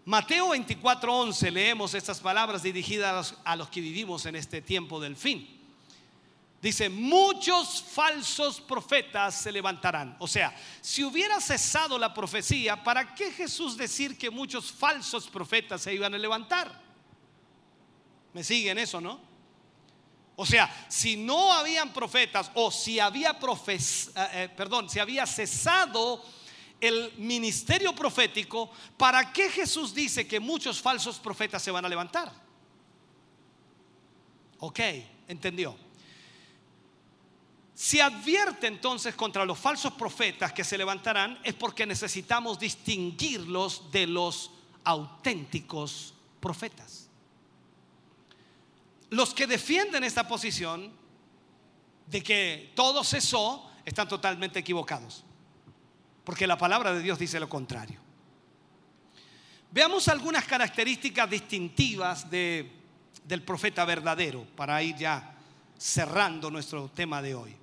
Mateo 0.04 0.50
24:11 0.50 1.52
leemos 1.52 1.94
estas 1.94 2.20
palabras 2.20 2.64
dirigidas 2.64 3.10
a 3.10 3.16
los, 3.16 3.36
a 3.46 3.56
los 3.56 3.70
que 3.70 3.80
vivimos 3.80 4.26
en 4.26 4.36
este 4.36 4.62
tiempo 4.62 5.00
del 5.00 5.16
fin. 5.16 5.63
Dice, 6.64 6.88
muchos 6.88 7.84
falsos 7.84 8.62
profetas 8.62 9.36
se 9.36 9.52
levantarán. 9.52 10.16
O 10.18 10.30
sea, 10.30 10.56
si 10.80 11.04
hubiera 11.04 11.42
cesado 11.42 12.00
la 12.00 12.14
profecía, 12.14 12.82
¿para 12.82 13.14
qué 13.14 13.34
Jesús 13.34 13.76
decir 13.76 14.18
que 14.18 14.30
muchos 14.30 14.72
falsos 14.72 15.28
profetas 15.28 15.82
se 15.82 15.94
iban 15.94 16.14
a 16.14 16.18
levantar? 16.18 16.82
¿Me 18.32 18.46
siguen 18.46 18.78
eso, 18.78 19.02
no? 19.02 19.20
O 20.38 20.46
sea, 20.46 20.74
si 20.88 21.18
no 21.18 21.52
habían 21.52 21.92
profetas 21.92 22.50
o 22.54 22.72
si 22.72 22.98
había 22.98 23.38
profes, 23.38 24.14
eh, 24.16 24.50
eh, 24.58 24.88
si 24.88 25.00
había 25.00 25.26
cesado 25.26 26.24
el 26.80 27.12
ministerio 27.18 27.94
profético, 27.94 28.72
¿para 28.96 29.34
qué 29.34 29.50
Jesús 29.50 29.94
dice 29.94 30.26
que 30.26 30.40
muchos 30.40 30.82
falsos 30.82 31.20
profetas 31.20 31.62
se 31.62 31.72
van 31.72 31.84
a 31.84 31.90
levantar? 31.90 32.32
Ok, 34.60 34.80
entendió. 35.28 35.83
Si 37.84 38.00
advierte 38.00 38.68
entonces 38.68 39.14
contra 39.14 39.44
los 39.44 39.60
falsos 39.60 39.92
profetas 39.96 40.54
que 40.54 40.64
se 40.64 40.78
levantarán, 40.78 41.38
es 41.44 41.54
porque 41.54 41.86
necesitamos 41.86 42.58
distinguirlos 42.58 43.92
de 43.92 44.08
los 44.08 44.52
auténticos 44.86 46.14
profetas. 46.40 47.10
Los 49.10 49.34
que 49.34 49.48
defienden 49.48 50.06
esta 50.06 50.26
posición 50.26 50.94
de 52.08 52.24
que 52.24 52.72
todo 52.74 53.04
cesó 53.04 53.70
están 53.84 54.08
totalmente 54.08 54.60
equivocados, 54.60 55.26
porque 56.24 56.48
la 56.48 56.58
palabra 56.58 56.94
de 56.94 57.02
Dios 57.02 57.20
dice 57.20 57.38
lo 57.38 57.50
contrario. 57.50 58.00
Veamos 59.72 60.08
algunas 60.08 60.46
características 60.46 61.30
distintivas 61.30 62.32
de, 62.32 62.72
del 63.26 63.42
profeta 63.42 63.84
verdadero 63.84 64.48
para 64.56 64.82
ir 64.82 64.96
ya 64.96 65.36
cerrando 65.78 66.50
nuestro 66.50 66.88
tema 66.88 67.22
de 67.22 67.36
hoy. 67.36 67.63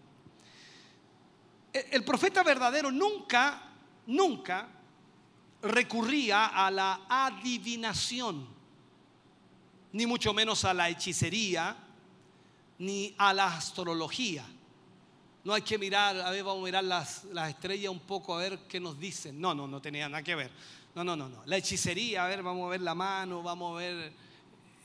El 1.72 2.04
profeta 2.04 2.42
verdadero 2.42 2.90
nunca, 2.90 3.62
nunca 4.06 4.68
recurría 5.62 6.46
a 6.46 6.70
la 6.70 7.02
adivinación, 7.08 8.46
ni 9.92 10.06
mucho 10.06 10.32
menos 10.32 10.64
a 10.64 10.74
la 10.74 10.88
hechicería, 10.88 11.76
ni 12.78 13.14
a 13.18 13.32
la 13.34 13.54
astrología. 13.54 14.44
No 15.44 15.54
hay 15.54 15.62
que 15.62 15.78
mirar, 15.78 16.20
a 16.20 16.30
ver, 16.30 16.44
vamos 16.44 16.62
a 16.62 16.64
mirar 16.64 16.84
las, 16.84 17.24
las 17.24 17.50
estrellas 17.50 17.90
un 17.90 18.00
poco 18.00 18.34
a 18.34 18.38
ver 18.38 18.58
qué 18.68 18.80
nos 18.80 18.98
dicen. 18.98 19.40
No, 19.40 19.54
no, 19.54 19.66
no 19.66 19.80
tenía 19.80 20.08
nada 20.08 20.22
que 20.22 20.34
ver. 20.34 20.50
No, 20.94 21.04
no, 21.04 21.16
no, 21.16 21.28
no. 21.28 21.42
La 21.46 21.56
hechicería, 21.56 22.24
a 22.24 22.28
ver, 22.28 22.42
vamos 22.42 22.66
a 22.66 22.70
ver 22.70 22.80
la 22.80 22.94
mano, 22.94 23.42
vamos 23.42 23.74
a 23.74 23.78
ver 23.78 24.12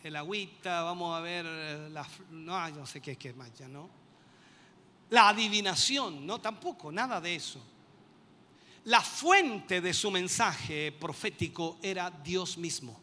el 0.03 0.15
agüita, 0.15 0.83
vamos 0.83 1.17
a 1.17 1.19
ver 1.19 1.45
la... 1.45 2.07
No, 2.29 2.69
no 2.69 2.85
sé 2.85 3.01
qué, 3.01 3.15
qué 3.15 3.33
más 3.33 3.53
ya, 3.53 3.67
¿no? 3.67 4.04
La 5.09 5.29
adivinación, 5.29 6.25
no 6.25 6.39
tampoco, 6.39 6.91
nada 6.91 7.21
de 7.21 7.35
eso. 7.35 7.61
La 8.85 9.01
fuente 9.01 9.81
de 9.81 9.93
su 9.93 10.11
mensaje 10.11 10.91
profético 10.91 11.77
era 11.81 12.09
Dios 12.11 12.57
mismo. 12.57 12.99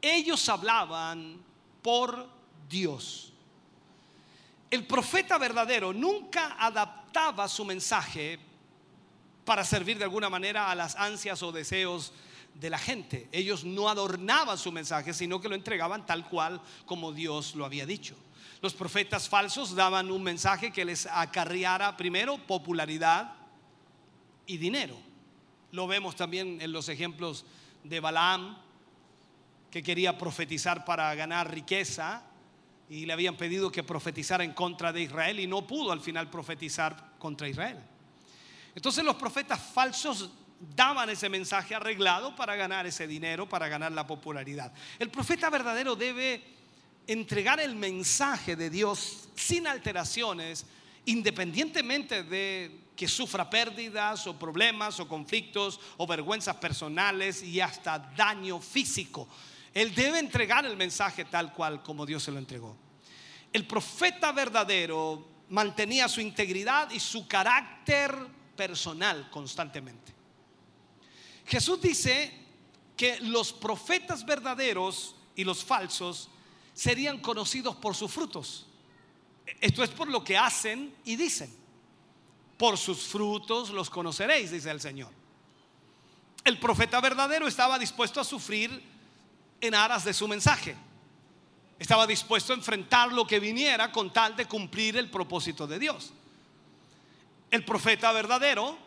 Ellos 0.00 0.48
hablaban 0.48 1.38
por 1.82 2.28
Dios. 2.68 3.32
El 4.70 4.86
profeta 4.86 5.38
verdadero 5.38 5.92
nunca 5.92 6.56
adaptaba 6.58 7.48
su 7.48 7.64
mensaje 7.64 8.38
para 9.44 9.64
servir 9.64 9.96
de 9.98 10.04
alguna 10.04 10.28
manera 10.28 10.70
a 10.70 10.74
las 10.74 10.94
ansias 10.96 11.42
o 11.42 11.52
deseos 11.52 12.12
de 12.54 12.70
la 12.70 12.78
gente. 12.78 13.28
Ellos 13.32 13.64
no 13.64 13.88
adornaban 13.88 14.58
su 14.58 14.70
mensaje, 14.70 15.14
sino 15.14 15.40
que 15.40 15.48
lo 15.48 15.54
entregaban 15.54 16.04
tal 16.04 16.28
cual 16.28 16.60
como 16.84 17.12
Dios 17.12 17.54
lo 17.54 17.64
había 17.64 17.86
dicho. 17.86 18.14
Los 18.60 18.74
profetas 18.74 19.28
falsos 19.28 19.74
daban 19.74 20.10
un 20.10 20.22
mensaje 20.22 20.72
que 20.72 20.84
les 20.84 21.06
acarreara 21.06 21.96
primero 21.96 22.38
popularidad 22.38 23.34
y 24.46 24.56
dinero. 24.56 24.96
Lo 25.70 25.86
vemos 25.86 26.16
también 26.16 26.60
en 26.60 26.72
los 26.72 26.88
ejemplos 26.88 27.44
de 27.84 28.00
Balaam, 28.00 28.58
que 29.70 29.82
quería 29.82 30.16
profetizar 30.16 30.84
para 30.84 31.14
ganar 31.14 31.52
riqueza 31.52 32.22
y 32.88 33.04
le 33.06 33.12
habían 33.12 33.36
pedido 33.36 33.70
que 33.70 33.82
profetizara 33.82 34.42
en 34.42 34.54
contra 34.54 34.92
de 34.92 35.02
Israel 35.02 35.38
y 35.38 35.46
no 35.46 35.66
pudo 35.66 35.92
al 35.92 36.00
final 36.00 36.30
profetizar 36.30 37.12
contra 37.18 37.48
Israel. 37.48 37.78
Entonces 38.74 39.04
los 39.04 39.16
profetas 39.16 39.60
falsos 39.60 40.30
daban 40.74 41.10
ese 41.10 41.28
mensaje 41.28 41.74
arreglado 41.74 42.34
para 42.34 42.56
ganar 42.56 42.86
ese 42.86 43.06
dinero, 43.06 43.48
para 43.48 43.68
ganar 43.68 43.92
la 43.92 44.06
popularidad. 44.06 44.72
El 44.98 45.10
profeta 45.10 45.50
verdadero 45.50 45.94
debe 45.94 46.57
entregar 47.08 47.58
el 47.58 47.74
mensaje 47.74 48.54
de 48.54 48.70
Dios 48.70 49.28
sin 49.34 49.66
alteraciones, 49.66 50.66
independientemente 51.06 52.22
de 52.22 52.82
que 52.94 53.08
sufra 53.08 53.48
pérdidas 53.48 54.26
o 54.26 54.38
problemas 54.38 55.00
o 55.00 55.08
conflictos 55.08 55.80
o 55.96 56.06
vergüenzas 56.06 56.56
personales 56.56 57.42
y 57.42 57.60
hasta 57.60 57.98
daño 57.98 58.60
físico. 58.60 59.26
Él 59.72 59.94
debe 59.94 60.18
entregar 60.18 60.66
el 60.66 60.76
mensaje 60.76 61.24
tal 61.24 61.52
cual 61.52 61.82
como 61.82 62.04
Dios 62.04 62.22
se 62.22 62.30
lo 62.30 62.38
entregó. 62.38 62.76
El 63.52 63.66
profeta 63.66 64.32
verdadero 64.32 65.26
mantenía 65.48 66.08
su 66.08 66.20
integridad 66.20 66.90
y 66.90 67.00
su 67.00 67.26
carácter 67.26 68.14
personal 68.54 69.30
constantemente. 69.30 70.12
Jesús 71.46 71.80
dice 71.80 72.34
que 72.96 73.18
los 73.20 73.54
profetas 73.54 74.26
verdaderos 74.26 75.16
y 75.34 75.44
los 75.44 75.64
falsos 75.64 76.28
serían 76.78 77.18
conocidos 77.18 77.74
por 77.74 77.96
sus 77.96 78.12
frutos. 78.12 78.64
Esto 79.60 79.82
es 79.82 79.90
por 79.90 80.06
lo 80.06 80.22
que 80.22 80.38
hacen 80.38 80.94
y 81.04 81.16
dicen. 81.16 81.52
Por 82.56 82.78
sus 82.78 83.02
frutos 83.08 83.70
los 83.70 83.90
conoceréis, 83.90 84.52
dice 84.52 84.70
el 84.70 84.80
Señor. 84.80 85.10
El 86.44 86.60
profeta 86.60 87.00
verdadero 87.00 87.48
estaba 87.48 87.80
dispuesto 87.80 88.20
a 88.20 88.24
sufrir 88.24 88.80
en 89.60 89.74
aras 89.74 90.04
de 90.04 90.14
su 90.14 90.28
mensaje. 90.28 90.76
Estaba 91.80 92.06
dispuesto 92.06 92.52
a 92.52 92.56
enfrentar 92.56 93.12
lo 93.12 93.26
que 93.26 93.40
viniera 93.40 93.90
con 93.90 94.12
tal 94.12 94.36
de 94.36 94.46
cumplir 94.46 94.96
el 94.96 95.10
propósito 95.10 95.66
de 95.66 95.80
Dios. 95.80 96.12
El 97.50 97.64
profeta 97.64 98.12
verdadero 98.12 98.78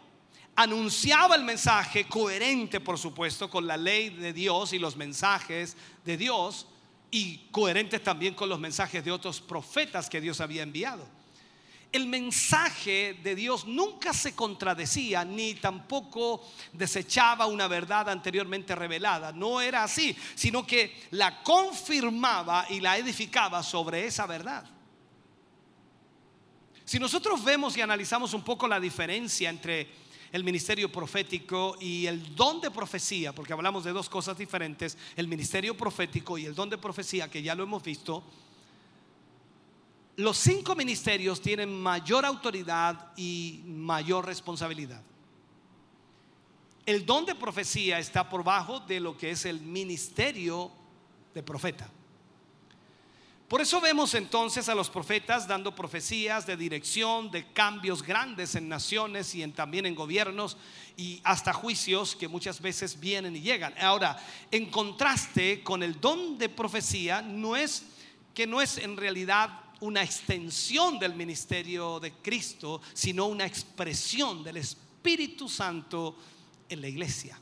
anunciaba 0.56 1.36
el 1.36 1.44
mensaje 1.44 2.08
coherente, 2.08 2.80
por 2.80 2.98
supuesto, 2.98 3.50
con 3.50 3.68
la 3.68 3.76
ley 3.76 4.12
de 4.12 4.32
Dios 4.32 4.72
y 4.72 4.80
los 4.80 4.96
mensajes 4.96 5.76
de 6.06 6.16
Dios 6.16 6.68
y 7.12 7.50
coherentes 7.52 8.02
también 8.02 8.34
con 8.34 8.48
los 8.48 8.60
mensajes 8.60 9.04
de 9.04 9.12
otros 9.12 9.42
profetas 9.42 10.10
que 10.10 10.22
Dios 10.22 10.40
había 10.40 10.64
enviado. 10.64 11.06
El 11.92 12.08
mensaje 12.08 13.20
de 13.22 13.36
Dios 13.36 13.68
nunca 13.68 14.14
se 14.14 14.34
contradecía 14.34 15.26
ni 15.26 15.56
tampoco 15.56 16.42
desechaba 16.72 17.48
una 17.48 17.68
verdad 17.68 18.10
anteriormente 18.10 18.74
revelada. 18.76 19.34
No 19.34 19.60
era 19.60 19.84
así, 19.84 20.16
sino 20.36 20.66
que 20.66 21.04
la 21.12 21.44
confirmaba 21.44 22.66
y 22.70 22.80
la 22.80 22.98
edificaba 22.98 23.62
sobre 23.62 24.06
esa 24.06 24.26
verdad. 24.26 24.64
Si 26.86 26.98
nosotros 26.98 27.44
vemos 27.44 27.76
y 27.76 27.82
analizamos 27.82 28.34
un 28.34 28.44
poco 28.44 28.70
la 28.70 28.80
diferencia 28.80 29.50
entre 29.50 29.90
el 30.32 30.44
ministerio 30.44 30.92
profético 30.92 31.76
y 31.80 32.06
el 32.06 32.36
don 32.36 32.62
de 32.62 32.72
profecía, 32.72 33.34
porque 33.34 33.54
hablamos 33.54 33.84
de 33.84 33.92
dos 33.92 34.10
cosas 34.10 34.38
diferentes, 34.38 34.98
el 35.16 35.28
ministerio 35.28 35.76
profético 35.76 36.38
y 36.38 36.46
el 36.46 36.56
don 36.56 36.70
de 36.70 36.78
profecía, 36.78 37.30
que 37.30 37.44
ya 37.44 37.54
lo 37.54 37.64
hemos 37.64 37.84
visto, 37.84 38.24
los 40.18 40.38
cinco 40.38 40.76
ministerios 40.76 41.42
tienen 41.42 41.82
mayor 41.82 42.26
autoridad 42.26 43.12
y 43.18 43.62
mayor 43.66 44.26
responsabilidad. 44.26 45.02
El 46.86 47.06
don 47.06 47.26
de 47.26 47.36
profecía 47.36 48.00
está 48.00 48.30
por 48.30 48.44
bajo 48.44 48.80
de 48.82 49.00
lo 49.00 49.18
que 49.18 49.32
es 49.32 49.46
el 49.46 49.62
ministerio 49.62 50.72
de 51.34 51.44
profeta. 51.44 51.90
Por 53.52 53.60
eso 53.60 53.82
vemos 53.82 54.14
entonces 54.14 54.70
a 54.70 54.76
los 54.76 54.90
profetas 54.90 55.46
dando 55.46 55.76
profecías 55.76 56.46
de 56.46 56.56
dirección, 56.56 57.30
de 57.32 57.52
cambios 57.52 58.02
grandes 58.02 58.56
en 58.56 58.70
naciones 58.70 59.36
y 59.36 59.44
en, 59.44 59.52
también 59.52 59.86
en 59.86 59.94
gobiernos 59.94 60.56
y 60.96 61.20
hasta 61.26 61.52
juicios 61.52 62.16
que 62.16 62.30
muchas 62.30 62.62
veces 62.62 62.98
vienen 62.98 63.36
y 63.36 63.42
llegan. 63.42 63.74
Ahora, 63.78 64.18
en 64.52 64.68
contraste 64.68 65.64
con 65.64 65.84
el 65.84 66.00
don 66.00 66.38
de 66.38 66.48
profecía, 66.48 67.22
no 67.22 67.58
es 67.58 67.84
que 68.34 68.48
no 68.48 68.62
es 68.62 68.78
en 68.78 68.96
realidad 68.96 69.50
una 69.82 70.02
extensión 70.02 70.98
del 70.98 71.14
ministerio 71.14 72.00
de 72.00 72.14
Cristo, 72.14 72.82
sino 72.94 73.26
una 73.26 73.46
expresión 73.46 74.46
del 74.46 74.56
Espíritu 74.56 75.50
Santo 75.50 76.16
en 76.70 76.80
la 76.80 76.88
iglesia. 76.88 77.38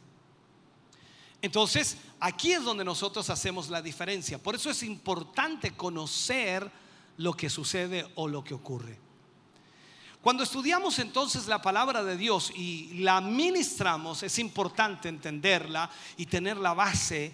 Entonces, 1.41 1.97
aquí 2.19 2.51
es 2.51 2.63
donde 2.63 2.83
nosotros 2.83 3.29
hacemos 3.29 3.69
la 3.69 3.81
diferencia. 3.81 4.37
Por 4.37 4.55
eso 4.55 4.69
es 4.69 4.83
importante 4.83 5.71
conocer 5.71 6.69
lo 7.17 7.33
que 7.33 7.49
sucede 7.49 8.09
o 8.15 8.27
lo 8.27 8.43
que 8.43 8.53
ocurre. 8.53 8.99
Cuando 10.21 10.43
estudiamos 10.43 10.99
entonces 10.99 11.47
la 11.47 11.61
palabra 11.61 12.03
de 12.03 12.17
Dios 12.17 12.51
y 12.53 12.99
la 12.99 13.21
ministramos, 13.21 14.21
es 14.23 14.37
importante 14.39 15.07
entenderla 15.07 15.89
y 16.17 16.25
tener 16.25 16.57
la 16.57 16.73
base 16.73 17.33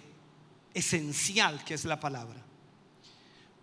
esencial 0.72 1.64
que 1.64 1.74
es 1.74 1.84
la 1.84 1.98
palabra. 1.98 2.45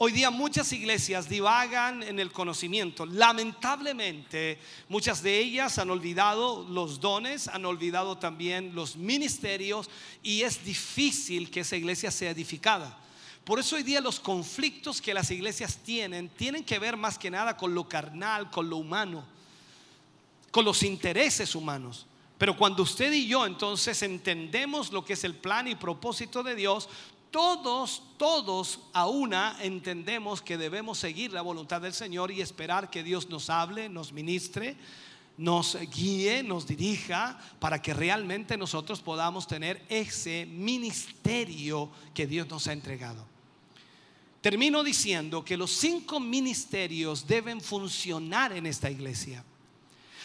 Hoy 0.05 0.11
día 0.11 0.31
muchas 0.31 0.73
iglesias 0.73 1.29
divagan 1.29 2.03
en 2.03 2.19
el 2.19 2.29
conocimiento. 2.29 3.05
Lamentablemente, 3.05 4.59
muchas 4.89 5.23
de 5.23 5.39
ellas 5.39 5.77
han 5.77 5.89
olvidado 5.89 6.67
los 6.67 6.99
dones, 6.99 7.47
han 7.47 7.63
olvidado 7.63 8.17
también 8.17 8.75
los 8.75 8.97
ministerios 8.97 9.89
y 10.21 10.41
es 10.41 10.65
difícil 10.65 11.49
que 11.49 11.61
esa 11.61 11.77
iglesia 11.77 12.11
sea 12.11 12.31
edificada. 12.31 12.99
Por 13.45 13.59
eso 13.61 13.77
hoy 13.77 13.83
día 13.83 14.01
los 14.01 14.19
conflictos 14.19 15.01
que 15.01 15.13
las 15.13 15.31
iglesias 15.31 15.77
tienen 15.77 16.27
tienen 16.27 16.65
que 16.65 16.79
ver 16.79 16.97
más 16.97 17.17
que 17.17 17.31
nada 17.31 17.55
con 17.55 17.73
lo 17.73 17.87
carnal, 17.87 18.51
con 18.51 18.69
lo 18.69 18.75
humano, 18.75 19.23
con 20.51 20.65
los 20.65 20.83
intereses 20.83 21.55
humanos. 21.55 22.07
Pero 22.37 22.57
cuando 22.57 22.83
usted 22.83 23.13
y 23.13 23.25
yo 23.25 23.45
entonces 23.45 24.01
entendemos 24.03 24.91
lo 24.91 25.05
que 25.05 25.13
es 25.13 25.23
el 25.23 25.33
plan 25.33 25.65
y 25.69 25.75
propósito 25.75 26.43
de 26.43 26.55
Dios, 26.55 26.89
todos, 27.33 28.03
todos 28.17 28.79
a 28.93 29.07
una 29.07 29.57
entendemos 29.59 30.39
que 30.39 30.55
debemos 30.55 30.99
seguir 30.99 31.33
la 31.33 31.41
voluntad 31.41 31.81
del 31.81 31.93
Señor 31.93 32.29
y 32.29 32.41
esperar 32.41 32.91
que 32.91 33.01
Dios 33.01 33.27
nos 33.27 33.49
hable, 33.49 33.89
nos 33.89 34.13
ministre, 34.13 34.77
nos 35.35 35.75
guíe, 35.91 36.43
nos 36.43 36.67
dirija, 36.67 37.39
para 37.59 37.81
que 37.81 37.91
realmente 37.91 38.55
nosotros 38.55 39.01
podamos 39.01 39.47
tener 39.47 39.83
ese 39.89 40.45
ministerio 40.45 41.89
que 42.13 42.27
Dios 42.27 42.47
nos 42.49 42.67
ha 42.67 42.73
entregado. 42.73 43.25
Termino 44.39 44.83
diciendo 44.83 45.43
que 45.43 45.57
los 45.57 45.71
cinco 45.71 46.19
ministerios 46.19 47.25
deben 47.25 47.61
funcionar 47.61 48.53
en 48.53 48.67
esta 48.67 48.91
iglesia. 48.91 49.43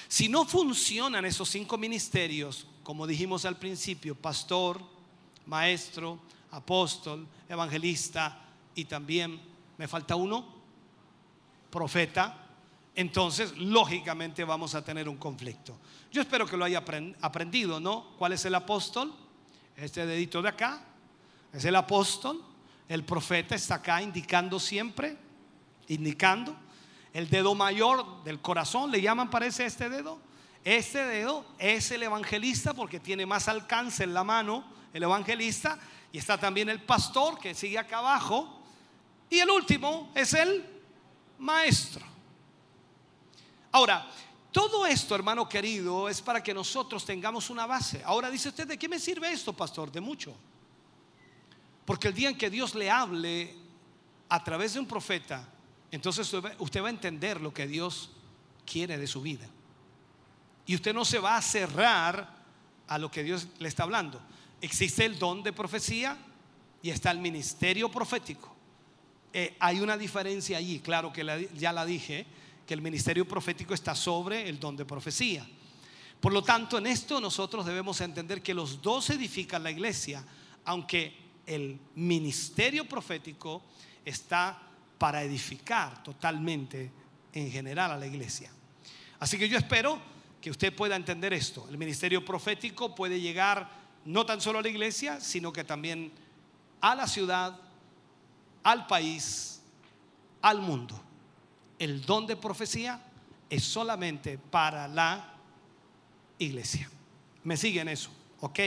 Si 0.08 0.28
no 0.28 0.44
funcionan 0.44 1.24
esos 1.24 1.48
cinco 1.48 1.78
ministerios, 1.78 2.66
como 2.82 3.06
dijimos 3.06 3.46
al 3.46 3.56
principio, 3.56 4.14
pastor, 4.14 4.78
maestro, 5.46 6.20
apóstol, 6.50 7.26
evangelista 7.48 8.40
y 8.74 8.84
también, 8.84 9.40
¿me 9.76 9.88
falta 9.88 10.14
uno? 10.16 10.44
Profeta. 11.70 12.46
Entonces, 12.94 13.56
lógicamente 13.56 14.44
vamos 14.44 14.74
a 14.74 14.84
tener 14.84 15.08
un 15.08 15.16
conflicto. 15.16 15.76
Yo 16.10 16.20
espero 16.20 16.46
que 16.46 16.56
lo 16.56 16.64
haya 16.64 16.82
aprendido, 17.20 17.78
¿no? 17.78 18.14
¿Cuál 18.18 18.32
es 18.32 18.44
el 18.44 18.54
apóstol? 18.54 19.14
Este 19.76 20.04
dedito 20.06 20.42
de 20.42 20.48
acá 20.48 20.82
es 21.52 21.64
el 21.64 21.76
apóstol. 21.76 22.42
El 22.88 23.04
profeta 23.04 23.54
está 23.54 23.76
acá 23.76 24.02
indicando 24.02 24.58
siempre, 24.58 25.16
indicando. 25.88 26.56
El 27.12 27.28
dedo 27.28 27.54
mayor 27.54 28.24
del 28.24 28.40
corazón, 28.40 28.90
le 28.90 29.00
llaman, 29.00 29.30
parece 29.30 29.66
este 29.66 29.88
dedo. 29.88 30.18
Este 30.64 31.04
dedo 31.04 31.44
es 31.58 31.90
el 31.90 32.02
evangelista 32.02 32.74
porque 32.74 33.00
tiene 33.00 33.26
más 33.26 33.48
alcance 33.48 34.04
en 34.04 34.14
la 34.14 34.24
mano, 34.24 34.64
el 34.92 35.02
evangelista, 35.02 35.78
y 36.12 36.18
está 36.18 36.38
también 36.38 36.68
el 36.68 36.82
pastor 36.82 37.38
que 37.38 37.54
sigue 37.54 37.78
acá 37.78 37.98
abajo. 37.98 38.62
Y 39.30 39.38
el 39.38 39.50
último 39.50 40.10
es 40.14 40.32
el 40.34 40.64
maestro. 41.38 42.04
Ahora, 43.72 44.08
todo 44.50 44.86
esto, 44.86 45.14
hermano 45.14 45.48
querido, 45.48 46.08
es 46.08 46.22
para 46.22 46.42
que 46.42 46.54
nosotros 46.54 47.04
tengamos 47.04 47.50
una 47.50 47.66
base. 47.66 48.02
Ahora 48.04 48.30
dice 48.30 48.48
usted, 48.48 48.66
¿de 48.66 48.78
qué 48.78 48.88
me 48.88 48.98
sirve 48.98 49.30
esto, 49.30 49.52
pastor? 49.52 49.92
De 49.92 50.00
mucho. 50.00 50.34
Porque 51.84 52.08
el 52.08 52.14
día 52.14 52.30
en 52.30 52.38
que 52.38 52.50
Dios 52.50 52.74
le 52.74 52.90
hable 52.90 53.54
a 54.28 54.42
través 54.42 54.74
de 54.74 54.80
un 54.80 54.86
profeta, 54.86 55.46
entonces 55.90 56.32
usted 56.58 56.82
va 56.82 56.86
a 56.86 56.90
entender 56.90 57.40
lo 57.40 57.52
que 57.52 57.66
Dios 57.66 58.10
quiere 58.66 58.96
de 58.96 59.06
su 59.06 59.20
vida. 59.20 59.46
Y 60.66 60.74
usted 60.74 60.94
no 60.94 61.04
se 61.04 61.18
va 61.18 61.36
a 61.36 61.42
cerrar 61.42 62.36
a 62.86 62.98
lo 62.98 63.10
que 63.10 63.22
Dios 63.22 63.48
le 63.58 63.68
está 63.68 63.84
hablando. 63.84 64.20
Existe 64.60 65.04
el 65.04 65.18
don 65.18 65.42
de 65.42 65.52
profecía 65.52 66.16
y 66.82 66.90
está 66.90 67.10
el 67.10 67.18
ministerio 67.18 67.90
profético. 67.90 68.54
Eh, 69.32 69.56
hay 69.60 69.80
una 69.80 69.96
diferencia 69.96 70.58
allí, 70.58 70.80
claro 70.80 71.12
que 71.12 71.48
ya 71.54 71.72
la 71.72 71.84
dije, 71.84 72.26
que 72.66 72.74
el 72.74 72.82
ministerio 72.82 73.26
profético 73.26 73.74
está 73.74 73.94
sobre 73.94 74.48
el 74.48 74.58
don 74.58 74.76
de 74.76 74.84
profecía. 74.84 75.46
Por 76.20 76.32
lo 76.32 76.42
tanto, 76.42 76.78
en 76.78 76.86
esto 76.86 77.20
nosotros 77.20 77.64
debemos 77.64 78.00
entender 78.00 78.42
que 78.42 78.54
los 78.54 78.82
dos 78.82 79.10
edifican 79.10 79.62
la 79.62 79.70
iglesia, 79.70 80.24
aunque 80.64 81.14
el 81.46 81.78
ministerio 81.94 82.88
profético 82.88 83.62
está 84.04 84.60
para 84.98 85.22
edificar 85.22 86.02
totalmente 86.02 86.90
en 87.32 87.50
general 87.50 87.92
a 87.92 87.96
la 87.96 88.06
iglesia. 88.06 88.50
Así 89.20 89.38
que 89.38 89.48
yo 89.48 89.56
espero 89.56 89.98
que 90.40 90.50
usted 90.50 90.74
pueda 90.74 90.96
entender 90.96 91.32
esto. 91.32 91.66
El 91.70 91.78
ministerio 91.78 92.24
profético 92.24 92.94
puede 92.94 93.20
llegar 93.20 93.70
no 94.08 94.24
tan 94.24 94.40
solo 94.40 94.58
a 94.58 94.62
la 94.62 94.68
iglesia, 94.70 95.20
sino 95.20 95.52
que 95.52 95.64
también 95.64 96.10
a 96.80 96.94
la 96.94 97.06
ciudad, 97.06 97.60
al 98.62 98.86
país, 98.86 99.60
al 100.40 100.62
mundo. 100.62 100.98
El 101.78 102.00
don 102.06 102.26
de 102.26 102.34
profecía 102.34 103.02
es 103.50 103.64
solamente 103.64 104.38
para 104.38 104.88
la 104.88 105.34
iglesia. 106.38 106.88
¿Me 107.44 107.58
siguen 107.58 107.88
eso? 107.88 108.08
¿Ok? 108.40 108.60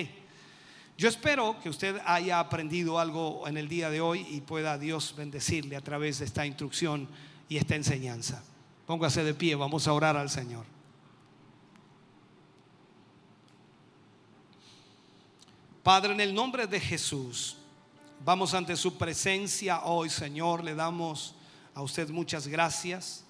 Yo 0.95 1.09
espero 1.09 1.59
que 1.59 1.69
usted 1.69 1.99
haya 2.05 2.39
aprendido 2.39 2.99
algo 2.99 3.47
en 3.47 3.57
el 3.57 3.67
día 3.67 3.89
de 3.89 3.99
hoy 3.99 4.23
y 4.29 4.41
pueda 4.41 4.77
Dios 4.77 5.15
bendecirle 5.17 5.75
a 5.75 5.81
través 5.81 6.19
de 6.19 6.25
esta 6.25 6.45
instrucción 6.45 7.07
y 7.49 7.57
esta 7.57 7.75
enseñanza. 7.75 8.43
Póngase 8.85 9.23
de 9.23 9.33
pie, 9.33 9.55
vamos 9.55 9.87
a 9.87 9.93
orar 9.93 10.17
al 10.17 10.29
Señor. 10.29 10.65
Padre, 15.83 16.13
en 16.13 16.21
el 16.21 16.35
nombre 16.35 16.67
de 16.67 16.79
Jesús, 16.79 17.57
vamos 18.23 18.53
ante 18.53 18.75
su 18.75 18.99
presencia 18.99 19.83
hoy, 19.83 20.11
Señor, 20.11 20.63
le 20.63 20.75
damos 20.75 21.33
A 21.73 21.81
usted 21.81 22.09
muchas 22.09 22.47
gracias 22.47 23.23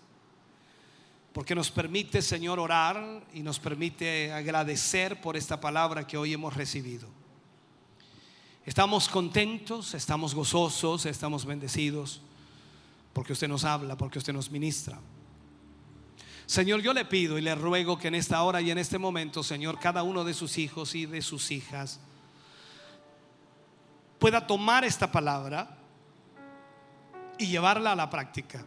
porque 1.31 1.55
nos 1.55 1.71
permite, 1.71 2.21
Señor, 2.21 2.59
orar 2.59 3.23
y 3.33 3.41
nos 3.41 3.57
permite 3.57 4.33
agradecer 4.33 5.21
por 5.21 5.37
esta 5.37 5.61
palabra 5.61 6.05
que 6.05 6.17
hoy 6.17 6.33
hemos 6.33 6.53
recibido. 6.55 7.07
Estamos 8.65 9.07
contentos, 9.07 9.93
estamos 9.93 10.35
gozosos, 10.35 11.05
estamos 11.05 11.45
bendecidos 11.45 12.19
porque 13.13 13.31
usted 13.31 13.47
nos 13.47 13.63
habla, 13.63 13.95
porque 13.95 14.19
usted 14.19 14.33
nos 14.33 14.51
ministra. 14.51 14.99
Señor, 16.47 16.81
yo 16.81 16.93
le 16.93 17.05
pido 17.05 17.37
y 17.37 17.41
le 17.41 17.55
ruego 17.55 17.97
que 17.97 18.09
en 18.09 18.15
esta 18.15 18.43
hora 18.43 18.59
y 18.59 18.71
en 18.71 18.77
este 18.77 18.97
momento, 18.97 19.41
Señor, 19.41 19.79
cada 19.79 20.03
uno 20.03 20.25
de 20.25 20.33
sus 20.33 20.57
hijos 20.57 20.95
y 20.95 21.05
de 21.05 21.21
sus 21.21 21.51
hijas 21.51 22.01
pueda 24.21 24.45
tomar 24.45 24.85
esta 24.85 25.11
palabra 25.11 25.79
y 27.39 27.47
llevarla 27.47 27.93
a 27.93 27.95
la 27.95 28.07
práctica. 28.07 28.63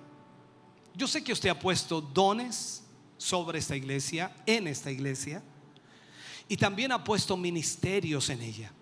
Yo 0.97 1.07
sé 1.07 1.23
que 1.23 1.33
usted 1.33 1.49
ha 1.49 1.57
puesto 1.57 2.01
dones 2.01 2.83
sobre 3.17 3.61
esta 3.61 3.77
iglesia, 3.77 4.35
en 4.47 4.67
esta 4.67 4.91
iglesia, 4.91 5.45
y 6.49 6.57
también 6.57 6.91
ha 6.91 7.05
puesto 7.05 7.37
ministerios 7.37 8.31
en 8.31 8.43
ella. 8.43 8.73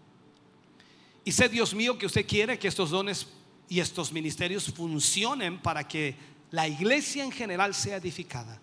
Y 1.26 1.32
sé, 1.32 1.50
Dios 1.50 1.74
mío, 1.74 1.98
que 1.98 2.06
usted 2.06 2.26
quiere 2.26 2.58
que 2.58 2.68
estos 2.68 2.88
dones 2.88 3.26
y 3.68 3.78
estos 3.78 4.10
ministerios 4.10 4.72
funcionen 4.72 5.60
para 5.60 5.86
que 5.86 6.16
la 6.50 6.66
iglesia 6.66 7.22
en 7.22 7.32
general 7.32 7.74
sea 7.74 7.96
edificada. 7.96 8.58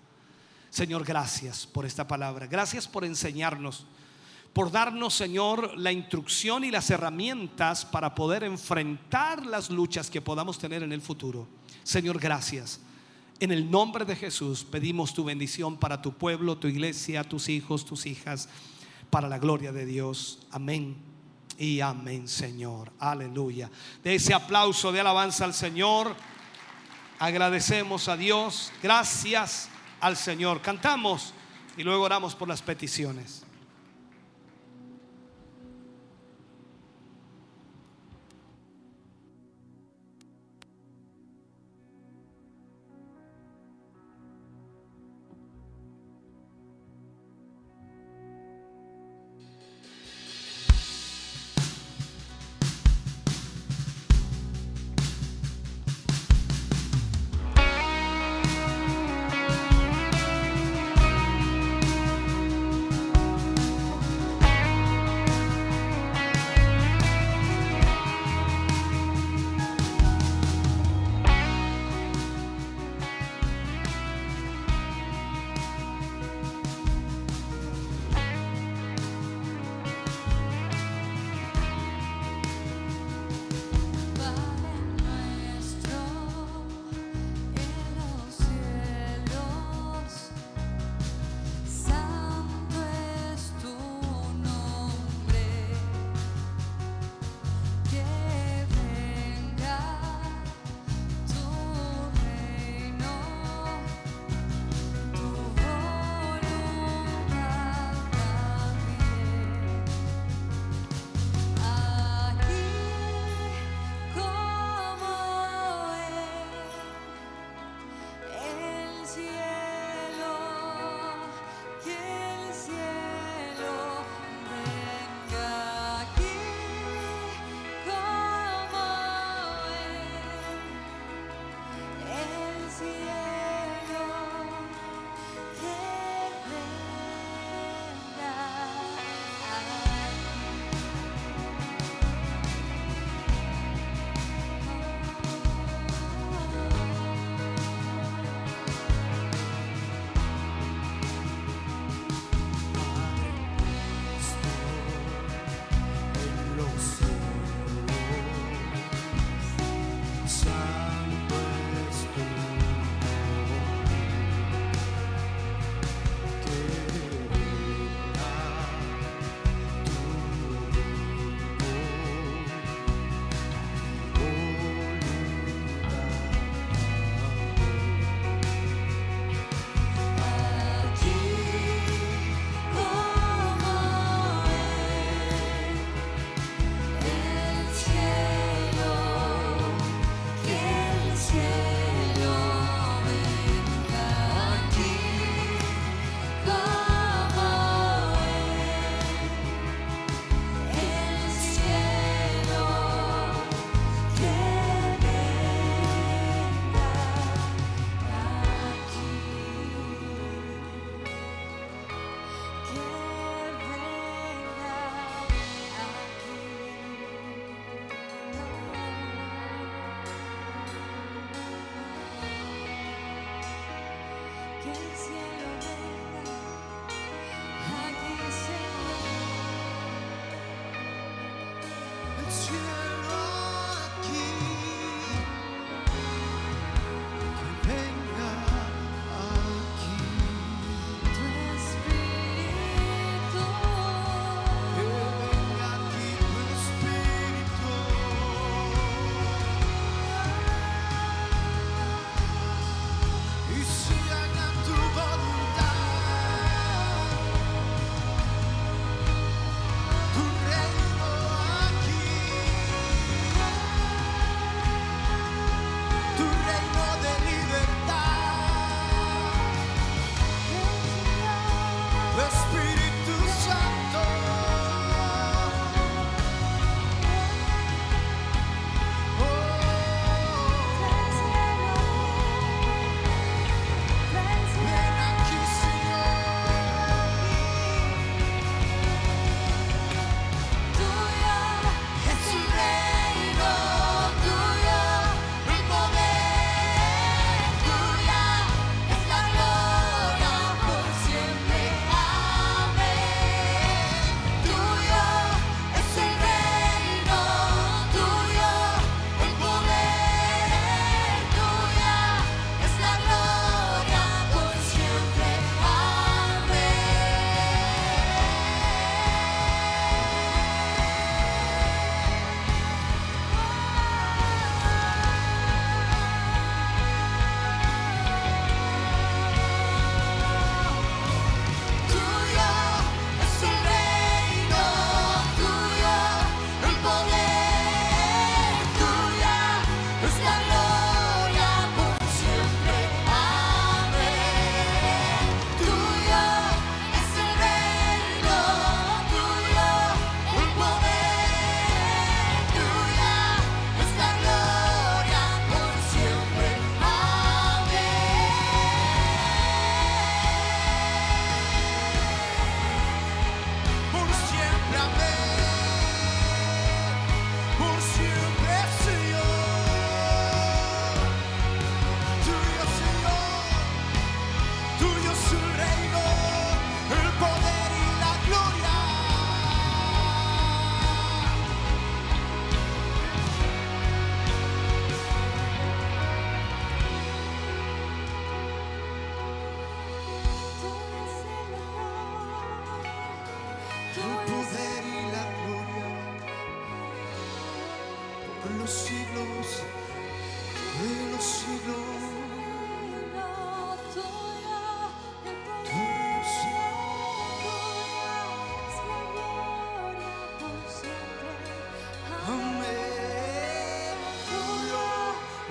Señor, 0.71 1.03
gracias 1.05 1.67
por 1.67 1.85
esta 1.85 2.07
palabra. 2.07 2.47
Gracias 2.47 2.87
por 2.87 3.05
enseñarnos, 3.05 3.85
por 4.53 4.71
darnos, 4.71 5.13
Señor, 5.13 5.77
la 5.77 5.91
instrucción 5.91 6.63
y 6.63 6.71
las 6.71 6.89
herramientas 6.89 7.85
para 7.85 8.15
poder 8.15 8.43
enfrentar 8.43 9.45
las 9.45 9.69
luchas 9.69 10.09
que 10.09 10.21
podamos 10.21 10.57
tener 10.57 10.83
en 10.83 10.91
el 10.91 11.01
futuro. 11.01 11.47
Señor, 11.83 12.19
gracias. 12.19 12.81
En 13.39 13.51
el 13.51 13.69
nombre 13.69 14.05
de 14.05 14.15
Jesús 14.15 14.65
pedimos 14.65 15.13
tu 15.13 15.23
bendición 15.23 15.77
para 15.77 16.01
tu 16.01 16.13
pueblo, 16.13 16.57
tu 16.57 16.67
iglesia, 16.67 17.23
tus 17.23 17.47
hijos, 17.47 17.85
tus 17.85 18.05
hijas, 18.05 18.49
para 19.09 19.29
la 19.29 19.39
gloria 19.39 19.71
de 19.71 19.85
Dios. 19.85 20.39
Amén 20.51 20.97
y 21.57 21.79
amén, 21.79 22.27
Señor. 22.27 22.91
Aleluya. 22.99 23.69
De 24.03 24.15
ese 24.15 24.33
aplauso 24.33 24.91
de 24.91 24.99
alabanza 24.99 25.45
al 25.45 25.53
Señor, 25.53 26.15
agradecemos 27.17 28.07
a 28.07 28.17
Dios. 28.17 28.71
Gracias 28.83 29.69
al 30.01 30.17
Señor. 30.17 30.61
Cantamos 30.61 31.33
y 31.77 31.83
luego 31.83 32.03
oramos 32.03 32.35
por 32.35 32.47
las 32.47 32.61
peticiones. 32.61 33.43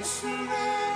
Es 0.01 0.88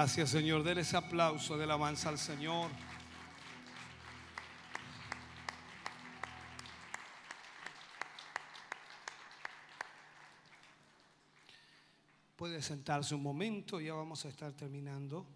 Gracias, 0.00 0.30
Señor. 0.30 0.62
Denle 0.62 0.82
ese 0.82 0.96
aplauso 0.96 1.58
de 1.58 1.64
alabanza 1.64 2.08
al 2.08 2.18
Señor. 2.18 2.70
Puede 12.36 12.62
sentarse 12.62 13.16
un 13.16 13.24
momento, 13.24 13.80
ya 13.80 13.92
vamos 13.94 14.24
a 14.24 14.28
estar 14.28 14.52
terminando. 14.52 15.26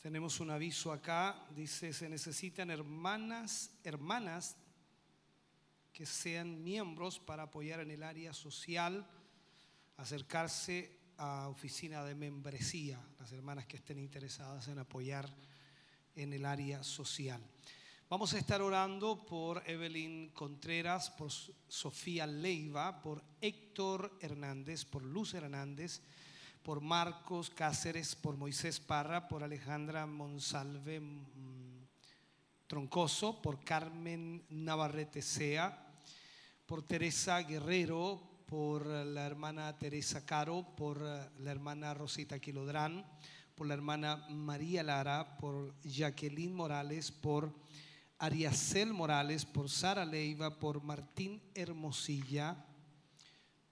Tenemos 0.00 0.38
un 0.38 0.52
aviso 0.52 0.92
acá, 0.92 1.48
dice, 1.50 1.92
se 1.92 2.08
necesitan 2.08 2.70
hermanas, 2.70 3.72
hermanas 3.82 4.56
que 5.98 6.06
sean 6.06 6.62
miembros 6.62 7.18
para 7.18 7.42
apoyar 7.42 7.80
en 7.80 7.90
el 7.90 8.04
área 8.04 8.32
social, 8.32 9.04
acercarse 9.96 10.96
a 11.16 11.48
oficina 11.48 12.04
de 12.04 12.14
membresía, 12.14 13.04
las 13.18 13.32
hermanas 13.32 13.66
que 13.66 13.78
estén 13.78 13.98
interesadas 13.98 14.68
en 14.68 14.78
apoyar 14.78 15.28
en 16.14 16.32
el 16.32 16.46
área 16.46 16.84
social. 16.84 17.42
Vamos 18.08 18.32
a 18.32 18.38
estar 18.38 18.62
orando 18.62 19.26
por 19.26 19.60
Evelyn 19.68 20.28
Contreras, 20.28 21.10
por 21.10 21.32
Sofía 21.32 22.28
Leiva, 22.28 23.02
por 23.02 23.24
Héctor 23.40 24.16
Hernández, 24.20 24.84
por 24.84 25.02
Luz 25.02 25.34
Hernández, 25.34 26.00
por 26.62 26.80
Marcos 26.80 27.50
Cáceres, 27.50 28.14
por 28.14 28.36
Moisés 28.36 28.78
Parra, 28.78 29.26
por 29.26 29.42
Alejandra 29.42 30.06
Monsalve 30.06 31.00
mm, 31.00 31.88
Troncoso, 32.68 33.42
por 33.42 33.64
Carmen 33.64 34.44
Navarrete 34.50 35.22
Sea, 35.22 35.86
por 36.68 36.82
Teresa 36.82 37.40
Guerrero, 37.40 38.20
por 38.44 38.84
la 38.86 39.24
hermana 39.24 39.78
Teresa 39.78 40.26
Caro, 40.26 40.66
por 40.76 41.00
la 41.00 41.50
hermana 41.50 41.94
Rosita 41.94 42.38
Quilodrán, 42.38 43.06
por 43.54 43.66
la 43.66 43.72
hermana 43.72 44.26
María 44.28 44.82
Lara, 44.82 45.38
por 45.38 45.74
Jacqueline 45.82 46.54
Morales, 46.54 47.10
por 47.10 47.54
Ariacel 48.18 48.92
Morales, 48.92 49.46
por 49.46 49.70
Sara 49.70 50.04
Leiva, 50.04 50.58
por 50.58 50.82
Martín 50.82 51.40
Hermosilla, 51.54 52.66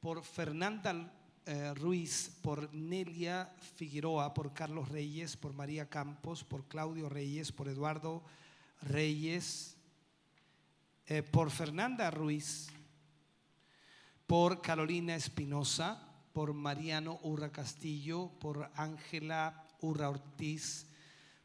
por 0.00 0.24
Fernanda 0.24 1.12
eh, 1.44 1.74
Ruiz, 1.74 2.38
por 2.40 2.72
Nelia 2.72 3.52
Figueroa, 3.74 4.32
por 4.32 4.54
Carlos 4.54 4.88
Reyes, 4.88 5.36
por 5.36 5.52
María 5.52 5.86
Campos, 5.90 6.44
por 6.44 6.66
Claudio 6.66 7.10
Reyes, 7.10 7.52
por 7.52 7.68
Eduardo 7.68 8.24
Reyes, 8.80 9.76
eh, 11.08 11.22
por 11.22 11.50
Fernanda 11.50 12.10
Ruiz, 12.10 12.68
por 14.26 14.60
Carolina 14.60 15.14
Espinosa, 15.14 16.02
por 16.32 16.52
Mariano 16.52 17.20
Urra 17.22 17.50
Castillo, 17.50 18.30
por 18.40 18.70
Ángela 18.74 19.64
Urra 19.80 20.10
Ortiz, 20.10 20.86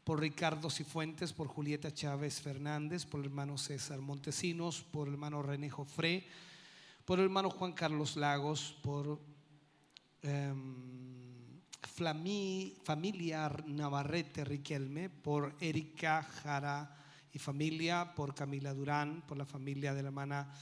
por 0.04 0.20
Ricardo 0.20 0.68
Cifuentes, 0.68 1.32
por 1.32 1.46
Julieta 1.46 1.94
Chávez 1.94 2.40
Fernández, 2.40 3.06
por 3.06 3.20
el 3.20 3.26
hermano 3.26 3.56
César 3.56 4.00
Montesinos, 4.00 4.82
por 4.82 5.06
el 5.06 5.14
hermano 5.14 5.42
René 5.42 5.70
Jofré, 5.70 6.26
por 7.04 7.18
el 7.18 7.26
hermano 7.26 7.50
Juan 7.50 7.72
Carlos 7.72 8.16
Lagos, 8.16 8.76
por 8.82 9.20
em, 10.22 11.60
familia 12.84 13.50
Navarrete 13.66 14.44
Riquelme, 14.44 15.08
por 15.08 15.54
Erika 15.60 16.22
Jara 16.22 16.96
y 17.32 17.38
familia, 17.38 18.12
por 18.14 18.34
Camila 18.34 18.74
Durán, 18.74 19.22
por 19.26 19.38
la 19.38 19.46
familia 19.46 19.94
de 19.94 20.02
la 20.02 20.08
hermana 20.08 20.52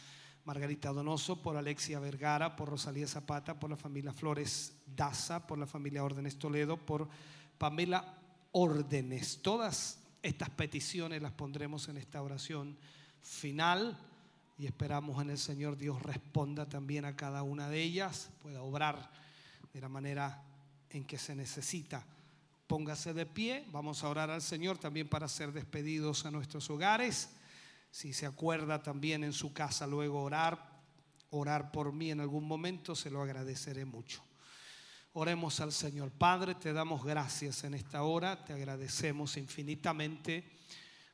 Margarita 0.44 0.92
Donoso, 0.92 1.42
por 1.42 1.56
Alexia 1.56 2.00
Vergara, 2.00 2.56
por 2.56 2.68
Rosalía 2.70 3.06
Zapata, 3.06 3.58
por 3.58 3.70
la 3.70 3.76
familia 3.76 4.12
Flores 4.12 4.74
Daza, 4.86 5.46
por 5.46 5.58
la 5.58 5.66
familia 5.66 6.04
Órdenes 6.04 6.38
Toledo, 6.38 6.76
por 6.76 7.08
Pamela 7.58 8.18
Órdenes. 8.52 9.40
Todas 9.42 9.98
estas 10.22 10.50
peticiones 10.50 11.22
las 11.22 11.32
pondremos 11.32 11.88
en 11.88 11.96
esta 11.96 12.22
oración 12.22 12.76
final 13.22 13.98
y 14.58 14.66
esperamos 14.66 15.22
en 15.22 15.30
el 15.30 15.38
Señor 15.38 15.76
Dios 15.76 16.02
responda 16.02 16.68
también 16.68 17.04
a 17.04 17.16
cada 17.16 17.42
una 17.42 17.68
de 17.68 17.82
ellas, 17.82 18.30
pueda 18.42 18.62
obrar 18.62 19.10
de 19.72 19.80
la 19.80 19.88
manera 19.88 20.42
en 20.90 21.04
que 21.04 21.18
se 21.18 21.34
necesita. 21.34 22.04
Póngase 22.66 23.14
de 23.14 23.26
pie, 23.26 23.64
vamos 23.72 24.04
a 24.04 24.08
orar 24.08 24.30
al 24.30 24.42
Señor 24.42 24.78
también 24.78 25.08
para 25.08 25.28
ser 25.28 25.52
despedidos 25.52 26.26
a 26.26 26.30
nuestros 26.30 26.68
hogares. 26.70 27.30
Si 27.90 28.12
se 28.12 28.26
acuerda 28.26 28.82
también 28.82 29.24
en 29.24 29.32
su 29.32 29.52
casa 29.52 29.86
luego 29.86 30.22
orar, 30.22 30.80
orar 31.30 31.72
por 31.72 31.92
mí 31.92 32.10
en 32.10 32.20
algún 32.20 32.46
momento, 32.46 32.94
se 32.94 33.10
lo 33.10 33.22
agradeceré 33.22 33.84
mucho. 33.84 34.22
Oremos 35.12 35.58
al 35.60 35.72
Señor. 35.72 36.12
Padre, 36.12 36.54
te 36.54 36.72
damos 36.72 37.04
gracias 37.04 37.64
en 37.64 37.74
esta 37.74 38.04
hora, 38.04 38.44
te 38.44 38.52
agradecemos 38.52 39.36
infinitamente 39.36 40.44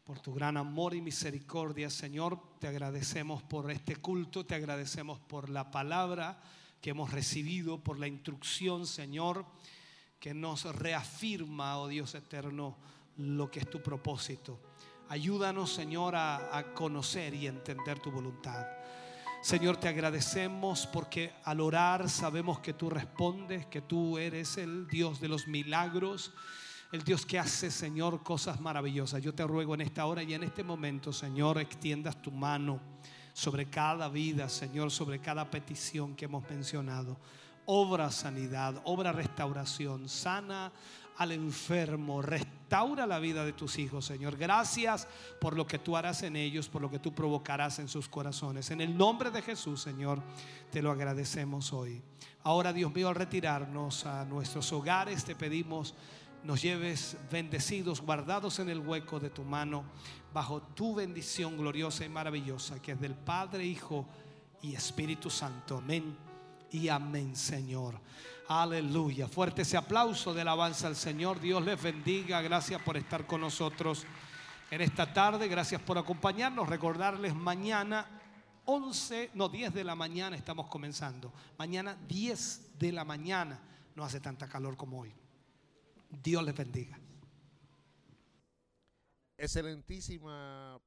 por 0.05 0.21
tu 0.21 0.35
gran 0.35 0.57
amor 0.57 0.95
y 0.95 1.01
misericordia, 1.01 1.89
Señor. 1.89 2.39
Te 2.61 2.69
agradecemos 2.69 3.43
por 3.43 3.71
este 3.71 3.97
culto, 3.97 4.45
te 4.45 4.55
agradecemos 4.55 5.19
por 5.19 5.49
la 5.49 5.71
palabra 5.71 6.39
que 6.81 6.91
hemos 6.91 7.11
recibido, 7.11 7.83
por 7.83 7.99
la 7.99 8.07
instrucción, 8.07 8.87
Señor, 8.87 9.47
que 10.21 10.35
nos 10.35 10.65
reafirma, 10.77 11.79
oh 11.79 11.89
Dios 11.89 12.15
eterno, 12.15 12.77
lo 13.17 13.51
que 13.51 13.61
es 13.61 13.71
tu 13.71 13.83
propósito. 13.83 14.61
Ayúdanos, 15.09 15.73
Señor, 15.73 16.17
a, 16.17 16.57
a 16.57 16.75
conocer 16.75 17.35
y 17.35 17.47
entender 17.47 18.01
tu 18.01 18.11
voluntad. 18.11 18.67
Señor, 19.41 19.77
te 19.77 19.87
agradecemos 19.87 20.89
porque 20.89 21.33
al 21.45 21.61
orar 21.61 22.11
sabemos 22.11 22.59
que 22.59 22.73
tú 22.73 22.91
respondes, 22.91 23.67
que 23.67 23.81
tú 23.81 24.19
eres 24.19 24.57
el 24.57 24.89
Dios 24.89 25.21
de 25.21 25.29
los 25.29 25.47
milagros, 25.47 26.33
el 26.91 27.05
Dios 27.05 27.25
que 27.25 27.39
hace, 27.39 27.71
Señor, 27.71 28.25
cosas 28.25 28.61
maravillosas. 28.61 29.23
Yo 29.23 29.35
te 29.35 29.47
ruego 29.47 29.75
en 29.75 29.83
esta 29.83 30.07
hora 30.07 30.23
y 30.23 30.35
en 30.35 30.43
este 30.43 30.65
momento, 30.65 31.13
Señor, 31.13 31.59
extiendas 31.59 32.21
tu 32.21 32.33
mano 32.33 32.81
sobre 33.33 33.67
cada 33.67 34.09
vida, 34.09 34.49
Señor, 34.49 34.91
sobre 34.91 35.21
cada 35.21 35.49
petición 35.51 36.17
que 36.17 36.25
hemos 36.25 36.49
mencionado. 36.51 37.19
Obra 37.67 38.11
sanidad, 38.11 38.81
obra 38.85 39.13
restauración, 39.13 40.09
sana 40.09 40.73
al 41.19 41.33
enfermo, 41.33 42.23
restaura 42.23 43.07
la 43.07 43.19
vida 43.19 43.45
de 43.45 43.53
tus 43.53 43.79
hijos, 43.79 44.05
Señor. 44.05 44.37
Gracias 44.37 45.09
por 45.41 45.57
lo 45.57 45.67
que 45.67 45.79
tú 45.79 45.97
harás 45.97 46.23
en 46.23 46.37
ellos, 46.37 46.69
por 46.69 46.83
lo 46.83 46.91
que 46.91 46.99
tú 46.99 47.15
provocarás 47.15 47.79
en 47.79 47.89
sus 47.89 48.09
corazones. 48.09 48.71
En 48.71 48.81
el 48.81 48.97
nombre 48.97 49.31
de 49.31 49.43
Jesús, 49.43 49.81
Señor, 49.81 50.23
te 50.71 50.83
lo 50.83 50.91
agradecemos 50.91 51.73
hoy. 51.73 52.03
Ahora, 52.43 52.73
Dios 52.73 52.95
mío, 52.95 53.09
al 53.09 53.15
retirarnos 53.15 54.07
a 54.07 54.25
nuestros 54.25 54.73
hogares, 54.73 55.25
te 55.25 55.35
pedimos 55.35 55.95
nos 56.45 56.63
lleves 56.63 57.17
bendecidos, 57.31 58.01
guardados 58.01 58.61
en 58.61 58.69
el 58.69 58.79
hueco 58.79 59.19
de 59.19 59.31
tu 59.31 59.43
mano, 59.43 59.85
bajo 60.33 60.63
tu 60.63 60.95
bendición 60.95 61.57
gloriosa 61.57 62.05
y 62.05 62.09
maravillosa, 62.09 62.81
que 62.81 62.93
es 62.93 63.01
del 63.01 63.17
Padre, 63.17 63.65
Hijo 63.65 64.07
y 64.63 64.75
Espíritu 64.75 65.29
Santo. 65.29 65.79
Amén 65.79 66.26
y 66.73 66.89
amén, 66.89 67.37
Señor. 67.37 68.01
Aleluya. 68.49 69.29
Fuerte 69.29 69.63
ese 69.63 69.77
aplauso 69.77 70.33
de 70.33 70.43
alabanza 70.43 70.87
al 70.87 70.97
Señor. 70.97 71.41
Dios 71.41 71.65
les 71.65 71.83
bendiga. 71.83 72.41
Gracias 72.41 72.81
por 72.83 72.97
estar 72.97 73.27
con 73.27 73.41
nosotros 73.41 74.07
en 74.71 74.81
esta 74.81 75.13
tarde. 75.13 75.49
Gracias 75.49 75.81
por 75.81 75.99
acompañarnos. 75.99 76.69
Recordarles 76.69 77.35
mañana 77.35 78.07
11, 78.67 79.31
no 79.35 79.49
10 79.49 79.75
de 79.75 79.85
la 79.85 79.95
mañana 79.95 80.37
estamos 80.37 80.69
comenzando. 80.69 81.33
Mañana 81.59 81.97
10 82.09 82.79
de 82.79 82.93
la 82.93 83.05
mañana. 83.05 83.61
No 83.95 84.05
hace 84.05 84.21
tanta 84.21 84.49
calor 84.49 84.77
como 84.77 85.01
hoy. 85.01 85.13
Dios 86.11 86.45
les 86.45 86.55
bendiga. 86.55 86.99
Excelentísima 89.39 90.79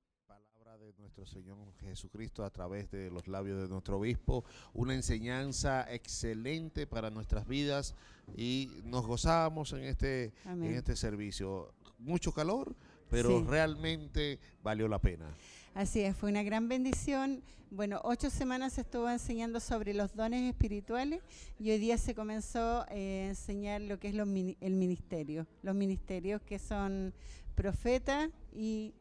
de 0.89 1.03
nuestro 1.03 1.23
Señor 1.25 1.57
Jesucristo 1.81 2.43
a 2.43 2.49
través 2.49 2.89
de 2.89 3.11
los 3.11 3.27
labios 3.27 3.61
de 3.61 3.67
nuestro 3.67 3.99
obispo. 3.99 4.43
Una 4.73 4.95
enseñanza 4.95 5.85
excelente 5.93 6.87
para 6.87 7.11
nuestras 7.11 7.47
vidas 7.47 7.93
y 8.35 8.71
nos 8.85 9.05
gozábamos 9.05 9.71
en 9.73 9.83
este, 9.83 10.33
Amén. 10.45 10.71
en 10.71 10.77
este 10.77 10.95
servicio. 10.95 11.73
Mucho 11.99 12.31
calor, 12.33 12.75
pero 13.09 13.39
Sí. 13.39 13.45
realmente 13.47 14.39
valió 14.63 14.87
la 14.87 14.99
pena. 14.99 15.27
Así 15.75 16.01
es, 16.01 16.15
fue 16.15 16.31
una 16.31 16.41
gran 16.41 16.67
bendición. 16.67 17.43
Bueno, 17.69 18.01
ocho 18.03 18.31
semanas 18.31 18.73
se 18.73 18.81
estuvo 18.81 19.07
enseñando 19.07 19.59
sobre 19.59 19.93
los 19.93 20.15
dones 20.15 20.49
espirituales 20.49 21.21
y 21.59 21.69
hoy 21.69 21.77
día 21.77 21.99
se 21.99 22.15
comenzó 22.15 22.83
eh, 22.89 23.25
a 23.25 23.29
enseñar 23.29 23.81
lo 23.81 23.99
que 23.99 24.07
es 24.07 24.15
los 24.15 24.27
el 24.27 24.73
ministerio. 24.73 25.45
Los 25.61 25.75
ministerios 25.75 26.41
que 26.41 26.57
son 26.57 27.13
profeta 27.53 28.31
y 28.53 28.93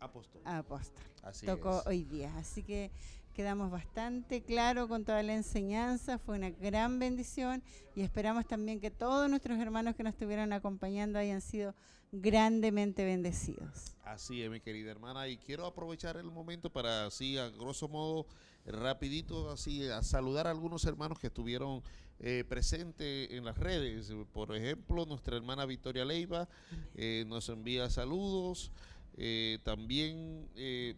Apóstol. 0.00 0.40
apóstol. 0.44 1.04
Así 1.22 1.46
Tocó 1.46 1.80
es. 1.80 1.86
hoy 1.86 2.04
día. 2.04 2.32
Así 2.36 2.62
que 2.62 2.90
quedamos 3.34 3.70
bastante 3.70 4.42
claro 4.42 4.88
con 4.88 5.04
toda 5.04 5.22
la 5.22 5.34
enseñanza. 5.34 6.18
Fue 6.18 6.36
una 6.36 6.50
gran 6.50 6.98
bendición 6.98 7.62
y 7.94 8.02
esperamos 8.02 8.46
también 8.46 8.80
que 8.80 8.90
todos 8.90 9.28
nuestros 9.28 9.58
hermanos 9.58 9.94
que 9.96 10.02
nos 10.02 10.12
estuvieron 10.14 10.52
acompañando 10.52 11.18
hayan 11.18 11.40
sido 11.40 11.74
grandemente 12.12 13.04
bendecidos. 13.04 13.96
Así 14.04 14.42
es, 14.42 14.50
mi 14.50 14.60
querida 14.60 14.90
hermana, 14.90 15.28
y 15.28 15.36
quiero 15.36 15.66
aprovechar 15.66 16.16
el 16.16 16.30
momento 16.30 16.70
para 16.70 17.06
así, 17.06 17.36
a 17.36 17.50
grosso 17.50 17.88
modo, 17.88 18.26
rapidito, 18.64 19.50
así, 19.50 19.86
a 19.88 20.02
saludar 20.02 20.46
a 20.46 20.50
algunos 20.50 20.84
hermanos 20.86 21.18
que 21.18 21.26
estuvieron 21.26 21.82
eh, 22.20 22.44
presentes 22.48 23.30
en 23.30 23.44
las 23.44 23.58
redes. 23.58 24.12
Por 24.32 24.56
ejemplo, 24.56 25.04
nuestra 25.06 25.36
hermana 25.36 25.66
Victoria 25.66 26.04
Leiva 26.04 26.48
eh, 26.94 27.24
nos 27.26 27.48
envía 27.48 27.90
saludos. 27.90 28.72
Eh, 29.20 29.58
también 29.64 30.48
eh, 30.54 30.94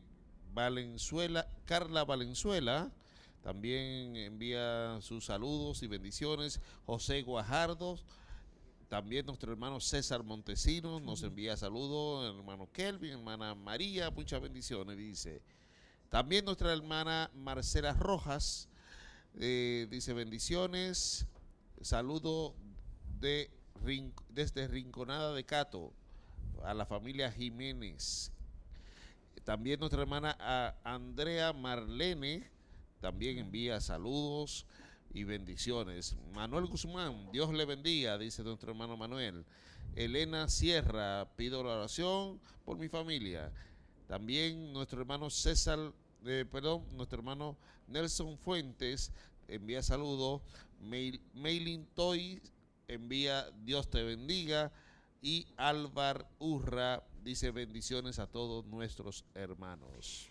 Valenzuela, 0.52 1.48
Carla 1.64 2.04
Valenzuela, 2.04 2.92
también 3.42 4.14
envía 4.14 4.98
sus 5.00 5.24
saludos 5.24 5.82
y 5.82 5.86
bendiciones. 5.86 6.60
José 6.84 7.22
Guajardo, 7.22 7.98
también 8.90 9.24
nuestro 9.24 9.50
hermano 9.52 9.80
César 9.80 10.22
Montesinos 10.22 11.00
nos 11.00 11.22
envía 11.22 11.56
saludos, 11.56 12.36
hermano 12.36 12.68
Kelvin, 12.70 13.12
hermana 13.12 13.54
María, 13.54 14.10
muchas 14.10 14.42
bendiciones, 14.42 14.98
dice. 14.98 15.40
También 16.10 16.44
nuestra 16.44 16.74
hermana 16.74 17.30
Marcela 17.34 17.94
Rojas 17.94 18.68
eh, 19.38 19.86
dice 19.90 20.12
bendiciones, 20.12 21.26
saludo 21.80 22.54
de, 23.18 23.50
desde 24.28 24.68
Rinconada 24.68 25.32
de 25.32 25.44
Cato 25.44 25.94
a 26.64 26.74
la 26.74 26.86
familia 26.86 27.30
Jiménez. 27.32 28.32
También 29.44 29.80
nuestra 29.80 30.02
hermana 30.02 30.36
a- 30.38 30.74
Andrea 30.84 31.52
Marlene 31.52 32.48
también 33.00 33.38
envía 33.38 33.80
saludos 33.80 34.66
y 35.12 35.24
bendiciones. 35.24 36.16
Manuel 36.34 36.66
Guzmán, 36.66 37.30
Dios 37.32 37.52
le 37.52 37.64
bendiga, 37.64 38.18
dice 38.18 38.42
nuestro 38.44 38.70
hermano 38.70 38.96
Manuel. 38.96 39.44
Elena 39.96 40.48
Sierra, 40.48 41.28
pido 41.36 41.64
la 41.64 41.70
oración 41.76 42.40
por 42.64 42.76
mi 42.78 42.88
familia. 42.88 43.50
También 44.06 44.72
nuestro 44.72 45.00
hermano 45.00 45.30
César, 45.30 45.78
eh, 46.26 46.44
perdón, 46.50 46.84
nuestro 46.92 47.18
hermano 47.18 47.56
Nelson 47.88 48.38
Fuentes 48.38 49.10
envía 49.48 49.82
saludos. 49.82 50.42
Mail- 50.80 51.20
Maylin 51.34 51.86
Toy 51.94 52.40
envía 52.86 53.50
Dios 53.64 53.88
te 53.90 54.02
bendiga. 54.02 54.70
Y 55.22 55.46
Álvar 55.56 56.26
Urra 56.38 57.02
dice 57.22 57.50
bendiciones 57.50 58.18
a 58.18 58.26
todos 58.26 58.66
nuestros 58.66 59.26
hermanos. 59.34 60.30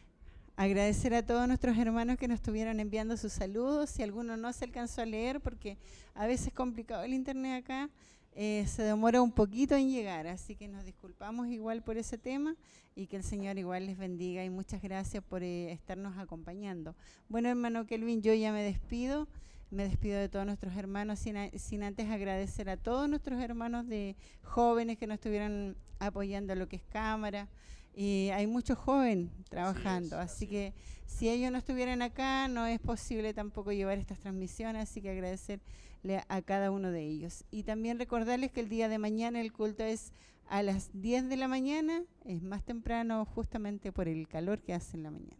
Agradecer 0.56 1.14
a 1.14 1.26
todos 1.26 1.48
nuestros 1.48 1.78
hermanos 1.78 2.18
que 2.18 2.28
nos 2.28 2.40
estuvieron 2.40 2.80
enviando 2.80 3.16
sus 3.16 3.32
saludos. 3.32 3.92
Si 3.92 4.02
alguno 4.02 4.36
no 4.36 4.52
se 4.52 4.66
alcanzó 4.66 5.02
a 5.02 5.06
leer, 5.06 5.42
porque 5.42 5.78
a 6.16 6.26
veces 6.26 6.48
es 6.48 6.54
complicado 6.54 7.04
el 7.04 7.14
internet 7.14 7.64
acá, 7.64 7.90
eh, 8.34 8.66
se 8.68 8.84
demora 8.84 9.22
un 9.22 9.32
poquito 9.32 9.76
en 9.76 9.92
llegar. 9.92 10.26
Así 10.26 10.56
que 10.56 10.68
nos 10.68 10.84
disculpamos 10.84 11.48
igual 11.48 11.84
por 11.84 11.98
ese 11.98 12.18
tema 12.18 12.56
y 12.96 13.06
que 13.06 13.16
el 13.16 13.24
Señor 13.24 13.60
igual 13.60 13.86
les 13.86 13.98
bendiga 13.98 14.44
y 14.44 14.50
muchas 14.50 14.82
gracias 14.82 15.24
por 15.24 15.44
eh, 15.44 15.72
estarnos 15.72 16.18
acompañando. 16.18 16.96
Bueno, 17.30 17.48
hermano 17.48 17.86
Kelvin, 17.86 18.24
yo 18.24 18.34
ya 18.34 18.52
me 18.52 18.64
despido. 18.64 19.28
Me 19.72 19.84
despido 19.88 20.18
de 20.20 20.30
todos 20.30 20.46
nuestros 20.46 20.76
hermanos 20.76 21.20
sin, 21.20 21.38
a- 21.38 21.52
sin 21.58 21.84
antes 21.84 22.10
agradecer 22.10 22.70
a 22.70 22.78
todos 22.78 23.08
nuestros 23.08 23.40
hermanos 23.42 23.88
de 23.88 24.16
jóvenes 24.44 24.98
que 24.98 25.06
nos 25.08 25.16
estuvieron 25.16 25.78
apoyando 26.00 26.56
lo 26.56 26.68
que 26.68 26.78
es 26.78 26.84
cámara. 26.84 27.48
Y 27.96 28.30
hay 28.34 28.48
muchos 28.48 28.78
jóvenes 28.78 29.30
trabajando, 29.50 30.18
así, 30.18 30.48
que 30.48 30.74
si 31.06 31.28
ellos 31.30 31.52
no 31.52 31.58
estuvieran 31.58 32.02
acá, 32.02 32.48
no 32.48 32.66
es 32.66 32.80
posible 32.80 33.34
tampoco 33.34 33.72
llevar 33.72 33.98
estas 33.98 34.20
transmisiones, 34.20 34.84
así 34.84 35.02
que 35.02 35.10
agradecerle 35.10 36.24
a 36.30 36.42
cada 36.42 36.72
uno 36.72 36.92
de 36.92 37.04
ellos. 37.04 37.44
Y 37.52 37.64
también 37.64 38.00
recordarles 38.00 38.52
que 38.52 38.62
el 38.62 38.70
día 38.70 38.90
de 38.90 39.00
mañana 39.00 39.42
el 39.42 39.52
culto 39.52 39.84
es 39.84 40.14
a 40.48 40.64
las 40.64 40.90
10 40.94 41.28
de 41.30 41.36
la 41.38 41.48
mañana, 41.48 42.04
es 42.26 42.42
más 42.42 42.64
temprano 42.64 43.26
justamente 43.26 43.92
por 43.92 44.08
el 44.08 44.28
calor 44.28 44.62
que 44.62 44.74
hace 44.74 44.96
en 44.98 45.04
la 45.04 45.12
mañana. 45.12 45.38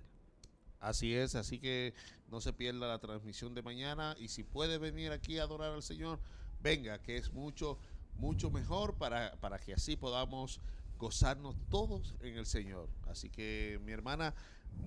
Así 0.80 1.14
es, 1.14 1.36
así 1.36 1.60
que 1.60 1.94
no 2.30 2.42
se 2.42 2.54
pierda 2.54 2.88
la 2.88 3.00
transmisión 3.00 3.54
de 3.54 3.62
mañana 3.62 4.16
y 4.20 4.30
si 4.30 4.44
puede 4.44 4.78
venir 4.78 5.12
aquí 5.12 5.38
a 5.38 5.44
adorar 5.44 5.74
al 5.74 5.84
Señor, 5.84 6.20
venga, 6.62 7.02
que 7.02 7.18
es 7.18 7.34
mucho, 7.34 7.78
mucho 8.16 8.50
mejor 8.50 8.96
para, 8.96 9.36
para 9.42 9.60
que 9.60 9.74
así 9.74 9.96
podamos 9.98 10.62
gozarnos 10.98 11.56
todos 11.70 12.16
en 12.22 12.38
el 12.38 12.46
Señor. 12.46 12.90
Así 13.08 13.30
que 13.30 13.80
mi 13.84 13.92
hermana, 13.92 14.34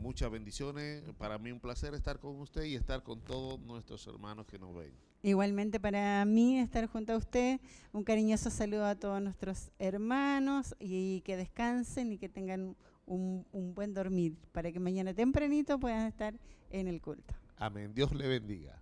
muchas 0.01 0.31
bendiciones. 0.31 1.03
Para 1.19 1.39
mí 1.39 1.51
un 1.51 1.61
placer 1.61 1.95
estar 1.95 2.19
con 2.19 2.39
usted 2.41 2.65
y 2.65 2.75
estar 2.75 3.03
con 3.03 3.21
todos 3.21 3.61
nuestros 3.61 4.07
hermanos 4.07 4.47
que 4.47 4.59
nos 4.59 4.75
ven. 4.75 4.93
Igualmente 5.25 5.79
para 5.79 6.25
mí 6.25 6.59
estar 6.59 6.87
junto 6.87 7.13
a 7.13 7.17
usted, 7.17 7.61
un 7.93 8.03
cariñoso 8.03 8.51
saludo 8.51 8.87
a 8.87 8.97
todos 8.97 9.23
nuestros 9.23 9.71
hermanos 9.79 10.75
y 10.81 11.21
que 11.21 11.37
descansen 11.37 12.13
y 12.13 12.19
que 12.19 12.29
tengan 12.29 12.77
un, 13.13 13.75
buen 13.75 13.95
dormir 13.95 14.37
para 14.53 14.73
que 14.73 14.81
mañana 14.81 15.15
tempranito 15.15 15.79
puedan 15.79 16.07
estar 16.07 16.35
en 16.71 16.89
el 16.89 17.01
culto. 17.01 17.35
Amén. 17.57 17.95
Dios 17.95 18.13
le 18.13 18.27
bendiga. 18.27 18.82